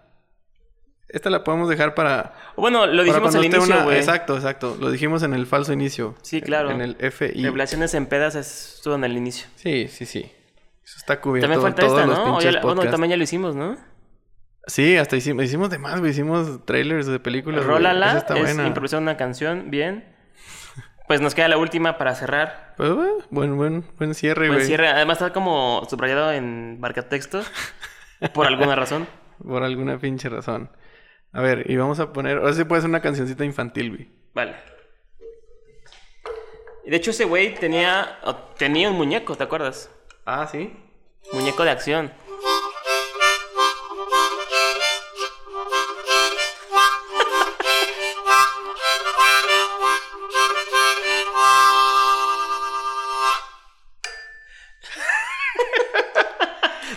Esta 1.07 1.29
la 1.31 1.43
podemos 1.43 1.67
dejar 1.67 1.95
para... 1.95 2.33
Bueno, 2.57 2.85
lo 2.85 3.03
dijimos 3.03 3.33
al 3.33 3.43
esté 3.43 3.57
inicio, 3.57 3.75
una-. 3.85 3.97
Exacto, 3.97 4.35
exacto. 4.35 4.77
Lo 4.79 4.91
dijimos 4.91 5.23
en 5.23 5.33
el 5.33 5.47
falso 5.47 5.73
inicio. 5.73 6.13
Sí, 6.21 6.41
claro. 6.41 6.69
En 6.69 6.81
el 6.81 6.95
FI. 6.99 7.41
Revelaciones 7.43 7.95
en 7.95 8.05
pedas 8.05 8.35
es- 8.35 8.75
estuvo 8.75 8.93
en 8.95 9.03
el 9.03 9.17
inicio. 9.17 9.47
Sí, 9.55 9.87
sí, 9.87 10.05
sí. 10.05 10.31
Eso 10.83 10.97
está 10.97 11.19
cubierto 11.21 11.47
También 11.49 11.61
falta 11.61 11.81
en 11.81 11.87
todos 11.87 12.01
esta, 12.01 12.07
los 12.07 12.17
¿no? 12.19 12.23
O 12.23 12.37
pinches 12.37 12.53
ya 12.55 12.61
bueno, 12.61 12.81
también 12.91 13.09
ya 13.11 13.17
lo 13.17 13.23
hicimos, 13.23 13.55
¿no? 13.55 13.77
Sí, 14.67 14.97
hasta 14.97 15.15
hicimos, 15.15 15.45
hicimos 15.45 15.69
de 15.69 15.77
más, 15.77 15.99
güey. 15.99 16.11
Hicimos 16.11 16.65
trailers 16.65 17.05
de 17.07 17.19
películas. 17.19 17.63
Rólala, 17.65 18.17
está 18.17 18.37
es 18.37 18.57
improvisar 18.57 19.01
una 19.01 19.15
canción, 19.17 19.69
bien. 19.69 20.13
Pues 21.07 21.21
nos 21.21 21.35
queda 21.35 21.47
la 21.47 21.57
última 21.57 21.97
para 21.99 22.15
cerrar. 22.15 22.73
Pues, 22.77 22.91
buen, 23.29 23.57
buen, 23.57 23.85
buen 23.97 24.15
cierre, 24.15 24.47
Buen 24.47 24.59
güey. 24.59 24.65
cierre. 24.67 24.87
Además 24.87 25.17
está 25.21 25.31
como 25.31 25.85
subrayado 25.87 26.31
en 26.31 26.79
marcatexto. 26.79 27.43
por 28.33 28.47
alguna 28.47 28.75
razón. 28.75 29.07
Por 29.45 29.61
alguna 29.61 29.99
pinche 29.99 30.29
razón. 30.29 30.71
A 31.31 31.41
ver, 31.41 31.69
y 31.69 31.75
vamos 31.75 31.99
a 31.99 32.11
poner... 32.11 32.37
Ahora 32.37 32.53
sí 32.53 32.63
puede 32.63 32.81
ser 32.81 32.89
una 32.89 33.01
cancioncita 33.01 33.45
infantil, 33.45 33.89
güey. 33.89 34.09
Vale. 34.33 34.55
De 36.85 36.95
hecho, 36.95 37.11
ese 37.11 37.25
güey 37.25 37.53
tenía, 37.55 38.17
tenía 38.57 38.89
un 38.89 38.95
muñeco, 38.95 39.35
¿te 39.35 39.43
acuerdas? 39.43 39.91
Ah, 40.25 40.47
¿sí? 40.51 40.73
Muñeco 41.33 41.63
de 41.63 41.71
acción. 41.71 42.11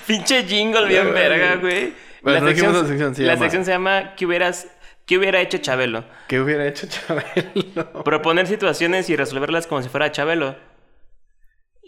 Pinche 0.08 0.42
jingle 0.44 0.86
bien 0.88 1.12
verga, 1.14 1.54
güey. 1.56 1.92
Bueno, 2.22 2.40
no 2.40 2.48
dijimos 2.48 2.74
la 2.74 2.86
sección, 2.88 3.14
se 3.14 3.22
la 3.22 3.34
llama- 3.34 3.44
sección 3.44 3.64
se 3.64 3.70
llama 3.70 4.14
¿Qué 4.16 4.26
hubieras 4.26 4.66
qué 5.06 5.16
hubiera 5.18 5.40
hecho 5.40 5.58
Chabelo? 5.58 6.04
¿Qué 6.26 6.40
hubiera 6.40 6.66
hecho 6.66 6.86
Chabelo? 6.88 8.02
Proponer 8.04 8.46
situaciones 8.48 9.08
y 9.08 9.14
resolverlas 9.16 9.66
como 9.68 9.82
si 9.82 9.88
fuera 9.88 10.10
Chabelo. 10.10 10.56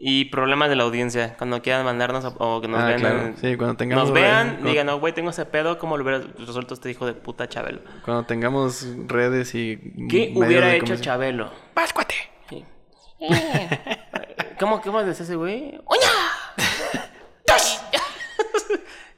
Y 0.02 0.26
problemas 0.26 0.70
de 0.70 0.76
la 0.76 0.84
audiencia. 0.84 1.34
Cuando 1.36 1.60
quieran 1.60 1.84
mandarnos 1.84 2.24
o, 2.24 2.28
o 2.38 2.60
que 2.62 2.68
nos 2.68 2.80
Ah, 2.80 2.86
vean. 2.86 3.00
claro. 3.00 3.20
en- 3.26 3.36
Sí, 3.36 3.56
cuando 3.56 3.76
tengamos... 3.76 4.04
nos 4.06 4.14
vean, 4.14 4.48
cuando- 4.52 4.70
digan, 4.70 4.86
no, 4.86 4.98
güey, 4.98 5.12
tengo 5.12 5.28
ese 5.28 5.44
pedo, 5.44 5.78
¿cómo 5.78 5.98
lo 5.98 6.04
hubieras 6.04 6.22
resuelto 6.38 6.72
este 6.72 6.90
hijo 6.90 7.04
de 7.06 7.12
puta 7.12 7.48
Chabelo? 7.50 7.80
Cuando 8.04 8.24
tengamos 8.24 8.86
redes 9.08 9.54
y... 9.54 9.78
¿Qué 10.08 10.32
hubiera 10.34 10.74
hecho. 10.74 10.96
Chabelo? 10.96 11.52
¡Páscuate! 11.74 12.14
Sí. 12.48 12.64
¿Cómo, 14.58 14.80
cómo 14.80 15.02
decía 15.02 15.24
ese 15.24 15.34
güey? 15.36 15.78
¡Uña! 15.86 16.10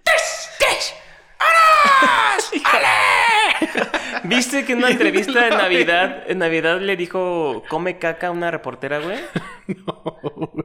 ¡Tres! 0.03 0.51
¡Tres! 0.59 0.95
¡Ale! 2.65 3.69
¿Viste 4.25 4.65
que 4.65 4.73
en 4.73 4.79
una 4.79 4.91
entrevista 4.91 5.45
de 5.45 5.51
Navidad, 5.57 6.25
en 6.27 6.39
Navidad 6.39 6.81
le 6.81 6.97
dijo 6.97 7.63
come 7.69 7.99
caca 7.99 8.29
a 8.29 8.31
una 8.31 8.51
reportera, 8.51 8.99
güey? 9.05 9.19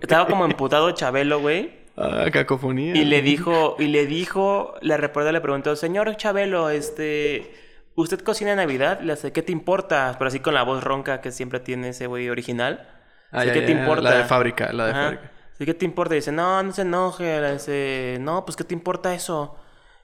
Estaba 0.01 0.27
como 0.27 0.45
emputado 0.45 0.91
Chabelo, 0.91 1.39
güey. 1.39 1.87
Ah, 1.95 2.25
cacofonía. 2.31 2.95
Y 2.95 3.05
le 3.05 3.21
dijo, 3.23 3.75
y 3.79 3.87
le 3.87 4.05
dijo, 4.05 4.75
la 4.81 4.97
reportera 4.97 5.31
le 5.31 5.41
preguntó, 5.41 5.75
señor 5.75 6.15
Chabelo, 6.15 6.69
este, 6.69 7.51
¿usted 7.95 8.19
cocina 8.21 8.51
en 8.51 8.57
Navidad? 8.57 9.01
Le 9.01 9.13
hace, 9.13 9.31
¿qué 9.31 9.41
te 9.41 9.51
importa? 9.51 10.13
Pero 10.19 10.27
así 10.27 10.39
con 10.39 10.53
la 10.53 10.61
voz 10.61 10.83
ronca 10.83 11.21
que 11.21 11.31
siempre 11.31 11.59
tiene 11.59 11.89
ese 11.89 12.05
güey 12.05 12.29
original. 12.29 12.87
Ah, 13.31 13.43
ya, 13.45 13.53
¿qué 13.53 13.61
ya, 13.61 13.65
te 13.67 13.73
ya, 13.73 13.79
importa? 13.79 14.03
La 14.03 14.17
de 14.17 14.23
fábrica, 14.25 14.71
la 14.71 14.85
de 14.85 14.91
Ajá. 14.91 15.03
fábrica. 15.03 15.31
¿Qué 15.65 15.73
te 15.73 15.85
importa? 15.85 16.15
Y 16.15 16.17
dice, 16.17 16.31
no, 16.31 16.61
no 16.63 16.71
se 16.71 16.83
enoje. 16.83 17.41
Le 17.41 17.53
dice, 17.53 18.17
no, 18.19 18.45
pues, 18.45 18.55
¿qué 18.55 18.63
te 18.63 18.73
importa 18.73 19.13
eso? 19.13 19.55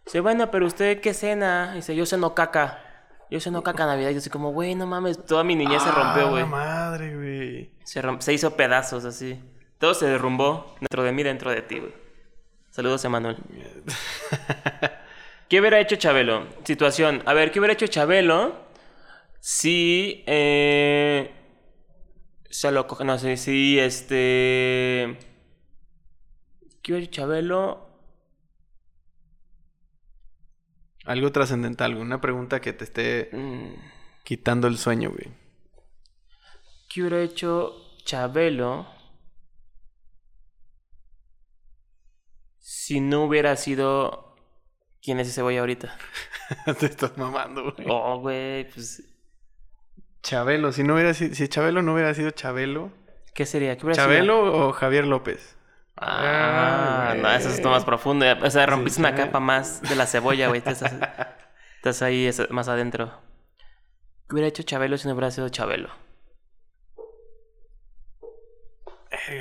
Dice, 0.06 0.20
bueno, 0.20 0.50
pero 0.52 0.66
¿usted 0.66 1.00
qué 1.02 1.14
cena? 1.14 1.74
Dice, 1.76 1.96
yo 1.96 2.06
ceno 2.06 2.34
caca. 2.34 2.80
Yo 3.30 3.40
ceno 3.40 3.64
caca 3.64 3.86
Navidad. 3.86 4.10
Y 4.10 4.14
yo 4.14 4.20
así 4.20 4.30
como, 4.30 4.52
güey, 4.52 4.76
no 4.76 4.86
mames. 4.88 5.26
Toda 5.26 5.44
mi 5.44 5.56
niñez 5.56 5.82
se 5.84 5.92
rompió, 5.92 6.28
Ah, 6.28 6.30
güey. 6.30 6.44
la 6.44 6.50
madre, 6.50 7.16
güey. 7.16 7.72
Se 8.20 8.34
hizo 8.34 8.56
pedazos 8.56 9.06
así. 9.06 9.40
Todo 9.80 9.94
se 9.94 10.06
derrumbó 10.06 10.76
dentro 10.80 11.04
de 11.04 11.12
mí, 11.12 11.24
dentro 11.24 11.52
de 11.52 11.62
ti, 11.62 11.80
güey. 11.80 11.94
Saludos, 12.70 13.04
Emanuel. 13.06 13.38
¿Qué 15.50 15.60
hubiera 15.60 15.80
hecho 15.80 15.96
Chabelo? 15.98 16.48
Situación. 16.64 17.22
A 17.26 17.34
ver, 17.34 17.52
¿qué 17.52 17.60
hubiera 17.60 17.74
hecho 17.74 17.88
Chabelo 17.88 18.56
si... 19.40 20.24
Eh, 20.26 21.32
se 22.50 22.72
lo 22.72 22.88
coge... 22.88 23.04
No 23.04 23.20
sé, 23.20 23.38
si 23.38 23.78
este... 23.80 25.18
¿Qué 26.84 26.92
hubiera 26.92 27.06
hecho 27.06 27.22
Chabelo? 27.22 27.90
Algo 31.06 31.32
trascendental, 31.32 31.94
güey. 31.94 32.06
Una 32.06 32.22
pregunta 32.22 32.62
que 32.62 32.74
te 32.74 32.84
esté 32.84 33.30
Mm, 33.32 33.74
quitando 34.24 34.68
el 34.68 34.78
sueño, 34.78 35.10
güey. 35.10 35.34
¿Qué 36.90 37.02
hubiera 37.02 37.22
hecho 37.22 37.74
Chabelo 38.06 38.86
si 42.60 43.00
no 43.00 43.24
hubiera 43.26 43.56
sido... 43.56 44.36
¿Quién 45.02 45.20
es 45.20 45.30
ese 45.30 45.42
güey 45.42 45.58
ahorita? 45.58 45.98
te 46.80 46.86
estás 46.86 47.18
mamando, 47.18 47.74
güey. 47.74 47.88
Oh, 47.90 48.20
güey, 48.20 48.70
pues... 48.70 49.04
Chabelo, 50.22 50.72
si 50.72 50.84
no 50.84 50.94
hubiera. 50.94 51.14
Si 51.14 51.48
Chabelo 51.48 51.82
no 51.82 51.94
hubiera 51.94 52.14
sido 52.14 52.32
Chabelo... 52.32 52.92
¿Qué 53.34 53.46
sería? 53.46 53.78
¿Qué 53.78 53.86
hubiera 53.86 53.96
sido? 53.96 54.06
¿Chabelo 54.06 54.68
o 54.68 54.72
Javier 54.74 55.06
López? 55.06 55.58
Ah, 55.96 57.12
Ah, 57.12 57.16
no, 57.16 57.32
eso 57.32 57.50
es 57.50 57.64
más 57.64 57.86
profundo. 57.86 58.26
O 58.42 58.50
sea, 58.50 58.66
rompiste 58.66 58.96
Sí, 58.98 59.02
una 59.02 59.16
capa 59.16 59.40
más 59.40 59.82
de 59.82 59.96
la 59.96 60.08
cebolla, 60.08 60.48
güey. 60.48 60.60
Estás, 60.60 60.82
estás 61.78 62.02
ahí 62.02 62.30
más 62.50 62.68
adentro. 62.68 63.22
¿Qué 64.28 64.36
hubiera 64.36 64.48
hecho 64.48 64.64
Chabelo 64.64 64.98
si 64.98 65.08
no 65.08 65.14
hubiera 65.14 65.32
sido 65.32 65.50
Chabelo? 65.50 65.90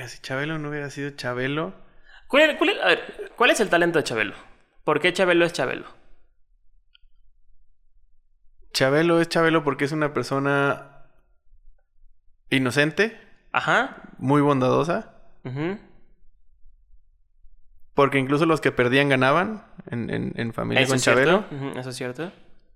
Si 0.07 0.19
Chabelo 0.21 0.59
no 0.59 0.69
hubiera 0.69 0.91
sido 0.91 1.11
Chabelo... 1.11 1.75
¿Cuál, 2.29 2.59
a 2.83 2.87
ver, 2.87 3.33
¿cuál 3.37 3.51
es 3.51 3.61
el 3.61 3.69
talento 3.69 3.99
de 3.99 4.05
Chabelo? 4.05 4.35
¿Por 4.85 5.01
qué 5.01 5.13
Chabelo 5.13 5.45
es 5.45 5.53
Chabelo? 5.53 5.87
Chabelo 8.73 9.21
es 9.21 9.29
Chabelo 9.29 9.65
porque 9.65 9.85
es 9.85 9.93
una 9.93 10.15
persona 10.15 11.05
inocente, 12.49 13.21
Ajá. 13.53 13.97
muy 14.19 14.41
bondadosa, 14.41 15.15
ujú. 15.45 15.79
Porque 17.95 18.19
incluso 18.19 18.47
los 18.47 18.61
que 18.61 18.73
perdían 18.73 19.09
ganaban 19.09 19.65
en, 19.91 20.11
en, 20.11 20.33
en 20.37 20.53
familia 20.53 20.83
Eso 20.83 20.91
con 20.91 20.97
es 20.97 21.05
Chabelo. 21.05 21.45
cierto. 21.49 21.81
Eso 21.81 21.91
es 21.91 21.97
cierto. 21.97 22.33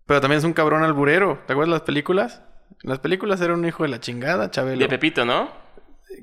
Pero 0.06 0.20
también 0.20 0.38
es 0.38 0.44
un 0.44 0.52
cabrón 0.52 0.82
alburero. 0.84 1.40
¿Te 1.46 1.52
acuerdas 1.52 1.68
de 1.72 1.78
las 1.78 1.82
películas? 1.82 2.42
En 2.82 2.90
las 2.90 2.98
películas 2.98 3.40
era 3.40 3.54
un 3.54 3.64
hijo 3.64 3.82
de 3.82 3.88
la 3.88 4.00
chingada, 4.00 4.50
Chabelo. 4.50 4.78
De 4.78 4.88
Pepito, 4.88 5.24
¿no? 5.24 5.50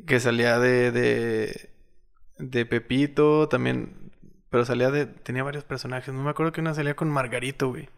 Que 0.05 0.19
salía 0.19 0.59
de, 0.59 0.91
de. 0.91 1.69
de 2.37 2.65
Pepito, 2.65 3.49
también. 3.49 4.11
Pero 4.49 4.63
salía 4.65 4.91
de. 4.91 5.05
Tenía 5.05 5.43
varios 5.43 5.63
personajes. 5.63 6.13
No 6.13 6.21
me 6.23 6.29
acuerdo 6.29 6.51
que 6.51 6.61
una 6.61 6.73
salía 6.73 6.95
con 6.95 7.09
Margarito, 7.09 7.69
güey. 7.69 7.89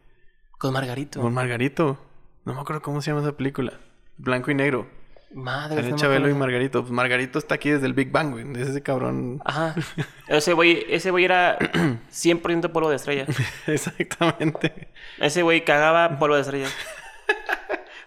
Con 0.58 0.74
Margarito. 0.74 1.22
Con 1.22 1.34
Margarito. 1.34 2.00
No 2.46 2.54
me 2.54 2.62
acuerdo 2.62 2.82
cómo 2.82 3.02
se 3.02 3.12
llama 3.12 3.22
esa 3.22 3.36
película. 3.36 3.74
Blanco 4.18 4.52
y 4.52 4.56
negro. 4.56 4.88
Madre 5.36 5.84
me 5.84 5.96
Chabelo 5.96 6.30
y. 6.30 6.34
Margarito. 6.34 6.82
Pues 6.82 6.92
Margarito 6.92 7.38
está 7.40 7.56
aquí 7.56 7.70
desde 7.70 7.86
el 7.86 7.94
Big 7.94 8.10
Bang, 8.12 8.32
güey. 8.32 8.46
Es 8.62 8.70
ese 8.70 8.82
cabrón. 8.82 9.42
Ajá. 9.46 9.76
Ese 10.28 10.54
güey, 10.54 10.86
ese 10.90 11.12
güey 11.12 11.26
era 11.26 11.60
100% 11.60 12.72
polvo 12.72 12.90
de 12.90 12.96
estrella. 12.96 13.26
Exactamente. 13.68 14.88
Ese 15.20 15.44
güey 15.44 15.64
cagaba 15.66 16.18
polvo 16.20 16.36
de 16.36 16.42
estrella. 16.42 16.68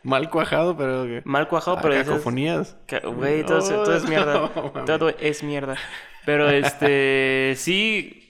Mal 0.03 0.31
cuajado, 0.31 0.77
pero. 0.77 1.07
Mal 1.25 1.49
cuajado, 1.49 1.77
Ah, 1.79 1.83
pero... 1.83 1.95
cacofonías. 2.05 2.77
Ca- 2.87 3.01
Güey, 3.01 3.45
todo, 3.45 3.59
es- 3.59 3.69
todo 3.69 3.95
es 3.97 4.09
mierda. 4.09 4.35
No, 4.55 4.73
mames. 4.75 4.85
todo 4.87 5.09
es 5.11 5.43
mierda. 5.43 5.77
Pero 6.25 6.49
este, 6.49 7.55
sí. 7.57 8.25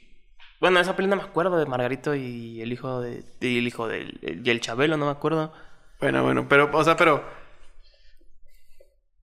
Bueno, 0.61 0.81
esa 0.81 0.97
película 0.97 1.17
no 1.17 1.23
me 1.23 1.29
acuerdo 1.29 1.57
de 1.59 1.67
Margarito 1.67 2.15
y 2.15 2.61
el 2.63 2.73
hijo 2.73 3.01
de. 3.01 3.23
Y 3.41 3.59
el 3.59 3.67
hijo 3.69 3.87
del. 3.87 4.19
Y 4.45 4.51
el 4.51 4.61
Chabelo, 4.61 4.97
no 4.97 5.05
me 5.07 5.13
acuerdo. 5.13 5.53
Bueno, 6.01 6.23
bueno, 6.25 6.47
pero, 6.49 6.69
o 6.73 6.83
sea, 6.85 6.97
pero. 6.97 7.38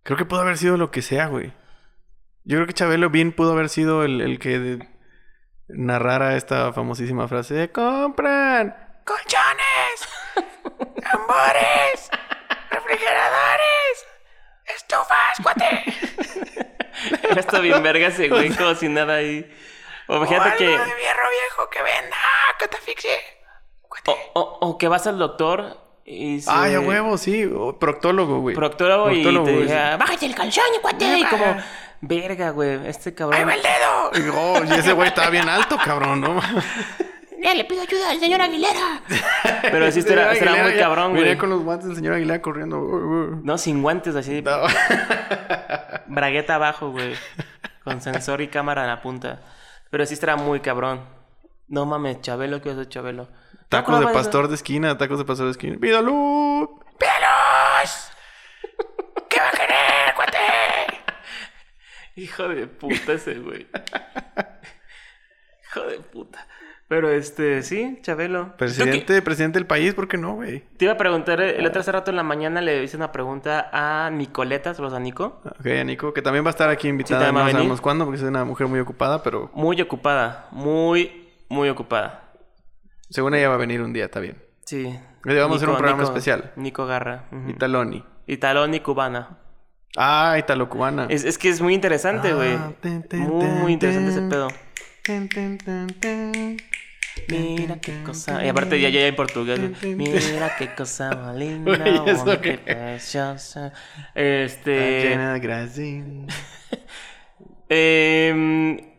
Creo 0.05 0.17
que 0.17 0.25
pudo 0.25 0.41
haber 0.41 0.57
sido 0.57 0.77
lo 0.77 0.91
que 0.91 1.01
sea, 1.01 1.25
güey. 1.25 1.51
Yo 2.43 2.57
creo 2.57 2.67
que 2.67 2.73
Chabelo 2.73 3.09
bien 3.09 3.31
pudo 3.31 3.53
haber 3.53 3.69
sido 3.69 4.03
el, 4.03 4.21
el 4.21 4.37
que 4.37 4.59
de- 4.59 4.89
narrara 5.67 6.35
esta 6.37 6.71
famosísima 6.73 7.27
frase 7.27 7.55
de 7.55 7.71
compran 7.71 8.75
colchones, 9.03 10.07
tambores, 11.11 12.09
refrigeradores, 12.69 14.07
estufas, 14.75 15.39
cuate. 15.41 15.83
Está 17.39 17.59
bien 17.59 17.81
verga 17.83 18.07
ese 18.07 18.29
güey, 18.29 18.49
como 18.55 18.73
si 18.75 18.87
nada 18.89 19.15
ahí. 19.15 19.51
O 20.07 20.23
fíjate 20.25 20.55
que. 20.57 20.65
hierro 20.65 20.83
viejo 20.87 21.69
que 21.71 21.81
venda, 21.81 22.15
asfixie. 22.77 23.19
O, 24.33 24.39
o- 24.39 24.57
o 24.69 24.77
que 24.77 24.87
vas 24.87 25.07
al 25.07 25.17
doctor 25.17 25.84
y. 26.05 26.39
se- 26.41 26.49
Ay, 26.51 26.75
a 26.75 26.79
huevo, 26.79 27.17
sí. 27.17 27.49
proctólogo, 27.79 28.39
güey. 28.39 28.55
Proctólogo, 28.55 29.05
Proctólogo, 29.05 29.49
y 29.49 29.53
te 29.53 29.61
diga, 29.63 29.97
bájate 29.97 30.25
el 30.27 30.35
calzón 30.35 30.63
y 30.77 30.81
cuate. 30.81 31.19
Y 31.19 31.25
como, 31.25 31.57
verga, 32.01 32.51
güey, 32.51 32.87
este 32.87 33.13
cabrón. 33.13 33.49
el 33.49 33.61
dedo! 33.61 34.25
Y, 34.25 34.29
oh, 34.33 34.63
y 34.63 34.79
ese 34.79 34.93
güey 34.93 35.07
estaba 35.09 35.29
bien 35.29 35.49
alto, 35.49 35.77
cabrón, 35.83 36.21
¿no? 36.21 36.39
Le 37.53 37.63
pido 37.65 37.81
ayuda 37.83 38.09
al 38.09 38.19
señor 38.19 38.41
Aguilera. 38.41 39.01
Pero 39.61 39.91
sí, 39.91 39.99
este 39.99 40.13
era, 40.13 40.31
este 40.33 40.45
era 40.45 40.63
muy 40.63 40.75
cabrón, 40.77 41.15
güey. 41.15 41.37
con 41.37 41.49
los 41.51 41.61
guantes 41.63 41.87
del 41.87 41.95
señor 41.95 42.13
Aguilera 42.13 42.41
corriendo. 42.41 42.79
Uh, 42.79 42.95
uh. 42.95 43.41
No, 43.43 43.57
sin 43.57 43.83
guantes, 43.83 44.15
así. 44.15 44.41
No. 44.41 44.57
Bragueta 46.07 46.55
abajo, 46.55 46.89
güey. 46.91 47.13
Con 47.83 48.01
sensor 48.01 48.41
y 48.41 48.47
cámara 48.47 48.81
en 48.81 48.87
la 48.87 49.01
punta. 49.01 49.41
Pero 49.91 50.05
sí 50.05 50.15
estará 50.15 50.35
muy 50.35 50.59
cabrón. 50.59 51.01
No 51.67 51.85
mames, 51.85 52.21
Chabelo, 52.21 52.61
¿qué 52.61 52.71
es 52.71 52.89
Chabelo? 52.89 53.27
Tacos 53.69 53.99
de 53.99 54.07
pastor 54.07 54.47
de 54.47 54.55
esquina, 54.55 54.97
tacos 54.97 55.17
de 55.17 55.25
pastor 55.25 55.45
de 55.47 55.51
esquina. 55.51 55.77
¡Pídalo! 55.79 56.79
¡Pídalos! 56.99 58.11
¿Qué 59.29 59.39
va 59.39 59.49
a 59.49 59.51
querer, 59.51 60.15
cuate? 60.15 60.37
Hijo 62.15 62.47
de 62.47 62.67
puta 62.67 63.13
ese 63.13 63.35
güey. 63.39 63.67
Hijo 65.63 65.81
de 65.81 65.99
puta. 65.99 66.47
Pero 66.87 67.09
este, 67.09 67.63
sí, 67.63 67.97
Chabelo. 68.03 68.45
¿Tú 68.51 68.57
Presidente, 68.57 69.21
presidente 69.23 69.57
del 69.57 69.65
país, 69.65 69.95
¿por 69.95 70.07
qué 70.07 70.17
no, 70.17 70.35
güey? 70.35 70.63
Te 70.77 70.85
iba 70.85 70.93
a 70.93 70.97
preguntar, 70.97 71.41
eh, 71.41 71.57
el 71.57 71.65
otro 71.65 71.81
hace 71.81 71.91
rato 71.91 72.11
en 72.11 72.17
la 72.17 72.23
mañana 72.23 72.61
le 72.61 72.83
hice 72.83 72.95
una 72.95 73.11
pregunta 73.11 73.69
a 73.73 74.11
Nicoleta, 74.11 74.75
saludos 74.75 74.93
a 74.93 74.99
Nico. 74.99 75.41
Ok, 75.43 75.65
a 75.65 75.83
Nico, 75.83 76.13
que 76.13 76.21
también 76.21 76.45
va 76.45 76.49
a 76.49 76.51
estar 76.51 76.69
aquí 76.69 76.87
invitada. 76.87 77.29
a 77.29 77.31
no 77.31 77.49
sabemos 77.49 77.81
cuándo, 77.81 78.05
porque 78.05 78.21
es 78.21 78.23
una 78.23 78.45
mujer 78.45 78.67
muy 78.67 78.79
ocupada, 78.79 79.23
pero 79.23 79.49
Muy 79.55 79.81
ocupada, 79.81 80.47
muy, 80.51 81.27
muy 81.49 81.69
ocupada. 81.69 82.24
Según 83.09 83.35
ella 83.35 83.49
va 83.49 83.55
a 83.55 83.57
venir 83.59 83.81
un 83.81 83.93
día, 83.93 84.05
está 84.05 84.19
bien. 84.19 84.41
Sí. 84.65 84.97
Le 85.23 85.39
vamos 85.39 85.55
a 85.55 85.57
hacer 85.57 85.69
un 85.69 85.77
programa 85.77 86.01
Nico- 86.03 86.11
especial. 86.11 86.51
Nico 86.55 86.85
Garra. 86.85 87.25
Italoni. 87.47 88.03
Italón 88.27 88.73
y 88.73 88.79
cubana. 88.79 89.37
Ah, 89.97 90.35
Italo 90.37 90.67
Cubana. 90.69 91.05
Es, 91.09 91.23
es 91.23 91.37
que 91.37 91.47
es 91.49 91.61
muy 91.61 91.73
interesante, 91.73 92.33
güey. 92.33 92.53
Ah, 92.53 92.73
muy, 93.13 93.45
muy 93.45 93.73
interesante 93.73 94.09
ese 94.11 94.21
pedo. 94.23 94.49
Ten, 95.03 95.29
ten, 95.29 95.57
ten, 95.57 95.87
ten. 95.99 96.57
Mira 97.29 97.79
qué 97.79 98.03
cosa. 98.03 98.43
Y 98.43 98.49
aparte 98.49 98.79
ya, 98.81 98.89
ya 98.89 99.07
en 99.07 99.15
portugués. 99.15 99.59
Mira 99.83 100.55
qué 100.57 100.75
cosa 100.75 101.11
más 101.15 101.35
linda. 101.37 101.71
Oye, 101.71 102.11
¿eso 102.11 102.25
oh, 102.27 102.41
qué? 102.41 102.57
preciosa. 102.57 103.71
Este. 104.13 105.01
llena 105.09 105.33
de 105.33 105.39
gracia. 105.39 106.03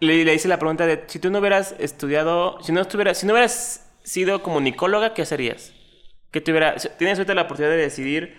le, 0.00 0.24
le 0.24 0.34
hice 0.34 0.48
la 0.48 0.58
pregunta 0.58 0.86
de 0.86 1.04
si 1.06 1.18
tú 1.18 1.30
no 1.30 1.38
hubieras 1.40 1.74
estudiado, 1.78 2.58
si 2.62 2.72
no 2.72 2.80
estuvieras, 2.80 3.18
si 3.18 3.26
no 3.26 3.32
hubieras 3.32 3.90
sido 4.02 4.42
comunicóloga, 4.42 5.14
¿qué 5.14 5.24
serías? 5.26 5.74
¿Qué 6.30 6.40
te 6.40 6.50
hubiera, 6.50 6.78
si 6.78 6.88
tienes 6.98 7.18
ahorita 7.18 7.34
la 7.34 7.42
oportunidad 7.42 7.72
de 7.74 7.80
decidir, 7.82 8.36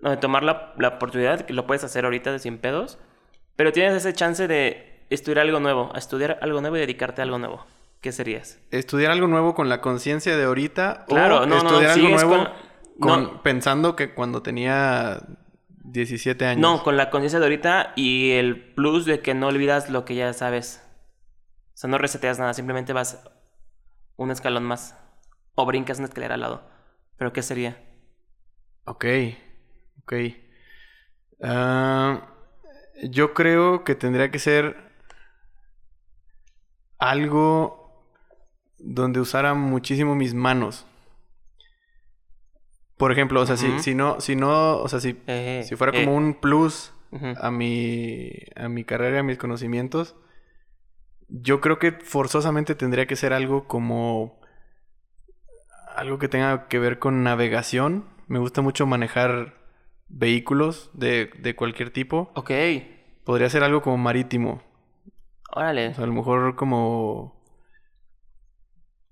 no, 0.00 0.10
de 0.10 0.16
tomar 0.16 0.42
la, 0.42 0.74
la 0.78 0.88
oportunidad, 0.88 1.42
que 1.42 1.52
lo 1.52 1.66
puedes 1.66 1.84
hacer 1.84 2.04
ahorita 2.04 2.32
de 2.32 2.38
sin 2.38 2.58
pedos, 2.58 2.98
pero 3.56 3.72
tienes 3.72 3.94
ese 3.94 4.12
chance 4.14 4.48
de 4.48 5.04
estudiar 5.10 5.40
algo 5.40 5.60
nuevo, 5.60 5.90
a 5.94 5.98
estudiar 5.98 6.38
algo 6.42 6.60
nuevo 6.60 6.76
y 6.76 6.80
dedicarte 6.80 7.22
a 7.22 7.24
algo 7.24 7.38
nuevo. 7.38 7.66
¿Qué 8.00 8.12
serías? 8.12 8.58
Estudiar 8.70 9.10
algo 9.12 9.26
nuevo 9.26 9.54
con 9.54 9.68
la 9.68 9.80
conciencia 9.80 10.36
de 10.36 10.44
ahorita 10.44 11.06
Claro, 11.08 11.38
o 11.42 11.46
no, 11.46 11.56
no, 11.62 11.68
estudiar 11.68 11.90
algo 11.92 12.06
sigues 12.06 12.24
nuevo 12.24 12.44
con- 12.44 13.08
con- 13.08 13.22
no. 13.24 13.42
pensando 13.42 13.96
que 13.96 14.12
cuando 14.14 14.42
tenía 14.42 15.20
17 15.84 16.44
años. 16.46 16.60
No, 16.60 16.82
con 16.82 16.96
la 16.96 17.10
conciencia 17.10 17.38
de 17.38 17.46
ahorita 17.46 17.92
y 17.96 18.32
el 18.32 18.58
plus 18.74 19.06
de 19.06 19.20
que 19.20 19.34
no 19.34 19.48
olvidas 19.48 19.88
lo 19.90 20.04
que 20.04 20.14
ya 20.14 20.32
sabes. 20.32 20.82
O 21.76 21.78
sea, 21.78 21.90
no 21.90 21.98
reseteas 21.98 22.38
nada, 22.38 22.54
simplemente 22.54 22.94
vas 22.94 23.22
un 24.16 24.30
escalón 24.30 24.64
más. 24.64 24.98
O 25.54 25.66
brincas 25.66 25.98
una 25.98 26.08
escalera 26.08 26.34
al 26.36 26.40
lado. 26.40 26.66
¿Pero 27.18 27.34
qué 27.34 27.42
sería? 27.42 27.76
Ok, 28.86 29.04
ok. 30.02 30.14
Ah, 31.42 32.28
yo 33.10 33.34
creo 33.34 33.84
que 33.84 33.94
tendría 33.94 34.30
que 34.30 34.38
ser 34.38 34.74
algo 36.98 38.10
donde 38.78 39.20
usara 39.20 39.52
muchísimo 39.52 40.14
mis 40.14 40.32
manos. 40.32 40.86
Por 42.96 43.12
ejemplo, 43.12 43.42
o 43.42 43.46
sea, 43.46 43.58
si, 43.58 43.80
si 43.80 43.94
no, 43.94 44.18
si 44.22 44.34
no, 44.34 44.78
o 44.78 44.88
sea, 44.88 45.00
si, 45.00 45.20
Eh, 45.26 45.62
si 45.68 45.76
fuera 45.76 45.92
eh. 45.94 46.06
como 46.06 46.16
un 46.16 46.40
plus 46.40 46.94
a 47.38 47.50
mi, 47.50 48.32
a 48.54 48.70
mi 48.70 48.84
carrera, 48.84 49.20
a 49.20 49.22
mis 49.22 49.36
conocimientos, 49.36 50.16
yo 51.28 51.60
creo 51.60 51.78
que 51.78 51.92
forzosamente 51.92 52.74
tendría 52.74 53.06
que 53.06 53.16
ser 53.16 53.32
algo 53.32 53.66
como 53.66 54.40
algo 55.94 56.18
que 56.18 56.28
tenga 56.28 56.68
que 56.68 56.78
ver 56.78 56.98
con 56.98 57.22
navegación. 57.22 58.06
Me 58.28 58.38
gusta 58.38 58.60
mucho 58.62 58.86
manejar 58.86 59.54
vehículos 60.08 60.90
de, 60.94 61.30
de 61.38 61.56
cualquier 61.56 61.90
tipo. 61.90 62.30
Ok, 62.34 62.50
Podría 63.24 63.50
ser 63.50 63.62
algo 63.64 63.82
como 63.82 63.98
marítimo. 63.98 64.62
órale. 65.50 65.88
O 65.88 65.94
sea, 65.94 66.04
a 66.04 66.06
lo 66.06 66.12
mejor 66.12 66.54
como... 66.56 67.34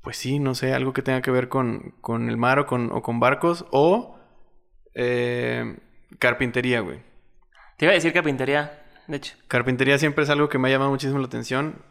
Pues 0.03 0.19
sí, 0.19 0.39
no 0.39 0.55
sé, 0.55 0.75
algo 0.75 0.93
que 0.93 1.03
tenga 1.03 1.23
que 1.23 1.31
ver 1.31 1.49
con, 1.49 1.95
con 2.03 2.29
el 2.29 2.37
mar 2.37 2.59
o 2.59 2.67
con, 2.67 2.93
o 2.93 3.01
con 3.03 3.21
barcos. 3.21 3.65
O 3.71 4.19
eh, 4.95 5.79
carpintería, 6.19 6.81
güey. 6.81 7.03
Te 7.79 7.87
iba 7.87 7.93
a 7.93 7.95
decir 7.95 8.13
carpintería, 8.13 8.83
de 9.09 9.17
hecho. 9.17 9.35
Carpintería 9.49 9.99
siempre 9.99 10.25
es 10.25 10.31
algo 10.31 10.49
que 10.51 10.59
me 10.59 10.69
ha 10.69 10.73
llamado 10.73 10.91
muchísimo 10.91 11.19
la 11.19 11.27
atención. 11.27 11.83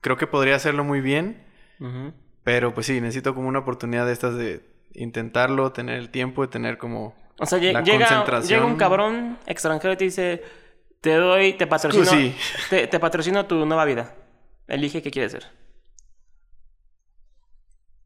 Creo 0.00 0.16
que 0.16 0.26
podría 0.26 0.56
hacerlo 0.56 0.84
muy 0.84 1.00
bien, 1.00 1.44
pero 2.44 2.72
pues 2.74 2.86
sí, 2.86 3.00
necesito 3.00 3.34
como 3.34 3.48
una 3.48 3.58
oportunidad 3.60 4.06
de 4.06 4.12
estas 4.12 4.34
de 4.36 4.64
intentarlo, 4.94 5.72
tener 5.72 5.96
el 5.98 6.10
tiempo 6.10 6.42
de 6.42 6.48
tener 6.48 6.78
como... 6.78 7.14
O 7.38 7.46
sea, 7.46 7.58
La 7.58 7.82
llega, 7.82 8.06
concentración. 8.06 8.48
llega 8.60 8.64
un 8.70 8.76
cabrón 8.76 9.38
extranjero 9.46 9.94
y 9.94 9.96
te 9.96 10.04
dice, 10.04 10.42
te 11.00 11.14
doy, 11.14 11.54
te 11.54 11.66
patrocino, 11.66 12.04
Sí. 12.04 12.34
te, 12.68 12.86
te 12.86 13.00
patrocino 13.00 13.46
tu 13.46 13.64
nueva 13.66 13.84
vida. 13.84 14.14
Elige 14.68 15.00
qué 15.02 15.10
quieres 15.10 15.32
ser. 15.32 15.46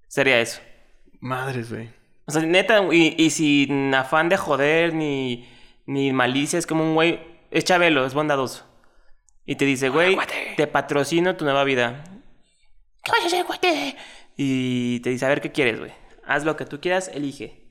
Sería 0.09 0.41
eso. 0.41 0.61
Madres, 1.21 1.71
güey. 1.73 1.91
O 2.27 2.33
sea, 2.33 2.43
neta, 2.43 2.83
y, 2.93 3.15
y 3.19 3.31
sin 3.31 3.95
afán 3.95 4.29
de 4.29 4.37
joder 4.37 4.95
ni, 4.95 5.49
ni 5.87 6.13
malicia, 6.13 6.59
es 6.59 6.67
como 6.67 6.85
un 6.85 6.95
güey, 6.95 7.21
es 7.51 7.65
Chabelo, 7.65 8.07
es 8.07 8.15
bondadoso. 8.15 8.65
Y 9.47 9.57
te 9.57 9.65
dice, 9.65 9.89
güey, 9.91 10.17
te 10.57 10.67
patrocino 10.67 11.37
tu 11.37 11.45
nueva 11.45 11.65
vida. 11.65 12.05
¿Qué 13.03 13.13
vas 13.13 13.23
a 13.23 13.27
hacer, 13.27 13.45
cuate? 13.45 13.97
Y 14.37 15.01
te 15.01 15.11
dice, 15.11 15.27
a 15.27 15.29
ver, 15.29 15.41
¿qué 15.41 15.53
quieres, 15.53 15.79
güey? 15.79 15.93
Haz 16.27 16.45
lo 16.45 16.57
que 16.57 16.65
tú 16.65 16.81
quieras, 16.81 17.09
elige. 17.13 17.69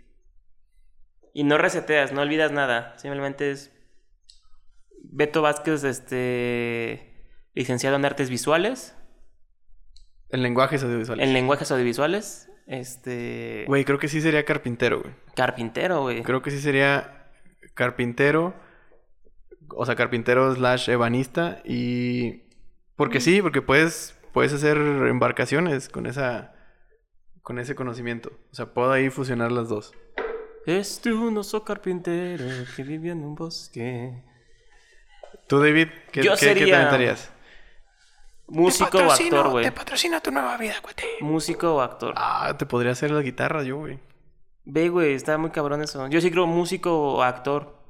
Y 1.34 1.44
no 1.44 1.58
reseteas, 1.58 2.12
no 2.12 2.22
olvidas 2.22 2.52
nada. 2.52 2.94
Simplemente 2.98 3.50
es... 3.52 3.72
Beto 5.04 5.42
Vázquez, 5.42 5.84
este... 5.84 7.12
Licenciado 7.56 7.96
en 7.96 8.06
Artes 8.06 8.30
Visuales, 8.30 8.96
En 10.30 10.42
lenguajes 10.42 10.84
audiovisuales. 10.84 11.28
en 11.28 11.34
lenguajes 11.34 11.72
audiovisuales, 11.72 12.50
este... 12.66 13.66
Güey, 13.68 13.86
creo 13.86 14.00
que 14.00 14.08
sí 14.08 14.22
sería 14.22 14.44
carpintero, 14.46 15.02
güey. 15.02 15.14
Carpintero, 15.36 16.02
güey. 16.02 16.24
Creo 16.24 16.42
que 16.42 16.50
sí 16.50 16.60
sería 16.60 17.32
carpintero. 17.76 18.56
O 19.76 19.86
sea, 19.86 19.96
carpintero 19.96 20.54
slash 20.56 20.90
ebanista. 20.90 21.62
Y. 21.66 22.44
Porque 22.96 23.20
sí, 23.22 23.42
porque 23.42 23.62
puedes, 23.62 24.18
puedes 24.34 24.54
hacer 24.54 24.78
embarcaciones 24.78 25.90
con 25.90 26.06
esa. 26.06 26.54
con 27.42 27.60
ese 27.60 27.76
conocimiento. 27.76 28.32
O 28.52 28.56
sea, 28.56 28.74
puedo 28.74 28.92
ahí 28.92 29.10
fusionar 29.10 29.52
las 29.52 29.70
dos. 29.70 29.94
Este 30.66 31.12
un 31.12 31.38
oso 31.38 31.64
carpintero 31.66 32.46
que 32.76 32.84
vive 32.84 33.10
en 33.10 33.24
un 33.24 33.36
bosque. 33.36 34.24
Tú, 35.48 35.60
David, 35.60 35.90
¿qué, 36.12 36.24
Yo 36.24 36.36
qué- 36.40 36.54
qué 36.54 36.66
te 36.66 36.74
aventarías? 36.76 37.32
Músico 38.48 38.98
o 39.00 39.12
actor, 39.12 39.50
güey. 39.50 39.72
patrocina 39.72 40.22
tu 40.22 40.32
nueva 40.32 40.58
vida, 40.58 40.76
cuate. 40.82 41.04
Músico 41.22 41.76
o 41.76 41.82
actor. 41.82 42.14
Ah, 42.18 42.56
te 42.58 42.66
podría 42.66 42.92
hacer 42.92 43.12
la 43.12 43.22
guitarra 43.22 43.64
yo, 43.64 43.78
güey. 43.78 44.00
Ve, 44.66 44.90
güey, 44.90 45.14
está 45.14 45.38
muy 45.38 45.50
cabrón 45.50 45.82
eso. 45.82 46.08
Yo 46.08 46.22
sí 46.22 46.30
creo 46.32 46.46
músico 46.48 47.16
o 47.16 47.24
actor. 47.24 47.83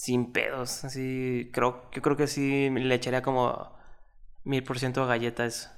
Sin 0.00 0.32
pedos. 0.32 0.82
Así, 0.82 1.50
creo, 1.52 1.84
yo 1.92 2.00
creo 2.00 2.16
que 2.16 2.26
sí 2.26 2.70
le 2.70 2.94
echaría 2.94 3.20
como 3.20 3.76
mil 4.44 4.64
por 4.64 4.78
ciento 4.78 5.06
galletas. 5.06 5.76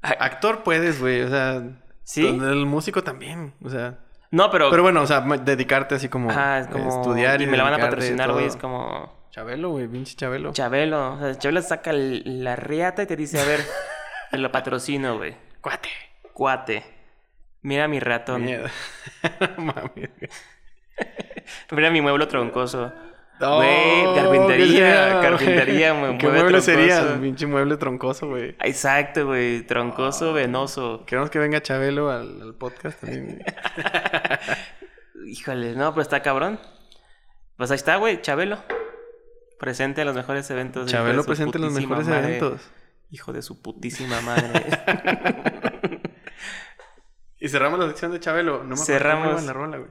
Actor 0.00 0.62
puedes, 0.62 0.98
güey. 0.98 1.20
O 1.20 1.28
sea. 1.28 1.62
¿Sí? 2.02 2.26
El 2.26 2.64
músico 2.64 3.04
también. 3.04 3.52
O 3.62 3.68
sea. 3.68 3.98
No, 4.30 4.50
pero. 4.50 4.70
Pero 4.70 4.82
bueno, 4.82 5.02
o 5.02 5.06
sea, 5.06 5.20
dedicarte 5.20 5.96
así 5.96 6.08
como. 6.08 6.30
ajá, 6.30 6.60
eh, 6.60 6.68
como. 6.72 6.88
estudiar 6.88 7.42
y, 7.42 7.44
y 7.44 7.46
me 7.46 7.58
la 7.58 7.64
van 7.64 7.74
a 7.74 7.78
patrocinar, 7.78 8.32
güey. 8.32 8.46
Es 8.46 8.56
como. 8.56 9.28
Chabelo, 9.32 9.68
güey, 9.68 9.86
pinche 9.86 10.16
Chabelo. 10.16 10.52
Chabelo. 10.54 11.12
O 11.12 11.18
sea, 11.18 11.38
Chabelo 11.38 11.60
saca 11.60 11.90
el- 11.90 12.42
la 12.42 12.56
riata 12.56 13.02
y 13.02 13.06
te 13.06 13.16
dice, 13.16 13.38
a 13.38 13.44
ver, 13.44 13.60
te 14.30 14.38
lo 14.38 14.50
patrocino, 14.50 15.18
güey. 15.18 15.36
Cuate. 15.60 15.90
Cuate. 16.32 16.84
Mira 17.60 17.86
mi 17.86 18.00
ratón. 18.00 18.46
Miedo. 18.46 18.66
No 19.58 19.64
mames. 19.64 19.92
güey. 19.94 20.30
Mira 21.70 21.90
mi 21.90 22.00
mueble 22.00 22.26
troncoso. 22.26 22.92
Güey, 23.40 24.04
¿qué 24.04 24.12
carpintería, 24.14 25.20
carpintería, 25.20 25.92
güey, 25.98 26.16
¿Qué 26.18 26.26
mueble 26.26 26.42
mueble 26.42 26.60
sería? 26.60 26.98
troncoso. 27.00 27.20
Pinche 27.22 27.46
mueble 27.46 27.76
troncoso, 27.76 28.28
güey. 28.28 28.56
Exacto, 28.60 29.26
güey. 29.26 29.62
Troncoso, 29.66 30.32
venoso. 30.32 31.04
Queremos 31.06 31.28
que 31.30 31.40
venga 31.40 31.60
Chabelo 31.60 32.10
al, 32.10 32.40
al 32.40 32.54
podcast 32.54 33.00
también. 33.00 33.42
Híjole, 35.26 35.74
no, 35.74 35.90
pero 35.92 36.02
está 36.02 36.22
cabrón. 36.22 36.60
Pues 37.56 37.70
ahí 37.70 37.76
está, 37.76 37.96
güey, 37.96 38.20
Chabelo. 38.20 38.58
Presente 39.58 40.02
en 40.02 40.08
los 40.08 40.16
mejores 40.16 40.48
eventos. 40.50 40.90
Chabelo 40.90 41.24
presente 41.24 41.58
en 41.58 41.64
los 41.64 41.72
mejores 41.72 42.06
madre. 42.08 42.36
eventos. 42.38 42.70
Hijo 43.10 43.32
de 43.32 43.42
su 43.42 43.60
putísima 43.60 44.20
madre. 44.20 44.62
Y 47.38 47.48
cerramos 47.48 47.80
la 47.80 47.88
sección 47.88 48.12
de 48.12 48.20
Chabelo. 48.20 48.62
No 48.62 48.76
me 48.76 48.76
Cerramos. 48.76 49.42
la 49.42 49.52
rola, 49.52 49.78
güey. 49.78 49.90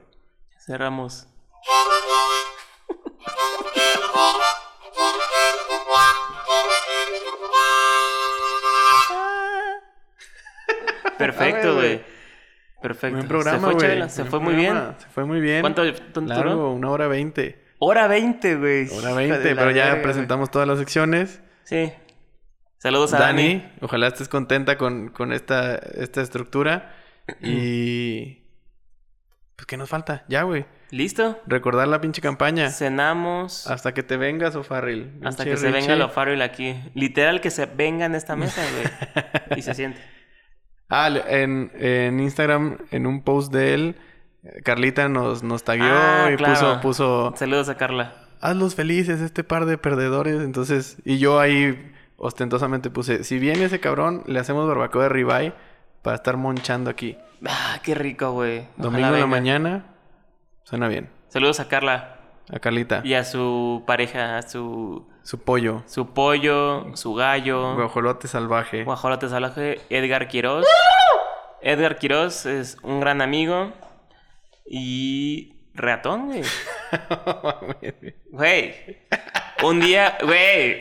Cerramos. 0.64 1.28
Perfecto, 11.18 11.74
güey. 11.74 12.02
Perfecto. 12.80 13.16
Buen 13.16 13.28
programa, 13.28 13.68
se 13.68 13.74
fue. 13.74 13.80
Chabela, 13.80 14.08
se 14.08 14.22
Buen 14.22 14.30
fue 14.30 14.40
muy 14.40 14.54
bien. 14.54 14.94
Se 14.98 15.06
fue 15.08 15.24
muy 15.24 15.40
bien. 15.40 15.60
¿Cuánto? 15.60 15.84
Largo, 15.84 16.72
una 16.72 16.90
hora 16.90 17.06
veinte. 17.06 17.62
Hora 17.78 18.06
20, 18.06 18.56
güey. 18.56 18.88
Hora 18.90 19.12
veinte, 19.12 19.56
pero 19.56 19.70
ya 19.72 19.86
verga, 19.86 20.02
presentamos 20.02 20.50
todas 20.50 20.68
las 20.68 20.78
secciones. 20.78 21.40
Sí. 21.64 21.92
Saludos 22.78 23.12
a 23.14 23.18
Dani. 23.18 23.56
Dani, 23.56 23.72
ojalá 23.80 24.08
estés 24.08 24.28
contenta 24.28 24.78
con, 24.78 25.08
con 25.08 25.32
esta, 25.32 25.76
esta 25.76 26.22
estructura. 26.22 26.94
Y... 27.40 28.42
Pues, 29.56 29.66
¿qué 29.66 29.76
nos 29.76 29.88
falta? 29.88 30.24
Ya, 30.28 30.42
güey. 30.42 30.66
¿Listo? 30.92 31.40
Recordar 31.46 31.88
la 31.88 32.02
pinche 32.02 32.20
campaña. 32.20 32.68
Cenamos. 32.70 33.66
Hasta 33.66 33.94
que 33.94 34.02
te 34.02 34.18
vengas, 34.18 34.54
O'Farrill. 34.56 35.10
Hasta 35.24 35.44
que 35.44 35.56
se 35.56 35.70
venga 35.70 36.08
Farrell 36.10 36.42
aquí. 36.42 36.76
Literal 36.94 37.40
que 37.40 37.50
se 37.50 37.64
venga 37.64 38.04
en 38.04 38.14
esta 38.14 38.36
mesa, 38.36 38.62
güey. 38.74 39.58
y 39.58 39.62
se 39.62 39.72
siente. 39.74 39.98
Ah, 40.90 41.08
en, 41.28 41.72
en 41.76 42.20
Instagram, 42.20 42.76
en 42.90 43.06
un 43.06 43.22
post 43.22 43.50
de 43.54 43.72
él, 43.72 43.96
Carlita 44.64 45.08
nos, 45.08 45.42
nos 45.42 45.64
tagueó 45.64 45.86
Ah, 45.90 46.28
y 46.30 46.36
claro. 46.36 46.52
puso, 46.54 46.80
puso, 46.82 47.34
Saludos 47.36 47.70
a 47.70 47.78
Carla. 47.78 48.12
hazlos 48.42 48.74
felices, 48.74 49.22
este 49.22 49.44
par 49.44 49.64
de 49.64 49.78
perdedores. 49.78 50.42
Entonces, 50.42 50.98
y 51.06 51.16
yo 51.18 51.40
ahí 51.40 51.90
ostentosamente 52.18 52.90
puse, 52.90 53.24
si 53.24 53.38
viene 53.38 53.64
ese 53.64 53.80
cabrón, 53.80 54.24
le 54.26 54.38
hacemos 54.38 54.68
barbacoa 54.68 55.04
de 55.04 55.08
ribeye 55.08 55.52
para 56.02 56.16
estar 56.16 56.36
monchando 56.36 56.90
aquí. 56.90 57.16
Ah, 57.46 57.80
qué 57.82 57.94
rico, 57.94 58.32
güey. 58.32 58.66
Domingo 58.76 59.14
en 59.14 59.20
la 59.20 59.26
mañana, 59.26 59.86
suena 60.64 60.88
bien. 60.88 61.10
Saludos 61.28 61.60
a 61.60 61.68
Carla 61.68 62.16
A 62.52 62.58
Carlita, 62.58 63.00
y 63.04 63.14
a 63.14 63.24
su 63.24 63.84
pareja, 63.86 64.38
a 64.38 64.42
su, 64.42 65.08
su 65.22 65.40
pollo, 65.42 65.82
su 65.86 66.12
pollo, 66.12 66.94
su 66.96 67.14
gallo, 67.14 67.74
guajolote 67.74 68.28
salvaje. 68.28 68.84
guajolote 68.84 69.28
salvaje, 69.28 69.80
Edgar 69.90 70.28
Quiroz. 70.28 70.66
Edgar 71.62 71.96
Quiroz 71.98 72.46
es 72.46 72.76
un 72.82 73.00
gran 73.00 73.22
amigo 73.22 73.72
y 74.66 75.54
reatón, 75.74 76.26
güey. 76.26 76.42
Güey. 78.32 78.74
Un 79.62 79.80
día, 79.80 80.18
güey. 80.22 80.78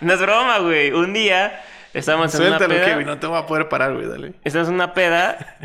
No 0.00 0.12
es 0.14 0.20
broma, 0.20 0.58
güey. 0.58 0.92
Un 0.92 1.12
día 1.12 1.60
estábamos 1.92 2.34
en 2.34 2.40
una 2.42 2.58
Suéltalo, 2.58 2.74
peda. 2.74 2.86
Kevin, 2.86 3.06
no 3.06 3.18
te 3.18 3.26
voy 3.26 3.38
a 3.38 3.46
poder 3.46 3.68
parar, 3.68 3.94
güey, 3.94 4.06
dale. 4.06 4.34
Estamos 4.44 4.68
en 4.68 4.74
una 4.74 4.94
peda 4.94 5.56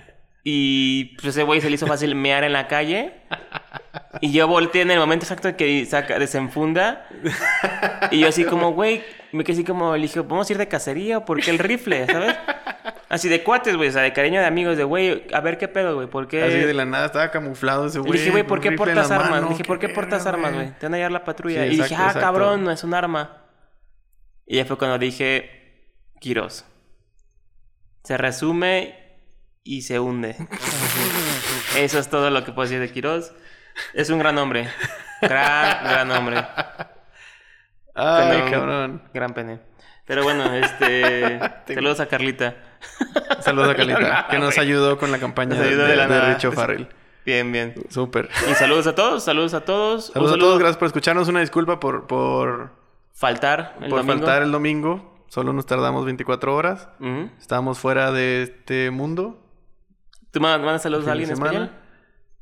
y 0.48 1.06
pues 1.16 1.30
ese 1.30 1.42
güey 1.42 1.60
se 1.60 1.70
le 1.70 1.76
hizo 1.76 1.88
fácil 1.88 2.14
mear 2.14 2.44
en 2.44 2.54
la 2.54 2.68
calle. 2.68 3.16
Y 4.22 4.32
yo 4.32 4.48
volteé 4.48 4.84
en 4.84 4.92
el 4.92 5.00
momento 5.00 5.26
exacto 5.26 5.50
en 5.50 5.56
que 5.56 5.84
saca, 5.88 6.20
desenfunda. 6.20 7.08
Y 8.12 8.20
yo 8.20 8.28
así 8.28 8.46
como, 8.46 8.72
güey, 8.72 9.04
me 9.32 9.44
quedé 9.44 9.54
así 9.54 9.64
como, 9.64 9.96
le 9.96 10.04
dije, 10.04 10.20
¿vamos 10.20 10.48
a 10.48 10.54
ir 10.54 10.60
de 10.60 10.68
cacería 10.68 11.18
o 11.18 11.26
por 11.26 11.42
qué 11.42 11.50
el 11.50 11.58
rifle? 11.58 12.06
¿Sabes? 12.06 12.36
Así 13.10 13.28
de 13.28 13.42
cuates, 13.42 13.76
güey, 13.76 13.90
o 13.90 13.92
sea, 13.92 14.04
de 14.04 14.14
cariño 14.14 14.40
de 14.40 14.46
amigos, 14.46 14.78
de 14.78 14.84
güey, 14.84 15.24
a 15.34 15.42
ver 15.42 15.58
qué 15.58 15.68
pedo, 15.68 15.96
güey, 15.96 16.08
¿por 16.08 16.28
qué? 16.28 16.44
Así 16.44 16.60
de 16.60 16.74
la 16.76 16.86
nada 16.86 17.08
estaba 17.08 17.32
camuflado 17.32 17.88
ese 17.88 17.98
Y 17.98 18.02
güey. 18.02 18.14
le 18.14 18.20
dije, 18.20 18.32
güey, 18.32 18.44
¿por 18.44 18.62
qué 18.62 18.72
portas 18.74 19.10
armas? 19.10 19.32
mano, 19.32 19.48
Le 19.48 19.54
dije, 19.54 19.64
¿por 19.64 19.80
qué 19.80 19.90
portas 19.90 20.28
armas, 20.28 20.54
güey? 20.54 20.78
Te 20.78 20.86
van 20.86 20.94
a 20.94 20.98
llevar 20.98 21.12
la 21.12 21.24
patrulla. 21.24 21.64
Sí, 21.64 21.70
y 21.70 21.78
dije, 21.78 21.96
ah, 21.96 22.08
exacto. 22.08 22.20
cabrón, 22.20 22.64
no 22.64 22.70
es 22.70 22.84
un 22.84 22.94
arma. 22.94 23.42
Y 24.46 24.58
ya 24.58 24.66
fue 24.66 24.78
cuando 24.78 25.00
dije, 25.00 25.90
Kiros. 26.20 26.66
Se 28.04 28.16
resume 28.18 29.05
y 29.66 29.82
se 29.82 30.00
hunde. 30.00 30.38
Eso 31.76 32.00
es 32.00 32.10
todo 32.10 32.30
lo 32.30 32.46
que 32.46 32.54
puedo 32.54 32.70
decir 32.70 32.80
de 32.80 32.94
Kiros. 32.94 33.34
Es 33.94 34.10
un 34.10 34.20
gran 34.20 34.38
hombre. 34.38 34.70
Gran, 35.22 35.84
gran 35.84 36.12
hombre. 36.12 36.46
Ay, 37.96 38.42
Con 38.42 38.52
cabrón. 38.52 39.02
Gran 39.14 39.34
pene. 39.34 39.60
Pero 40.06 40.24
bueno, 40.24 40.54
este. 40.54 41.40
saludos 41.74 42.00
a 42.00 42.06
Carlita. 42.06 42.56
Saludos 43.42 43.70
a 43.70 43.76
Carlita, 43.76 44.28
que 44.30 44.38
nos 44.40 44.58
ayudó 44.58 44.98
con 44.98 45.12
la 45.12 45.18
campaña 45.20 45.56
Nos 45.56 45.60
de, 45.60 45.70
ayudó 45.70 45.84
de 45.84 45.90
de, 45.90 45.96
la 45.96 46.08
de. 46.08 46.34
Richo 46.34 46.52
Farrell. 46.52 46.88
Bien, 47.26 47.52
bien. 47.52 47.74
Súper. 47.90 48.30
Y 48.50 48.54
saludos 48.54 48.86
a 48.86 48.94
todos, 48.94 49.24
saludos 49.24 49.56
a 49.56 49.62
todos. 49.62 50.12
Saludos 50.14 50.36
a 50.36 50.38
todos, 50.38 50.60
gracias 50.60 50.78
por 50.78 50.86
escucharnos. 50.86 51.28
Una 51.28 51.40
disculpa 51.40 51.80
por, 51.80 52.06
por, 52.06 52.72
Faltar 53.14 53.78
el 53.82 53.90
por 53.90 54.00
domingo. 54.02 54.20
faltar 54.20 54.44
el 54.44 54.52
domingo. 54.52 55.26
Solo 55.28 55.52
nos 55.52 55.66
tardamos 55.66 56.06
24 56.06 56.56
horas. 56.56 56.88
Estábamos 57.40 57.80
fuera 57.80 58.12
de 58.12 58.44
este 58.44 58.92
mundo. 58.92 59.42
¿Tú 60.36 60.42
ma- 60.42 60.58
mandas 60.58 60.82
saludos 60.84 61.08
a 61.08 61.14
alguien 61.14 61.30
en 61.30 61.34
especial? 61.36 61.72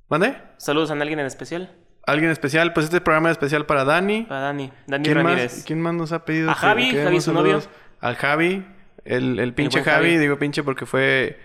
¿Mande? 0.09 0.35
¿Saludos 0.57 0.89
a 0.89 0.93
alguien 0.93 1.19
en 1.19 1.27
especial? 1.27 1.71
¿Alguien 2.07 2.31
especial? 2.31 2.73
Pues 2.73 2.85
este 2.85 3.01
programa 3.01 3.29
es 3.29 3.33
especial 3.33 3.67
para 3.67 3.85
Dani. 3.85 4.23
Para 4.23 4.41
Dani. 4.41 4.71
Dani 4.87 5.03
¿Quién 5.03 5.15
Ramírez. 5.17 5.53
más, 5.57 5.63
¿Quién 5.63 5.79
más 5.79 5.93
nos 5.93 6.11
ha 6.11 6.25
pedido? 6.25 6.49
A 6.49 6.55
Javi, 6.55 6.91
Javi, 6.91 7.21
su 7.21 7.33
novio. 7.33 7.61
Al 8.01 8.15
Javi, 8.15 8.65
el, 9.05 9.37
el 9.39 9.53
pinche 9.53 9.83
Javi. 9.83 10.07
Javi. 10.09 10.17
Digo 10.17 10.39
pinche 10.39 10.63
porque 10.63 10.87
fue 10.87 11.39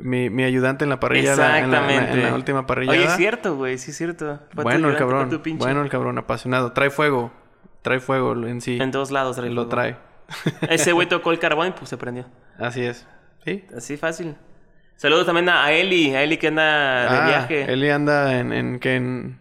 mi, 0.00 0.30
mi 0.30 0.44
ayudante 0.44 0.84
en 0.84 0.88
la 0.88 0.98
parrilla. 0.98 1.36
la- 1.36 1.58
en 1.58 1.70
la- 1.70 1.78
en 1.80 1.86
la- 1.86 1.92
Exactamente. 1.92 2.12
En 2.24 2.30
la, 2.30 2.34
última 2.36 2.66
parrilla. 2.66 2.92
Oye, 2.92 3.04
es 3.04 3.16
cierto, 3.16 3.54
güey. 3.56 3.76
Sí, 3.76 3.90
es 3.90 3.98
cierto. 3.98 4.40
Fue 4.54 4.64
Bueno, 4.64 4.88
el 4.88 4.96
cabrón. 4.96 5.42
Bueno, 5.58 5.82
el 5.82 5.90
cabrón, 5.90 6.16
apasionado. 6.16 6.72
Trae 6.72 6.88
fuego. 6.88 7.30
Trae 7.82 8.00
fuego 8.00 8.32
en 8.46 8.62
sí. 8.62 8.78
En 8.80 8.92
todos 8.92 9.10
lados 9.10 9.36
trae 9.36 9.50
lo 9.50 9.66
fuego. 9.66 9.68
trae. 9.68 9.96
Ese 10.70 10.92
güey 10.92 11.06
tocó 11.10 11.32
el 11.32 11.38
carbón 11.38 11.68
y 11.68 11.70
pues 11.72 11.90
se 11.90 11.98
prendió. 11.98 12.24
Así 12.58 12.82
es. 12.82 13.06
¿Sí? 13.44 13.66
Así 13.76 13.96
fácil. 13.98 14.36
Saludos 15.02 15.26
también 15.26 15.48
a 15.48 15.72
Eli. 15.72 16.14
A 16.14 16.22
Eli 16.22 16.36
que 16.38 16.46
anda 16.46 17.10
de 17.10 17.18
ah, 17.18 17.26
viaje 17.26 17.72
Eli 17.72 17.90
anda 17.90 18.38
en, 18.38 18.52
en 18.52 18.78
que 18.78 18.94
en, 18.94 19.40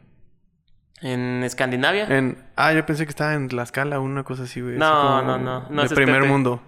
en 1.01 1.43
Escandinavia. 1.43 2.05
en- 2.05 2.43
Ah, 2.55 2.73
yo 2.73 2.83
pensé 2.83 3.05
que 3.05 3.11
estaba 3.11 3.35
en 3.35 3.47
Tlaxcala 3.47 3.99
o 3.99 4.01
una 4.03 4.23
cosa 4.23 4.43
así, 4.43 4.59
güey. 4.59 4.77
No, 4.77 5.21
no, 5.21 5.38
no. 5.38 5.67
No, 5.69 5.81
de 5.81 5.85
es 5.88 5.93
primer 5.93 6.21
Pepe. 6.21 6.27
mundo. 6.27 6.63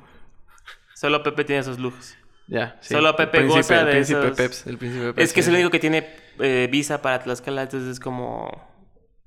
Solo 0.93 1.23
Pepe 1.23 1.43
tiene 1.43 1.61
esos 1.61 1.79
lujos. 1.79 2.15
Ya. 2.47 2.77
sí. 2.81 2.93
Solo 2.93 3.09
El 3.09 3.15
Pepe 3.15 3.37
príncipe, 3.39 3.57
goza 3.57 3.79
el 3.79 3.85
de 3.87 3.91
príncipe 3.93 4.19
esos- 4.25 4.37
Peps. 4.37 4.67
El 4.67 4.77
príncipe 4.77 5.05
Peps. 5.13 5.19
Es 5.23 5.33
que 5.33 5.39
es 5.39 5.47
el 5.47 5.55
único 5.55 5.71
que 5.71 5.79
tiene 5.79 6.07
eh, 6.39 6.67
visa 6.71 7.01
para 7.01 7.17
Tlaxcala, 7.19 7.63
entonces 7.63 7.89
es 7.89 7.99
como... 7.99 8.71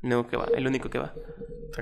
No, 0.06 0.26
que 0.26 0.36
va. 0.36 0.46
El 0.54 0.66
único 0.66 0.88
que 0.90 0.98
va. 0.98 1.12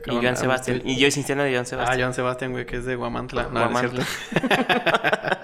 Y. 0.06 0.10
Joan 0.10 0.26
Ah, 0.28 0.36
Sebastián. 0.36 0.82
Y 0.84 0.96
yo 0.98 1.10
Cinciano 1.10 1.42
de 1.44 1.50
Joan 1.52 1.62
Ah, 1.62 1.66
Sebastián. 1.66 2.00
Joan 2.00 2.14
Sebastián, 2.14 2.52
güey, 2.52 2.66
que 2.66 2.76
es 2.78 2.84
de 2.84 2.96
Guamantla. 2.96 3.44
No, 3.44 3.50
no 3.50 3.60
es 3.80 3.92
Guamantla. 3.92 4.04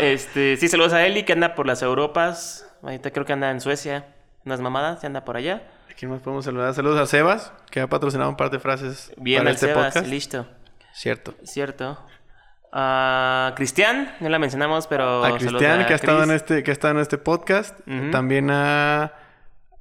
Este, 0.00 0.56
sí, 0.56 0.68
saludos 0.68 0.92
a 0.92 1.06
Eli 1.06 1.24
que 1.24 1.32
anda 1.32 1.54
por 1.54 1.66
las 1.66 1.82
Europas. 1.82 2.66
Ahorita 2.82 3.10
creo 3.12 3.24
que 3.24 3.32
anda 3.32 3.50
en 3.50 3.60
Suecia. 3.60 4.06
Unas 4.44 4.60
mamadas, 4.60 5.00
se 5.00 5.06
anda 5.06 5.24
por 5.24 5.36
allá. 5.36 5.62
¿A 5.90 5.94
quién 5.94 6.10
más 6.10 6.20
podemos 6.20 6.44
saludar? 6.44 6.72
Saludos 6.74 7.00
a 7.00 7.06
Sebas, 7.06 7.52
que 7.70 7.80
ha 7.80 7.88
patrocinado 7.88 8.30
un 8.30 8.36
par 8.36 8.50
de 8.50 8.60
frases 8.60 9.12
Bien 9.16 9.40
para 9.40 9.50
al 9.50 9.54
este 9.54 9.66
Sebas, 9.68 9.86
podcast. 9.94 10.06
listo. 10.08 10.46
Cierto. 10.92 11.34
Cierto. 11.42 11.98
A 12.72 13.54
Cristian, 13.56 14.14
no 14.20 14.28
la 14.28 14.38
mencionamos, 14.38 14.86
pero. 14.86 15.24
a 15.24 15.36
Cristian, 15.38 15.86
que 15.86 15.92
ha 15.94 15.96
estado 15.96 16.22
en 16.22 16.30
este, 16.30 16.62
que 16.62 16.70
ha 16.70 16.72
estado 16.72 16.94
en 16.94 17.00
este 17.00 17.18
podcast. 17.18 17.78
También 18.12 18.50
a 18.50 19.12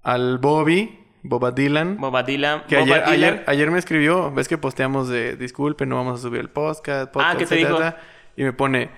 al 0.04 0.38
Bobby, 0.38 1.05
Boba 1.28 1.52
Dylan. 1.52 1.98
Boba 1.98 2.24
Dylan. 2.24 2.64
Que 2.68 2.78
Boba 2.78 2.96
ayer, 2.98 3.06
Dylan. 3.06 3.30
ayer, 3.34 3.44
ayer 3.48 3.72
me 3.72 3.80
escribió, 3.80 4.32
ves 4.32 4.48
que 4.48 4.58
posteamos 4.58 5.08
de 5.10 5.36
disculpe, 5.38 5.86
no 5.86 5.96
vamos 5.96 6.20
a 6.20 6.22
subir 6.22 6.40
el 6.40 6.50
podcast, 6.50 7.12
podcast 7.12 7.36
Ah, 7.36 7.38
¿qué 7.38 7.46
te 7.46 7.56
dijo? 7.56 7.70
etcétera", 7.72 7.98
Y 8.38 8.44
me 8.44 8.54
pone, 8.54 8.90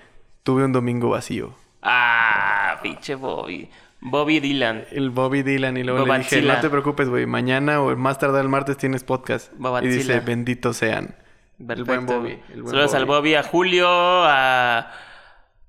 tuve 0.44 0.64
un 0.66 0.74
domingo 0.74 1.10
vacío. 1.10 1.54
Ah, 1.82 2.80
pinche 2.84 3.16
Bobby. 3.16 3.70
Bobby 4.02 4.40
Dylan. 4.40 4.84
El 4.92 5.10
Bobby 5.10 5.42
Dylan 5.42 5.78
y 5.78 5.84
luego 5.84 6.06
le 6.06 6.18
dije, 6.20 6.42
no 6.42 6.60
te 6.60 6.70
preocupes, 6.70 7.08
güey, 7.10 7.26
mañana 7.26 7.82
o 7.82 7.96
más 7.96 8.20
tardar 8.20 8.42
el 8.44 8.50
martes 8.50 8.78
tienes 8.78 9.04
podcast. 9.04 9.52
y 9.54 9.58
Bobatzilla. 9.58 9.94
dice, 9.96 10.20
benditos 10.20 10.78
sean. 10.78 11.16
Perfecto. 11.58 11.74
El 11.74 11.84
buen 11.86 12.06
Bobby. 12.06 12.40
el 12.54 12.62
buen 12.62 12.72
Saludos 12.72 12.94
al 12.94 13.06
Bobby, 13.06 13.34
a 13.36 13.44
Julio, 13.44 13.88
a. 13.90 14.92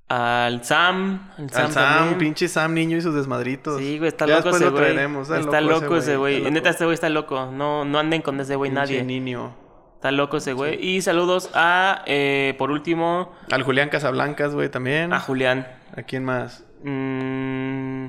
Al 0.09 0.65
Sam. 0.65 1.29
Al 1.37 1.51
Sam, 1.51 1.65
Al 1.67 1.73
Sam, 1.73 2.19
pinche 2.19 2.49
Sam 2.49 2.73
niño 2.73 2.97
y 2.97 3.03
sus 3.03 3.15
desmadritos. 3.15 3.79
Sí, 3.79 3.99
güey, 3.99 4.09
está 4.09 4.27
Ya 4.27 4.37
loco 4.37 4.45
después 4.51 4.57
ese 4.57 4.65
lo 4.65 4.71
güey. 4.73 4.85
traeremos, 4.85 5.31
Está 5.31 5.61
loco 5.61 5.97
ese 5.97 6.17
güey. 6.17 6.37
está 6.39 6.51
Neta, 6.51 6.71
este 6.71 6.85
güey 6.85 6.95
está 6.95 7.09
loco. 7.11 7.51
No, 7.53 7.85
no 7.85 7.99
anden 7.99 8.23
con 8.23 8.41
ese 8.41 8.57
güey 8.57 8.71
nadie. 8.71 9.03
niño. 9.05 9.55
Está 9.97 10.11
loco 10.13 10.39
ese 10.39 10.53
güey. 10.55 10.83
Y 10.83 11.03
saludos 11.03 11.51
a, 11.55 12.03
eh, 12.07 12.55
por 12.57 12.71
último, 12.71 13.33
Al 13.51 13.65
Julián 13.65 13.89
Casablancas, 13.91 14.55
güey, 14.55 14.71
también. 14.71 15.13
a 15.13 15.21
Julián. 15.21 15.67
¿A 15.97 16.03
quién 16.03 16.25
más? 16.25 16.65
Mm, 16.85 18.07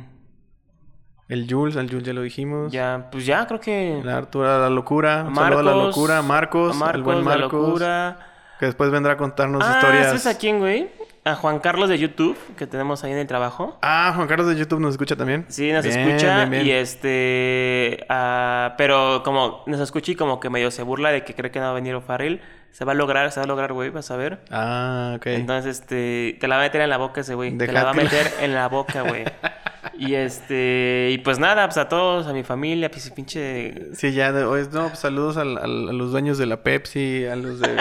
El 1.27 1.47
Jules, 1.49 1.75
al 1.77 1.89
Jules 1.89 2.03
ya 2.03 2.13
lo 2.13 2.21
dijimos. 2.21 2.71
ya, 2.71 3.09
pues 3.11 3.25
ya, 3.25 3.45
creo 3.45 3.59
que. 3.59 4.01
La 4.05 4.17
Artura 4.17 4.57
la 4.59 4.69
locura. 4.69 5.25
Un 5.27 5.35
saludo 5.35 5.59
a 5.59 5.63
la 5.63 5.71
Marcos, 5.71 5.87
locura. 5.97 6.17
A 6.17 6.21
Marcos. 6.21 6.81
a 6.81 6.89
al 6.91 7.03
buen 7.03 7.17
la 7.19 7.23
Marcos. 7.25 7.51
locura. 7.67 8.19
Que 8.59 8.65
después 8.67 8.89
vendrá 8.91 9.13
a 9.13 9.17
contarnos 9.17 9.63
Ah, 9.65 9.73
historias. 9.75 10.07
¿sabes 10.07 10.25
a 10.27 10.37
quién, 10.37 10.59
güey? 10.59 10.89
A 11.25 11.35
Juan 11.35 11.59
Carlos 11.59 11.89
de 11.89 11.97
YouTube, 11.97 12.37
que 12.57 12.65
tenemos 12.65 13.03
ahí 13.03 13.11
en 13.11 13.17
el 13.17 13.27
trabajo. 13.27 13.77
Ah, 13.81 14.13
Juan 14.15 14.27
Carlos 14.27 14.47
de 14.47 14.55
YouTube 14.55 14.79
nos 14.79 14.91
escucha 14.91 15.15
también. 15.15 15.45
Sí, 15.49 15.71
nos 15.71 15.85
Bien, 15.85 15.99
escucha 15.99 16.37
bien, 16.45 16.49
bien. 16.49 16.65
y 16.67 16.71
este... 16.71 18.05
ah, 18.09 18.73
pero 18.77 19.21
como 19.23 19.63
nos 19.67 19.79
escucha 19.81 20.11
y 20.13 20.15
como 20.15 20.39
que 20.39 20.49
medio 20.49 20.71
se 20.71 20.81
burla 20.81 21.11
de 21.11 21.23
que 21.23 21.35
cree 21.35 21.51
que 21.51 21.59
no 21.59 21.65
va 21.65 21.71
a 21.71 21.75
venir 21.75 21.93
O'Farrell. 21.95 22.41
Se 22.71 22.85
va 22.85 22.91
a 22.93 22.95
lograr, 22.95 23.31
se 23.31 23.39
va 23.39 23.43
a 23.43 23.47
lograr, 23.47 23.73
güey, 23.73 23.89
vas 23.89 24.09
a 24.11 24.15
ver. 24.17 24.39
Ah, 24.51 25.13
ok. 25.17 25.25
Entonces, 25.27 25.79
este... 25.81 26.37
Te 26.39 26.47
la 26.47 26.55
va 26.55 26.61
a 26.61 26.65
meter 26.65 26.81
en 26.81 26.89
la 26.89 26.97
boca 26.97 27.21
ese 27.21 27.33
güey. 27.35 27.57
Te 27.57 27.71
la 27.71 27.83
va 27.83 27.89
a 27.91 27.93
meter 27.93 28.31
en 28.41 28.53
la 28.53 28.67
boca, 28.67 29.01
güey. 29.01 29.25
Y 30.01 30.15
este, 30.15 31.09
y 31.11 31.17
pues 31.17 31.39
nada, 31.39 31.67
pues 31.67 31.77
a 31.77 31.89
todos, 31.89 32.25
a 32.27 32.31
mi 32.31 32.43
familia, 32.43 32.89
pues 32.89 33.09
pinche. 33.11 33.93
Sí, 33.95 34.13
ya, 34.13 34.31
hoy- 34.47 34.67
no, 34.71 34.87
pues 34.87 34.99
saludos 34.99 35.35
al- 35.35 35.57
al- 35.57 35.89
a 35.89 35.91
los 35.91 36.11
dueños 36.11 36.37
de 36.37 36.45
la 36.45 36.63
Pepsi, 36.63 37.25
a 37.25 37.35
los 37.35 37.59
de 37.59 37.75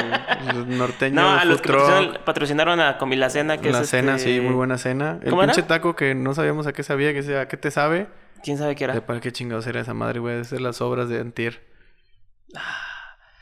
los 0.53 0.66
norteños. 0.66 1.15
No, 1.15 1.31
a 1.31 1.45
los 1.45 1.61
que 1.61 1.69
Truck, 1.69 1.78
patrocinaron, 1.85 2.24
patrocinaron 2.24 2.81
a 2.81 2.99
Comila 2.99 3.31
Cena, 3.31 3.59
que 3.59 3.70
La 3.70 3.82
es 3.82 3.89
cena, 3.90 4.16
este- 4.16 4.35
sí, 4.35 4.40
muy 4.40 4.55
buena 4.55 4.78
cena. 4.78 5.20
El 5.23 5.32
pinche 5.36 5.62
taco 5.62 5.95
que 5.95 6.16
no 6.16 6.35
sabíamos 6.35 6.66
a 6.66 6.73
qué 6.73 6.82
sabía, 6.82 7.12
que 7.12 7.23
sea, 7.23 7.43
¿a 7.43 7.49
qué 7.49 7.57
te 7.57 7.70
sabe? 7.70 8.09
¿Quién 8.43 8.59
sabe 8.59 8.74
qué 8.74 8.85
era? 8.85 8.95
De 8.95 9.01
¿Para 9.01 9.20
qué 9.20 9.31
chingados 9.31 9.66
era 9.69 9.81
esa 9.81 9.95
madre, 9.95 10.19
güey? 10.19 10.40
Es 10.40 10.51
las 10.53 10.81
obras 10.81 11.09
de 11.09 11.20
Antier. 11.20 11.61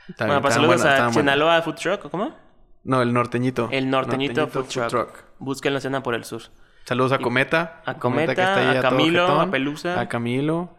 Está 0.08 0.26
bueno, 0.26 0.32
bien, 0.34 0.42
pues 0.42 0.54
saludos 0.54 0.84
a. 0.84 1.12
Sinaloa 1.12 1.62
Food 1.62 1.74
Truck, 1.76 2.04
¿o 2.04 2.10
cómo? 2.10 2.36
No, 2.84 3.02
el 3.02 3.12
norteñito. 3.12 3.68
El 3.72 3.90
norteñito, 3.90 4.46
Food, 4.48 4.66
Truck. 4.88 5.24
Búsquenlo, 5.38 5.80
Cena 5.80 6.02
por 6.02 6.14
el 6.14 6.24
sur. 6.24 6.42
Saludos 6.86 7.10
a 7.10 7.18
Cometa. 7.18 7.82
a 7.84 7.94
Cometa, 7.94 8.34
que 8.34 8.40
está 8.40 8.70
ahí 8.70 8.76
a 8.76 8.80
Camilo, 8.80 9.26
jetón. 9.26 9.48
a 9.48 9.50
Pelusa. 9.50 10.00
A 10.00 10.08
Camilo. 10.08 10.70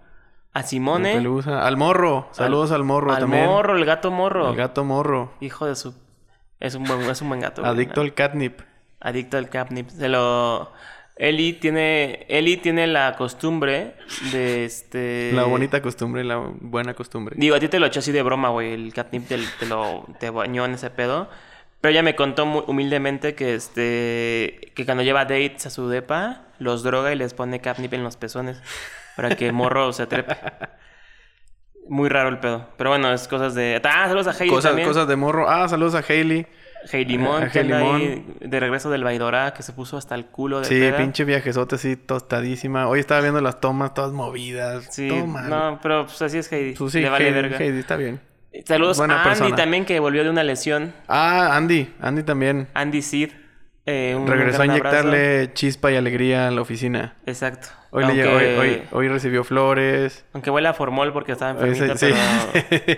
A 0.54 0.60
a 0.60 0.64
Simone. 0.64 1.14
Pelusa. 1.16 1.68
Al 1.68 1.76
morro. 1.76 2.30
Saludos 2.32 2.72
al, 2.72 2.86
morro 2.86 3.12
al 3.14 3.20
también. 3.20 3.46
morro, 3.46 3.76
el 3.76 3.84
gato 3.84 4.10
morro. 4.10 4.50
El 4.50 4.56
gato 4.56 4.86
morro. 4.86 5.34
Hijo 5.42 5.66
de 5.66 5.76
su... 5.76 5.94
Es 6.62 6.76
un 6.76 6.86
buen, 6.86 7.02
es 7.02 7.22
un 7.22 7.28
buen 7.28 7.42
gato. 7.42 7.64
Adicto 7.66 8.00
al 8.00 8.14
catnip. 8.14 8.62
Adicto 9.02 9.38
al 9.38 9.50
catnip. 9.50 9.90
Se 9.90 10.08
lo... 10.08 10.72
Eli 11.18 11.54
tiene... 11.54 12.26
Eli 12.30 12.56
tiene 12.56 12.88
la 12.88 13.18
costumbre 13.18 13.96
de 14.32 14.64
este... 14.64 15.32
La 15.34 15.44
bonita 15.44 15.82
costumbre, 15.82 16.24
la 16.24 16.38
buena 16.38 16.94
costumbre. 16.94 17.36
Digo, 17.38 17.56
a 17.58 17.60
ti 17.60 17.68
te 17.68 17.80
lo 17.80 17.86
echó 17.86 18.00
así 18.00 18.14
de 18.14 18.24
broma, 18.24 18.48
güey. 18.48 18.72
El 18.74 18.94
catnip 18.94 19.28
te, 19.28 19.38
te 19.60 19.66
lo 19.66 20.06
te 20.22 20.30
bañó 20.30 20.64
en 20.64 20.72
ese 20.72 20.90
pedo. 20.90 21.30
Pero 21.82 21.92
ella 21.92 22.04
me 22.04 22.16
contó 22.16 22.46
muy 22.46 22.64
humildemente 22.68 23.36
que 23.36 23.54
este 23.56 24.72
que 24.76 24.86
cuando 24.86 25.04
lleva 25.04 25.26
dates 25.26 25.66
a 25.68 25.70
su 25.70 25.88
depa, 25.90 26.44
los 26.60 26.84
droga 26.84 27.14
y 27.14 27.16
les 27.16 27.34
pone 27.34 27.62
catnip 27.62 27.94
en 27.94 28.04
los 28.04 28.18
pezones 28.18 28.62
para 29.16 29.36
que 29.36 29.52
morro 29.52 29.94
se 29.94 30.08
trepe. 30.08 30.36
Muy 31.90 32.10
raro 32.10 32.30
el 32.30 32.40
pedo. 32.40 32.68
Pero 32.78 32.90
bueno, 32.90 33.14
es 33.14 33.28
cosas 33.28 33.56
de. 33.56 33.80
Ah, 33.84 34.06
saludos 34.08 34.28
a 34.28 34.32
Heidi 34.32 34.50
Cosas, 34.50 34.72
también. 34.72 34.88
cosas 34.88 35.08
de 35.08 35.16
morro. 35.16 35.50
Ah, 35.50 35.68
saludos 35.70 35.96
a 35.96 36.00
Hailey. 36.08 36.46
Heidi 36.92 37.18
Mon, 37.18 37.44
a 37.44 37.50
que 37.52 37.60
anda 37.62 37.80
ahí 37.80 38.26
de 38.40 38.60
regreso 38.60 38.90
del 38.90 39.04
Baidora, 39.04 39.54
que 39.54 39.64
se 39.64 39.74
puso 39.74 39.98
hasta 39.98 40.14
el 40.16 40.26
culo 40.28 40.60
de 40.60 40.66
Sí, 40.66 40.80
peda. 40.80 40.98
pinche 40.98 41.24
viajezote 41.26 41.76
así 41.76 41.96
tostadísima. 41.98 42.88
Hoy 42.88 43.00
estaba 43.00 43.22
viendo 43.22 43.42
las 43.42 43.60
tomas 43.60 43.94
todas 43.94 44.12
movidas. 44.12 44.88
Sí, 44.92 45.08
todo 45.10 45.26
mal. 45.26 45.50
no, 45.50 45.80
pero 45.82 46.06
pues 46.06 46.22
así 46.22 46.38
es 46.38 46.52
Heidi. 46.52 46.74
Pues 46.76 46.92
sí, 46.92 47.02
Le 47.02 47.10
vale 47.10 47.26
Heidi, 47.30 47.36
verga. 47.42 47.58
Heidi, 47.58 47.80
está 47.80 47.96
bien. 47.98 48.20
Saludos 48.66 48.98
Buena 48.98 49.16
a 49.16 49.24
Andy 49.24 49.30
persona. 49.40 49.56
también, 49.56 49.86
que 49.86 50.00
volvió 50.00 50.24
de 50.24 50.30
una 50.30 50.44
lesión. 50.44 50.94
Ah, 51.08 51.56
Andy. 51.56 51.94
Andy 52.02 52.24
también. 52.24 52.68
Andy 52.74 53.02
Sid. 53.02 53.32
eh, 53.86 54.16
un 54.18 54.28
Regresó 54.28 54.62
a 54.62 54.64
abrazo. 54.66 54.72
inyectarle 54.80 55.54
chispa 55.54 55.92
y 55.92 55.96
alegría 55.96 56.48
a 56.48 56.52
la 56.52 56.62
oficina. 56.62 57.16
Exacto. 57.26 57.70
Hoy, 57.92 58.04
le 58.04 58.10
aunque, 58.10 58.24
llegó- 58.24 58.38
hoy, 58.62 58.70
hoy, 58.70 58.82
hoy 58.92 59.08
recibió 59.08 59.44
flores. 59.46 60.26
aunque 60.34 60.50
huele 60.50 60.68
a 60.68 60.74
formol 60.74 61.14
porque 61.14 61.32
estaba 61.32 61.52
enfermita, 61.52 61.96
pero, 61.96 61.98
sí. 61.98 62.14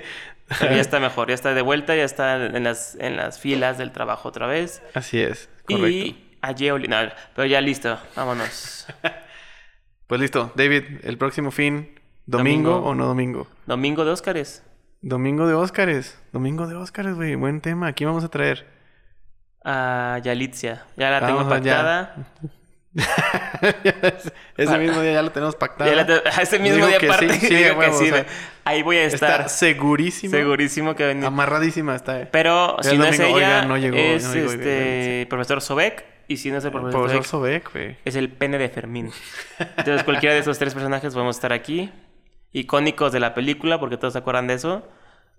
pero 0.59 0.73
ya 0.75 0.81
está 0.81 0.99
mejor. 0.99 1.27
Ya 1.27 1.35
está 1.35 1.53
de 1.53 1.61
vuelta, 1.61 1.95
ya 1.95 2.03
está 2.03 2.43
en 2.45 2.63
las, 2.63 2.95
en 2.99 3.17
las 3.17 3.39
filas 3.39 3.77
del 3.77 3.91
trabajo 3.91 4.29
otra 4.29 4.47
vez. 4.47 4.81
Así 4.95 5.21
es, 5.21 5.47
correcto. 5.65 5.87
Y 5.89 6.25
a 6.41 6.53
Yeoli... 6.53 6.87
No, 6.87 6.97
pero 7.35 7.45
ya 7.47 7.61
listo. 7.61 7.97
Vámonos. 8.15 8.87
Pues 10.07 10.19
listo, 10.21 10.51
David, 10.55 10.83
el 11.03 11.19
próximo 11.19 11.51
fin, 11.51 11.91
¿domingo, 12.25 12.71
Domingo. 12.71 12.89
o 12.89 12.95
no 12.95 13.05
domingo? 13.05 13.47
Domingo 13.67 14.05
de 14.05 14.09
Óscares. 14.11 14.63
Domingo 15.01 15.47
de 15.47 15.53
Óscares. 15.53 16.19
Domingo 16.33 16.67
de 16.67 16.75
Óscares, 16.75 17.15
güey. 17.15 17.35
Buen 17.35 17.61
tema. 17.61 17.87
Aquí 17.87 18.05
vamos 18.05 18.23
a 18.23 18.29
traer. 18.29 18.65
A 19.63 20.19
Yalitzia. 20.23 20.85
Ya 20.97 21.09
la 21.09 21.19
tengo 21.25 21.37
Vamos 21.43 21.53
pactada. 21.53 22.15
Ese 24.57 24.77
mismo 24.77 25.01
día 25.01 25.13
ya 25.13 25.21
lo 25.21 25.31
tenemos 25.31 25.55
pactado. 25.55 26.05
Te- 26.05 26.23
ese 26.41 26.59
mismo 26.59 26.75
Digo 26.77 26.87
día 26.87 26.97
que 26.97 27.05
aparte. 27.07 27.33
sí, 27.35 27.47
sí, 27.47 27.55
digo 27.63 27.77
huevo, 27.77 27.99
que 27.99 28.05
sí. 28.05 28.11
o 28.11 28.15
sea, 28.15 28.25
ahí 28.65 28.83
voy 28.83 28.97
a 28.97 29.03
estar. 29.03 29.41
Está 29.41 29.49
segurísimo. 29.49 30.31
Segurísimo 30.31 30.95
que 30.95 31.05
venir. 31.05 31.25
Amarradísima 31.25 31.95
está. 31.95 32.21
eh. 32.21 32.27
Pero 32.31 32.77
si 32.81 32.97
no 32.97 33.05
es 33.05 33.19
ella, 33.19 33.33
oiga, 33.33 33.65
no 33.65 33.77
llegó, 33.77 33.95
es 33.95 34.25
no 34.25 34.33
llegó, 34.33 34.51
este 34.51 35.27
profesor 35.29 35.61
Sobek. 35.61 36.03
Y 36.27 36.37
si 36.37 36.51
no 36.51 36.57
es 36.57 36.65
el 36.65 36.71
profesor, 36.71 36.91
Profesor 37.01 37.25
Sobek, 37.25 37.71
Sobek, 37.71 37.97
es 38.05 38.15
el 38.15 38.29
pene 38.29 38.57
de 38.59 38.69
Fermín. 38.69 39.11
Entonces 39.77 40.03
cualquiera 40.03 40.33
de 40.35 40.41
esos 40.41 40.59
tres 40.59 40.73
personajes 40.73 41.15
vamos 41.15 41.35
a 41.35 41.37
estar 41.37 41.53
aquí. 41.53 41.91
Icónicos 42.51 43.11
de 43.11 43.19
la 43.19 43.33
película, 43.33 43.79
porque 43.79 43.97
todos 43.97 44.13
se 44.13 44.19
acuerdan 44.19 44.47
de 44.47 44.55
eso. 44.55 44.87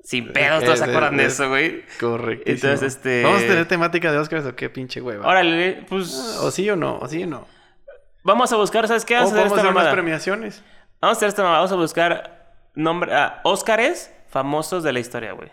Sin 0.03 0.33
pedos, 0.33 0.65
todos 0.65 0.79
se 0.79 0.85
Es- 0.85 0.91
acuerdan 0.91 1.17
de 1.17 1.27
es- 1.27 1.35
eso, 1.35 1.49
güey. 1.49 1.83
Correcto. 2.01 2.45
Entonces, 2.51 2.83
este- 2.83 3.23
¿Vamos 3.23 3.43
a 3.43 3.47
tener 3.47 3.67
temática 3.69 4.11
de 4.13 4.19
Óscares 4.19 4.47
o 4.47 4.57
qué 4.57 4.71
pinche 4.71 5.01
hueva? 5.03 5.27
Órale, 5.27 5.85
pues 5.89 6.15
O 6.41 6.51
sí 6.51 6.69
o 6.71 6.77
no, 6.77 6.99
o 6.99 7.07
sí 7.09 7.23
o 7.23 7.27
no. 7.27 7.47
vamos 8.23 8.51
a 8.53 8.57
buscar, 8.57 8.87
¿sabes 8.89 9.05
qué? 9.05 9.15
O 9.17 9.19
Vamos 9.19 9.33
a 9.33 9.35
hacer 9.37 9.49
podemos 9.49 9.59
esta 9.59 9.71
hacer 9.71 9.83
unas 9.83 9.93
premiaciones. 9.95 10.65
Vamos 11.01 11.17
a 11.17 11.19
hacer 11.19 11.29
esta 11.29 11.43
mamada. 11.43 11.59
Vamos 11.59 11.73
a 11.73 11.77
buscar 11.77 12.55
nombre, 12.75 13.15
ah, 13.15 13.41
Óscares 13.45 14.15
famosos 14.29 14.83
de 14.83 14.93
la 14.93 15.01
historia, 15.01 15.33
güey. 15.33 15.51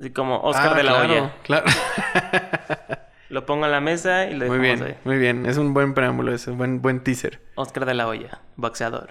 Así 0.00 0.10
como 0.12 0.38
Óscar 0.40 0.72
Ah, 0.72 0.74
de 0.74 0.82
la 0.82 0.92
claro, 0.92 1.12
olla. 1.12 1.32
Claro. 1.44 1.66
Lo 3.28 3.46
pongo 3.46 3.64
en 3.66 3.72
la 3.72 3.80
mesa 3.80 4.26
y 4.26 4.34
lo 4.34 4.46
muy 4.46 4.58
dejamos 4.58 4.60
bien, 4.60 4.82
ahí. 4.82 4.98
muy 5.04 5.18
bien. 5.18 5.46
Es 5.46 5.56
un 5.56 5.74
buen 5.74 5.94
preámbulo, 5.94 6.32
es 6.34 6.46
un 6.46 6.58
buen, 6.58 6.82
buen 6.82 7.02
teaser. 7.02 7.40
Óscar 7.56 7.84
de 7.86 7.94
la 7.94 8.06
olla, 8.06 8.40
boxeador. 8.56 9.10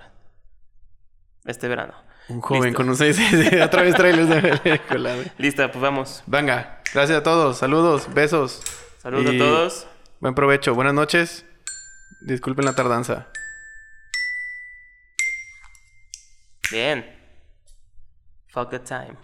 Este 1.46 1.68
verano. 1.68 1.94
Un 2.30 2.40
joven 2.40 2.64
Listo. 2.64 2.78
con 2.78 2.90
un 2.90 2.96
6 2.96 3.20
Otra 3.64 3.82
vez 3.84 3.96
trailers 3.96 4.30
de 4.30 4.58
película. 4.58 5.16
Listo, 5.38 5.70
pues 5.70 5.82
vamos. 5.82 6.24
Venga, 6.26 6.82
gracias 6.94 7.20
a 7.20 7.24
todos. 7.24 7.58
Saludos, 7.58 8.14
besos. 8.14 8.62
Saludos 9.02 9.34
Y 9.34 9.36
a 9.36 9.40
todos. 9.40 9.88
Buen 10.22 10.34
provecho, 10.36 10.74
buenas 10.74 10.94
noches. 10.94 11.46
Disculpen 12.22 12.64
la 12.66 12.74
tardanza. 12.74 13.28
Bien. 16.72 17.06
Fuck 18.48 18.70
the 18.70 18.80
time. 18.80 19.18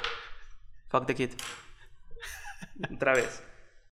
Fuck 0.89 1.05
the 1.05 1.15
kid. 1.15 1.31
Otra 2.93 3.13
vez. 3.13 3.41